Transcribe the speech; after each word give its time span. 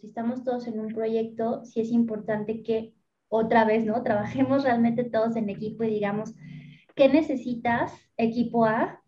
si 0.00 0.08
estamos 0.08 0.44
todos 0.44 0.66
en 0.66 0.80
un 0.80 0.92
proyecto, 0.92 1.64
sí 1.64 1.80
es 1.80 1.90
importante 1.90 2.62
que 2.62 2.94
otra 3.28 3.64
vez, 3.64 3.84
¿no? 3.84 4.02
Trabajemos 4.04 4.64
realmente 4.64 5.04
todos 5.04 5.36
en 5.36 5.48
equipo 5.48 5.84
y 5.84 5.90
digamos, 5.90 6.34
¿qué 6.94 7.08
necesitas, 7.08 7.92
equipo 8.16 8.64
A? 8.64 9.00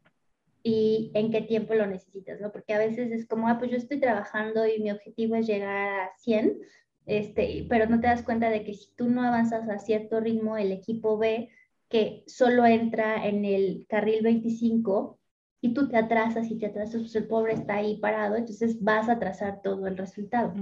y 0.69 1.13
en 1.15 1.31
qué 1.31 1.43
tiempo 1.43 1.75
lo 1.75 1.87
necesitas, 1.87 2.41
¿no? 2.41 2.51
Porque 2.51 2.75
a 2.75 2.79
veces 2.79 3.13
es 3.13 3.25
como, 3.29 3.47
ah, 3.47 3.57
pues 3.57 3.71
yo 3.71 3.77
estoy 3.77 4.01
trabajando 4.01 4.67
y 4.67 4.81
mi 4.81 4.91
objetivo 4.91 5.37
es 5.37 5.47
llegar 5.47 6.01
a 6.01 6.11
100, 6.19 6.59
este, 7.07 7.67
pero 7.69 7.87
no 7.87 8.01
te 8.01 8.09
das 8.09 8.25
cuenta 8.25 8.51
de 8.51 8.65
que 8.65 8.75
si 8.75 8.93
tú 8.97 9.09
no 9.09 9.23
avanzas 9.23 9.69
a 9.69 9.79
cierto 9.79 10.19
ritmo, 10.19 10.57
el 10.57 10.73
equipo 10.73 11.19
B, 11.19 11.51
que 11.89 12.25
solo 12.27 12.67
entra 12.67 13.29
en 13.29 13.45
el 13.45 13.87
carril 13.89 14.25
25 14.25 15.21
y 15.61 15.75
tú 15.75 15.89
te 15.89 15.97
atrasas 15.97 16.51
y 16.51 16.59
te 16.59 16.67
atrasas, 16.67 17.01
pues 17.01 17.17
el 17.17 17.27
pobre 17.27 17.55
está 17.55 17.77
ahí 17.77 17.99
parado, 17.99 18.37
entonces 18.37 18.83
vas 18.83 19.09
a 19.09 19.13
atrasar 19.13 19.63
todo 19.63 19.87
el 19.87 19.97
resultado. 19.97 20.53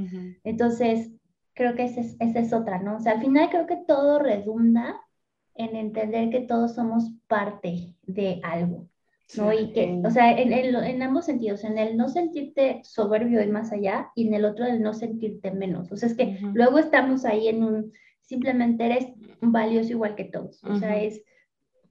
Entonces, 0.45 1.11
creo 1.55 1.75
que 1.75 1.85
esa 1.85 2.01
es, 2.01 2.17
esa 2.21 2.39
es 2.39 2.53
otra, 2.53 2.81
¿no? 2.81 2.97
O 2.97 3.01
sea, 3.01 3.13
al 3.13 3.21
final 3.21 3.51
creo 3.51 3.67
que 3.67 3.83
todo 3.87 4.19
redunda 4.19 5.01
en 5.55 5.77
entender 5.77 6.31
que 6.31 6.41
todos 6.41 6.75
somos 6.75 7.13
parte 7.29 7.95
de 8.03 8.41
algo. 8.43 8.89
¿no? 9.37 9.53
Y 9.53 9.73
que, 9.73 10.01
o 10.05 10.11
sea, 10.11 10.33
en, 10.33 10.53
en, 10.53 11.03
ambos 11.03 11.25
sentidos, 11.25 11.65
en 11.65 11.79
el 11.79 11.97
no 11.97 12.09
sentirte 12.09 12.81
soberbio 12.85 13.43
y 13.43 13.49
más 13.49 13.73
allá, 13.73 14.11
y 14.15 14.29
en 14.29 14.35
el 14.35 14.45
otro 14.45 14.67
el 14.67 14.83
no 14.83 14.93
sentirte 14.93 15.51
menos. 15.51 15.91
O 15.91 15.97
sea, 15.97 16.09
es 16.09 16.15
que 16.15 16.39
luego 16.53 16.79
estamos 16.79 17.25
ahí 17.25 17.49
en 17.49 17.65
un, 17.65 17.93
simplemente 18.21 18.85
eres 18.85 19.07
valioso 19.41 19.91
igual 19.91 20.15
que 20.15 20.25
todos. 20.25 20.63
O 20.65 20.77
sea, 20.77 21.01
es, 21.03 21.23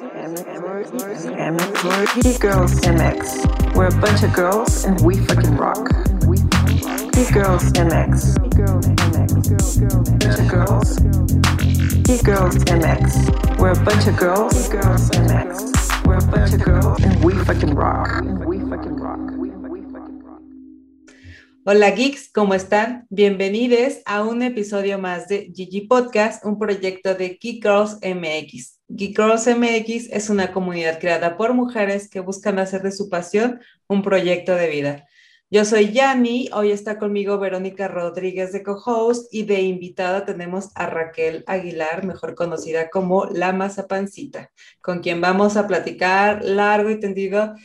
girls, 2.38 2.82
MX. 2.82 3.76
We're 3.76 3.88
a 3.88 4.00
bunch 4.00 4.22
of 4.22 4.32
girls 4.32 4.86
and 4.86 5.02
we 5.02 5.18
fucking 5.26 5.58
rock. 5.58 5.90
We 6.28 6.38
girls 7.34 7.64
MX. 7.74 8.38
Girls 8.56 8.86
MX. 8.86 10.20
Bunch 10.20 10.40
of 10.40 10.48
girls. 10.48 11.00
Geek 12.04 12.24
Girls 12.24 12.58
MX. 12.58 13.58
We're 13.58 13.72
a 13.72 13.84
bunch 13.84 14.06
of 14.06 14.18
girls. 14.18 14.70
Girls 14.70 15.10
MX. 15.10 16.06
We're 16.06 16.18
a 16.18 16.28
bunch 16.28 16.54
of 16.54 16.64
girls 16.64 17.04
and. 17.04 17.26
We 17.26 17.34
fucking 17.44 17.74
rock. 17.74 18.24
Hola 21.68 21.90
geeks, 21.90 22.30
¿cómo 22.32 22.54
están? 22.54 23.08
Bienvenidos 23.10 23.98
a 24.06 24.22
un 24.22 24.44
episodio 24.44 25.00
más 25.00 25.28
de 25.28 25.52
Gigi 25.52 25.82
Podcast, 25.88 26.46
un 26.46 26.60
proyecto 26.60 27.16
de 27.16 27.40
Geek 27.42 27.64
Girls 27.64 27.98
MX. 28.04 28.82
Geek 28.88 29.18
Girls 29.18 29.48
MX 29.48 30.12
es 30.12 30.30
una 30.30 30.54
comunidad 30.54 31.00
creada 31.00 31.38
por 31.38 31.56
mujeres 31.56 32.08
que 32.08 32.20
buscan 32.20 32.60
hacer 32.60 32.84
de 32.84 32.92
su 32.92 33.10
pasión 33.10 33.62
un 33.88 34.04
proyecto 34.04 34.54
de 34.54 34.70
vida. 34.70 35.08
Yo 35.50 35.66
soy 35.66 35.92
Yami, 35.92 36.50
hoy 36.54 36.70
está 36.70 37.00
conmigo 37.00 37.40
Verónica 37.40 37.88
Rodríguez 37.88 38.52
de 38.52 38.62
co-host 38.62 39.34
y 39.34 39.42
de 39.42 39.62
invitada 39.62 40.24
tenemos 40.24 40.70
a 40.76 40.86
Raquel 40.86 41.44
Aguilar, 41.48 42.06
mejor 42.06 42.36
conocida 42.36 42.92
como 42.92 43.26
La 43.26 43.54
Mazapancita, 43.54 44.52
con 44.82 45.00
quien 45.00 45.20
vamos 45.20 45.58
a 45.58 45.66
platicar 45.66 46.46
largo 46.46 46.92
y 46.92 47.00
tendido 47.00 47.56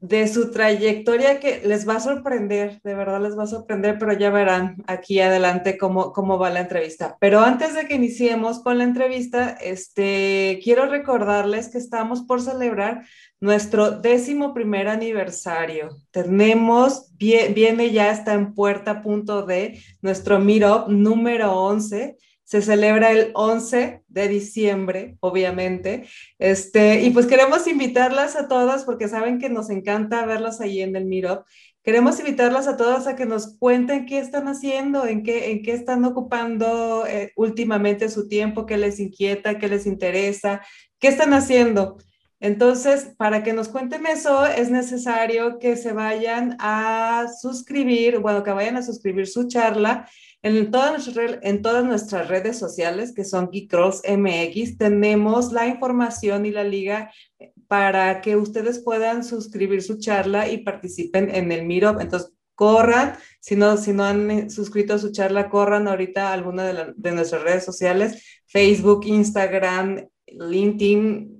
de 0.00 0.28
su 0.28 0.50
trayectoria 0.50 1.40
que 1.40 1.60
les 1.64 1.88
va 1.88 1.96
a 1.96 2.00
sorprender, 2.00 2.80
de 2.84 2.94
verdad 2.94 3.20
les 3.20 3.36
va 3.36 3.44
a 3.44 3.48
sorprender, 3.48 3.98
pero 3.98 4.12
ya 4.12 4.30
verán 4.30 4.82
aquí 4.86 5.20
adelante 5.20 5.76
cómo, 5.76 6.12
cómo 6.12 6.38
va 6.38 6.50
la 6.50 6.60
entrevista. 6.60 7.16
Pero 7.20 7.40
antes 7.40 7.74
de 7.74 7.86
que 7.86 7.96
iniciemos 7.96 8.60
con 8.60 8.78
la 8.78 8.84
entrevista, 8.84 9.50
este, 9.50 10.60
quiero 10.62 10.86
recordarles 10.86 11.68
que 11.68 11.78
estamos 11.78 12.22
por 12.22 12.40
celebrar 12.40 13.04
nuestro 13.40 13.90
décimo 13.90 14.54
primer 14.54 14.88
aniversario. 14.88 15.96
Tenemos, 16.10 17.12
viene 17.16 17.90
ya, 17.90 18.10
está 18.10 18.34
en 18.34 18.54
puerta 18.54 19.02
punto 19.02 19.46
de 19.46 19.82
nuestro 20.00 20.38
Meetup 20.38 20.88
número 20.88 21.52
11 21.52 22.16
se 22.48 22.62
celebra 22.62 23.10
el 23.12 23.30
11 23.34 24.04
de 24.08 24.26
diciembre, 24.26 25.18
obviamente. 25.20 26.06
Este, 26.38 27.02
y 27.02 27.10
pues 27.10 27.26
queremos 27.26 27.66
invitarlas 27.66 28.36
a 28.36 28.48
todas, 28.48 28.84
porque 28.84 29.06
saben 29.06 29.38
que 29.38 29.50
nos 29.50 29.68
encanta 29.68 30.24
verlas 30.24 30.62
ahí 30.62 30.80
en 30.80 30.96
el 30.96 31.04
Miro. 31.04 31.44
Queremos 31.82 32.18
invitarlas 32.18 32.66
a 32.66 32.78
todas 32.78 33.06
a 33.06 33.16
que 33.16 33.26
nos 33.26 33.58
cuenten 33.58 34.06
qué 34.06 34.18
están 34.18 34.48
haciendo, 34.48 35.04
en 35.04 35.24
qué, 35.24 35.50
en 35.50 35.62
qué 35.62 35.72
están 35.72 36.06
ocupando 36.06 37.04
eh, 37.06 37.32
últimamente 37.36 38.08
su 38.08 38.28
tiempo, 38.28 38.64
qué 38.64 38.78
les 38.78 38.98
inquieta, 38.98 39.58
qué 39.58 39.68
les 39.68 39.84
interesa, 39.84 40.62
qué 40.98 41.08
están 41.08 41.34
haciendo. 41.34 41.98
Entonces, 42.40 43.14
para 43.16 43.42
que 43.42 43.52
nos 43.52 43.68
cuenten 43.68 44.06
eso, 44.06 44.46
es 44.46 44.70
necesario 44.70 45.58
que 45.58 45.76
se 45.76 45.92
vayan 45.92 46.56
a 46.60 47.26
suscribir, 47.40 48.20
bueno, 48.20 48.44
que 48.44 48.52
vayan 48.52 48.76
a 48.76 48.82
suscribir 48.82 49.26
su 49.26 49.48
charla 49.48 50.08
en 50.42 50.70
todas, 50.70 51.10
en 51.16 51.62
todas 51.62 51.84
nuestras 51.84 52.28
redes 52.28 52.56
sociales, 52.56 53.12
que 53.12 53.24
son 53.24 53.50
Geek 53.50 53.74
MX, 53.74 54.78
tenemos 54.78 55.52
la 55.52 55.66
información 55.66 56.46
y 56.46 56.52
la 56.52 56.62
liga 56.62 57.10
eh, 57.40 57.52
para 57.66 58.20
que 58.20 58.36
ustedes 58.36 58.78
puedan 58.78 59.24
suscribir 59.24 59.82
su 59.82 59.98
charla 59.98 60.48
y 60.48 60.58
participen 60.58 61.34
en 61.34 61.50
el 61.50 61.66
Miro. 61.66 62.00
Entonces, 62.00 62.32
corran, 62.54 63.16
si 63.40 63.56
no, 63.56 63.76
si 63.76 63.92
no 63.92 64.04
han 64.04 64.30
eh, 64.30 64.50
suscrito 64.50 64.94
a 64.94 64.98
su 64.98 65.10
charla, 65.10 65.50
corran 65.50 65.88
ahorita 65.88 66.28
a 66.28 66.34
alguna 66.34 66.94
de 66.96 67.12
nuestras 67.12 67.42
redes 67.42 67.64
sociales, 67.64 68.42
Facebook, 68.46 69.06
Instagram, 69.06 70.08
LinkedIn, 70.26 71.37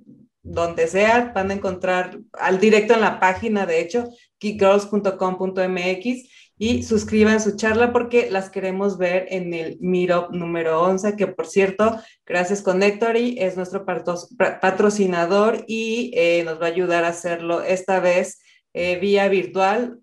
donde 0.49 0.87
sea, 0.87 1.31
van 1.33 1.51
a 1.51 1.53
encontrar 1.53 2.19
al 2.33 2.59
directo 2.59 2.95
en 2.95 3.01
la 3.01 3.19
página, 3.19 3.67
de 3.67 3.81
hecho, 3.81 4.09
geekgirls.com.mx 4.39 6.29
y 6.57 6.83
suscriban 6.83 7.39
su 7.39 7.55
charla 7.55 7.93
porque 7.93 8.31
las 8.31 8.49
queremos 8.49 8.97
ver 8.97 9.27
en 9.29 9.53
el 9.53 9.77
Meetup 9.79 10.31
número 10.31 10.81
11, 10.81 11.15
que 11.15 11.27
por 11.27 11.45
cierto, 11.45 11.99
gracias 12.25 12.61
Connectory, 12.63 13.37
es 13.39 13.55
nuestro 13.55 13.85
patrocinador 13.85 15.63
y 15.67 16.11
eh, 16.15 16.43
nos 16.43 16.59
va 16.59 16.65
a 16.65 16.69
ayudar 16.69 17.05
a 17.05 17.09
hacerlo 17.09 17.61
esta 17.61 17.99
vez 17.99 18.41
eh, 18.73 18.99
vía 18.99 19.29
virtual 19.29 19.99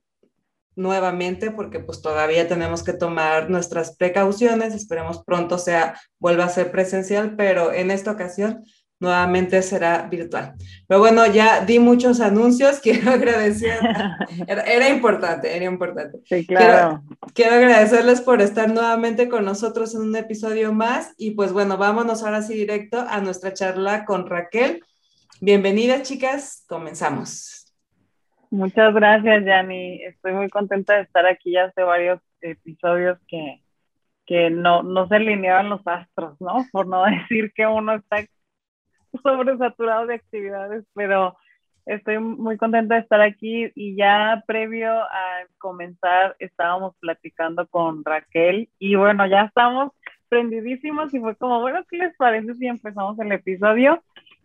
nuevamente 0.77 1.51
porque 1.51 1.81
pues 1.81 2.03
todavía 2.03 2.47
tenemos 2.47 2.85
que 2.85 2.93
tomar 2.93 3.51
nuestras 3.51 3.97
precauciones, 3.97 4.75
esperemos 4.75 5.25
pronto 5.25 5.59
sea 5.59 6.01
vuelva 6.21 6.45
a 6.45 6.51
ser 6.51 6.71
presencial, 6.71 7.35
pero 7.37 7.73
en 7.73 7.91
esta 7.91 8.13
ocasión 8.13 8.63
nuevamente 8.99 9.61
será 9.63 10.09
virtual. 10.09 10.55
Pero 10.87 11.01
bueno, 11.01 11.27
ya 11.27 11.65
di 11.65 11.79
muchos 11.79 12.21
anuncios, 12.21 12.81
quiero 12.83 13.11
agradecer, 13.11 13.79
era, 14.47 14.89
importante, 14.89 15.55
era 15.55 15.65
importante. 15.65 16.19
Sí, 16.25 16.47
claro. 16.47 17.03
Quiero, 17.35 17.57
agradecerles 17.57 18.21
por 18.21 18.41
estar 18.41 18.71
nuevamente 18.71 19.29
con 19.29 19.45
nosotros 19.45 19.95
en 19.95 20.03
un 20.03 20.17
episodio 20.17 20.73
más 20.73 21.15
y 21.19 21.33
pues 21.33 21.53
bueno, 21.53 21.77
vámonos 21.77 22.23
ahora 22.23 22.43
sí 22.43 22.55
directo 22.55 23.05
a 23.09 23.21
nuestra 23.21 23.53
charla 23.53 24.05
con 24.05 24.27
Raquel. 24.27 24.83
Bienvenidas 25.41 26.03
chicas, 26.03 26.65
comenzamos. 26.67 27.75
Muchas 28.51 28.95
gracias, 28.95 29.45
Yanni. 29.45 30.03
Estoy 30.05 30.33
muy 30.33 30.49
contenta 30.49 30.95
de 30.95 31.03
estar 31.03 31.27
aquí 31.27 31.53
ya 31.53 31.65
hace 31.65 31.83
varios 31.83 32.21
episodios 32.41 33.19
que, 33.29 33.61
que 34.25 34.51
no, 34.51 34.83
no 34.83 35.09
se 35.09 35.17
alineaban 35.17 35.69
los 35.69 35.87
astros, 35.87 36.41
¿no? 36.41 36.65
Por 36.73 36.87
no 36.87 37.05
decir 37.29 37.53
que 37.55 37.67
uno 37.67 37.97
está 37.97 38.25
sobresaturado 39.23 40.07
de 40.07 40.15
actividades, 40.15 40.85
pero 40.95 41.37
estoy 41.87 42.19
muy 42.19 42.57
contenta 42.57 42.97
de 42.97 43.01
estar 43.03 43.21
aquí 43.21 43.71
y 43.75 43.97
ya 43.97 44.43
previo 44.47 44.93
a 44.93 45.47
comenzar 45.59 46.35
estábamos 46.39 46.97
platicando 47.01 47.67
con 47.69 48.05
Raquel 48.05 48.69
y 48.79 48.97
bueno, 48.97 49.27
ya 49.27 49.43
estamos 49.43 49.93
prendidísimos 50.29 51.15
y 51.15 51.21
fue 51.21 51.37
como, 51.37 51.61
bueno, 51.61 51.85
¿qué 51.89 51.99
les 51.99 52.17
parece 52.17 52.55
si 52.55 52.67
empezamos 52.67 53.19
el 53.19 53.31
episodio? 53.33 54.03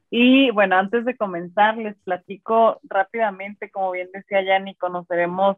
Y 0.09 0.52
bueno, 0.52 0.76
antes 0.76 1.06
de 1.06 1.16
comenzar, 1.16 1.78
les 1.78 1.98
platico 2.00 2.80
rápidamente, 2.84 3.72
como 3.72 3.91
bien 3.91 4.09
decía 4.14 4.44
Yanni, 4.44 4.76
conoceremos 4.76 5.58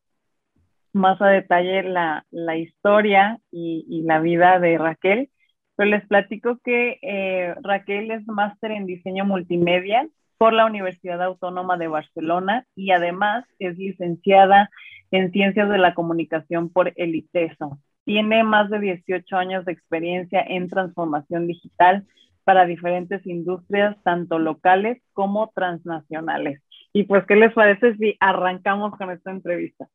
más 0.93 1.19
a 1.21 1.27
detalle 1.27 1.81
la, 1.81 2.23
la 2.29 2.55
historia 2.55 3.39
y, 3.51 3.83
y, 3.89 4.03
la 4.03 4.19
vida 4.19 4.59
de 4.59 4.77
Raquel. 4.77 5.29
Pero 5.75 5.89
les 5.89 6.05
platico 6.07 6.59
que 6.63 6.99
eh, 7.01 7.55
Raquel 7.61 8.11
es 8.11 8.27
máster 8.27 8.71
en 8.71 8.85
diseño 8.85 9.25
multimedia 9.25 10.07
por 10.37 10.53
la 10.53 10.65
Universidad 10.65 11.21
Autónoma 11.23 11.77
de 11.77 11.87
Barcelona 11.87 12.65
y 12.75 12.91
además 12.91 13.45
es 13.59 13.77
licenciada 13.77 14.69
en 15.11 15.31
Ciencias 15.31 15.69
de 15.69 15.77
la 15.77 15.93
Comunicación 15.93 16.69
por 16.69 16.91
el 16.95 17.15
ITESO. 17.15 17.79
Tiene 18.03 18.43
más 18.43 18.69
de 18.69 18.79
18 18.79 19.35
años 19.37 19.65
de 19.65 19.71
experiencia 19.71 20.43
en 20.45 20.67
transformación 20.69 21.47
digital 21.47 22.05
para 22.43 22.65
diferentes 22.65 23.25
industrias, 23.25 23.95
tanto 24.03 24.39
locales 24.39 25.01
como 25.13 25.51
transnacionales. 25.55 26.61
Y 26.91 27.03
pues, 27.03 27.25
¿qué 27.25 27.35
les 27.35 27.53
parece 27.53 27.95
si 27.95 28.17
arrancamos 28.19 28.95
con 28.97 29.11
esta 29.11 29.31
entrevista? 29.31 29.87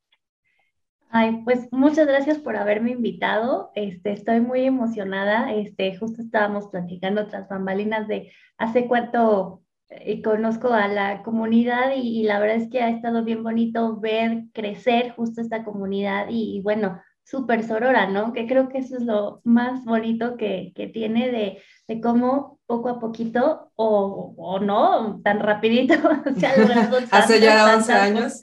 Ay, 1.11 1.43
pues 1.45 1.69
muchas 1.71 2.07
gracias 2.07 2.39
por 2.39 2.57
haberme 2.57 2.91
invitado. 2.91 3.71
Este, 3.75 4.13
estoy 4.13 4.41
muy 4.41 4.65
emocionada. 4.65 5.53
Este, 5.55 5.97
justo 5.97 6.21
estábamos 6.21 6.69
platicando 6.69 7.23
otras 7.23 7.49
bambalinas 7.49 8.09
de 8.09 8.31
hace 8.59 8.87
cuánto 8.87 9.63
y 10.05 10.21
conozco 10.21 10.69
a 10.69 10.87
la 10.89 11.23
comunidad 11.23 11.93
y, 11.97 12.25
la 12.25 12.39
verdad 12.39 12.57
es 12.57 12.69
que 12.69 12.83
ha 12.83 12.91
estado 12.91 13.25
bien 13.25 13.43
bonito 13.43 13.99
ver 13.99 14.45
crecer 14.53 15.13
justo 15.13 15.41
esta 15.41 15.65
comunidad 15.65 16.27
y, 16.29 16.61
bueno, 16.63 17.01
súper 17.25 17.65
sorora, 17.65 18.07
¿no? 18.07 18.33
Que 18.33 18.47
creo 18.47 18.69
que 18.69 18.79
eso 18.79 18.97
es 18.97 19.03
lo 19.03 19.41
más 19.45 19.85
bonito 19.85 20.37
que, 20.37 20.73
que 20.75 20.89
tiene 20.89 21.31
de, 21.31 21.63
de, 21.87 22.01
cómo 22.01 22.59
poco 22.67 22.89
a 22.91 23.01
poquito 23.01 23.71
o, 23.77 24.35
o 24.37 24.61
no, 24.61 25.21
tan 25.23 25.41
rapidito 25.41 25.95
se 26.37 26.47
ha 26.47 26.57
logrado. 26.57 26.99
Hace 27.11 27.41
ya 27.41 27.75
11 27.75 27.93
años. 27.93 28.43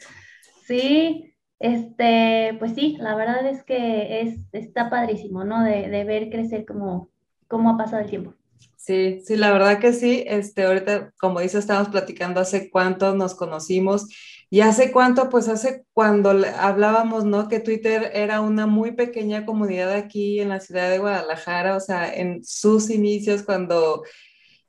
Sí, 0.65 1.35
este, 1.60 2.56
pues 2.60 2.74
sí, 2.74 2.98
la 3.00 3.16
verdad 3.16 3.46
es 3.48 3.63
que 3.63 4.22
es, 4.22 4.40
está 4.52 4.90
padrísimo, 4.90 5.44
¿no? 5.44 5.63
De, 5.63 5.90
de 5.90 6.04
ver 6.04 6.30
crecer 6.30 6.66
como, 6.66 7.10
cómo 7.48 7.72
ha 7.72 7.78
pasado 7.78 8.02
el 8.02 8.10
tiempo. 8.10 8.34
Sí, 8.86 9.22
sí, 9.25 9.36
la 9.36 9.52
verdad 9.52 9.80
que 9.80 9.94
sí. 9.94 10.24
Este, 10.28 10.63
ahorita, 10.63 11.12
como 11.18 11.40
dice, 11.40 11.57
estamos 11.57 11.90
platicando 11.90 12.40
hace 12.40 12.69
cuánto 12.69 13.16
nos 13.16 13.34
conocimos 13.34 14.07
y 14.52 14.62
hace 14.62 14.92
cuánto, 14.92 15.30
pues 15.30 15.48
hace 15.48 15.86
cuando 15.92 16.30
hablábamos, 16.30 17.25
¿no? 17.25 17.48
Que 17.48 17.60
Twitter 17.60 18.12
era 18.13 18.42
una 18.42 18.68
muy 18.68 18.92
pequeña 18.92 19.44
comunidad 19.44 19.92
aquí 19.92 20.40
en 20.40 20.50
la 20.50 20.60
ciudad 20.60 20.92
de 20.92 21.00
Guadalajara, 21.00 21.75
o 21.75 21.80
sea, 21.80 22.13
en 22.13 22.44
sus 22.46 22.92
inicios, 22.92 23.42
cuando, 23.42 24.04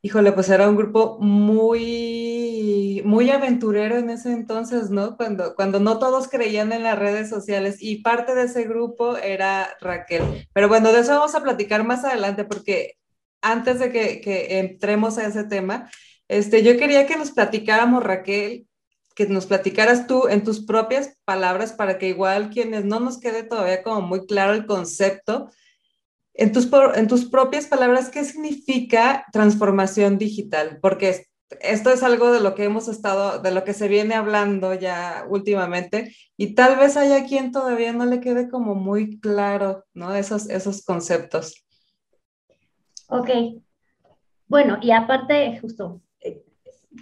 híjole, 0.07 0.31
pues 0.31 0.49
era 0.51 0.69
un 0.69 0.77
grupo 0.77 1.19
muy, 1.19 3.03
muy 3.05 3.29
aventurero 3.31 3.97
en 3.97 4.09
ese 4.11 4.31
entonces, 4.31 4.89
¿no? 4.89 5.17
Cuando, 5.17 5.57
cuando 5.57 5.81
no 5.81 5.99
todos 5.99 6.29
creían 6.29 6.73
en 6.73 6.85
las 6.85 6.97
redes 6.97 7.29
sociales 7.29 7.79
y 7.81 8.03
parte 8.03 8.37
de 8.37 8.45
ese 8.45 8.63
grupo 8.65 9.17
era 9.17 9.77
Raquel. 9.81 10.47
Pero 10.53 10.69
bueno, 10.69 10.93
de 10.93 11.01
eso 11.01 11.11
vamos 11.11 11.35
a 11.35 11.43
platicar 11.43 11.83
más 11.83 12.05
adelante 12.05 12.45
porque 12.45 12.95
antes 13.43 13.81
de 13.81 13.91
que, 13.91 14.59
entremos 14.61 15.19
a 15.19 15.27
ese 15.27 15.43
tema, 15.43 15.91
este, 16.29 16.63
yo 16.63 16.77
quería 16.79 17.09
que 17.09 17.17
nos 17.17 17.33
platicáramos, 17.33 18.05
Raquel, 18.05 18.69
que 19.17 19.27
nos 19.27 19.47
platicaras 19.47 20.07
tú 20.07 20.29
en 20.29 20.45
tus 20.45 20.65
propias 20.65 21.17
palabras 21.25 21.73
para 21.73 21.99
que 21.99 22.09
igual 22.09 22.51
quienes 22.51 22.85
no 22.85 23.01
nos 23.01 23.19
quede 23.19 23.43
todavía 23.43 23.83
como 23.83 24.03
muy 24.03 24.25
claro 24.25 24.53
el 24.53 24.67
concepto, 24.67 25.51
en 26.39 26.53
tus, 26.53 26.69
en 26.95 27.09
tus 27.09 27.25
propias 27.27 27.67
palabras, 27.67 28.11
¿qué 28.11 28.25
significa 28.25 29.25
transformación 29.33 30.19
digital? 30.19 30.79
Porque 30.83 31.27
esto 31.61 31.91
es 31.91 32.03
algo 32.03 32.33
de 32.33 32.41
lo 32.41 32.55
que 32.55 32.65
hemos 32.65 32.89
estado, 32.89 33.41
de 33.41 33.53
lo 33.53 33.65
que 33.65 33.73
se 33.73 33.89
viene 33.89 34.15
hablando 34.15 34.75
ya 34.75 35.25
últimamente 35.29 36.15
y 36.37 36.55
tal 36.55 36.77
vez 36.77 36.97
haya 36.97 37.25
quien 37.27 37.53
todavía 37.53 37.93
no 37.93 38.05
le 38.05 38.21
quede 38.21 38.51
como 38.51 38.75
muy 38.75 39.21
claro, 39.21 39.85
¿no? 39.95 40.15
Esos, 40.15 40.51
esos 40.51 40.85
conceptos. 40.85 41.65
Ok. 43.09 43.31
Bueno, 44.49 44.79
y 44.83 44.91
aparte, 44.91 45.59
justo, 45.61 46.01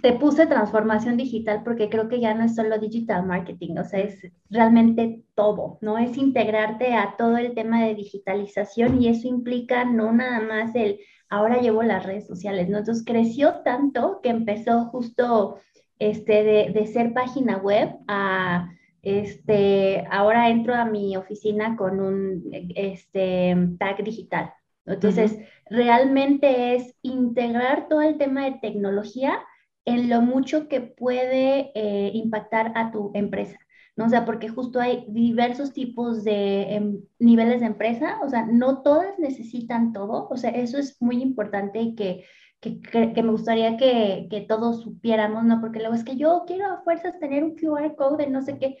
te 0.01 0.13
puse 0.13 0.47
transformación 0.47 1.17
digital 1.17 1.61
porque 1.63 1.89
creo 1.89 2.07
que 2.07 2.19
ya 2.19 2.33
no 2.33 2.43
es 2.45 2.55
solo 2.55 2.77
digital 2.79 3.25
marketing, 3.25 3.77
o 3.77 3.83
sea, 3.83 3.99
es 3.99 4.19
realmente 4.49 5.23
todo, 5.35 5.77
¿no? 5.81 5.97
Es 5.97 6.17
integrarte 6.17 6.93
a 6.93 7.15
todo 7.17 7.37
el 7.37 7.53
tema 7.53 7.83
de 7.83 7.95
digitalización 7.95 9.01
y 9.01 9.09
eso 9.09 9.27
implica 9.27 9.85
no 9.85 10.11
nada 10.11 10.41
más 10.41 10.75
el, 10.75 10.99
ahora 11.29 11.59
llevo 11.59 11.83
las 11.83 12.05
redes 12.05 12.27
sociales, 12.27 12.69
¿no? 12.69 12.79
Entonces 12.79 13.03
creció 13.05 13.61
tanto 13.63 14.19
que 14.21 14.29
empezó 14.29 14.85
justo 14.85 15.59
este, 15.99 16.43
de, 16.43 16.71
de 16.73 16.87
ser 16.87 17.13
página 17.13 17.57
web 17.57 17.89
a, 18.07 18.69
este, 19.01 20.05
ahora 20.09 20.49
entro 20.49 20.73
a 20.73 20.85
mi 20.85 21.15
oficina 21.15 21.75
con 21.75 21.99
un 21.99 22.49
este, 22.51 23.55
tag 23.77 24.03
digital, 24.03 24.51
entonces, 24.85 25.37
realmente 25.69 26.75
es 26.75 26.95
integrar 27.01 27.87
todo 27.89 28.01
el 28.01 28.17
tema 28.17 28.45
de 28.45 28.59
tecnología 28.61 29.39
en 29.85 30.09
lo 30.09 30.21
mucho 30.21 30.67
que 30.67 30.81
puede 30.81 31.71
eh, 31.75 32.11
impactar 32.13 32.71
a 32.75 32.91
tu 32.91 33.11
empresa. 33.13 33.57
¿no? 33.95 34.05
O 34.05 34.09
sea, 34.09 34.25
porque 34.25 34.49
justo 34.49 34.79
hay 34.79 35.05
diversos 35.07 35.73
tipos 35.73 36.23
de 36.23 36.75
em, 36.75 37.01
niveles 37.19 37.61
de 37.61 37.67
empresa, 37.67 38.19
o 38.23 38.29
sea, 38.29 38.45
no 38.45 38.81
todas 38.81 39.17
necesitan 39.19 39.93
todo, 39.93 40.27
o 40.29 40.37
sea, 40.37 40.49
eso 40.49 40.77
es 40.77 41.01
muy 41.01 41.21
importante 41.21 41.79
y 41.81 41.95
que, 41.95 42.25
que, 42.59 42.81
que, 42.81 43.23
me 43.23 43.31
gustaría 43.31 43.77
que, 43.77 44.27
que, 44.29 44.41
todos 44.41 44.81
supiéramos, 44.81 45.45
¿no? 45.45 45.61
Porque 45.61 45.79
luego 45.79 45.93
es 45.93 46.03
que 46.03 46.17
yo 46.17 46.43
quiero 46.47 46.65
a 46.65 46.83
fuerzas 46.83 47.19
tener 47.19 47.43
un 47.43 47.55
QR 47.55 47.95
code 47.95 48.25
de 48.25 48.31
no 48.31 48.41
sé 48.41 48.57
qué, 48.57 48.77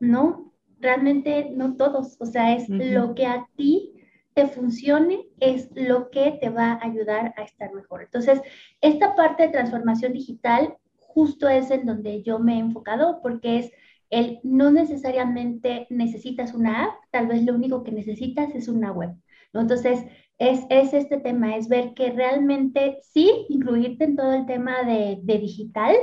no, 0.00 0.54
realmente 0.80 1.50
no 1.54 1.76
todos, 1.76 2.16
o 2.20 2.26
sea, 2.26 2.54
es 2.54 2.68
lo 2.68 3.14
que 3.14 3.26
a 3.26 3.46
ti 3.56 3.94
te 4.34 4.48
funcione 4.48 5.26
es 5.40 5.70
lo 5.74 6.10
que 6.10 6.32
te 6.40 6.50
va 6.50 6.72
a 6.72 6.84
ayudar 6.84 7.32
a 7.36 7.42
estar 7.42 7.72
mejor. 7.72 8.02
Entonces, 8.02 8.40
esta 8.80 9.14
parte 9.14 9.44
de 9.44 9.52
transformación 9.52 10.12
digital 10.12 10.76
justo 10.98 11.48
es 11.48 11.70
en 11.70 11.86
donde 11.86 12.22
yo 12.22 12.38
me 12.40 12.56
he 12.56 12.58
enfocado 12.58 13.20
porque 13.22 13.58
es 13.58 13.72
el 14.10 14.40
no 14.42 14.70
necesariamente 14.70 15.86
necesitas 15.90 16.54
una 16.54 16.84
app, 16.84 16.94
tal 17.10 17.28
vez 17.28 17.44
lo 17.44 17.54
único 17.54 17.82
que 17.84 17.92
necesitas 17.92 18.54
es 18.54 18.68
una 18.68 18.92
web. 18.92 19.14
Entonces, 19.52 20.04
es, 20.38 20.60
es, 20.68 20.92
este 20.92 21.18
tema, 21.18 21.56
es 21.56 21.68
ver 21.68 21.94
que 21.94 22.10
realmente 22.10 22.98
sí, 23.02 23.46
incluirte 23.48 24.04
en 24.04 24.16
todo 24.16 24.32
el 24.32 24.46
tema 24.46 24.82
de, 24.82 25.20
de 25.22 25.38
digital, 25.38 25.94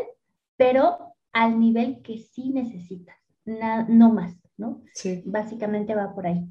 pero 0.56 1.16
al 1.34 1.60
nivel 1.60 2.02
que 2.02 2.20
sí 2.20 2.50
necesitas, 2.50 3.18
no 3.46 4.14
más, 4.14 4.38
¿no? 4.58 4.82
Sí. 4.94 5.22
Básicamente 5.26 5.96
va 5.96 6.14
por 6.14 6.28
ahí. 6.28 6.48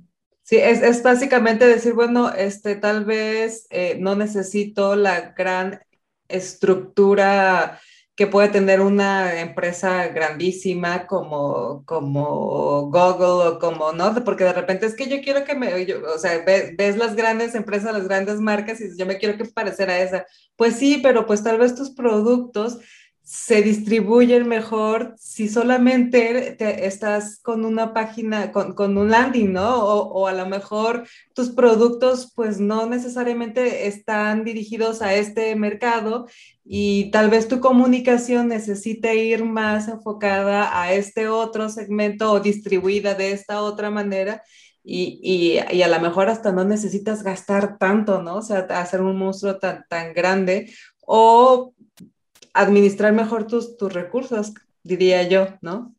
Sí, 0.51 0.57
es, 0.57 0.83
es, 0.83 1.05
básicamente 1.05 1.65
decir, 1.65 1.93
bueno, 1.95 2.29
este, 2.35 2.75
tal 2.75 3.05
vez 3.05 3.69
eh, 3.71 3.97
no 4.01 4.17
necesito 4.17 4.97
la 4.97 5.31
gran 5.31 5.79
estructura 6.27 7.81
que 8.17 8.27
puede 8.27 8.49
tener 8.49 8.81
una 8.81 9.41
empresa 9.41 10.09
grandísima 10.09 11.07
como, 11.07 11.85
como 11.87 12.91
Google 12.91 13.49
o 13.49 13.59
como, 13.61 13.93
¿no? 13.93 14.13
Porque 14.25 14.43
de 14.43 14.53
repente 14.53 14.87
es 14.87 14.97
que 14.97 15.09
yo 15.09 15.21
quiero 15.23 15.45
que 15.45 15.55
me, 15.55 15.73
o 15.73 16.19
sea, 16.19 16.43
ves, 16.45 16.77
ves, 16.77 16.97
las 16.97 17.15
grandes 17.15 17.55
empresas, 17.55 17.93
las 17.93 18.09
grandes 18.09 18.41
marcas 18.41 18.81
y 18.81 18.99
yo 18.99 19.07
me 19.07 19.19
quiero 19.19 19.39
que 19.39 19.45
parecer 19.45 19.89
a 19.89 20.01
esa. 20.01 20.27
Pues 20.57 20.75
sí, 20.75 20.99
pero 21.01 21.27
pues 21.27 21.45
tal 21.45 21.59
vez 21.59 21.77
tus 21.77 21.91
productos 21.91 22.81
se 23.31 23.63
distribuyen 23.63 24.49
mejor 24.49 25.15
si 25.17 25.49
solamente 25.49 26.57
te, 26.59 26.87
estás 26.87 27.39
con 27.41 27.65
una 27.65 27.95
página, 27.95 28.51
con, 28.51 28.99
un 28.99 29.09
landing, 29.09 29.53
¿no? 29.53 29.85
O, 29.85 30.27
a 30.27 30.33
lo 30.33 30.47
mejor 30.47 31.07
tus 31.33 31.51
productos 31.51 32.33
pues 32.35 32.59
no 32.59 32.87
necesariamente 32.87 33.87
están 33.87 34.43
dirigidos 34.43 35.01
a 35.01 35.15
este 35.15 35.55
mercado 35.55 36.27
y 36.65 37.13
tal 37.13 37.31
vez 37.31 37.47
tu 37.47 37.61
comunicación 37.61 38.49
necesite 38.49 39.15
ir 39.15 39.45
más 39.45 39.87
enfocada 39.87 40.83
a 40.83 40.93
este 40.93 41.29
otro 41.29 41.69
segmento 41.69 42.33
o 42.33 42.41
distribuida 42.41 43.15
de 43.15 43.31
esta 43.31 43.63
otra 43.63 43.91
manera. 43.91 44.43
Y, 44.83 45.21
y, 45.23 45.77
y, 45.77 45.83
a 45.83 45.89
lo 45.89 46.01
mejor 46.01 46.29
hasta 46.29 46.51
no 46.51 46.65
necesitas 46.65 47.23
gastar 47.23 47.79
tanto, 47.79 48.23
¿no? 48.23 48.39
O 48.39 48.43
sea, 48.43 48.67
hacer 48.71 49.03
un 49.03 49.17
monstruo 49.17 49.57
tan, 49.59 49.85
tan 49.89 50.15
grande 50.15 50.73
o 51.03 51.75
administrar 52.61 53.13
mejor 53.13 53.47
tus, 53.47 53.77
tus 53.77 53.93
recursos, 53.93 54.55
diría 54.83 55.23
yo, 55.29 55.49
¿no? 55.63 55.95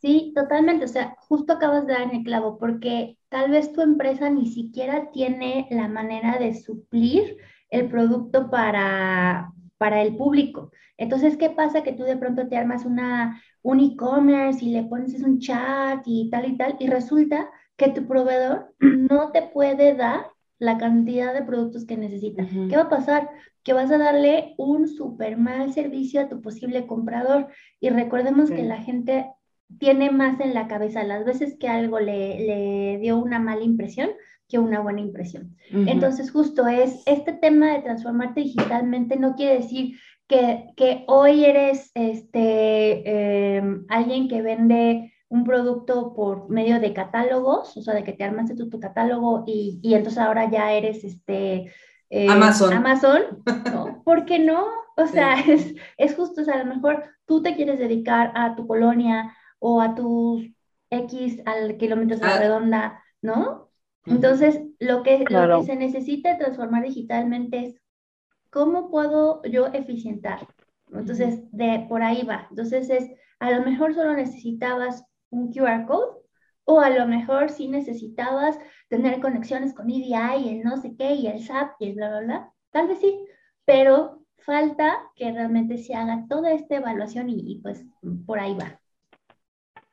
Sí, 0.00 0.32
totalmente. 0.34 0.84
O 0.84 0.88
sea, 0.88 1.16
justo 1.20 1.52
acabas 1.52 1.86
de 1.86 1.92
dar 1.92 2.02
en 2.02 2.16
el 2.16 2.24
clavo, 2.24 2.58
porque 2.58 3.18
tal 3.28 3.50
vez 3.52 3.72
tu 3.72 3.82
empresa 3.82 4.28
ni 4.30 4.46
siquiera 4.46 5.10
tiene 5.12 5.68
la 5.70 5.88
manera 5.88 6.38
de 6.38 6.54
suplir 6.54 7.36
el 7.70 7.88
producto 7.88 8.50
para, 8.50 9.52
para 9.78 10.02
el 10.02 10.16
público. 10.16 10.72
Entonces, 10.96 11.36
¿qué 11.36 11.50
pasa? 11.50 11.84
Que 11.84 11.92
tú 11.92 12.02
de 12.02 12.16
pronto 12.16 12.48
te 12.48 12.56
armas 12.56 12.84
una, 12.84 13.40
un 13.62 13.78
e-commerce 13.78 14.64
y 14.64 14.72
le 14.72 14.82
pones 14.82 15.22
un 15.22 15.38
chat 15.38 16.02
y 16.04 16.28
tal 16.30 16.50
y 16.50 16.56
tal, 16.56 16.76
y 16.80 16.88
resulta 16.88 17.48
que 17.76 17.90
tu 17.90 18.06
proveedor 18.06 18.74
no 18.80 19.30
te 19.30 19.42
puede 19.42 19.94
dar 19.94 20.31
la 20.62 20.78
cantidad 20.78 21.34
de 21.34 21.42
productos 21.42 21.84
que 21.84 21.96
necesita. 21.96 22.46
¿Qué 22.46 22.76
va 22.76 22.82
a 22.82 22.88
pasar? 22.88 23.28
Que 23.64 23.72
vas 23.72 23.90
a 23.90 23.98
darle 23.98 24.54
un 24.58 24.86
súper 24.86 25.36
mal 25.36 25.72
servicio 25.72 26.20
a 26.20 26.28
tu 26.28 26.40
posible 26.40 26.86
comprador. 26.86 27.48
Y 27.80 27.88
recordemos 27.88 28.48
que 28.48 28.62
la 28.62 28.80
gente 28.80 29.26
tiene 29.80 30.12
más 30.12 30.38
en 30.38 30.54
la 30.54 30.68
cabeza 30.68 31.02
las 31.02 31.24
veces 31.24 31.56
que 31.58 31.66
algo 31.66 31.98
le, 31.98 32.46
le 32.46 32.98
dio 32.98 33.16
una 33.16 33.40
mala 33.40 33.64
impresión 33.64 34.10
que 34.48 34.60
una 34.60 34.78
buena 34.78 35.00
impresión. 35.00 35.56
Entonces, 35.72 36.30
justo 36.30 36.68
es 36.68 37.02
este 37.06 37.32
tema 37.32 37.72
de 37.72 37.82
transformarte 37.82 38.42
digitalmente 38.42 39.16
no 39.16 39.34
quiere 39.34 39.56
decir 39.56 39.98
que, 40.28 40.66
que 40.76 41.04
hoy 41.08 41.44
eres 41.44 41.90
este, 41.94 43.56
em, 43.56 43.84
alguien 43.88 44.28
que 44.28 44.42
vende 44.42 45.11
un 45.32 45.44
producto 45.44 46.12
por 46.12 46.50
medio 46.50 46.78
de 46.78 46.92
catálogos, 46.92 47.74
o 47.78 47.82
sea, 47.82 47.94
de 47.94 48.04
que 48.04 48.12
te 48.12 48.22
armaste 48.22 48.54
tu, 48.54 48.68
tu 48.68 48.78
catálogo 48.78 49.44
y, 49.46 49.80
y, 49.82 49.94
entonces 49.94 50.20
ahora 50.20 50.50
ya 50.50 50.72
eres 50.72 51.02
este... 51.04 51.72
Eh, 52.10 52.28
Amazon. 52.28 52.74
Amazon, 52.74 53.22
¿no? 53.72 54.02
¿Por 54.04 54.26
qué 54.26 54.38
no? 54.38 54.66
O 54.98 55.06
sea, 55.06 55.40
es, 55.40 55.74
es 55.96 56.14
justo, 56.14 56.42
o 56.42 56.44
sea, 56.44 56.56
a 56.56 56.64
lo 56.64 56.74
mejor 56.74 57.04
tú 57.24 57.40
te 57.40 57.56
quieres 57.56 57.78
dedicar 57.78 58.30
a 58.34 58.54
tu 58.54 58.66
colonia 58.66 59.34
o 59.58 59.80
a 59.80 59.94
tus 59.94 60.46
X 60.90 61.40
al 61.46 61.78
kilómetros 61.78 62.20
de 62.20 62.26
la 62.26 62.34
ah. 62.34 62.38
redonda, 62.38 63.02
¿no? 63.22 63.70
Entonces, 64.04 64.60
lo 64.80 65.02
que, 65.02 65.24
lo 65.30 65.60
que 65.60 65.66
se 65.66 65.76
necesita 65.76 66.36
transformar 66.36 66.82
digitalmente 66.82 67.64
es 67.64 67.80
cómo 68.50 68.90
puedo 68.90 69.42
yo 69.44 69.68
eficientar 69.68 70.46
Entonces, 70.92 71.40
de 71.52 71.86
por 71.88 72.02
ahí 72.02 72.22
va. 72.22 72.48
Entonces, 72.50 72.90
es, 72.90 73.10
a 73.40 73.50
lo 73.50 73.64
mejor 73.64 73.94
solo 73.94 74.12
necesitabas 74.12 75.06
un 75.32 75.52
QR 75.52 75.86
code 75.86 76.22
o 76.64 76.80
a 76.80 76.90
lo 76.90 77.06
mejor 77.06 77.50
sí 77.50 77.68
necesitabas 77.68 78.58
tener 78.88 79.20
conexiones 79.20 79.74
con 79.74 79.90
EDI 79.90 80.14
y 80.44 80.48
el 80.58 80.62
no 80.62 80.76
sé 80.76 80.94
qué 80.96 81.14
y 81.14 81.26
el 81.26 81.40
SAP 81.40 81.72
y 81.80 81.90
el 81.90 81.94
bla, 81.96 82.08
bla, 82.08 82.20
bla. 82.20 82.52
Tal 82.70 82.88
vez 82.88 83.00
sí, 83.00 83.26
pero 83.64 84.22
falta 84.38 84.98
que 85.16 85.32
realmente 85.32 85.78
se 85.78 85.94
haga 85.94 86.24
toda 86.28 86.52
esta 86.52 86.76
evaluación 86.76 87.28
y, 87.28 87.60
pues 87.62 87.84
por 88.26 88.38
ahí 88.38 88.54
va. 88.54 88.78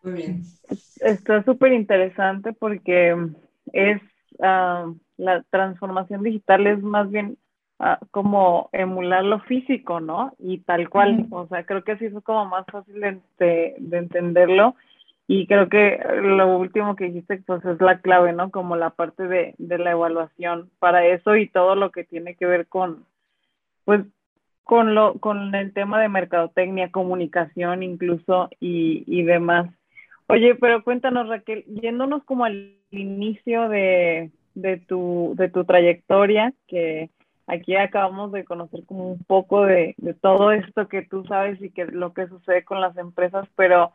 Muy 0.04 0.14
bien. 0.14 0.42
Está 1.02 1.44
súper 1.44 1.74
interesante 1.74 2.54
porque 2.54 3.16
es 3.74 4.02
ah, 4.42 4.92
la 5.18 5.44
transformación 5.50 6.24
digital 6.24 6.68
es 6.68 6.82
más 6.82 7.10
bien 7.10 7.38
ah, 7.80 8.00
como 8.12 8.70
emular 8.72 9.24
lo 9.24 9.42
físico, 9.42 10.00
¿no? 10.00 10.34
Y 10.40 10.60
tal 10.60 10.90
cual, 10.90 11.28
o 11.32 11.48
sea, 11.48 11.66
creo 11.66 11.84
que 11.84 11.94
así 11.94 12.06
es 12.06 12.14
como 12.24 12.46
más 12.46 12.66
fácil 12.72 13.00
de, 13.00 13.76
de, 13.78 13.98
entenderlo. 13.98 14.76
Y 15.32 15.46
creo 15.46 15.70
que 15.70 16.00
lo 16.24 16.58
último 16.58 16.96
que 16.96 17.06
dijiste, 17.06 17.44
pues 17.46 17.64
es 17.64 17.80
la 17.80 18.00
clave, 18.00 18.34
¿no? 18.34 18.50
Como 18.50 18.76
la 18.76 18.90
parte 18.90 19.28
de, 19.28 19.54
de 19.60 19.78
la 19.78 19.92
evaluación 19.92 20.72
para 20.80 21.06
eso 21.06 21.36
y 21.36 21.48
todo 21.48 21.76
lo 21.76 21.92
que 21.92 22.04
tiene 22.04 22.34
que 22.34 22.48
ver 22.48 22.66
con, 22.66 23.06
pues, 23.86 24.02
con, 24.64 24.96
lo, 24.96 25.20
con 25.20 25.54
el 25.54 25.72
tema 25.72 26.02
de 26.02 26.10
mercadotecnia, 26.10 26.90
comunicación 26.90 27.84
incluso 27.84 28.50
y, 28.60 29.04
y 29.06 29.22
demás. 29.22 29.70
Oye, 30.26 30.56
pero 30.56 30.84
cuéntanos, 30.84 31.28
Raquel, 31.28 31.64
yéndonos 31.66 32.24
como 32.24 32.46
al 32.46 32.74
inicio 32.90 33.70
de, 33.70 34.32
de, 34.56 34.78
tu, 34.78 35.36
de 35.38 35.48
tu 35.50 35.64
trayectoria, 35.64 36.54
que 36.68 37.12
aquí 37.46 37.76
acabamos 37.76 38.32
de 38.32 38.46
conocer 38.46 38.84
como 38.88 39.12
un 39.12 39.24
poco 39.26 39.64
de, 39.68 39.94
de 39.98 40.16
todo 40.16 40.52
esto 40.52 40.88
que 40.88 41.04
tú 41.04 41.24
sabes 41.26 41.62
y 41.62 41.70
que 41.70 41.86
lo 41.86 42.14
que 42.14 42.26
sucede 42.26 42.64
con 42.64 42.82
las 42.82 42.98
empresas, 42.98 43.48
pero 43.56 43.94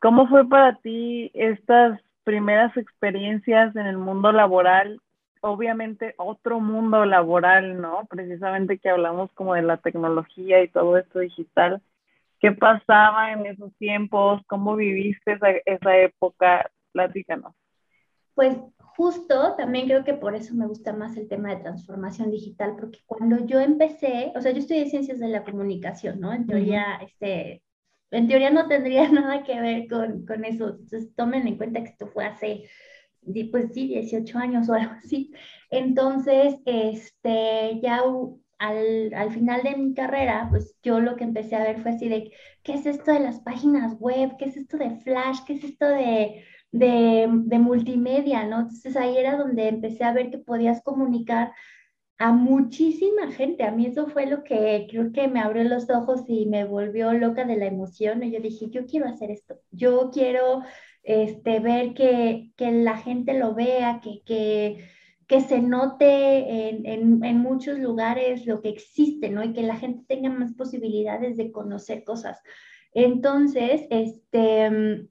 ¿cómo 0.00 0.28
fue 0.28 0.48
para 0.48 0.76
ti 0.76 1.30
estas 1.34 2.00
primeras 2.24 2.76
experiencias 2.76 3.74
en 3.76 3.86
el 3.86 3.98
mundo 3.98 4.32
laboral 4.32 5.00
obviamente 5.46 6.14
otro 6.18 6.60
mundo 6.60 7.04
laboral, 7.04 7.80
¿no? 7.80 8.06
Precisamente 8.08 8.78
que 8.78 8.90
hablamos 8.90 9.30
como 9.32 9.54
de 9.54 9.62
la 9.62 9.78
tecnología 9.78 10.62
y 10.62 10.68
todo 10.68 10.96
esto 10.98 11.20
digital. 11.20 11.82
¿Qué 12.40 12.52
pasaba 12.52 13.32
en 13.32 13.46
esos 13.46 13.74
tiempos? 13.76 14.42
¿Cómo 14.46 14.76
viviste 14.76 15.32
esa, 15.32 15.50
esa 15.64 15.96
época? 15.98 16.70
Platícanos. 16.92 17.54
Pues 18.34 18.58
justo 18.78 19.54
también 19.56 19.86
creo 19.86 20.04
que 20.04 20.14
por 20.14 20.34
eso 20.34 20.54
me 20.54 20.66
gusta 20.66 20.92
más 20.92 21.16
el 21.16 21.28
tema 21.28 21.50
de 21.50 21.62
transformación 21.62 22.30
digital, 22.30 22.76
porque 22.78 22.98
cuando 23.06 23.44
yo 23.46 23.60
empecé, 23.60 24.32
o 24.34 24.40
sea, 24.40 24.52
yo 24.52 24.58
estudié 24.58 24.86
ciencias 24.90 25.18
de 25.18 25.28
la 25.28 25.44
comunicación, 25.44 26.20
¿no? 26.20 26.32
En 26.32 26.46
teoría, 26.46 26.96
este, 27.02 27.62
en 28.10 28.28
teoría 28.28 28.50
no 28.50 28.68
tendría 28.68 29.08
nada 29.10 29.42
que 29.42 29.60
ver 29.60 29.88
con, 29.88 30.26
con 30.26 30.44
eso. 30.44 30.70
Entonces, 30.70 31.14
tomen 31.14 31.46
en 31.46 31.56
cuenta 31.56 31.82
que 31.82 31.90
esto 31.90 32.06
fue 32.08 32.24
hace 32.24 32.64
pues 33.50 33.72
sí, 33.72 33.88
18 33.88 34.38
años 34.38 34.68
o 34.68 34.74
algo 34.74 34.92
así. 34.92 35.32
Entonces, 35.70 36.56
este, 36.64 37.80
ya 37.82 38.02
al, 38.58 39.14
al, 39.14 39.30
final 39.32 39.62
de 39.62 39.76
mi 39.76 39.94
carrera, 39.94 40.46
pues 40.50 40.76
yo 40.82 41.00
lo 41.00 41.16
que 41.16 41.24
empecé 41.24 41.56
a 41.56 41.64
ver 41.64 41.80
fue 41.82 41.92
así 41.92 42.08
de, 42.08 42.32
¿qué 42.62 42.74
es 42.74 42.86
esto 42.86 43.12
de 43.12 43.20
las 43.20 43.40
páginas 43.40 43.98
web? 43.98 44.36
¿Qué 44.38 44.46
es 44.46 44.56
esto 44.56 44.78
de 44.78 44.96
Flash? 45.00 45.40
¿Qué 45.46 45.54
es 45.54 45.64
esto 45.64 45.86
de, 45.86 46.44
de, 46.72 47.28
de 47.28 47.58
multimedia? 47.58 48.44
¿no? 48.44 48.60
Entonces 48.60 48.96
ahí 48.96 49.16
era 49.16 49.36
donde 49.36 49.68
empecé 49.68 50.04
a 50.04 50.12
ver 50.12 50.30
que 50.30 50.38
podías 50.38 50.82
comunicar 50.82 51.52
a 52.18 52.32
muchísima 52.32 53.30
gente. 53.32 53.64
A 53.64 53.72
mí 53.72 53.86
eso 53.86 54.06
fue 54.08 54.26
lo 54.26 54.42
que 54.42 54.86
creo 54.90 55.12
que 55.12 55.28
me 55.28 55.40
abrió 55.40 55.64
los 55.64 55.88
ojos 55.90 56.22
y 56.28 56.46
me 56.46 56.64
volvió 56.64 57.12
loca 57.12 57.44
de 57.44 57.56
la 57.56 57.66
emoción. 57.66 58.22
Y 58.22 58.30
yo 58.32 58.40
dije, 58.40 58.70
yo 58.70 58.86
quiero 58.86 59.06
hacer 59.06 59.30
esto. 59.30 59.60
Yo 59.70 60.10
quiero 60.12 60.62
este, 61.02 61.60
ver 61.60 61.94
que, 61.94 62.52
que 62.56 62.72
la 62.72 62.96
gente 62.98 63.38
lo 63.38 63.54
vea, 63.54 64.00
que, 64.02 64.22
que, 64.24 64.88
que 65.26 65.40
se 65.40 65.60
note 65.60 66.68
en, 66.68 66.86
en, 66.86 67.24
en, 67.24 67.38
muchos 67.38 67.78
lugares 67.78 68.46
lo 68.46 68.60
que 68.62 68.70
existe, 68.70 69.28
¿no? 69.28 69.44
Y 69.44 69.52
que 69.52 69.62
la 69.62 69.76
gente 69.76 70.04
tenga 70.08 70.30
más 70.30 70.54
posibilidades 70.54 71.36
de 71.36 71.52
conocer 71.52 72.02
cosas. 72.04 72.40
Entonces, 72.92 73.86
este, 73.90 74.70
mm, 74.70 75.08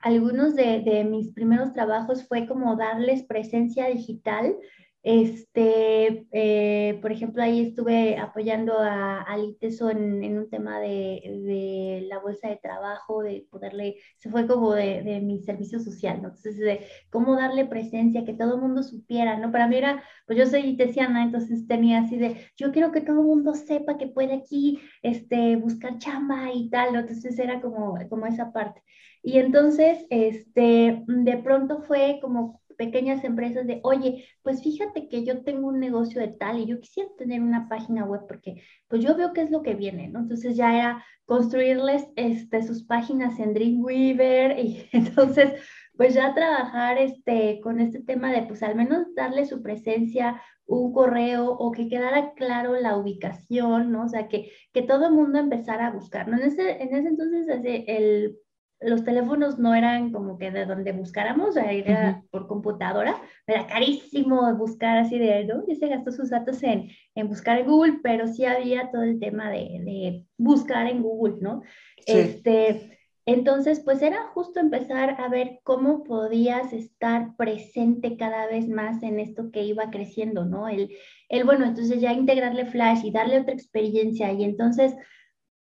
algunos 0.00 0.54
de, 0.54 0.80
de 0.80 1.04
mis 1.04 1.32
primeros 1.32 1.72
trabajos 1.72 2.28
fue 2.28 2.46
como 2.46 2.76
darles 2.76 3.24
presencia 3.24 3.86
digital 3.86 4.56
este, 5.02 6.26
eh, 6.32 6.98
por 7.00 7.12
ejemplo, 7.12 7.42
ahí 7.42 7.60
estuve 7.60 8.16
apoyando 8.18 8.78
a, 8.78 9.22
a 9.22 9.36
Liteso 9.36 9.90
en, 9.90 10.38
un 10.38 10.50
tema 10.50 10.80
de, 10.80 11.22
de, 11.44 12.06
la 12.08 12.18
bolsa 12.18 12.48
de 12.48 12.56
trabajo, 12.56 13.22
de 13.22 13.46
poderle, 13.50 13.96
se 14.16 14.28
fue 14.30 14.46
como 14.46 14.74
de, 14.74 15.02
de, 15.02 15.20
mi 15.20 15.40
servicio 15.40 15.78
social, 15.80 16.20
¿no? 16.20 16.28
Entonces, 16.28 16.58
de 16.58 16.86
cómo 17.10 17.36
darle 17.36 17.64
presencia, 17.64 18.24
que 18.24 18.34
todo 18.34 18.56
el 18.56 18.60
mundo 18.60 18.82
supiera, 18.82 19.38
¿no? 19.38 19.52
Para 19.52 19.68
mí 19.68 19.76
era, 19.76 20.02
pues 20.26 20.38
yo 20.38 20.46
soy 20.46 20.62
litesiana, 20.62 21.22
entonces 21.22 21.66
tenía 21.66 22.00
así 22.00 22.16
de, 22.18 22.36
yo 22.56 22.72
quiero 22.72 22.92
que 22.92 23.00
todo 23.00 23.20
el 23.20 23.26
mundo 23.26 23.54
sepa 23.54 23.98
que 23.98 24.08
puede 24.08 24.34
aquí, 24.34 24.80
este, 25.02 25.56
buscar 25.56 25.98
chamba 25.98 26.52
y 26.52 26.70
tal. 26.70 26.94
Entonces 26.94 27.38
era 27.38 27.60
como, 27.60 27.96
como 28.08 28.26
esa 28.26 28.52
parte. 28.52 28.82
Y 29.22 29.38
entonces, 29.38 30.06
este, 30.10 31.04
de 31.06 31.36
pronto 31.38 31.82
fue 31.82 32.18
como 32.20 32.60
pequeñas 32.78 33.24
empresas 33.24 33.66
de, 33.66 33.80
oye, 33.82 34.24
pues 34.42 34.62
fíjate 34.62 35.08
que 35.08 35.24
yo 35.24 35.42
tengo 35.42 35.68
un 35.68 35.80
negocio 35.80 36.20
de 36.20 36.28
tal 36.28 36.60
y 36.60 36.66
yo 36.66 36.80
quisiera 36.80 37.10
tener 37.18 37.42
una 37.42 37.68
página 37.68 38.04
web 38.04 38.22
porque 38.26 38.62
pues 38.86 39.02
yo 39.02 39.16
veo 39.16 39.32
qué 39.34 39.42
es 39.42 39.50
lo 39.50 39.62
que 39.62 39.74
viene, 39.74 40.08
¿no? 40.08 40.20
Entonces 40.20 40.56
ya 40.56 40.74
era 40.74 41.04
construirles 41.26 42.06
este, 42.16 42.62
sus 42.62 42.84
páginas 42.84 43.38
en 43.40 43.52
Dreamweaver 43.52 44.58
y 44.58 44.88
entonces 44.92 45.52
pues 45.96 46.14
ya 46.14 46.32
trabajar 46.32 46.96
este, 46.98 47.60
con 47.60 47.80
este 47.80 48.00
tema 48.00 48.32
de 48.32 48.42
pues 48.42 48.62
al 48.62 48.76
menos 48.76 49.12
darle 49.16 49.44
su 49.44 49.60
presencia, 49.60 50.40
un 50.64 50.92
correo 50.92 51.50
o 51.50 51.72
que 51.72 51.88
quedara 51.88 52.34
claro 52.34 52.78
la 52.80 52.96
ubicación, 52.96 53.90
¿no? 53.90 54.04
O 54.04 54.08
sea, 54.08 54.28
que, 54.28 54.52
que 54.72 54.82
todo 54.82 55.06
el 55.06 55.14
mundo 55.14 55.40
empezara 55.40 55.88
a 55.88 55.92
buscar, 55.92 56.28
¿no? 56.28 56.36
En 56.36 56.44
ese, 56.44 56.80
en 56.82 56.94
ese 56.94 57.08
entonces 57.08 57.48
el 57.64 58.38
los 58.80 59.04
teléfonos 59.04 59.58
no 59.58 59.74
eran 59.74 60.12
como 60.12 60.38
que 60.38 60.50
de 60.50 60.64
donde 60.64 60.92
buscáramos, 60.92 61.56
era 61.56 62.22
por 62.30 62.46
computadora, 62.46 63.20
era 63.46 63.66
carísimo 63.66 64.54
buscar 64.56 64.98
así 64.98 65.18
de, 65.18 65.44
¿no? 65.44 65.64
Y 65.66 65.76
se 65.76 65.88
gastó 65.88 66.12
sus 66.12 66.30
datos 66.30 66.62
en, 66.62 66.90
en 67.14 67.28
buscar 67.28 67.58
en 67.58 67.66
Google, 67.66 67.98
pero 68.02 68.28
sí 68.28 68.44
había 68.44 68.90
todo 68.90 69.02
el 69.02 69.18
tema 69.18 69.50
de, 69.50 69.80
de 69.84 70.24
buscar 70.36 70.86
en 70.86 71.02
Google, 71.02 71.36
¿no? 71.40 71.62
Este, 72.06 72.98
entonces, 73.26 73.80
pues 73.80 74.00
era 74.00 74.22
justo 74.28 74.58
empezar 74.60 75.20
a 75.20 75.28
ver 75.28 75.60
cómo 75.62 76.02
podías 76.02 76.72
estar 76.72 77.36
presente 77.36 78.16
cada 78.16 78.46
vez 78.46 78.68
más 78.68 79.02
en 79.02 79.20
esto 79.20 79.50
que 79.50 79.64
iba 79.64 79.90
creciendo, 79.90 80.44
¿no? 80.44 80.68
El, 80.68 80.96
el 81.28 81.44
bueno, 81.44 81.66
entonces 81.66 82.00
ya 82.00 82.12
integrarle 82.12 82.64
Flash 82.64 83.04
y 83.04 83.10
darle 83.10 83.40
otra 83.40 83.52
experiencia 83.52 84.32
y 84.32 84.44
entonces 84.44 84.94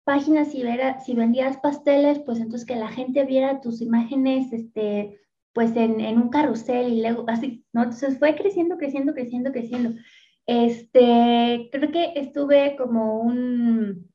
páginas, 0.08 0.52
si, 0.52 0.64
si 1.04 1.14
vendías 1.14 1.58
pasteles, 1.58 2.18
pues 2.20 2.38
entonces 2.38 2.66
que 2.66 2.76
la 2.76 2.88
gente 2.88 3.26
viera 3.26 3.60
tus 3.60 3.82
imágenes, 3.82 4.50
este, 4.54 5.20
pues 5.52 5.76
en, 5.76 6.00
en, 6.00 6.16
un 6.16 6.30
carrusel 6.30 6.94
y 6.94 7.02
luego 7.02 7.26
así, 7.28 7.66
¿no? 7.74 7.82
Entonces 7.82 8.18
fue 8.18 8.34
creciendo, 8.34 8.78
creciendo, 8.78 9.12
creciendo, 9.12 9.52
creciendo. 9.52 10.00
Este, 10.46 11.68
creo 11.70 11.92
que 11.92 12.12
estuve 12.16 12.74
como 12.76 13.20
un, 13.20 14.10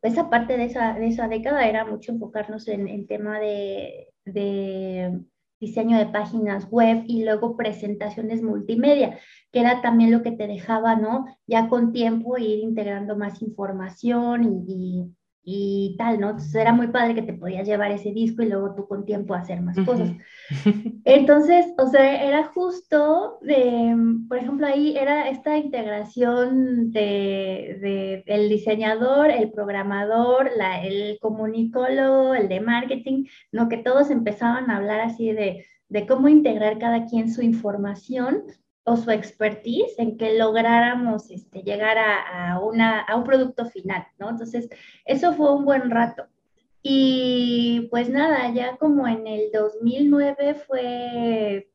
esa 0.00 0.30
parte 0.30 0.56
de 0.56 0.64
esa, 0.64 0.94
de 0.94 1.08
esa 1.08 1.28
década 1.28 1.68
era 1.68 1.84
mucho 1.84 2.12
enfocarnos 2.12 2.66
en 2.68 2.88
el 2.88 3.06
tema 3.06 3.38
de, 3.38 4.08
diseño 5.60 5.98
de 5.98 6.06
páginas 6.06 6.66
web 6.70 7.04
y 7.06 7.24
luego 7.24 7.58
presentaciones 7.58 8.42
multimedia, 8.42 9.18
que 9.52 9.60
era 9.60 9.82
también 9.82 10.12
lo 10.12 10.22
que 10.22 10.32
te 10.32 10.46
dejaba, 10.46 10.96
¿no? 10.96 11.26
Ya 11.46 11.68
con 11.68 11.92
tiempo 11.92 12.38
ir 12.38 12.60
integrando 12.60 13.16
más 13.18 13.42
información 13.42 14.64
y 14.66 15.14
tal, 15.96 16.18
¿no? 16.18 16.30
Entonces 16.30 16.54
era 16.56 16.72
muy 16.72 16.88
padre 16.88 17.14
que 17.14 17.22
te 17.22 17.32
podías 17.32 17.66
llevar 17.66 17.92
ese 17.92 18.10
disco 18.12 18.42
y 18.42 18.48
luego 18.48 18.74
tú 18.74 18.88
con 18.88 19.04
tiempo 19.04 19.32
hacer 19.32 19.60
más 19.60 19.78
cosas. 19.86 20.10
Entonces, 21.04 21.66
o 21.78 21.86
sea, 21.86 22.24
era 22.24 22.44
justo, 22.48 23.38
de, 23.42 23.96
por 24.28 24.38
ejemplo, 24.38 24.66
ahí 24.66 24.96
era 24.96 25.28
esta 25.28 25.56
integración 25.56 26.90
de, 26.90 27.78
de 27.80 28.24
el 28.26 28.48
diseñador, 28.48 29.30
el 29.30 29.52
programador, 29.52 30.50
la, 30.56 30.84
el 30.84 31.18
comunicólogo, 31.20 32.34
el 32.34 32.48
de 32.48 32.60
marketing, 32.60 33.26
¿no? 33.52 33.68
Que 33.68 33.78
todos 33.78 34.10
empezaban 34.10 34.68
a 34.68 34.78
hablar 34.78 35.00
así 35.00 35.30
de, 35.30 35.64
de 35.88 36.06
cómo 36.06 36.28
integrar 36.28 36.78
cada 36.78 37.06
quien 37.06 37.32
su 37.32 37.42
información 37.42 38.42
o 38.86 38.96
su 38.96 39.10
expertise 39.10 39.98
en 39.98 40.16
que 40.16 40.38
lográramos 40.38 41.28
este, 41.30 41.62
llegar 41.62 41.98
a, 41.98 42.60
una, 42.60 43.00
a 43.00 43.16
un 43.16 43.24
producto 43.24 43.66
final, 43.66 44.06
¿no? 44.16 44.30
Entonces, 44.30 44.68
eso 45.04 45.32
fue 45.32 45.52
un 45.52 45.64
buen 45.64 45.90
rato. 45.90 46.28
Y 46.82 47.88
pues 47.90 48.08
nada, 48.08 48.48
ya 48.54 48.76
como 48.76 49.08
en 49.08 49.26
el 49.26 49.50
2009 49.52 50.54
fue 50.54 51.68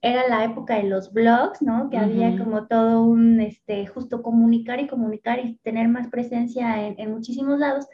era 0.00 0.28
la 0.28 0.44
época 0.44 0.76
de 0.76 0.84
los 0.84 1.12
blogs, 1.12 1.60
¿no? 1.60 1.90
Que 1.90 1.98
había 1.98 2.38
como 2.38 2.68
todo 2.68 3.02
un, 3.02 3.40
este, 3.40 3.86
justo 3.88 4.22
comunicar 4.22 4.78
y 4.78 4.86
comunicar 4.86 5.44
y 5.44 5.56
tener 5.56 5.88
más 5.88 6.08
presencia 6.08 6.86
en, 6.86 7.10
muchísimos 7.10 7.58
lados. 7.58 7.86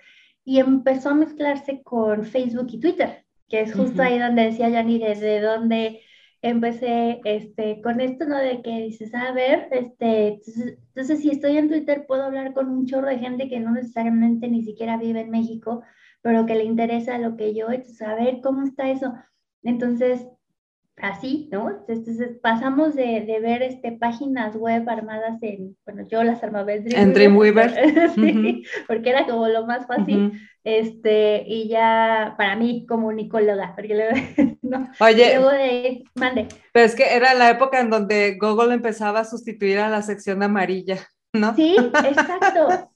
Y 0.44 0.58
empezó 0.58 1.08
a 1.08 1.14
mezclarse 1.14 1.82
con 1.82 2.24
Facebook 2.24 2.66
y 2.72 2.80
Twitter, 2.80 3.24
que 3.48 3.62
es 3.62 3.74
justo 3.74 4.02
ahí 4.02 4.18
donde 4.18 4.42
decía 4.42 4.68
Yanni, 4.68 4.98
desde 4.98 5.40
donde 5.40 6.02
empecé 6.48 7.22
este, 7.24 7.80
con 7.80 8.00
esto, 8.00 8.26
¿no? 8.26 8.36
De 8.36 8.60
que 8.62 8.82
dices, 8.82 9.14
a 9.14 9.32
ver, 9.32 9.68
este, 9.70 10.40
entonces, 10.94 11.20
si 11.20 11.30
estoy 11.30 11.56
en 11.56 11.68
Twitter 11.68 12.04
puedo 12.06 12.22
hablar 12.24 12.52
con 12.52 12.68
un 12.68 12.84
chorro 12.86 13.08
de 13.08 13.18
gente 13.18 13.48
que 13.48 13.60
no 13.60 13.72
necesariamente 13.72 14.48
ni 14.48 14.62
siquiera 14.62 14.98
vive 14.98 15.20
en 15.20 15.30
México, 15.30 15.82
pero 16.20 16.44
que 16.44 16.54
le 16.54 16.64
interesa 16.64 17.18
lo 17.18 17.36
que 17.36 17.54
yo, 17.54 17.70
entonces, 17.70 18.02
a 18.02 18.14
ver 18.14 18.40
cómo 18.42 18.62
está 18.62 18.90
eso. 18.90 19.14
Entonces, 19.62 20.26
así, 20.96 21.48
¿no? 21.50 21.70
Entonces 21.88 22.38
pasamos 22.40 22.94
de, 22.94 23.22
de, 23.26 23.40
ver 23.40 23.62
este, 23.62 23.92
páginas 23.92 24.54
web 24.54 24.88
armadas 24.88 25.42
en, 25.42 25.76
bueno, 25.84 26.06
yo 26.08 26.22
las 26.22 26.42
armaba 26.42 26.72
en 26.72 26.84
Dreamweaver. 26.84 27.02
En 27.02 27.12
Dreamweaver. 27.14 28.10
sí, 28.14 28.64
porque 28.86 29.10
era 29.10 29.26
como 29.26 29.48
lo 29.48 29.66
más 29.66 29.86
fácil, 29.86 30.40
este, 30.62 31.44
y 31.46 31.68
ya 31.68 32.34
para 32.38 32.56
mí 32.56 32.86
como 32.88 33.08
unicóloga, 33.08 33.72
porque 33.74 33.94
luego, 33.94 34.14
no, 34.62 34.88
Oye, 35.00 35.34
luego 35.34 35.50
de, 35.50 36.04
mande. 36.14 36.48
Pero 36.72 36.86
es 36.86 36.94
que 36.94 37.14
era 37.14 37.34
la 37.34 37.50
época 37.50 37.80
en 37.80 37.90
donde 37.90 38.38
Google 38.40 38.74
empezaba 38.74 39.20
a 39.20 39.24
sustituir 39.24 39.78
a 39.78 39.90
la 39.90 40.02
sección 40.02 40.42
amarilla, 40.42 40.98
¿no? 41.32 41.54
Sí, 41.54 41.76
exacto. 42.04 42.90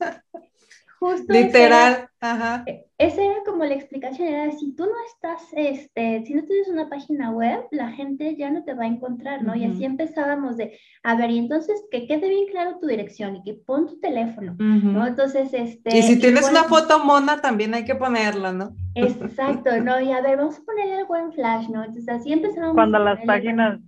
Justo 0.98 1.32
Literal, 1.32 2.08
ajá. 2.20 2.64
E, 2.66 2.86
esa 2.98 3.22
era 3.22 3.36
como 3.46 3.64
la 3.64 3.74
explicación, 3.74 4.26
era 4.26 4.50
si 4.50 4.74
tú 4.74 4.84
no 4.84 4.96
estás, 5.06 5.42
este, 5.52 6.24
si 6.24 6.34
no 6.34 6.42
tienes 6.42 6.66
una 6.66 6.88
página 6.88 7.30
web, 7.30 7.66
la 7.70 7.92
gente 7.92 8.34
ya 8.36 8.50
no 8.50 8.64
te 8.64 8.74
va 8.74 8.82
a 8.82 8.88
encontrar, 8.88 9.44
¿no? 9.44 9.54
Y 9.54 9.64
así 9.64 9.84
empezábamos 9.84 10.56
de, 10.56 10.76
a 11.04 11.14
ver, 11.14 11.30
y 11.30 11.38
entonces 11.38 11.84
que 11.92 12.08
quede 12.08 12.28
bien 12.28 12.46
claro 12.50 12.78
tu 12.80 12.88
dirección 12.88 13.36
y 13.36 13.42
que 13.44 13.54
pon 13.54 13.86
tu 13.86 14.00
teléfono, 14.00 14.56
¿no? 14.58 15.06
Entonces, 15.06 15.50
este... 15.52 15.96
Y 15.96 16.02
si 16.02 16.18
tienes 16.18 16.50
una 16.50 16.64
foto 16.64 17.04
mona, 17.04 17.40
también 17.40 17.74
hay 17.74 17.84
que 17.84 17.94
ponerla, 17.94 18.52
¿no? 18.52 18.74
Exacto, 18.96 19.80
¿no? 19.80 20.00
Y 20.00 20.10
a 20.10 20.20
ver, 20.20 20.36
vamos 20.36 20.58
a 20.58 20.64
ponerle 20.64 20.98
el 20.98 21.06
buen 21.06 21.32
flash, 21.32 21.68
¿no? 21.68 21.84
Entonces 21.84 22.08
así 22.08 22.32
empezamos. 22.32 22.74
Cuando 22.74 22.98
las 22.98 23.20
páginas 23.24 23.78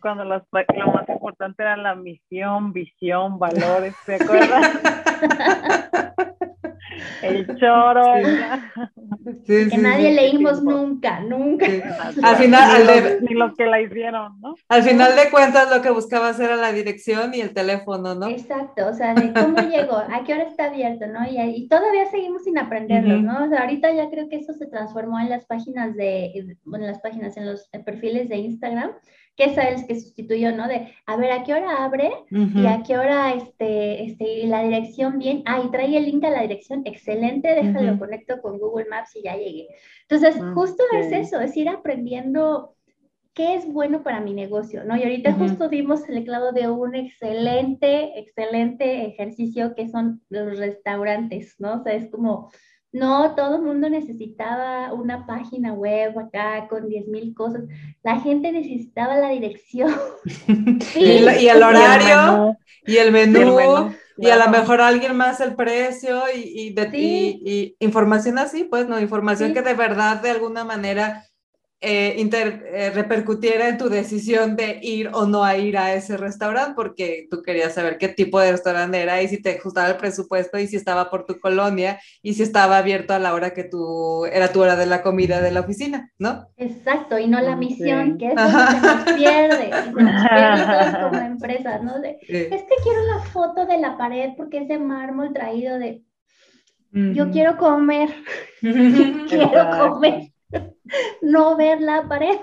cuando 0.00 0.24
las, 0.24 0.42
lo 0.52 0.92
más 0.92 1.08
importante 1.08 1.62
era 1.62 1.76
la 1.76 1.96
misión, 1.96 2.72
visión, 2.72 3.38
valores, 3.40 3.94
¿se 4.04 4.16
acuerdan? 4.16 4.62
El 7.22 7.46
choro. 7.56 8.14
que 9.46 9.78
nadie 9.78 10.12
leímos 10.12 10.62
nunca, 10.62 11.20
nunca. 11.20 11.66
Al 12.22 12.36
final, 12.36 13.20
ni, 13.22 13.34
los, 13.34 13.54
que 13.56 13.66
la 13.66 13.80
hicieron, 13.80 14.40
¿no? 14.40 14.54
Al 14.68 14.82
final 14.82 15.16
de 15.16 15.30
cuentas, 15.30 15.70
lo 15.74 15.82
que 15.82 15.90
buscabas 15.90 16.38
era 16.40 16.56
la 16.56 16.72
dirección 16.72 17.34
y 17.34 17.40
el 17.40 17.54
teléfono, 17.54 18.14
¿no? 18.14 18.28
Exacto, 18.28 18.88
o 18.88 18.92
sea, 18.92 19.14
de 19.14 19.32
cómo 19.32 19.58
llegó, 19.58 19.96
a 20.12 20.24
qué 20.24 20.34
hora 20.34 20.44
está 20.44 20.66
abierto, 20.66 21.06
¿no? 21.06 21.20
Y, 21.28 21.68
todavía 21.68 22.06
seguimos 22.10 22.44
sin 22.44 22.58
aprenderlo, 22.58 23.20
¿no? 23.20 23.44
O 23.44 23.48
sea, 23.48 23.62
ahorita 23.62 23.92
ya 23.92 24.10
creo 24.10 24.28
que 24.28 24.36
eso 24.36 24.52
se 24.52 24.66
transformó 24.66 25.18
en 25.20 25.30
las 25.30 25.44
páginas 25.46 25.94
de, 25.96 26.56
bueno, 26.64 26.84
en 26.84 26.92
las 26.92 27.00
páginas, 27.00 27.36
en 27.36 27.46
los 27.46 27.68
perfiles 27.84 28.28
de 28.28 28.36
Instagram 28.36 28.92
que 29.36 29.44
es 29.44 29.58
el 29.58 29.86
que 29.86 30.00
sustituyó, 30.00 30.50
¿no? 30.56 30.66
De, 30.66 30.94
a 31.04 31.16
ver, 31.16 31.30
¿a 31.32 31.44
qué 31.44 31.52
hora 31.52 31.84
abre? 31.84 32.10
Y 32.30 32.66
a 32.66 32.82
qué 32.82 32.96
hora, 32.96 33.34
este, 33.34 34.04
este, 34.04 34.46
la 34.46 34.62
dirección 34.62 35.18
bien, 35.18 35.42
ah, 35.44 35.62
y 35.64 35.70
trae 35.70 35.96
el 35.96 36.06
link 36.06 36.24
a 36.24 36.30
la 36.30 36.42
dirección, 36.42 36.82
excelente, 36.86 37.54
déjalo, 37.54 37.98
conecto 37.98 38.40
con 38.40 38.58
Google 38.58 38.86
Maps 38.88 39.14
y 39.16 39.22
ya 39.22 39.36
llegué. 39.36 39.68
Entonces, 40.08 40.42
justo 40.54 40.82
es 40.92 41.12
eso, 41.12 41.40
es 41.40 41.56
ir 41.56 41.68
aprendiendo 41.68 42.76
qué 43.34 43.54
es 43.54 43.70
bueno 43.70 44.02
para 44.02 44.20
mi 44.20 44.32
negocio, 44.32 44.82
¿no? 44.84 44.96
Y 44.96 45.02
ahorita 45.02 45.34
justo 45.34 45.68
dimos 45.68 46.08
el 46.08 46.24
clavo 46.24 46.52
de 46.52 46.70
un 46.70 46.94
excelente, 46.94 48.18
excelente 48.18 49.04
ejercicio 49.04 49.74
que 49.74 49.88
son 49.88 50.22
los 50.30 50.58
restaurantes, 50.58 51.56
¿no? 51.58 51.74
O 51.74 51.82
sea, 51.82 51.92
es 51.92 52.10
como 52.10 52.50
no, 52.92 53.34
todo 53.34 53.56
el 53.56 53.62
mundo 53.62 53.90
necesitaba 53.90 54.92
una 54.92 55.26
página 55.26 55.72
web 55.72 56.18
acá 56.18 56.66
con 56.68 56.88
10 56.88 57.08
mil 57.08 57.34
cosas. 57.34 57.64
La 58.02 58.20
gente 58.20 58.52
necesitaba 58.52 59.16
la 59.16 59.30
dirección. 59.30 59.92
y, 60.94 61.46
el 61.48 61.62
horario, 61.62 62.56
y 62.86 62.96
el 62.96 63.12
menú, 63.12 63.90
y, 64.16 64.30
a 64.30 64.36
lo 64.36 64.50
mejor 64.50 64.80
alguien 64.80 65.16
más 65.16 65.40
el 65.40 65.54
precio 65.54 66.22
y, 66.34 66.72
de, 66.72 67.74
información 67.80 68.38
así, 68.38 68.64
pues, 68.64 68.88
¿no? 68.88 68.98
Información 68.98 69.52
que 69.52 69.62
de 69.62 69.74
verdad 69.74 70.22
de 70.22 70.30
alguna 70.30 70.64
manera 70.64 71.24
eh, 71.88 72.16
eh, 72.18 72.90
repercutiera 72.90 73.68
en 73.68 73.78
tu 73.78 73.88
decisión 73.88 74.56
de 74.56 74.80
ir 74.82 75.08
o 75.12 75.24
no 75.24 75.44
a 75.44 75.56
ir 75.56 75.78
a 75.78 75.94
ese 75.94 76.16
restaurante, 76.16 76.72
porque 76.74 77.28
tú 77.30 77.44
querías 77.44 77.74
saber 77.74 77.96
qué 77.96 78.08
tipo 78.08 78.40
de 78.40 78.50
restaurante 78.50 79.00
era 79.00 79.22
y 79.22 79.28
si 79.28 79.40
te 79.40 79.56
ajustaba 79.56 79.90
el 79.90 79.96
presupuesto 79.96 80.58
y 80.58 80.66
si 80.66 80.74
estaba 80.74 81.10
por 81.10 81.26
tu 81.26 81.38
colonia 81.38 82.00
y 82.22 82.34
si 82.34 82.42
estaba 82.42 82.78
abierto 82.78 83.14
a 83.14 83.20
la 83.20 83.34
hora 83.34 83.54
que 83.54 83.62
tú 83.62 84.26
era 84.26 84.50
tu 84.52 84.62
hora 84.62 84.74
de 84.74 84.86
la 84.86 85.00
comida 85.02 85.40
de 85.40 85.52
la 85.52 85.60
oficina, 85.60 86.10
¿no? 86.18 86.48
Exacto, 86.56 87.20
y 87.20 87.28
no 87.28 87.40
la 87.40 87.54
misión, 87.54 88.18
que 88.18 88.32
eso 88.32 88.48
se 88.48 88.80
nos 88.80 89.02
pierde, 89.12 89.70
se 89.70 90.02
nos 90.02 90.28
pierde 90.28 91.00
como 91.02 91.20
empresa, 91.20 91.78
¿no? 91.78 92.02
Es 92.02 92.62
que 92.62 92.76
quiero 92.82 93.02
la 93.14 93.20
foto 93.26 93.64
de 93.64 93.78
la 93.78 93.96
pared 93.96 94.30
porque 94.36 94.58
es 94.58 94.66
de 94.66 94.80
mármol 94.80 95.32
traído 95.32 95.78
de... 95.78 96.02
Yo 96.90 97.30
quiero 97.30 97.58
comer, 97.58 98.08
quiero 98.60 99.70
comer. 99.78 100.32
No 101.22 101.56
ver 101.56 101.80
la 101.80 102.08
pared. 102.08 102.36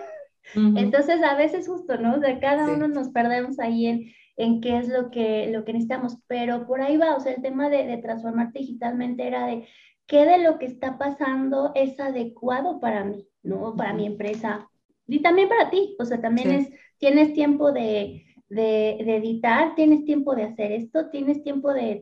Entonces, 0.55 1.23
a 1.23 1.35
veces 1.35 1.67
justo, 1.67 1.97
¿no? 1.97 2.19
De 2.19 2.39
cada 2.39 2.71
uno 2.71 2.87
nos 2.87 3.09
perdemos 3.09 3.59
ahí 3.59 3.87
en, 3.87 4.11
en 4.35 4.61
qué 4.61 4.77
es 4.77 4.87
lo 4.87 5.09
que, 5.09 5.49
lo 5.51 5.63
que 5.65 5.73
necesitamos, 5.73 6.17
pero 6.27 6.67
por 6.67 6.81
ahí 6.81 6.97
va, 6.97 7.15
o 7.15 7.19
sea, 7.19 7.33
el 7.33 7.41
tema 7.41 7.69
de, 7.69 7.85
de 7.85 7.97
transformarte 7.97 8.59
digitalmente 8.59 9.25
era 9.25 9.47
de 9.47 9.67
qué 10.05 10.25
de 10.25 10.39
lo 10.39 10.59
que 10.59 10.65
está 10.65 10.97
pasando 10.97 11.71
es 11.75 11.99
adecuado 11.99 12.79
para 12.79 13.03
mí, 13.03 13.25
¿no? 13.41 13.75
Para 13.75 13.93
mi 13.93 14.05
empresa 14.05 14.69
y 15.07 15.21
también 15.21 15.49
para 15.49 15.69
ti, 15.69 15.95
o 15.99 16.05
sea, 16.05 16.21
también 16.21 16.51
es, 16.51 16.69
tienes 16.97 17.33
tiempo 17.33 17.71
de, 17.71 18.25
de, 18.49 18.97
de, 19.03 19.15
editar, 19.17 19.75
tienes 19.75 20.05
tiempo 20.05 20.35
de 20.35 20.43
hacer 20.43 20.71
esto, 20.71 21.09
tienes 21.09 21.43
tiempo 21.43 21.73
de... 21.73 22.01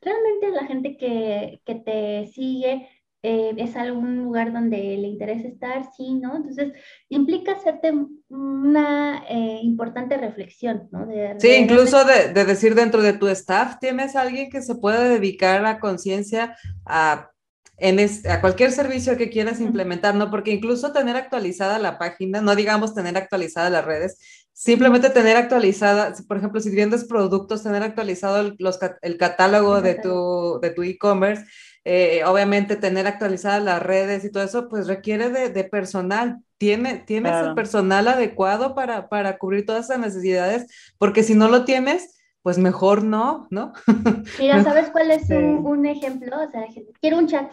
Realmente 0.00 0.50
la 0.50 0.66
gente 0.66 0.96
que, 0.96 1.60
que 1.64 1.74
te 1.74 2.26
sigue 2.28 2.88
eh, 3.22 3.54
es 3.58 3.76
algún 3.76 4.16
lugar 4.16 4.52
donde 4.52 4.78
le 4.78 5.08
interesa 5.08 5.46
estar, 5.46 5.84
sí, 5.94 6.14
¿no? 6.14 6.36
Entonces, 6.36 6.72
implica 7.10 7.52
hacerte 7.52 7.92
una 8.28 9.24
eh, 9.28 9.60
importante 9.62 10.16
reflexión, 10.16 10.88
¿no? 10.90 11.06
sí, 11.38 11.48
incluso 11.54 12.04
de, 12.04 12.32
de, 12.32 12.44
decir 12.44 12.74
dentro 12.74 13.02
de 13.02 13.12
tu 13.12 13.28
staff, 13.28 13.78
¿tienes 13.78 14.16
alguien 14.16 14.48
que 14.50 14.62
se 14.62 14.74
pueda 14.74 15.04
dedicar 15.04 15.66
a 15.66 15.80
conciencia 15.80 16.56
a, 16.86 17.30
en 17.76 17.98
a 18.28 18.40
cualquier 18.40 18.72
servicio 18.72 19.16
que 19.16 19.30
quieras 19.30 19.60
implementar, 19.60 20.14
¿no? 20.14 20.30
Porque 20.30 20.52
incluso 20.52 20.92
tener 20.92 21.16
actualizada 21.16 21.78
la 21.78 21.98
página, 21.98 22.40
no 22.40 22.54
digamos 22.54 22.94
tener 22.94 23.16
actualizadas 23.16 23.72
las 23.72 23.84
redes, 23.84 24.18
simplemente 24.52 25.08
tener 25.10 25.36
actualizada, 25.36 26.14
por 26.28 26.36
ejemplo, 26.36 26.60
si 26.60 26.74
vendes 26.74 27.04
productos, 27.04 27.62
tener 27.62 27.82
actualizado 27.82 28.40
el, 28.40 28.56
los, 28.58 28.78
el 29.00 29.16
catálogo 29.16 29.80
de 29.80 29.94
tu 29.94 30.58
de 30.60 30.70
tu 30.70 30.82
e-commerce 30.82 31.44
eh, 31.84 32.22
obviamente 32.26 32.76
tener 32.76 33.06
actualizadas 33.06 33.62
las 33.62 33.82
redes 33.82 34.24
y 34.24 34.30
todo 34.30 34.42
eso, 34.42 34.68
pues 34.68 34.86
requiere 34.86 35.30
de, 35.30 35.64
personal. 35.64 36.38
¿Tiene, 36.58 36.98
¿Tienes 36.98 37.34
el 37.42 37.54
personal 37.54 38.06
adecuado 38.06 38.74
para, 38.74 39.08
para 39.08 39.38
cubrir 39.38 39.64
todas 39.64 39.86
esas 39.86 39.98
necesidades? 39.98 40.66
Porque 40.98 41.22
si 41.22 41.34
no 41.34 41.48
lo 41.48 41.64
tienes, 41.64 42.20
pues 42.42 42.58
mejor 42.58 43.02
no, 43.02 43.46
¿no? 43.50 43.72
Mira, 44.38 44.62
¿sabes 44.62 44.90
cuál 44.90 45.10
es 45.10 45.30
un, 45.30 45.86
ejemplo? 45.86 46.36
O 46.42 46.50
sea, 46.50 46.66
quiero 47.00 47.18
un 47.18 47.26
chat, 47.26 47.50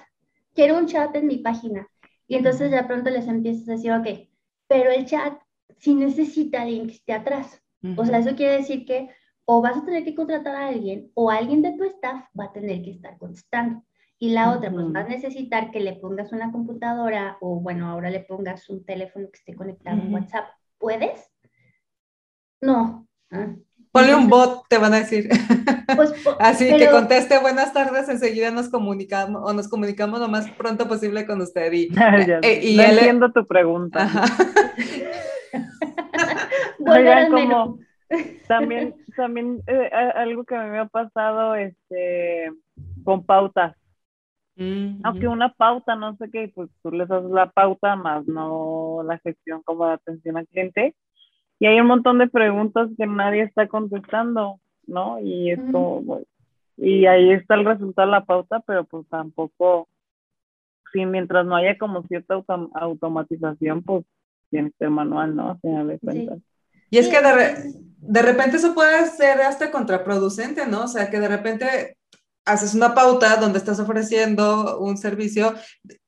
quiero 0.53 0.77
un 0.77 0.87
chat 0.87 1.15
en 1.15 1.27
mi 1.27 1.37
página. 1.37 1.87
Y 2.27 2.35
entonces 2.35 2.71
de 2.71 2.83
pronto 2.83 3.09
les 3.09 3.27
empiezas 3.27 3.67
a 3.69 3.71
decir, 3.73 3.91
ok, 3.91 4.29
pero 4.67 4.91
el 4.91 5.05
chat 5.05 5.33
sí 5.77 5.95
necesita 5.95 6.63
alguien 6.63 6.87
que 6.87 6.93
esté 6.93 7.13
atrás. 7.13 7.61
O 7.95 8.05
sea, 8.05 8.17
eso 8.17 8.35
quiere 8.35 8.57
decir 8.57 8.85
que 8.85 9.09
o 9.45 9.61
vas 9.61 9.77
a 9.77 9.85
tener 9.85 10.03
que 10.03 10.15
contratar 10.15 10.55
a 10.55 10.67
alguien 10.67 11.09
o 11.13 11.29
alguien 11.29 11.61
de 11.61 11.71
tu 11.77 11.85
staff 11.85 12.25
va 12.37 12.45
a 12.45 12.51
tener 12.51 12.81
que 12.81 12.91
estar 12.91 13.17
contestando. 13.17 13.83
Y 14.19 14.31
la 14.31 14.51
otra, 14.51 14.71
pues 14.71 14.91
vas 14.91 15.05
a 15.05 15.09
necesitar 15.09 15.69
que 15.69 15.79
le 15.79 15.93
pongas 15.93 16.31
una 16.31 16.51
computadora 16.51 17.37
o 17.39 17.59
bueno, 17.59 17.87
ahora 17.87 18.09
le 18.09 18.21
pongas 18.21 18.67
un 18.69 18.83
teléfono 18.83 19.27
que 19.31 19.37
esté 19.37 19.55
conectado 19.55 20.01
en 20.01 20.11
WhatsApp. 20.11 20.45
¿Puedes? 20.79 21.31
No. 22.59 23.07
Ah. 23.31 23.53
Ponle 23.91 24.15
un 24.15 24.27
bot, 24.27 24.67
te 24.67 24.77
van 24.77 24.93
a 24.93 24.99
decir. 24.99 25.29
Pues, 25.95 26.11
Así 26.39 26.67
que 26.75 26.89
conteste 26.89 27.39
buenas 27.39 27.71
tardes, 27.71 28.09
enseguida 28.09 28.51
nos 28.51 28.67
comunicamos 28.67 29.41
o 29.41 29.53
nos 29.53 29.69
comunicamos 29.69 30.19
lo 30.19 30.27
más 30.27 30.49
pronto 30.51 30.85
posible 30.85 31.25
con 31.25 31.41
usted. 31.41 31.71
Y, 31.71 31.87
eh, 32.43 32.59
y 32.61 32.75
no 32.75 32.83
entiendo 32.83 33.31
tu 33.31 33.47
pregunta. 33.47 34.05
Oigan, 36.85 37.31
como 37.31 37.79
también, 38.49 38.95
también 39.15 39.63
eh, 39.65 39.89
algo 40.15 40.43
que 40.43 40.57
me 40.57 40.79
ha 40.79 40.87
pasado 40.87 41.55
este, 41.55 42.51
con 43.05 43.25
pautas 43.25 43.73
aunque 45.03 45.27
una 45.27 45.53
pauta, 45.53 45.95
no 45.95 46.15
sé 46.17 46.29
qué, 46.31 46.51
pues 46.53 46.69
tú 46.81 46.91
les 46.91 47.09
haces 47.11 47.29
la 47.29 47.51
pauta, 47.51 47.95
más 47.95 48.25
no 48.27 49.03
la 49.05 49.19
gestión 49.19 49.61
como 49.63 49.85
de 49.87 49.93
atención 49.93 50.37
al 50.37 50.47
cliente. 50.47 50.95
y 51.59 51.67
hay 51.67 51.79
un 51.79 51.87
montón 51.87 52.17
de 52.17 52.27
preguntas 52.27 52.89
que 52.97 53.05
nadie 53.05 53.43
está 53.43 53.67
contestando, 53.67 54.59
¿no? 54.87 55.19
Y 55.19 55.51
esto, 55.51 56.01
y 56.77 57.05
ahí 57.05 57.31
está 57.31 57.55
el 57.55 57.65
resultado 57.65 58.07
de 58.07 58.11
la 58.11 58.25
pauta, 58.25 58.59
pero 58.61 58.83
pues 58.85 59.07
tampoco, 59.09 59.87
sí, 60.91 61.05
mientras 61.05 61.45
no 61.45 61.55
haya 61.55 61.77
como 61.77 62.03
cierta 62.03 62.41
automatización, 62.73 63.83
pues 63.83 64.05
tiene 64.49 64.71
que 64.71 64.77
ser 64.77 64.89
manual, 64.89 65.35
¿no? 65.35 65.59
de 65.61 66.41
Y 66.89 66.97
es 66.97 67.09
que 67.09 67.21
de, 67.21 67.73
de 67.97 68.21
repente 68.21 68.57
eso 68.57 68.73
puede 68.73 69.05
ser 69.07 69.41
hasta 69.41 69.69
contraproducente, 69.71 70.65
¿no? 70.67 70.85
O 70.85 70.87
sea, 70.87 71.09
que 71.09 71.19
de 71.19 71.27
repente 71.27 71.96
haces 72.47 72.73
una 72.73 72.95
pauta 72.95 73.35
donde 73.35 73.59
estás 73.59 73.79
ofreciendo 73.79 74.79
un 74.79 74.97
servicio, 74.97 75.53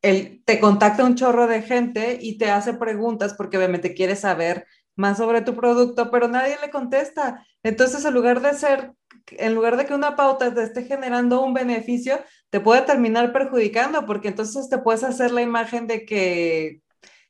el, 0.01 0.41
te 0.45 0.59
contacta 0.59 1.03
un 1.03 1.15
chorro 1.15 1.47
de 1.47 1.61
gente 1.61 2.17
y 2.21 2.37
te 2.37 2.49
hace 2.49 2.73
preguntas 2.73 3.33
porque 3.33 3.57
obviamente 3.57 3.93
quiere 3.93 4.15
saber 4.15 4.65
más 4.95 5.17
sobre 5.17 5.41
tu 5.41 5.55
producto, 5.55 6.09
pero 6.11 6.27
nadie 6.27 6.57
le 6.61 6.71
contesta. 6.71 7.45
Entonces, 7.61 8.03
en 8.05 8.13
lugar 8.13 8.41
de 8.41 8.53
ser, 8.53 8.93
en 9.31 9.53
lugar 9.53 9.77
de 9.77 9.85
que 9.85 9.93
una 9.93 10.15
pauta 10.15 10.53
te 10.53 10.63
esté 10.63 10.83
generando 10.83 11.41
un 11.41 11.53
beneficio, 11.53 12.19
te 12.49 12.59
puede 12.59 12.81
terminar 12.81 13.31
perjudicando 13.33 14.05
porque 14.05 14.29
entonces 14.29 14.69
te 14.69 14.77
puedes 14.77 15.03
hacer 15.03 15.31
la 15.31 15.41
imagen 15.41 15.87
de 15.87 16.05
que 16.05 16.81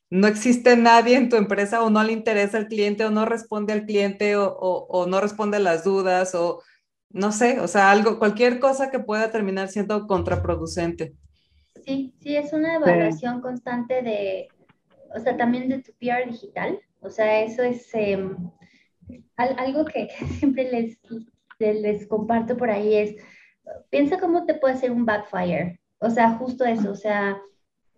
no 0.08 0.26
existe 0.26 0.76
nadie 0.76 1.16
en 1.16 1.28
tu 1.28 1.36
empresa 1.36 1.82
o 1.82 1.90
no 1.90 2.02
le 2.02 2.12
interesa 2.12 2.58
al 2.58 2.68
cliente 2.68 3.04
o 3.04 3.10
no 3.10 3.24
responde 3.24 3.72
al 3.72 3.86
cliente 3.86 4.36
o, 4.36 4.46
o 4.48 5.06
no 5.06 5.20
responde 5.20 5.58
a 5.58 5.60
las 5.60 5.84
dudas 5.84 6.34
o 6.34 6.62
no 7.10 7.32
sé, 7.32 7.60
o 7.60 7.68
sea, 7.68 7.90
algo, 7.90 8.18
cualquier 8.18 8.60
cosa 8.60 8.90
que 8.90 9.00
pueda 9.00 9.30
terminar 9.30 9.68
siendo 9.68 10.06
contraproducente. 10.06 11.14
Sí, 11.84 12.14
sí, 12.20 12.36
es 12.36 12.52
una 12.52 12.76
evaluación 12.76 13.40
constante 13.40 14.02
de, 14.02 14.48
o 15.14 15.18
sea, 15.18 15.36
también 15.36 15.68
de 15.68 15.82
tu 15.82 15.92
PR 15.92 16.30
digital. 16.30 16.78
O 17.00 17.10
sea, 17.10 17.42
eso 17.42 17.62
es 17.62 17.88
em, 17.94 18.36
algo 19.36 19.84
que, 19.84 20.08
siempre 20.38 20.70
les, 20.70 20.98
les 21.58 22.06
comparto 22.06 22.56
por 22.56 22.70
ahí 22.70 22.94
es, 22.94 23.16
piensa 23.90 24.18
cómo 24.18 24.46
te 24.46 24.54
puede 24.54 24.74
hacer 24.74 24.90
un 24.90 25.04
backfire. 25.04 25.80
O 25.98 26.10
sea, 26.10 26.30
justo 26.38 26.64
eso, 26.64 26.92
o 26.92 26.96
sea, 26.96 27.38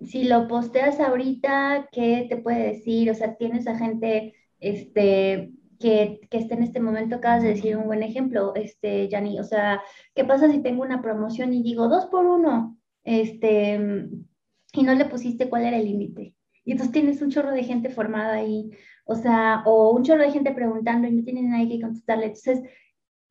si 0.01 0.25
lo 0.25 0.49
posteas 0.49 0.99
ahorita, 1.01 1.89
¿qué 1.93 2.27
te 2.29 2.37
puede 2.37 2.73
decir? 2.73 3.11
O 3.11 3.15
sea, 3.15 3.37
tienes 3.37 3.67
a 3.69 3.79
gente, 3.79 4.35
este, 4.59 5.53
que, 5.83 6.21
que 6.31 6.39
esté 6.39 6.55
en 6.55 6.63
este 6.63 6.81
momento, 6.81 7.17
acabas 7.17 7.43
de 7.43 7.51
decir 7.51 7.77
un 7.77 7.87
buen 7.87 8.03
ejemplo, 8.03 8.55
este, 8.55 9.09
Yanni, 9.09 9.41
o 9.41 9.45
sea, 9.45 9.83
¿qué 10.15 10.25
pasa 10.25 10.49
si 10.49 10.63
tengo 10.63 10.83
una 10.83 11.03
promoción 11.03 11.53
y 11.53 11.63
digo 11.63 11.89
dos 11.89 12.07
por 12.07 12.25
uno, 12.25 12.79
este, 13.03 14.09
y 14.73 14.83
no 14.85 14.95
le 14.95 15.05
pusiste 15.07 15.51
cuál 15.51 15.65
era 15.65 15.77
el 15.77 15.87
límite? 15.87 16.35
Y 16.65 16.73
entonces 16.73 16.93
tienes 16.93 17.21
un 17.21 17.31
chorro 17.31 17.51
de 17.51 17.65
gente 17.65 17.91
formada 17.91 18.35
ahí, 18.35 18.71
o 19.05 19.17
sea, 19.17 19.63
o 19.67 19.91
un 19.91 20.05
chorro 20.05 20.23
de 20.23 20.31
gente 20.31 20.53
preguntando 20.53 21.09
y 21.09 21.13
no 21.13 21.25
tienen 21.25 21.51
nadie 21.51 21.69
que 21.69 21.81
contestarle. 21.81 22.27
Entonces, 22.27 22.63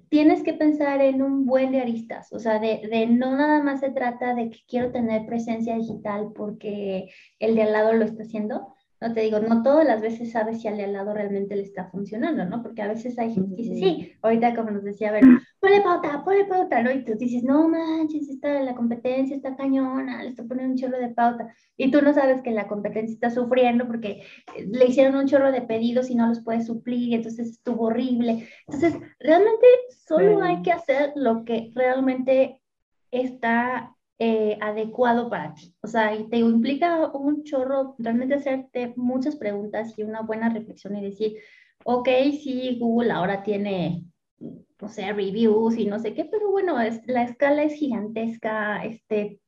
tienes 0.09 0.43
que 0.43 0.53
pensar 0.53 0.99
en 1.01 1.21
un 1.21 1.45
buen 1.45 1.71
de 1.71 1.79
aristas, 1.79 2.33
o 2.33 2.39
sea, 2.39 2.59
de, 2.59 2.81
de, 2.91 3.07
no 3.07 3.37
nada 3.37 3.63
más 3.63 3.79
se 3.79 3.91
trata 3.91 4.35
de 4.35 4.49
que 4.49 4.59
quiero 4.67 4.91
tener 4.91 5.25
presencia 5.25 5.75
digital 5.77 6.33
porque 6.35 7.09
el 7.39 7.55
de 7.55 7.63
al 7.63 7.71
lado 7.71 7.93
lo 7.93 8.03
está 8.03 8.23
haciendo, 8.23 8.75
no 9.01 9.13
te 9.13 9.21
digo, 9.21 9.39
no 9.39 9.63
todas 9.63 9.85
las 9.85 9.99
veces 9.99 10.31
sabes 10.31 10.61
si 10.61 10.67
al 10.67 10.77
de 10.77 10.83
al 10.83 10.93
lado 10.93 11.11
realmente 11.13 11.55
le 11.55 11.63
está 11.63 11.89
funcionando, 11.89 12.45
¿no? 12.45 12.61
Porque 12.61 12.83
a 12.83 12.87
veces 12.87 13.17
hay 13.17 13.33
gente 13.33 13.55
que 13.55 13.63
dice, 13.63 13.75
sí, 13.75 14.13
ahorita 14.21 14.55
como 14.55 14.69
nos 14.69 14.83
decía, 14.83 15.09
a 15.09 15.13
ver, 15.13 15.23
ponle 15.59 15.81
pauta, 15.81 16.23
ponle 16.23 16.45
pauta, 16.45 16.83
¿no? 16.83 16.91
Y 16.91 17.03
tú 17.03 17.15
dices, 17.15 17.43
no 17.43 17.67
manches, 17.67 18.29
está 18.29 18.61
la 18.61 18.75
competencia 18.75 19.35
está 19.35 19.55
cañona, 19.55 20.21
le 20.21 20.29
está 20.29 20.43
poniendo 20.43 20.73
un 20.73 20.77
chorro 20.77 20.99
de 20.99 21.09
pauta. 21.09 21.51
Y 21.77 21.89
tú 21.89 22.01
no 22.03 22.13
sabes 22.13 22.43
que 22.43 22.51
la 22.51 22.67
competencia 22.67 23.13
está 23.13 23.31
sufriendo 23.31 23.87
porque 23.87 24.21
eh, 24.55 24.67
le 24.71 24.85
hicieron 24.85 25.15
un 25.15 25.27
chorro 25.27 25.51
de 25.51 25.63
pedidos 25.63 26.11
y 26.11 26.15
no 26.15 26.27
los 26.27 26.41
puede 26.41 26.63
suplir, 26.63 27.15
entonces 27.15 27.49
estuvo 27.49 27.85
horrible. 27.85 28.47
Entonces, 28.67 28.99
realmente 29.19 29.65
solo 30.05 30.43
hay 30.43 30.61
que 30.61 30.71
hacer 30.71 31.13
lo 31.15 31.43
que 31.43 31.71
realmente 31.73 32.61
está 33.09 33.95
eh, 34.23 34.55
adecuado 34.61 35.31
para 35.31 35.55
ti. 35.55 35.73
O 35.81 35.87
sea, 35.87 36.15
y 36.15 36.29
te 36.29 36.37
implica 36.37 37.07
un 37.07 37.43
chorro 37.43 37.95
realmente 37.97 38.35
hacerte 38.35 38.93
muchas 38.95 39.35
preguntas 39.35 39.97
y 39.97 40.03
una 40.03 40.21
buena 40.21 40.47
reflexión 40.49 40.95
y 40.95 41.01
decir, 41.01 41.37
ok, 41.85 42.07
sí, 42.39 42.77
Google 42.79 43.09
ahora 43.09 43.41
tiene, 43.41 44.05
no 44.37 44.89
sé, 44.89 45.11
reviews 45.11 45.75
y 45.75 45.87
no 45.87 45.97
sé 45.97 46.13
qué, 46.13 46.25
pero 46.25 46.51
bueno, 46.51 46.79
es, 46.79 47.01
la 47.07 47.23
escala 47.23 47.63
es 47.63 47.73
gigantesca, 47.73 48.85
este, 48.85 49.39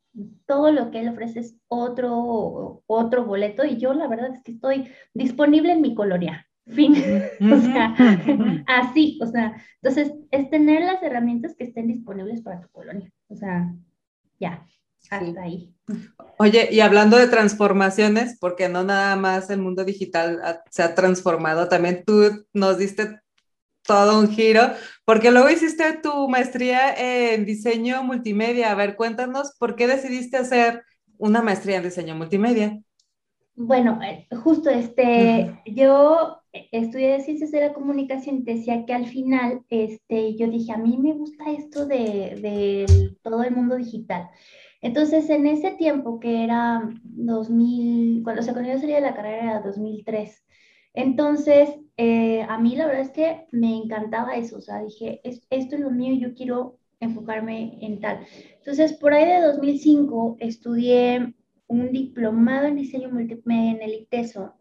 todo 0.48 0.72
lo 0.72 0.90
que 0.90 1.02
él 1.02 1.10
ofrece 1.10 1.42
es 1.42 1.56
otro, 1.68 2.82
otro 2.88 3.26
boleto 3.26 3.64
y 3.66 3.78
yo 3.78 3.94
la 3.94 4.08
verdad 4.08 4.34
es 4.34 4.42
que 4.42 4.54
estoy 4.54 4.90
disponible 5.14 5.74
en 5.74 5.82
mi 5.82 5.94
colonia. 5.94 6.48
Fin. 6.66 6.96
o 7.42 7.58
sea, 7.60 7.94
así, 8.66 9.20
o 9.22 9.28
sea, 9.28 9.54
entonces 9.84 10.16
es 10.32 10.50
tener 10.50 10.82
las 10.82 11.04
herramientas 11.04 11.56
que 11.56 11.66
estén 11.66 11.86
disponibles 11.86 12.42
para 12.42 12.60
tu 12.60 12.70
colonia. 12.70 13.12
O 13.28 13.36
sea, 13.36 13.72
ya, 14.43 14.67
hasta 15.01 15.41
ahí. 15.41 15.73
Oye, 16.38 16.69
y 16.71 16.79
hablando 16.82 17.17
de 17.17 17.27
transformaciones, 17.27 18.38
porque 18.39 18.69
no 18.69 18.84
nada 18.84 19.15
más 19.15 19.49
el 19.49 19.60
mundo 19.60 19.86
digital 19.86 20.62
se 20.69 20.84
ha 20.84 20.95
transformado, 20.95 21.67
también 21.67 22.03
tú 22.06 22.45
nos 22.53 22.77
diste 22.77 23.19
todo 23.86 24.19
un 24.19 24.29
giro, 24.29 24.62
porque 25.06 25.32
luego 25.32 25.49
hiciste 25.49 25.99
tu 26.01 26.29
maestría 26.29 26.93
en 26.95 27.45
diseño 27.45 28.03
multimedia. 28.03 28.71
A 28.71 28.75
ver, 28.75 28.95
cuéntanos, 28.95 29.56
¿por 29.60 29.75
qué 29.75 29.88
decidiste 29.88 30.38
hacer 30.38 30.84
una 31.17 31.41
maestría 31.41 31.77
en 31.77 31.84
diseño 31.84 32.15
multimedia? 32.15 32.79
Bueno, 33.56 33.99
eh, 34.01 34.27
justo 34.43 34.69
este, 34.69 35.62
yo 35.65 36.42
estudié 36.72 37.20
ciencias 37.22 37.52
de 37.52 37.62
la 37.62 37.74
comunicación 37.74 38.38
y 38.38 38.44
decía 38.44 38.86
que 38.86 38.94
al 38.94 39.08
final, 39.08 39.63
este, 39.70 40.36
yo 40.36 40.48
dije, 40.48 40.72
a 40.72 40.78
mí 40.78 40.98
me 40.98 41.13
gusta 41.13 41.52
esto 41.52 41.86
de, 41.86 42.38
de 42.42 42.86
todo 43.24 43.44
el 43.44 43.56
mundo 43.56 43.76
digital. 43.76 44.30
Entonces, 44.82 45.30
en 45.30 45.48
ese 45.48 45.72
tiempo 45.72 46.20
que 46.20 46.44
era 46.44 46.89
2000, 47.04 48.22
cuando 48.24 48.42
se 48.42 48.54
conoció 48.54 48.80
salía 48.80 48.96
de 48.98 49.02
la 49.02 49.16
carrera 49.16 49.44
era 49.44 49.62
2003. 49.62 50.44
Entonces, 50.94 51.70
eh, 51.98 52.44
a 52.44 52.58
mí 52.60 52.76
la 52.76 52.86
verdad 52.88 53.02
es 53.02 53.12
que 53.12 53.46
me 53.52 53.76
encantaba 53.78 54.36
eso, 54.36 54.58
o 54.58 54.62
sea, 54.62 54.84
dije, 54.84 55.22
esto 55.24 55.76
es 55.76 55.82
lo 55.82 55.89
mío, 55.89 56.16
yo 56.20 56.36
quiero 56.36 56.78
enfocarme 57.00 57.78
en 57.82 58.00
tal. 58.00 58.26
Entonces, 58.58 58.94
por 58.94 59.13
ahí 59.13 59.26
de 59.26 59.42
2005 59.42 60.38
estudié 60.39 61.34
un 61.68 61.92
diplomado 61.92 62.68
en 62.68 62.76
diseño 62.76 63.10
multimedia 63.10 63.72
en 63.72 63.82
el 63.82 63.94
ITESO, 64.02 64.54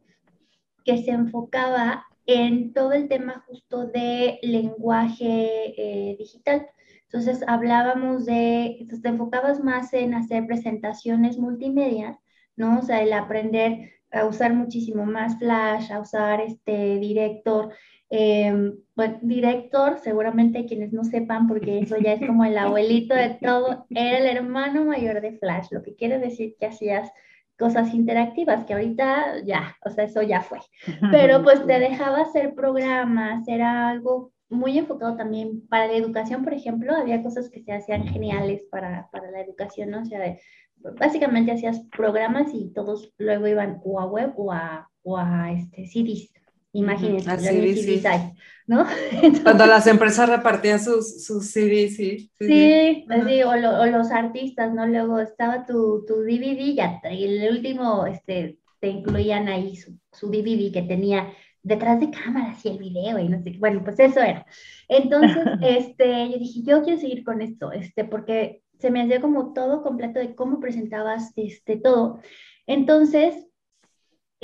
que 0.85 1.03
se 1.03 1.11
enfocaba 1.11 2.07
en 2.27 2.73
todo 2.73 2.93
el 2.93 3.09
tema 3.09 3.45
justo 3.47 3.87
de 3.87 4.39
lenguaje 4.43 5.75
eh, 5.77 6.17
digital. 6.19 6.67
Entonces 7.05 7.45
hablábamos 7.47 8.25
de, 8.25 8.79
entonces 8.79 9.03
te 9.03 9.09
enfocabas 9.09 9.63
más 9.63 9.93
en 9.93 10.15
hacer 10.15 10.47
presentaciones 10.47 11.39
multimedia, 11.39 12.19
¿no? 12.57 12.79
O 12.79 12.83
sea, 12.83 13.03
el 13.03 13.13
aprender 13.13 13.91
a 14.11 14.27
usar 14.27 14.55
muchísimo 14.55 15.05
más 15.05 15.39
Flash, 15.39 15.91
a 15.91 16.01
usar 16.01 16.41
este 16.41 16.99
Director. 16.99 17.73
Eh, 18.09 18.73
bueno, 18.95 19.19
Director, 19.23 19.99
seguramente 19.99 20.67
quienes 20.67 20.93
no 20.93 21.05
sepan, 21.05 21.49
porque 21.49 21.81
eso 21.81 21.97
ya 21.99 22.15
es 22.15 22.27
como 22.27 22.45
el 22.45 22.57
abuelito 22.59 23.15
de 23.15 23.39
todo, 23.41 23.87
era 23.91 24.19
el 24.19 24.27
hermano 24.27 24.85
mayor 24.85 25.21
de 25.21 25.33
Flash, 25.39 25.69
lo 25.71 25.83
que 25.83 25.95
quiere 25.95 26.19
decir 26.19 26.57
que 26.59 26.67
hacías 26.67 27.11
cosas 27.63 27.95
interactivas, 27.95 28.65
que 28.65 28.73
ahorita 28.73 29.45
ya, 29.45 29.77
o 29.85 29.91
sea, 29.91 30.03
eso 30.03 30.21
ya 30.21 30.41
fue. 30.41 30.59
Pero 31.13 31.45
pues 31.45 31.65
te 31.65 31.79
dejaba 31.79 32.23
hacer 32.23 32.55
programas, 32.57 33.47
era 33.47 33.89
algo 33.89 34.33
muy 34.51 34.77
enfocado 34.77 35.17
también 35.17 35.65
para 35.69 35.87
la 35.87 35.95
educación, 35.95 36.43
por 36.43 36.55
ejemplo, 36.55 36.93
había 36.93 37.23
cosas 37.23 37.49
que 37.49 37.63
se 37.63 37.73
hacían 37.73 38.09
geniales 38.09 38.63
para, 38.69 39.09
para 39.13 39.31
la 39.31 39.41
educación, 39.41 39.91
¿no? 39.91 40.01
O 40.01 40.05
sea, 40.05 40.37
básicamente 40.99 41.53
hacías 41.53 41.81
programas 41.97 42.53
y 42.53 42.73
todos 42.73 43.15
luego 43.17 43.47
iban 43.47 43.81
o 43.85 44.01
a 44.01 44.07
web 44.07 44.33
o 44.37 44.53
a, 44.53 44.91
o 45.05 45.17
a 45.17 45.53
este, 45.53 45.87
CDs. 45.87 46.33
Imagínense, 46.73 47.37
CDs, 47.39 48.33
¿no? 48.67 48.87
Cuando 49.43 49.67
las 49.67 49.87
empresas 49.87 50.29
repartían 50.29 50.81
sus, 50.81 51.25
sus 51.25 51.51
CDs, 51.51 51.97
sí. 51.97 52.31
Sí, 52.41 53.05
pues 53.07 53.25
sí, 53.27 53.43
o, 53.43 53.57
los 53.87 54.11
artistas, 54.11 54.73
¿no? 54.73 54.87
Luego 54.87 55.19
estaba 55.19 55.67
tu, 55.67 56.05
tu 56.07 56.23
DVD 56.23 56.75
y 57.11 57.25
el 57.25 57.51
último, 57.51 58.07
este, 58.07 58.59
te 58.81 58.89
incluían 58.89 59.49
ahí 59.49 59.77
su, 59.77 59.99
su 60.13 60.31
DVD 60.31 60.73
que 60.73 60.83
tenía 60.83 61.33
detrás 61.63 62.01
de 62.01 62.11
cámaras 62.11 62.65
y 62.65 62.71
el 62.71 62.79
video 62.79 63.19
y 63.19 63.29
no 63.29 63.41
sé, 63.43 63.55
bueno, 63.59 63.83
pues 63.85 63.99
eso 64.01 64.21
era. 64.21 64.47
Entonces, 64.89 65.45
este, 65.63 66.31
yo 66.31 66.39
dije, 66.39 66.61
yo 66.65 66.83
quiero 66.83 66.99
seguir 66.99 67.25
con 67.25 67.41
esto, 67.41 67.71
este, 67.73 68.05
porque 68.05 68.63
se 68.79 68.91
me 68.91 69.03
hacía 69.03 69.21
como 69.21 69.53
todo 69.53 69.83
completo 69.83 70.19
de 70.19 70.35
cómo 70.35 70.59
presentabas 70.59 71.33
este, 71.37 71.77
todo. 71.77 72.21
Entonces, 72.67 73.47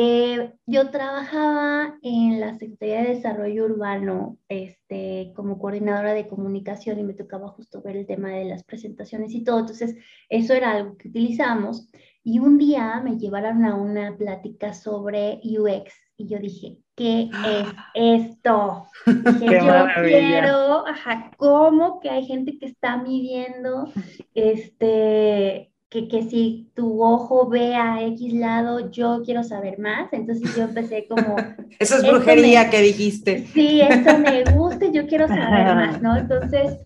eh, 0.01 0.53
yo 0.65 0.91
trabajaba 0.91 1.99
en 2.03 2.39
la 2.39 2.55
Secretaría 2.55 3.03
de 3.03 3.17
Desarrollo 3.17 3.65
Urbano 3.65 4.39
este, 4.49 5.33
como 5.35 5.59
coordinadora 5.59 6.15
de 6.15 6.29
comunicación 6.29 7.01
y 7.01 7.03
me 7.03 7.15
tocaba 7.15 7.49
justo 7.49 7.83
ver 7.83 7.97
el 7.97 8.07
tema 8.07 8.29
de 8.29 8.45
las 8.45 8.63
presentaciones 8.63 9.35
y 9.35 9.43
todo. 9.43 9.59
Entonces, 9.59 9.97
eso 10.29 10.55
era 10.55 10.71
algo 10.71 10.97
que 10.97 11.09
utilizamos. 11.09 11.91
Y 12.23 12.39
un 12.39 12.59
día 12.59 13.01
me 13.03 13.19
llevaron 13.19 13.65
a 13.65 13.75
una 13.75 14.17
plática 14.17 14.73
sobre 14.73 15.41
UX 15.43 15.93
y 16.17 16.29
yo 16.29 16.39
dije, 16.39 16.79
¿qué 16.95 17.29
es 17.47 17.67
esto? 18.31 18.87
Dije, 19.07 19.47
yo 19.47 19.85
quiero, 20.05 20.87
ajá, 20.87 21.33
¿cómo 21.37 21.99
que 21.99 22.11
hay 22.11 22.25
gente 22.25 22.57
que 22.57 22.67
está 22.67 22.99
midiendo, 22.99 23.93
este, 24.33 25.73
que, 25.88 26.09
que 26.09 26.22
si 26.22 26.70
tu 26.74 27.03
ojo 27.03 27.48
ve 27.48 27.74
a 27.74 28.03
X 28.03 28.35
lado, 28.35 28.90
yo 28.90 29.22
quiero 29.24 29.42
saber 29.42 29.79
más? 29.79 30.12
Entonces 30.12 30.55
yo 30.55 30.64
empecé 30.64 31.07
como... 31.09 31.37
Eso 31.79 31.96
es 31.96 32.07
brujería 32.07 32.68
que 32.70 32.83
dijiste. 32.83 33.46
Sí, 33.46 33.81
eso 33.81 34.18
me 34.18 34.44
gusta, 34.44 34.87
yo 34.90 35.07
quiero 35.07 35.29
saber 35.29 35.74
más, 35.74 36.03
¿no? 36.03 36.16
Entonces, 36.16 36.79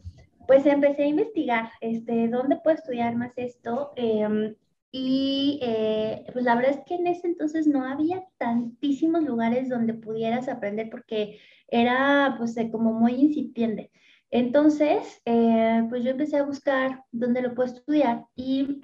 pues 0.46 0.66
empecé 0.66 1.04
a 1.04 1.06
investigar, 1.06 1.70
este, 1.80 2.28
¿dónde 2.28 2.56
puedo 2.56 2.76
estudiar 2.76 3.16
más 3.16 3.32
esto? 3.36 3.92
Eh, 3.96 4.54
y 4.94 5.58
eh, 5.62 6.26
pues 6.34 6.44
la 6.44 6.54
verdad 6.54 6.72
es 6.72 6.84
que 6.84 6.96
en 6.96 7.06
ese 7.06 7.26
entonces 7.26 7.66
no 7.66 7.86
había 7.86 8.24
tantísimos 8.36 9.22
lugares 9.22 9.70
donde 9.70 9.94
pudieras 9.94 10.48
aprender 10.48 10.90
porque 10.90 11.38
era 11.68 12.34
pues 12.36 12.54
como 12.70 12.92
muy 12.92 13.14
incipiente. 13.14 13.90
Entonces, 14.30 15.22
eh, 15.24 15.86
pues 15.88 16.04
yo 16.04 16.10
empecé 16.10 16.36
a 16.36 16.42
buscar 16.42 17.04
dónde 17.10 17.40
lo 17.40 17.54
puedo 17.54 17.72
estudiar 17.72 18.26
y 18.36 18.82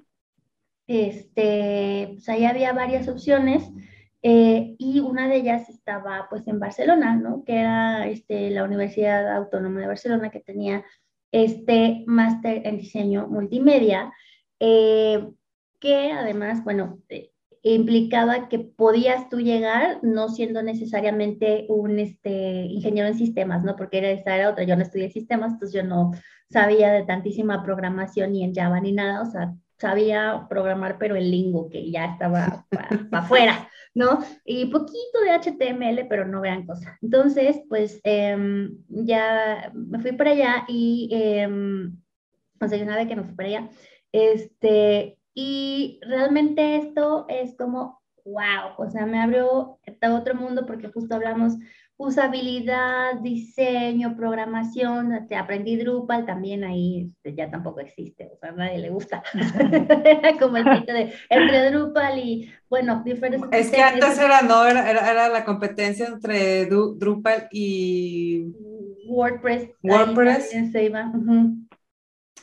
este, 0.88 2.08
pues 2.14 2.28
ahí 2.28 2.44
había 2.44 2.72
varias 2.72 3.06
opciones 3.06 3.70
eh, 4.22 4.74
y 4.78 4.98
una 4.98 5.28
de 5.28 5.36
ellas 5.36 5.68
estaba 5.68 6.26
pues 6.28 6.48
en 6.48 6.58
Barcelona, 6.58 7.14
¿no? 7.14 7.44
Que 7.44 7.60
era 7.60 8.08
este, 8.08 8.50
la 8.50 8.64
Universidad 8.64 9.36
Autónoma 9.36 9.80
de 9.80 9.86
Barcelona 9.86 10.30
que 10.30 10.40
tenía 10.40 10.84
este 11.30 12.02
máster 12.08 12.66
en 12.66 12.78
diseño 12.78 13.28
multimedia 13.28 14.12
que 15.80 16.12
además, 16.12 16.64
bueno, 16.64 17.00
eh, 17.08 17.30
implicaba 17.62 18.48
que 18.48 18.58
podías 18.58 19.28
tú 19.28 19.40
llegar 19.40 19.98
no 20.02 20.28
siendo 20.28 20.62
necesariamente 20.62 21.66
un 21.68 21.98
este, 21.98 22.66
ingeniero 22.66 23.08
en 23.08 23.18
sistemas, 23.18 23.64
¿no? 23.64 23.76
Porque 23.76 23.98
era, 23.98 24.10
esa 24.10 24.36
era 24.36 24.50
otra, 24.50 24.64
yo 24.64 24.76
no 24.76 24.82
estudié 24.82 25.10
sistemas, 25.10 25.52
entonces 25.52 25.74
yo 25.74 25.86
no 25.86 26.12
sabía 26.50 26.92
de 26.92 27.04
tantísima 27.04 27.62
programación 27.62 28.32
ni 28.32 28.44
en 28.44 28.54
Java 28.54 28.80
ni 28.80 28.92
nada, 28.92 29.22
o 29.22 29.26
sea, 29.26 29.54
sabía 29.78 30.46
programar, 30.48 30.98
pero 30.98 31.16
en 31.16 31.30
Lingo, 31.30 31.68
que 31.68 31.90
ya 31.90 32.06
estaba 32.06 32.66
para 32.70 33.08
afuera, 33.12 33.68
¿no? 33.94 34.18
Y 34.44 34.66
poquito 34.66 35.20
de 35.22 35.30
HTML, 35.30 36.06
pero 36.08 36.26
no 36.26 36.40
gran 36.40 36.66
cosa. 36.66 36.98
Entonces, 37.00 37.60
pues 37.68 38.00
em, 38.04 38.76
ya 38.88 39.70
me 39.74 40.00
fui 40.00 40.12
para 40.12 40.30
allá 40.30 40.64
y, 40.68 41.08
eh, 41.12 41.48
o 42.60 42.68
sea, 42.68 42.82
una 42.82 42.96
vez 42.96 43.08
que 43.08 43.16
me 43.16 43.24
fui 43.24 43.34
para 43.34 43.48
allá, 43.48 43.70
este, 44.12 45.18
y 45.34 46.00
realmente 46.02 46.76
esto 46.76 47.26
es 47.28 47.56
como, 47.56 48.02
wow, 48.24 48.74
o 48.76 48.90
sea, 48.90 49.06
me 49.06 49.20
abrió 49.20 49.78
otro 50.02 50.34
mundo 50.34 50.66
porque 50.66 50.88
justo 50.88 51.14
hablamos 51.14 51.54
usabilidad, 51.98 53.14
diseño, 53.20 54.16
programación, 54.16 55.26
te 55.28 55.34
aprendí 55.34 55.76
Drupal, 55.76 56.24
también 56.24 56.62
ahí 56.62 57.08
este, 57.08 57.34
ya 57.34 57.50
tampoco 57.50 57.80
existe, 57.80 58.30
o 58.32 58.38
sea, 58.38 58.50
a 58.50 58.52
nadie 58.52 58.78
le 58.78 58.90
gusta. 58.90 59.22
era 60.04 60.38
como 60.38 60.58
el 60.58 60.78
sitio 60.78 60.94
de 60.94 61.12
entre 61.28 61.70
Drupal 61.70 62.18
y, 62.20 62.50
bueno, 62.70 63.02
diferentes... 63.04 63.50
Es 63.50 63.70
que 63.72 63.82
antes 63.82 64.16
era, 64.16 64.42
no, 64.42 64.64
era, 64.64 64.88
era, 64.88 65.28
la 65.28 65.44
competencia 65.44 66.06
entre 66.06 66.66
Drupal 66.66 67.48
y... 67.50 68.44
WordPress. 69.08 69.70
WordPress. 69.82 70.50
se 70.70 70.84
iba. 70.84 71.10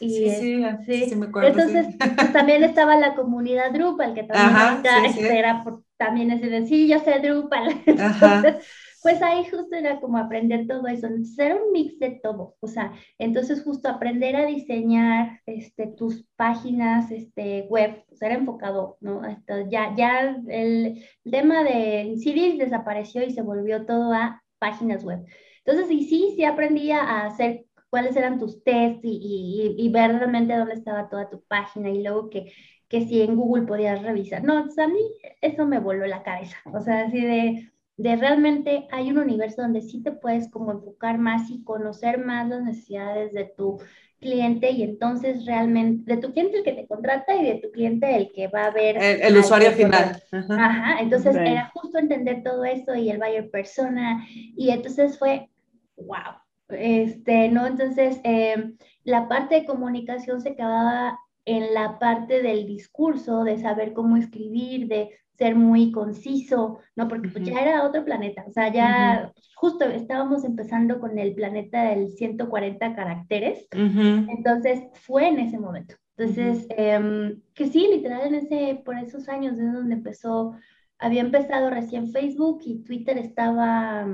Y, 0.01 0.09
sí, 0.09 0.29
sí, 0.31 0.65
sí, 0.85 1.09
sí, 1.09 1.15
me 1.15 1.27
acuerdo. 1.27 1.47
Entonces, 1.47 1.95
pues, 1.97 2.33
también 2.33 2.61
estaba 2.65 2.97
la 2.97 3.15
comunidad 3.15 3.71
Drupal, 3.71 4.13
que 4.13 4.23
también 4.23 5.25
era 5.31 5.63
por, 5.63 5.83
también 5.95 6.31
ese 6.31 6.49
de, 6.49 6.67
sí, 6.67 6.89
yo 6.89 6.99
sé 6.99 7.19
Drupal. 7.19 7.81
Entonces, 7.85 8.65
pues 9.05 9.21
ahí 9.21 9.45
justo 9.45 9.75
era 9.75 9.99
como 9.99 10.17
aprender 10.17 10.65
todo 10.65 10.87
eso. 10.87 11.05
Entonces, 11.05 11.37
era 11.37 11.57
un 11.57 11.71
mix 11.71 11.99
de 11.99 12.19
todo. 12.23 12.55
O 12.59 12.65
sea, 12.65 12.91
entonces 13.19 13.61
justo 13.63 13.87
aprender 13.87 14.35
a 14.35 14.47
diseñar 14.47 15.41
este, 15.45 15.85
tus 15.85 16.25
páginas 16.35 17.11
este, 17.11 17.67
web, 17.69 18.03
pues 18.07 18.19
era 18.23 18.33
enfocado, 18.33 18.97
¿no? 19.01 19.21
ya, 19.69 19.93
ya 19.95 20.35
el, 20.47 21.05
tema 21.23 21.63
de 21.63 22.15
CDs 22.17 22.57
desapareció 22.57 23.21
y 23.23 23.29
se 23.29 23.43
volvió 23.43 23.85
todo 23.85 24.11
a 24.11 24.41
páginas 24.57 25.03
web. 25.03 25.23
Entonces, 25.63 25.91
y 25.91 26.05
sí, 26.05 26.33
sí 26.35 26.43
aprendí 26.43 26.89
a 26.89 27.27
hacer 27.27 27.65
cuáles 27.91 28.15
eran 28.15 28.39
tus 28.39 28.63
tests 28.63 29.01
y, 29.03 29.75
y, 29.77 29.89
ver 29.89 30.13
realmente 30.17 30.57
dónde 30.57 30.73
estaba 30.73 31.09
toda 31.09 31.29
tu 31.29 31.43
página 31.43 31.91
y 31.91 32.01
luego 32.01 32.31
que, 32.31 32.51
que 32.87 33.05
si 33.05 33.21
en 33.21 33.35
Google 33.35 33.67
podías 33.67 34.01
revisar. 34.01 34.43
No, 34.43 34.57
a 34.57 34.87
mí 34.87 34.99
eso 35.41 35.67
me 35.67 35.77
voló 35.79 36.07
la 36.07 36.23
cabeza. 36.23 36.57
O 36.73 36.81
sea, 36.81 37.05
así 37.05 37.21
de, 37.21 37.71
de 37.97 38.15
realmente 38.15 38.87
hay 38.91 39.09
un 39.09 39.17
universo 39.17 39.61
donde 39.61 39.81
sí 39.81 40.01
te 40.03 40.11
puedes 40.11 40.49
como 40.49 40.71
enfocar 40.71 41.17
más 41.17 41.49
y 41.49 41.63
conocer 41.63 42.17
más 42.17 42.47
las 42.49 42.63
necesidades 42.63 43.31
de 43.33 43.45
tu 43.45 43.79
cliente 44.19 44.71
y 44.71 44.83
entonces 44.83 45.45
realmente 45.45 46.15
de 46.15 46.21
tu 46.21 46.31
cliente 46.31 46.57
el 46.57 46.63
que 46.63 46.73
te 46.73 46.87
contrata 46.87 47.35
y 47.35 47.45
de 47.45 47.55
tu 47.55 47.71
cliente 47.71 48.15
el 48.15 48.31
que 48.33 48.47
va 48.47 48.65
a 48.65 48.71
ver 48.71 48.97
el, 48.97 49.37
usuario 49.37 49.71
final. 49.71 50.21
Ajá, 50.31 50.99
entonces 50.99 51.35
era 51.35 51.71
justo 51.73 51.97
entender 51.97 52.43
todo 52.43 52.65
eso 52.65 52.95
y 52.95 53.09
el 53.09 53.19
buyer 53.19 53.49
persona 53.49 54.25
y 54.29 54.69
entonces 54.69 55.17
fue 55.17 55.49
wow. 55.97 56.41
Este, 56.69 57.49
¿no? 57.49 57.67
Entonces, 57.67 58.19
em, 58.23 58.75
la 59.03 59.27
parte 59.27 59.55
de 59.55 59.65
comunicación 59.65 60.41
se 60.41 60.55
quedaba 60.55 61.19
en 61.45 61.73
la 61.75 61.99
parte 61.99 62.41
del 62.41 62.65
discurso, 62.65 63.43
de 63.43 63.59
saber 63.59 63.93
cómo 63.93 64.17
escribir, 64.17 64.87
de 64.87 65.11
ser 65.37 65.55
muy 65.55 65.91
conciso, 65.91 66.79
¿no? 66.95 67.07
Porque 67.07 67.29
pues, 67.29 67.43
ya 67.43 67.59
era 67.59 67.83
otro 67.83 68.05
planeta, 68.05 68.45
o 68.47 68.51
sea, 68.51 68.71
ya 68.71 69.33
justo 69.55 69.85
estábamos 69.85 70.43
empezando 70.43 70.99
con 70.99 71.17
el 71.17 71.33
planeta 71.33 71.83
del 71.83 72.09
140 72.09 72.95
caracteres, 72.95 73.67
entonces 73.71 74.83
fue 74.93 75.27
en 75.27 75.39
ese 75.39 75.59
momento. 75.59 75.95
Entonces, 76.17 76.65
em, 76.69 77.41
que 77.53 77.67
sí, 77.67 77.87
literal, 77.91 78.27
en 78.27 78.35
ese, 78.35 78.81
por 78.85 78.97
esos 78.97 79.27
años 79.27 79.59
es 79.59 79.73
donde 79.73 79.95
empezó, 79.95 80.55
había 80.97 81.21
empezado 81.21 81.69
recién 81.69 82.11
Facebook 82.11 82.61
y 82.65 82.83
Twitter 82.83 83.17
estaba, 83.17 84.07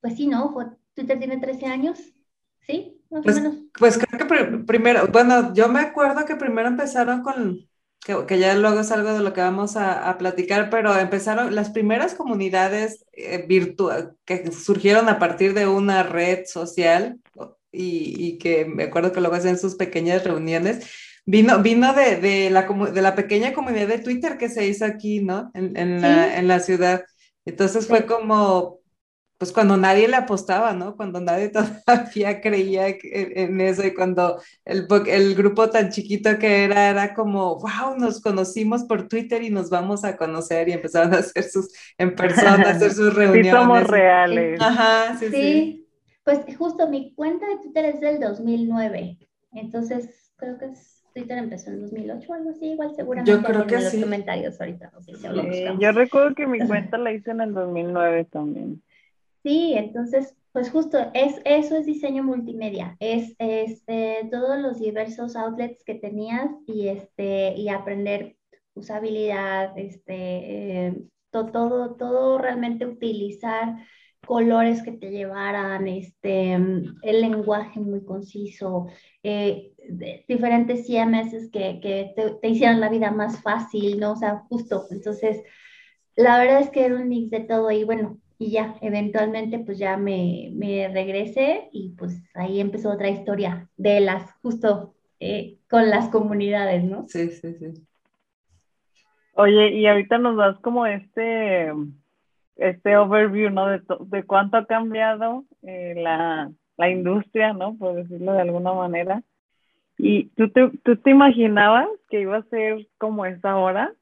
pues 0.00 0.16
sí, 0.16 0.26
¿no? 0.26 0.52
Twitter 0.94 1.18
tiene 1.18 1.38
13 1.38 1.66
años, 1.66 2.00
¿sí? 2.66 3.00
Más 3.10 3.22
pues, 3.22 3.36
o 3.36 3.40
menos. 3.40 3.56
Pues 3.78 3.98
creo 3.98 4.18
que 4.18 4.64
primero, 4.64 5.06
bueno, 5.12 5.54
yo 5.54 5.68
me 5.68 5.80
acuerdo 5.80 6.24
que 6.24 6.34
primero 6.34 6.66
empezaron 6.68 7.22
con, 7.22 7.60
que, 8.26 8.38
ya 8.38 8.54
luego 8.54 8.80
es 8.80 8.92
algo 8.92 9.12
de 9.12 9.20
lo 9.20 9.32
que 9.32 9.40
vamos 9.40 9.76
a, 9.76 10.16
platicar, 10.16 10.70
pero 10.70 10.96
empezaron 10.96 11.54
las 11.56 11.70
primeras 11.70 12.14
comunidades 12.14 13.04
eh, 13.12 13.44
virtuales 13.48 14.10
que 14.24 14.52
surgieron 14.52 15.08
a 15.08 15.18
partir 15.18 15.54
de 15.54 15.66
una 15.66 16.04
red 16.04 16.44
social 16.46 17.18
y, 17.72 18.38
que 18.38 18.64
me 18.64 18.84
acuerdo 18.84 19.10
que 19.10 19.20
luego 19.20 19.34
hacían 19.34 19.58
sus 19.58 19.74
pequeñas 19.74 20.22
reuniones. 20.22 20.88
Vino, 21.24 21.60
vino 21.60 21.92
de, 21.94 22.16
de, 22.16 22.50
la, 22.50 22.62
de 22.62 23.02
la 23.02 23.16
pequeña 23.16 23.52
comunidad 23.52 23.88
de 23.88 23.98
Twitter 23.98 24.38
que 24.38 24.48
se 24.48 24.66
hizo 24.66 24.84
aquí, 24.84 25.20
¿no? 25.20 25.50
En, 25.54 25.76
en, 25.76 26.00
la, 26.00 26.38
en 26.38 26.46
la, 26.46 26.60
ciudad. 26.60 27.04
Entonces 27.44 27.88
fue 27.88 28.06
como, 28.06 28.75
pues 29.38 29.52
cuando 29.52 29.76
nadie 29.76 30.08
le 30.08 30.16
apostaba, 30.16 30.72
¿no? 30.72 30.96
Cuando 30.96 31.20
nadie 31.20 31.50
todavía 31.84 32.40
creía 32.40 32.86
en 33.02 33.60
eso 33.60 33.86
y 33.86 33.94
cuando 33.94 34.40
el, 34.64 34.86
el, 35.06 35.34
grupo 35.34 35.68
tan 35.68 35.90
chiquito 35.90 36.38
que 36.38 36.64
era, 36.64 36.90
era 36.90 37.14
como, 37.14 37.56
wow, 37.56 37.98
nos 37.98 38.20
conocimos 38.20 38.84
por 38.84 39.08
Twitter 39.08 39.42
y 39.42 39.50
nos 39.50 39.68
vamos 39.68 40.04
a 40.04 40.16
conocer 40.16 40.68
y 40.68 40.72
empezaron 40.72 41.14
a 41.14 41.18
hacer 41.18 41.44
sus, 41.44 41.70
en 41.98 42.14
persona, 42.14 42.68
a 42.68 42.70
hacer 42.70 42.92
sus 42.94 43.14
reuniones. 43.14 43.52
Sí, 43.52 43.56
somos 43.56 43.86
reales. 43.86 44.60
Ajá, 44.60 45.18
sí, 45.18 45.28
sí, 45.30 45.88
Pues 46.24 46.40
justo 46.56 46.88
mi 46.88 47.12
cuenta 47.14 47.46
de 47.46 47.58
Twitter 47.58 47.84
es 47.86 48.00
del 48.00 48.20
2009, 48.20 49.18
entonces 49.52 50.32
creo 50.36 50.58
que 50.58 50.70
Twitter 51.14 51.38
empezó 51.38 51.70
en 51.70 51.80
2008 51.80 52.30
o 52.30 52.34
algo 52.34 52.50
así, 52.50 52.66
igual 52.66 52.94
seguramente 52.94 53.32
yo 53.32 53.42
creo 53.42 53.66
que 53.66 53.74
en 53.74 53.84
los 53.84 53.94
comentarios 53.94 54.60
ahorita. 54.60 54.92
No 54.92 55.02
sé 55.02 55.14
si 55.16 55.64
yo 55.78 55.92
recuerdo 55.92 56.34
que 56.34 56.46
mi 56.46 56.58
cuenta 56.66 56.98
la 56.98 57.12
hice 57.12 57.30
en 57.30 57.40
el 57.40 57.54
2009 57.54 58.24
también. 58.24 58.82
Sí, 59.46 59.74
entonces, 59.76 60.34
pues 60.50 60.70
justo 60.72 60.98
es, 61.14 61.40
eso 61.44 61.76
es 61.76 61.86
diseño 61.86 62.24
multimedia, 62.24 62.96
es, 62.98 63.36
este 63.38 64.28
todos 64.28 64.58
los 64.58 64.80
diversos 64.80 65.36
outlets 65.36 65.84
que 65.84 65.94
tenías 65.94 66.50
y, 66.66 66.88
este, 66.88 67.54
y 67.54 67.68
aprender 67.68 68.36
usabilidad, 68.74 69.78
este, 69.78 70.86
eh, 70.88 70.96
todo, 71.30 71.94
todo 71.94 72.38
realmente 72.38 72.86
utilizar 72.86 73.76
colores 74.26 74.82
que 74.82 74.90
te 74.90 75.12
llevaran, 75.12 75.86
este, 75.86 76.54
el 76.54 77.20
lenguaje 77.20 77.78
muy 77.78 78.04
conciso, 78.04 78.88
eh, 79.22 79.74
diferentes 80.26 80.88
CMS 80.88 81.50
que, 81.52 81.78
que 81.80 82.12
te, 82.16 82.30
te, 82.32 82.48
hicieran 82.48 82.80
la 82.80 82.88
vida 82.88 83.12
más 83.12 83.40
fácil, 83.42 84.00
¿no? 84.00 84.14
O 84.14 84.16
sea, 84.16 84.44
justo, 84.48 84.86
entonces, 84.90 85.40
la 86.16 86.36
verdad 86.40 86.62
es 86.62 86.70
que 86.70 86.84
era 86.84 86.96
un 86.96 87.08
mix 87.08 87.30
de 87.30 87.40
todo 87.40 87.70
y 87.70 87.84
bueno, 87.84 88.18
y 88.38 88.50
ya, 88.50 88.76
eventualmente 88.82 89.58
pues 89.60 89.78
ya 89.78 89.96
me, 89.96 90.50
me 90.54 90.88
regresé 90.88 91.68
y 91.72 91.90
pues 91.96 92.22
ahí 92.34 92.60
empezó 92.60 92.90
otra 92.90 93.08
historia 93.08 93.68
de 93.76 94.00
las, 94.00 94.32
justo 94.42 94.94
eh, 95.20 95.58
con 95.68 95.88
las 95.88 96.08
comunidades, 96.08 96.84
¿no? 96.84 97.06
Sí, 97.08 97.30
sí, 97.30 97.54
sí. 97.54 97.86
Oye, 99.32 99.70
y 99.70 99.86
ahorita 99.86 100.18
nos 100.18 100.36
das 100.36 100.58
como 100.60 100.86
este, 100.86 101.72
este 102.56 102.96
overview, 102.96 103.50
¿no? 103.50 103.68
De, 103.68 103.82
de 104.06 104.22
cuánto 104.24 104.56
ha 104.56 104.66
cambiado 104.66 105.44
eh, 105.62 105.94
la, 105.96 106.50
la, 106.76 106.90
industria, 106.90 107.52
¿no? 107.52 107.76
Por 107.76 107.96
decirlo 107.96 108.32
de 108.32 108.40
alguna 108.42 108.72
manera. 108.72 109.22
¿Y 109.98 110.28
tú 110.30 110.50
te, 110.50 110.70
tú 110.82 110.96
te 110.96 111.10
imaginabas 111.10 111.88
que 112.08 112.20
iba 112.20 112.38
a 112.38 112.44
ser 112.44 112.86
como 112.98 113.24
es 113.26 113.42
ahora? 113.44 113.92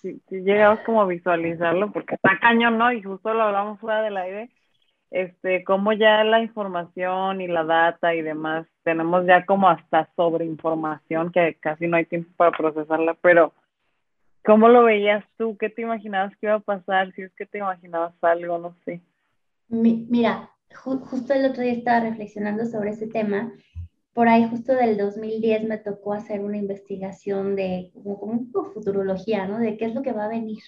Si, 0.00 0.20
si 0.28 0.40
llegabas 0.42 0.80
como 0.80 1.02
a 1.02 1.06
visualizarlo, 1.06 1.92
porque 1.92 2.14
está 2.14 2.38
cañón, 2.40 2.78
¿no? 2.78 2.92
Y 2.92 3.02
justo 3.02 3.34
lo 3.34 3.42
hablamos 3.42 3.80
fuera 3.80 4.02
del 4.02 4.16
aire, 4.16 4.50
este, 5.10 5.64
como 5.64 5.92
ya 5.92 6.22
la 6.24 6.40
información 6.40 7.40
y 7.40 7.46
la 7.46 7.64
data 7.64 8.14
y 8.14 8.22
demás, 8.22 8.66
tenemos 8.82 9.26
ya 9.26 9.46
como 9.46 9.68
hasta 9.68 10.08
sobreinformación 10.16 11.32
que 11.32 11.56
casi 11.60 11.86
no 11.86 11.96
hay 11.96 12.04
tiempo 12.04 12.30
para 12.36 12.56
procesarla, 12.56 13.14
pero 13.22 13.52
¿cómo 14.44 14.68
lo 14.68 14.84
veías 14.84 15.24
tú? 15.38 15.56
¿Qué 15.56 15.70
te 15.70 15.82
imaginabas 15.82 16.36
que 16.36 16.46
iba 16.46 16.56
a 16.56 16.60
pasar? 16.60 17.12
Si 17.12 17.22
es 17.22 17.32
que 17.34 17.46
te 17.46 17.58
imaginabas 17.58 18.12
algo, 18.22 18.58
no 18.58 18.74
sé. 18.84 19.00
mira, 19.68 20.50
justo 20.74 21.32
el 21.32 21.46
otro 21.46 21.62
día 21.62 21.72
estaba 21.72 22.00
reflexionando 22.00 22.66
sobre 22.66 22.90
ese 22.90 23.06
tema. 23.06 23.52
Por 24.18 24.28
ahí, 24.28 24.48
justo 24.50 24.74
del 24.74 24.96
2010, 24.96 25.68
me 25.68 25.78
tocó 25.78 26.12
hacer 26.12 26.40
una 26.40 26.56
investigación 26.56 27.54
de 27.54 27.92
como, 27.94 28.48
futurología, 28.74 29.46
¿no? 29.46 29.60
De 29.60 29.76
qué 29.76 29.84
es 29.84 29.94
lo 29.94 30.02
que 30.02 30.10
va 30.10 30.24
a 30.24 30.28
venir 30.28 30.58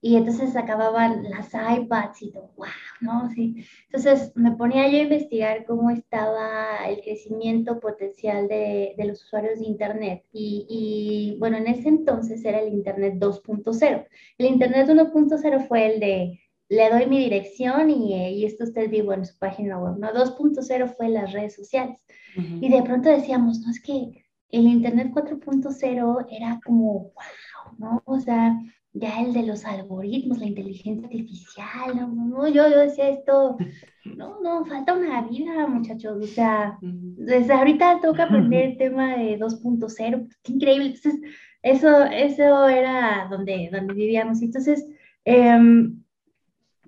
y 0.00 0.16
entonces 0.16 0.56
acababan 0.56 1.22
las 1.22 1.52
iPads 1.54 2.22
y 2.22 2.32
todo, 2.32 2.50
wow, 2.56 2.66
¿no? 3.00 3.30
Sí. 3.30 3.64
Entonces 3.84 4.32
me 4.34 4.56
ponía 4.56 4.88
yo 4.88 4.98
a 4.98 5.02
investigar 5.02 5.64
cómo 5.66 5.90
estaba 5.90 6.78
el 6.88 7.00
crecimiento 7.00 7.78
potencial 7.78 8.48
de, 8.48 8.94
de 8.98 9.04
los 9.04 9.22
usuarios 9.22 9.60
de 9.60 9.66
Internet. 9.66 10.24
Y, 10.32 10.66
y, 10.68 11.38
bueno, 11.38 11.58
en 11.58 11.68
ese 11.68 11.90
entonces 11.90 12.44
era 12.44 12.58
el 12.58 12.72
Internet 12.72 13.14
2.0. 13.18 14.06
El 14.38 14.46
Internet 14.46 14.88
1.0 14.88 15.68
fue 15.68 15.94
el 15.94 16.00
de 16.00 16.40
le 16.70 16.88
doy 16.88 17.06
mi 17.06 17.18
dirección 17.18 17.90
y, 17.90 18.14
y, 18.14 18.44
esto 18.44 18.64
usted 18.64 18.88
vivo 18.88 19.12
en 19.12 19.26
su 19.26 19.36
página 19.38 19.76
web, 19.76 19.98
¿no? 19.98 20.12
2.0 20.12 20.96
fue 20.96 21.08
las 21.08 21.32
redes 21.32 21.56
sociales. 21.56 22.00
Y 22.36 22.68
de 22.70 22.82
pronto 22.82 23.08
decíamos, 23.10 23.58
no, 23.58 23.70
es 23.72 23.82
que 23.82 24.24
el 24.50 24.66
Internet 24.66 25.10
4.0 25.12 26.26
era 26.30 26.60
como, 26.64 27.12
wow, 27.12 27.76
¿no? 27.76 28.02
O 28.06 28.20
sea, 28.20 28.56
ya 28.92 29.20
el 29.20 29.32
de 29.32 29.42
los 29.42 29.64
algoritmos, 29.64 30.38
la 30.38 30.46
inteligencia 30.46 31.08
artificial, 31.08 31.96
no, 31.96 32.06
no, 32.06 32.46
yo, 32.46 32.68
yo 32.70 32.78
decía 32.78 33.08
esto, 33.08 33.56
no, 34.04 34.40
no, 34.40 34.64
falta 34.64 34.94
una 34.94 35.22
vida, 35.22 35.66
muchachos, 35.66 36.22
o 36.22 36.26
sea, 36.26 36.78
desde 36.82 37.52
ahorita 37.52 38.00
que 38.00 38.22
aprender 38.22 38.70
el 38.70 38.76
tema 38.78 39.16
de 39.16 39.40
2.0, 39.40 40.28
qué 40.44 40.52
increíble, 40.52 40.94
entonces, 40.94 41.20
eso, 41.62 42.04
eso 42.04 42.68
era 42.68 43.26
donde, 43.28 43.70
donde 43.72 43.92
vivíamos, 43.92 44.40
entonces, 44.40 44.86
em, 45.24 45.99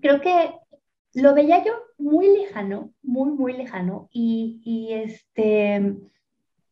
creo 0.02 0.20
que 0.20 0.52
lo 1.14 1.34
veía 1.34 1.64
yo 1.64 1.72
muy 1.98 2.28
lejano, 2.28 2.92
muy, 3.02 3.30
muy 3.30 3.52
lejano, 3.54 4.08
y, 4.12 4.90
este 4.92 5.96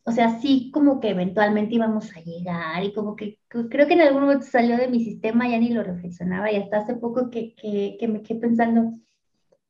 o 0.05 0.13
sea, 0.13 0.41
sí 0.41 0.71
como 0.73 0.99
que 0.99 1.11
eventualmente 1.11 1.75
íbamos 1.75 2.17
a 2.17 2.21
llegar 2.21 2.83
y 2.83 2.93
como 2.93 3.15
que 3.15 3.39
creo 3.49 3.87
que 3.87 3.95
en 3.95 4.01
algún 4.01 4.23
momento 4.23 4.47
salió 4.47 4.77
de 4.77 4.89
mi 4.89 5.05
sistema, 5.05 5.49
ya 5.49 5.59
ni 5.59 5.69
lo 5.69 5.85
reflexionaba 5.85 6.51
y 6.51 6.57
hasta 6.57 6.79
hace 6.79 6.95
poco 6.97 7.31
que, 7.31 7.55
que, 7.55 7.97
que 8.01 8.09
me 8.09 8.23
quedé 8.23 8.41
pensando, 8.41 8.95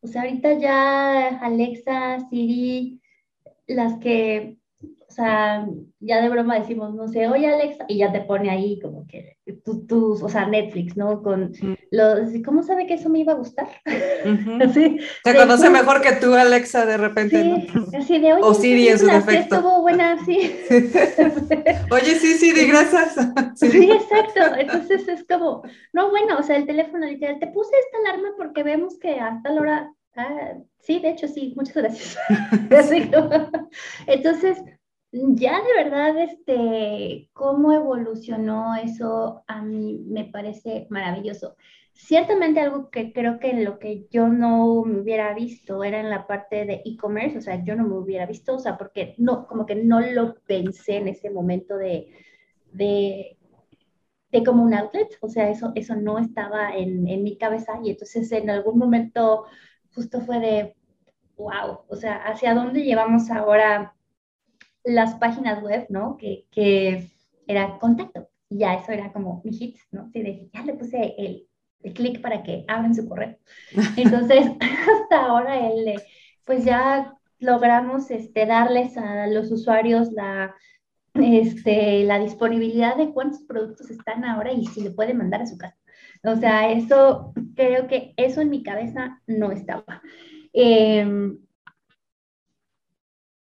o 0.00 0.06
sea, 0.06 0.22
ahorita 0.22 0.54
ya 0.58 1.28
Alexa, 1.40 2.20
Siri, 2.30 3.00
las 3.66 3.98
que 3.98 4.59
o 5.10 5.12
sea, 5.12 5.66
ya 5.98 6.22
de 6.22 6.28
broma 6.28 6.60
decimos, 6.60 6.94
no 6.94 7.08
sé, 7.08 7.26
oye 7.26 7.48
Alexa, 7.48 7.84
y 7.88 7.98
ya 7.98 8.12
te 8.12 8.20
pone 8.20 8.48
ahí 8.48 8.78
como 8.78 9.08
que 9.08 9.38
tú, 9.88 10.16
o 10.22 10.28
sea, 10.28 10.46
Netflix, 10.46 10.96
¿no? 10.96 11.20
Con 11.20 11.52
los, 11.90 12.30
¿cómo 12.44 12.62
sabe 12.62 12.86
que 12.86 12.94
eso 12.94 13.08
me 13.08 13.18
iba 13.18 13.32
a 13.32 13.36
gustar? 13.36 13.68
así, 14.64 15.00
Te 15.24 15.34
conoce 15.34 15.68
mejor 15.68 16.00
que 16.00 16.12
tú, 16.12 16.32
Alexa, 16.32 16.86
de 16.86 16.96
repente, 16.96 17.42
sí, 17.42 17.96
Así 17.96 18.18
de, 18.20 18.34
oye, 18.34 18.42
o 18.44 18.54
Siri 18.54 18.86
en 18.86 18.98
su 19.00 19.06
defecto. 19.06 19.56
Estuvo 19.56 19.82
buena, 19.82 20.16
sí. 20.24 20.56
oye, 21.90 22.14
sí, 22.20 22.34
Siri, 22.34 22.66
gracias. 22.68 23.16
Sí. 23.56 23.90
exacto. 23.90 24.56
Entonces 24.58 25.08
es 25.08 25.24
como, 25.24 25.62
no, 25.92 26.10
bueno, 26.10 26.38
o 26.38 26.42
sea, 26.44 26.56
el 26.56 26.66
teléfono 26.66 27.04
literal, 27.04 27.40
te 27.40 27.48
puse 27.48 27.72
esta 27.76 27.98
alarma 27.98 28.28
porque 28.36 28.62
vemos 28.62 28.96
que 29.00 29.18
hasta 29.18 29.50
la 29.50 29.60
hora, 29.60 29.92
ah, 30.14 30.52
sí, 30.78 31.00
de 31.00 31.10
hecho, 31.10 31.26
sí, 31.26 31.52
muchas 31.56 31.74
gracias. 31.74 32.16
Entonces, 34.06 34.62
ya 35.12 35.60
de 35.62 35.74
verdad, 35.84 36.18
este, 36.18 37.30
cómo 37.32 37.72
evolucionó 37.72 38.74
eso 38.76 39.44
a 39.46 39.62
mí 39.62 39.98
me 40.06 40.24
parece 40.26 40.86
maravilloso. 40.90 41.56
Ciertamente 41.92 42.60
algo 42.60 42.90
que 42.90 43.12
creo 43.12 43.38
que 43.40 43.50
en 43.50 43.64
lo 43.64 43.78
que 43.78 44.06
yo 44.10 44.28
no 44.28 44.84
me 44.84 45.00
hubiera 45.00 45.34
visto 45.34 45.82
era 45.84 46.00
en 46.00 46.08
la 46.10 46.26
parte 46.26 46.64
de 46.64 46.82
e-commerce, 46.84 47.38
o 47.38 47.40
sea, 47.40 47.62
yo 47.64 47.74
no 47.76 47.86
me 47.86 47.96
hubiera 47.98 48.26
visto, 48.26 48.54
o 48.54 48.58
sea, 48.58 48.78
porque 48.78 49.14
no, 49.18 49.46
como 49.46 49.66
que 49.66 49.74
no 49.74 50.00
lo 50.00 50.34
pensé 50.46 50.96
en 50.98 51.08
ese 51.08 51.30
momento 51.30 51.76
de, 51.76 52.08
de, 52.72 53.36
de 54.32 54.44
como 54.44 54.64
un 54.64 54.74
outlet, 54.74 55.08
o 55.20 55.28
sea, 55.28 55.50
eso, 55.50 55.72
eso 55.74 55.96
no 55.96 56.18
estaba 56.18 56.76
en, 56.76 57.08
en 57.08 57.22
mi 57.24 57.36
cabeza 57.38 57.80
y 57.84 57.90
entonces 57.90 58.30
en 58.32 58.50
algún 58.50 58.78
momento 58.78 59.44
justo 59.94 60.20
fue 60.22 60.40
de, 60.40 60.76
wow, 61.36 61.80
o 61.88 61.96
sea, 61.96 62.16
¿hacia 62.24 62.54
dónde 62.54 62.84
llevamos 62.84 63.30
ahora? 63.30 63.94
Las 64.84 65.14
páginas 65.16 65.62
web, 65.62 65.86
¿no? 65.88 66.16
Que, 66.16 66.46
que 66.50 67.10
era 67.46 67.78
contacto. 67.78 68.28
Y 68.48 68.58
ya 68.58 68.74
eso 68.74 68.92
era 68.92 69.12
como 69.12 69.40
mi 69.44 69.52
hit, 69.52 69.78
¿no? 69.90 70.10
Sí, 70.12 70.22
de, 70.22 70.50
ya 70.52 70.62
le 70.62 70.74
puse 70.74 71.14
el, 71.18 71.46
el 71.82 71.94
clic 71.94 72.20
para 72.20 72.42
que 72.42 72.64
abran 72.68 72.94
su 72.94 73.08
correo. 73.08 73.36
Entonces, 73.96 74.46
hasta 74.60 75.26
ahora, 75.26 75.68
el, 75.68 76.00
pues 76.44 76.64
ya 76.64 77.14
logramos 77.38 78.10
este, 78.10 78.46
darles 78.46 78.96
a 78.96 79.26
los 79.26 79.50
usuarios 79.50 80.12
la, 80.12 80.54
este, 81.14 82.04
la 82.04 82.18
disponibilidad 82.18 82.96
de 82.96 83.12
cuántos 83.12 83.42
productos 83.42 83.90
están 83.90 84.24
ahora 84.24 84.52
y 84.52 84.66
si 84.66 84.82
le 84.82 84.90
pueden 84.90 85.18
mandar 85.18 85.42
a 85.42 85.46
su 85.46 85.56
casa. 85.56 85.76
O 86.22 86.36
sea, 86.36 86.70
eso, 86.70 87.32
creo 87.54 87.86
que 87.86 88.12
eso 88.16 88.40
en 88.40 88.50
mi 88.50 88.62
cabeza 88.62 89.20
no 89.26 89.52
estaba. 89.52 90.02
Em, 90.52 91.38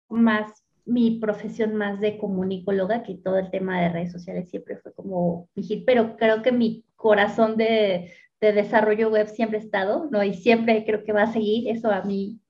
más 0.08 0.61
mi 0.84 1.18
profesión 1.18 1.74
más 1.74 2.00
de 2.00 2.18
comunicóloga, 2.18 3.02
que 3.02 3.14
todo 3.14 3.38
el 3.38 3.50
tema 3.50 3.80
de 3.80 3.88
redes 3.88 4.12
sociales 4.12 4.50
siempre 4.50 4.76
fue 4.78 4.92
como 4.92 5.48
mi 5.54 5.62
hit, 5.62 5.84
pero 5.86 6.16
creo 6.16 6.42
que 6.42 6.52
mi 6.52 6.84
corazón 6.96 7.56
de, 7.56 8.12
de 8.40 8.52
desarrollo 8.52 9.10
web 9.10 9.28
siempre 9.28 9.58
ha 9.58 9.62
estado, 9.62 10.08
¿no? 10.10 10.22
Y 10.24 10.34
siempre 10.34 10.84
creo 10.84 11.04
que 11.04 11.12
va 11.12 11.22
a 11.22 11.32
seguir 11.32 11.68
eso 11.68 11.90
a 11.90 12.02
mí. 12.02 12.40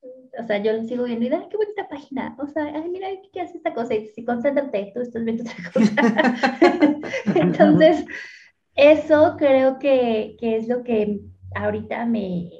O 0.42 0.46
sea, 0.46 0.56
yo 0.56 0.72
lo 0.72 0.82
sigo 0.84 1.04
viendo 1.04 1.26
y 1.26 1.28
da, 1.28 1.46
qué 1.50 1.58
bonita 1.58 1.86
página. 1.88 2.34
O 2.38 2.46
sea, 2.46 2.64
ay, 2.64 2.88
mira, 2.88 3.08
¿qué 3.32 3.42
hace 3.42 3.58
esta 3.58 3.74
cosa? 3.74 3.94
Y 3.94 4.06
si 4.06 4.24
concéntrate, 4.24 4.92
tú 4.94 5.02
estás 5.02 5.22
viendo 5.22 5.42
otra 5.42 5.70
cosa. 5.70 7.00
Entonces, 7.34 8.06
eso 8.74 9.36
creo 9.36 9.78
que, 9.78 10.36
que, 10.40 10.56
es 10.56 10.68
lo 10.68 10.82
que 10.82 11.20
ahorita 11.54 12.06
me, 12.06 12.50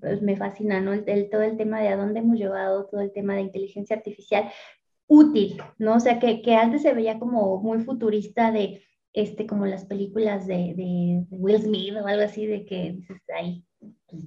pues 0.00 0.22
me 0.22 0.36
fascina, 0.36 0.80
¿no? 0.80 0.94
El, 0.94 1.28
todo 1.30 1.42
el 1.42 1.58
tema 1.58 1.80
de 1.80 1.88
a 1.88 1.96
dónde 1.96 2.20
hemos 2.20 2.38
llevado, 2.38 2.86
todo 2.86 3.02
el 3.02 3.12
tema 3.12 3.34
de 3.34 3.42
inteligencia 3.42 3.96
artificial, 3.96 4.50
útil, 5.12 5.62
¿no? 5.78 5.96
O 5.96 6.00
sea, 6.00 6.18
que, 6.18 6.40
que 6.40 6.54
antes 6.54 6.80
se 6.82 6.94
veía 6.94 7.18
como 7.18 7.60
muy 7.60 7.80
futurista 7.84 8.50
de, 8.50 8.82
este, 9.12 9.46
como 9.46 9.66
las 9.66 9.84
películas 9.84 10.46
de, 10.46 10.72
de, 10.74 11.26
Will 11.30 11.60
Smith 11.60 11.94
o 11.96 12.06
algo 12.06 12.22
así, 12.24 12.46
de 12.46 12.64
que 12.64 12.92
dices, 12.92 13.20
ay, 13.36 13.62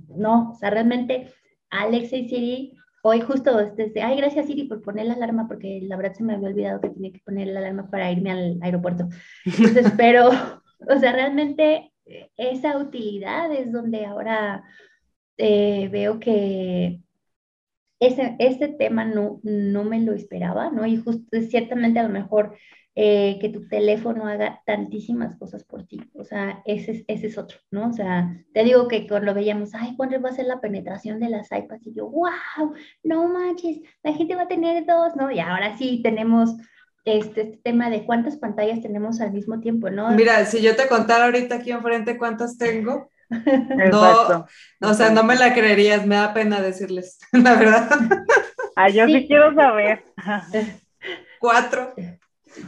no, 0.10 0.52
o 0.52 0.56
sea, 0.56 0.69
realmente 0.69 1.34
Alexa 1.71 2.17
y 2.17 2.30
Siri, 2.30 2.78
hoy 3.02 3.21
justo 3.21 3.58
desde, 3.58 4.04
ay, 4.04 4.17
gracias 4.17 4.45
Siri 4.45 4.65
por 4.65 4.84
poner 4.84 5.08
la 5.08 5.15
alarma, 5.15 5.48
porque 5.48 5.80
la 5.82 5.98
verdad 5.98 6.13
se 6.13 6.24
me 6.24 6.36
había 6.36 6.50
olvidado 6.50 6.82
que 6.82 6.89
tenía 6.89 7.12
que 7.12 7.21
poner 7.26 7.48
la 7.48 7.62
alarma 7.62 7.89
para 7.89 8.12
irme 8.12 8.30
al 8.30 8.60
aeropuerto. 8.62 9.08
Entonces, 9.43 9.91
pero, 9.98 10.30
o 10.30 11.00
sea, 11.00 11.13
realmente 11.13 11.91
esa 12.38 12.78
utilidad 12.78 13.52
es 13.52 13.71
donde 13.71 14.06
ahora 14.06 14.63
eh, 15.38 15.89
veo 15.91 16.19
que 16.19 17.02
ese, 18.08 18.36
ese 18.39 18.68
tema 18.68 19.06
no, 19.06 19.39
no 19.44 19.84
me 19.84 20.00
lo 20.02 20.13
esperaba, 20.13 20.70
¿no? 20.72 20.86
Y 20.86 20.98
justo, 20.98 21.25
ciertamente 21.50 22.00
a 22.00 22.04
lo 22.04 22.10
mejor 22.10 22.56
eh, 22.96 23.38
que 23.42 23.50
tu 23.50 23.67
teléfono 23.67 24.27
haga 24.27 24.62
tantísimas 24.65 25.36
cosas 25.36 25.65
por 25.65 25.86
ti, 25.86 26.00
o 26.13 26.23
sea, 26.23 26.62
ese, 26.65 27.04
ese 27.08 27.27
es 27.27 27.38
otro, 27.38 27.58
¿no? 27.69 27.90
O 27.90 27.94
sea, 27.94 28.34
te 28.54 28.63
digo 28.63 28.88
que 28.88 29.06
cuando 29.08 29.34
veíamos, 29.34 29.75
ay, 29.75 29.96
¿cuándo 29.98 30.21
va 30.21 30.29
a 30.29 30.34
ser 30.34 30.46
la 30.46 30.62
penetración 30.62 31.19
de 31.19 31.29
las 31.29 31.52
iPads? 31.52 31.88
Y 31.88 31.94
yo, 31.94 32.10
wow, 32.10 32.73
no 33.04 33.27
manches, 33.27 33.82
la 34.02 34.13
gente 34.13 34.36
va 34.36 34.44
a 34.44 34.48
tener 34.48 34.86
dos, 34.86 35.15
¿no? 35.15 35.29
Y 35.29 35.40
ahora 35.40 35.77
sí 35.77 36.02
tenemos 36.04 36.56
este, 37.06 37.42
este, 37.42 37.60
tema 37.63 37.90
de 37.90 38.04
cuántas 38.04 38.38
pantallas 38.38 38.82
tenemos 38.82 39.21
al 39.21 39.32
mismo 39.32 39.60
tiempo, 39.60 39.90
¿no? 39.92 40.10
Mira, 40.12 40.44
si 40.46 40.62
yo 40.62 40.75
te 40.75 40.88
contara 40.88 41.25
ahorita 41.25 41.56
aquí 41.56 41.71
enfrente 41.71 42.17
cuántas 42.17 42.58
tengo, 42.58 43.12
no, 43.92 44.48
o 44.82 44.94
sea, 44.94 45.10
no 45.10 45.23
me 45.23 45.36
la 45.36 45.54
creerías, 45.54 46.06
me 46.06 46.15
da 46.15 46.34
pena 46.34 46.62
decirles, 46.62 47.19
la 47.32 47.56
verdad. 47.56 47.90
Ah, 48.76 48.90
yo 48.90 49.06
sí, 49.06 49.26
quiero 49.28 49.54
saber. 49.56 50.04
Cuatro. 51.40 51.94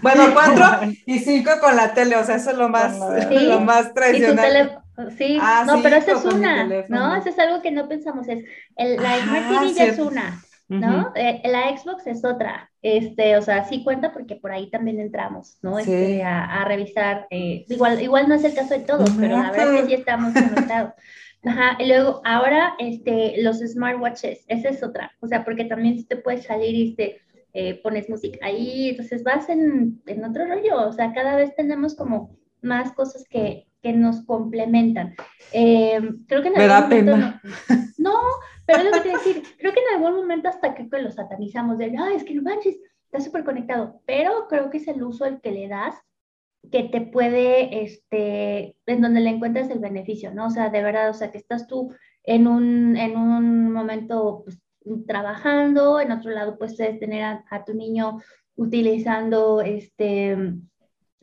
Bueno, 0.01 0.33
cuatro 0.33 0.65
y 1.05 1.19
cinco 1.19 1.49
con 1.61 1.73
la 1.77 1.93
tele, 1.93 2.17
o 2.17 2.23
sea, 2.25 2.35
eso 2.35 2.51
es 2.51 2.57
lo 2.57 2.67
más, 2.67 2.99
lo 3.31 3.61
más 3.61 3.93
tradicional. 3.93 4.83
Sí, 5.17 5.37
ah, 5.39 5.63
no, 5.65 5.81
pero 5.81 5.95
esa 5.95 6.11
es 6.11 6.25
una, 6.25 6.65
¿no? 6.89 7.15
Eso 7.15 7.29
es 7.29 7.39
algo 7.39 7.61
que 7.61 7.71
no 7.71 7.87
pensamos, 7.87 8.27
es, 8.27 8.43
el, 8.75 9.01
la 9.01 9.17
Smart 9.21 9.47
TV 9.47 9.73
ya 9.73 9.85
es 9.85 9.99
una, 9.99 10.43
¿no? 10.67 11.13
Eh, 11.15 11.41
la 11.45 11.77
Xbox 11.77 12.07
es 12.07 12.25
otra, 12.25 12.69
este, 12.81 13.37
o 13.37 13.41
sea, 13.41 13.65
sí 13.65 13.83
cuenta 13.83 14.11
porque 14.11 14.35
por 14.35 14.51
ahí 14.51 14.69
también 14.69 14.99
entramos, 14.99 15.57
¿no? 15.61 15.79
Este, 15.79 16.23
a, 16.23 16.65
revisar, 16.65 17.27
eh, 17.29 17.65
igual, 17.69 18.01
igual 18.01 18.27
no 18.27 18.35
es 18.35 18.43
el 18.43 18.53
caso 18.53 18.73
de 18.73 18.81
todos, 18.81 19.09
pero 19.11 19.37
la 19.37 19.51
verdad 19.51 19.75
es 19.75 19.81
que 19.81 19.87
sí 19.87 19.93
estamos 19.93 20.33
conectados. 20.33 20.93
Ajá, 21.43 21.77
y 21.79 21.87
luego 21.87 22.21
ahora 22.25 22.73
este, 22.79 23.41
los 23.41 23.59
smartwatches, 23.59 24.43
esa 24.47 24.69
es 24.69 24.83
otra, 24.83 25.13
o 25.21 25.27
sea, 25.27 25.45
porque 25.45 25.65
también 25.65 26.05
te 26.05 26.17
puedes 26.17 26.45
salir 26.45 26.75
y 26.75 26.95
te 26.95 27.21
eh, 27.53 27.79
pones 27.81 28.09
música 28.09 28.45
ahí, 28.45 28.89
entonces 28.89 29.23
vas 29.23 29.47
en, 29.47 30.01
en, 30.05 30.25
otro 30.25 30.45
rollo, 30.45 30.87
o 30.87 30.91
sea, 30.91 31.13
cada 31.13 31.35
vez 31.35 31.55
tenemos 31.55 31.95
como 31.95 32.35
más 32.61 32.91
cosas 32.93 33.23
que, 33.29 33.67
que 33.81 33.93
nos 33.93 34.23
complementan. 34.25 35.15
Eh, 35.51 35.99
creo 36.27 36.41
que 36.41 36.49
en 36.49 36.53
Me 36.55 36.67
da 36.67 36.87
pena. 36.89 37.41
No, 37.97 38.13
pero 38.65 38.79
es 38.79 38.85
lo 38.85 38.91
que 38.91 38.99
te 39.01 39.09
decir, 39.09 39.43
creo 39.57 39.73
que 39.73 39.79
en 39.79 39.95
algún 39.95 40.21
momento 40.21 40.47
hasta 40.47 40.75
que 40.75 40.87
lo 40.99 41.11
satanizamos 41.11 41.77
de, 41.77 41.95
ah, 41.97 42.11
es 42.15 42.23
que 42.23 42.35
no 42.35 42.41
manches, 42.43 42.77
está 43.05 43.19
súper 43.19 43.43
conectado, 43.43 44.01
pero 44.05 44.47
creo 44.47 44.69
que 44.69 44.77
es 44.77 44.87
el 44.87 45.03
uso 45.03 45.25
el 45.25 45.41
que 45.41 45.51
le 45.51 45.67
das 45.67 45.95
que 46.71 46.83
te 46.83 47.01
puede, 47.01 47.83
este, 47.83 48.75
en 48.85 49.01
donde 49.01 49.21
le 49.21 49.29
encuentras 49.29 49.69
el 49.69 49.79
beneficio, 49.79 50.33
¿no? 50.33 50.47
O 50.47 50.49
sea, 50.49 50.69
de 50.69 50.81
verdad, 50.81 51.09
o 51.09 51.13
sea, 51.13 51.31
que 51.31 51.37
estás 51.37 51.67
tú 51.67 51.93
en 52.23 52.47
un, 52.47 52.97
en 52.97 53.15
un 53.15 53.71
momento 53.71 54.43
pues, 54.43 54.59
trabajando, 55.05 55.99
en 55.99 56.11
otro 56.11 56.31
lado 56.31 56.57
pues 56.57 56.75
puedes 56.75 56.99
tener 56.99 57.23
a, 57.23 57.63
tu 57.65 57.73
niño 57.73 58.19
utilizando 58.55 59.61
este, 59.61 60.37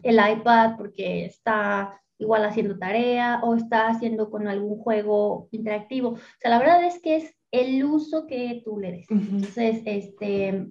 el 0.05 0.17
iPad 0.17 0.77
porque 0.77 1.25
está 1.25 2.01
igual 2.19 2.45
haciendo 2.45 2.79
tarea 2.79 3.41
o 3.43 3.55
está 3.55 3.89
haciendo 3.89 4.31
con 4.31 4.47
algún 4.47 4.79
juego 4.79 5.49
interactivo. 5.51 6.11
O 6.11 6.19
sea, 6.39 6.51
la 6.51 6.59
verdad 6.59 6.85
es 6.85 7.01
que 7.01 7.17
es 7.17 7.35
el 7.51 7.85
uso 7.85 8.27
que 8.27 8.63
tú 8.65 8.79
le 8.79 8.93
des. 8.93 9.11
Entonces, 9.11 9.83
este, 9.85 10.69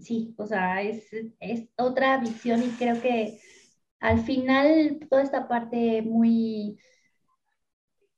sí, 0.00 0.34
o 0.36 0.46
sea, 0.46 0.82
es, 0.82 1.06
es 1.40 1.68
otra 1.76 2.18
visión 2.18 2.62
y 2.62 2.68
creo 2.70 3.00
que 3.00 3.38
al 4.00 4.20
final 4.20 4.98
toda 5.08 5.22
esta 5.22 5.48
parte 5.48 6.02
muy 6.02 6.78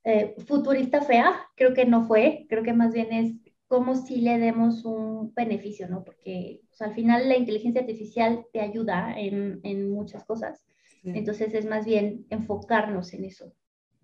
eh, 0.03 0.35
futurista 0.47 1.01
fea, 1.01 1.35
creo 1.55 1.73
que 1.73 1.85
no 1.85 2.05
fue, 2.07 2.45
creo 2.49 2.63
que 2.63 2.73
más 2.73 2.93
bien 2.93 3.11
es 3.11 3.33
como 3.67 3.95
si 3.95 4.21
le 4.21 4.37
demos 4.37 4.85
un 4.85 5.33
beneficio, 5.33 5.87
¿no? 5.87 6.03
Porque 6.03 6.61
al 6.79 6.93
final 6.93 7.27
la 7.27 7.37
inteligencia 7.37 7.81
artificial 7.81 8.45
te 8.53 8.61
ayuda 8.61 9.13
en, 9.17 9.59
en 9.63 9.91
muchas 9.91 10.23
cosas. 10.25 10.65
Entonces 11.03 11.53
es 11.53 11.65
más 11.65 11.85
bien 11.85 12.25
enfocarnos 12.29 13.13
en 13.13 13.25
eso. 13.25 13.53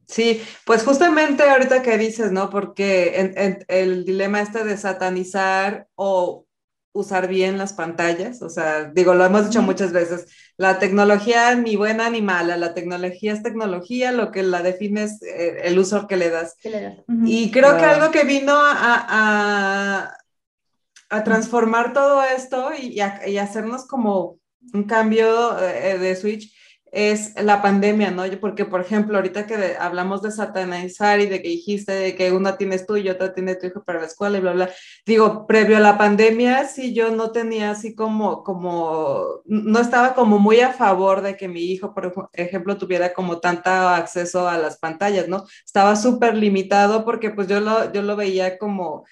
Sí, 0.07 0.41
pues 0.65 0.83
justamente 0.83 1.43
ahorita 1.43 1.81
que 1.81 1.97
dices, 1.97 2.31
¿no? 2.31 2.49
Porque 2.49 3.19
en, 3.19 3.65
el 3.67 4.05
dilema 4.05 4.41
este 4.41 4.63
de 4.63 4.77
satanizar 4.77 5.87
o 5.95 6.45
usar 6.93 7.27
bien 7.27 7.57
las 7.57 7.73
pantallas, 7.73 8.41
o 8.43 8.49
sea, 8.49 8.85
digo, 8.85 9.15
lo 9.15 9.25
hemos 9.25 9.47
dicho 9.47 9.61
muchas 9.63 9.91
veces, 9.91 10.27
la 10.57 10.77
tecnología 10.77 11.55
ni 11.55 11.75
buena 11.75 12.09
ni 12.09 12.21
mala, 12.21 12.55
la 12.55 12.75
tecnología 12.75 13.33
es 13.33 13.41
tecnología, 13.41 14.11
lo 14.11 14.31
que 14.31 14.43
la 14.43 14.61
define 14.61 15.03
es 15.03 15.21
eh, 15.23 15.61
el 15.63 15.79
uso 15.79 16.07
que 16.07 16.17
le 16.17 16.29
das. 16.29 16.55
Y 17.25 17.49
creo 17.51 17.77
que 17.77 17.85
algo 17.85 18.11
que 18.11 18.23
vino 18.23 18.53
a, 18.55 20.15
a, 21.09 21.23
transformar 21.23 21.93
todo 21.93 22.23
esto 22.23 22.71
y, 22.79 22.99
y, 23.25 23.37
hacernos 23.37 23.85
como 23.85 24.39
un 24.73 24.83
cambio 24.83 25.59
eh, 25.59 25.97
de 25.97 26.15
switch 26.15 26.53
es 26.93 27.33
la 27.41 27.63
pandemia, 27.63 28.11
¿no? 28.11 28.23
Porque, 28.39 28.65
por 28.65 28.79
ejemplo, 28.79 29.17
ahorita 29.17 29.47
que 29.47 29.75
hablamos 29.79 30.21
de 30.21 30.29
satanizar 30.31 31.19
y 31.19 31.25
de 31.25 31.41
que 31.41 31.47
dijiste 31.47 31.91
de 31.91 32.15
que 32.15 32.31
una 32.31 32.55
tienes 32.55 32.85
tú 32.85 32.97
y 32.97 33.09
otra 33.09 33.33
tiene 33.33 33.55
tu 33.55 33.65
hijo 33.65 33.83
para 33.83 34.01
la 34.01 34.05
escuela 34.05 34.37
y 34.37 34.41
bla, 34.41 34.53
bla, 34.53 34.69
digo, 35.03 35.47
previo 35.47 35.77
a 35.77 35.79
la 35.79 35.97
pandemia, 35.97 36.65
sí, 36.67 36.93
yo 36.93 37.09
no 37.09 37.31
tenía 37.31 37.71
así 37.71 37.95
como, 37.95 38.43
como, 38.43 39.41
no 39.45 39.79
estaba 39.79 40.13
como 40.13 40.37
muy 40.37 40.59
a 40.59 40.71
favor 40.71 41.21
de 41.23 41.35
que 41.35 41.47
mi 41.47 41.61
hijo, 41.61 41.95
por 41.95 42.29
ejemplo, 42.33 42.77
tuviera 42.77 43.11
como 43.11 43.39
tanto 43.39 43.71
acceso 43.71 44.47
a 44.47 44.59
las 44.59 44.77
pantallas, 44.77 45.27
¿no? 45.27 45.45
Estaba 45.65 45.95
súper 45.95 46.35
limitado 46.37 47.05
porque 47.05 47.31
pues 47.31 47.47
yo 47.47 47.59
lo, 47.59 47.91
yo 47.91 48.03
lo 48.03 48.15
veía 48.15 48.59
como 48.59 49.05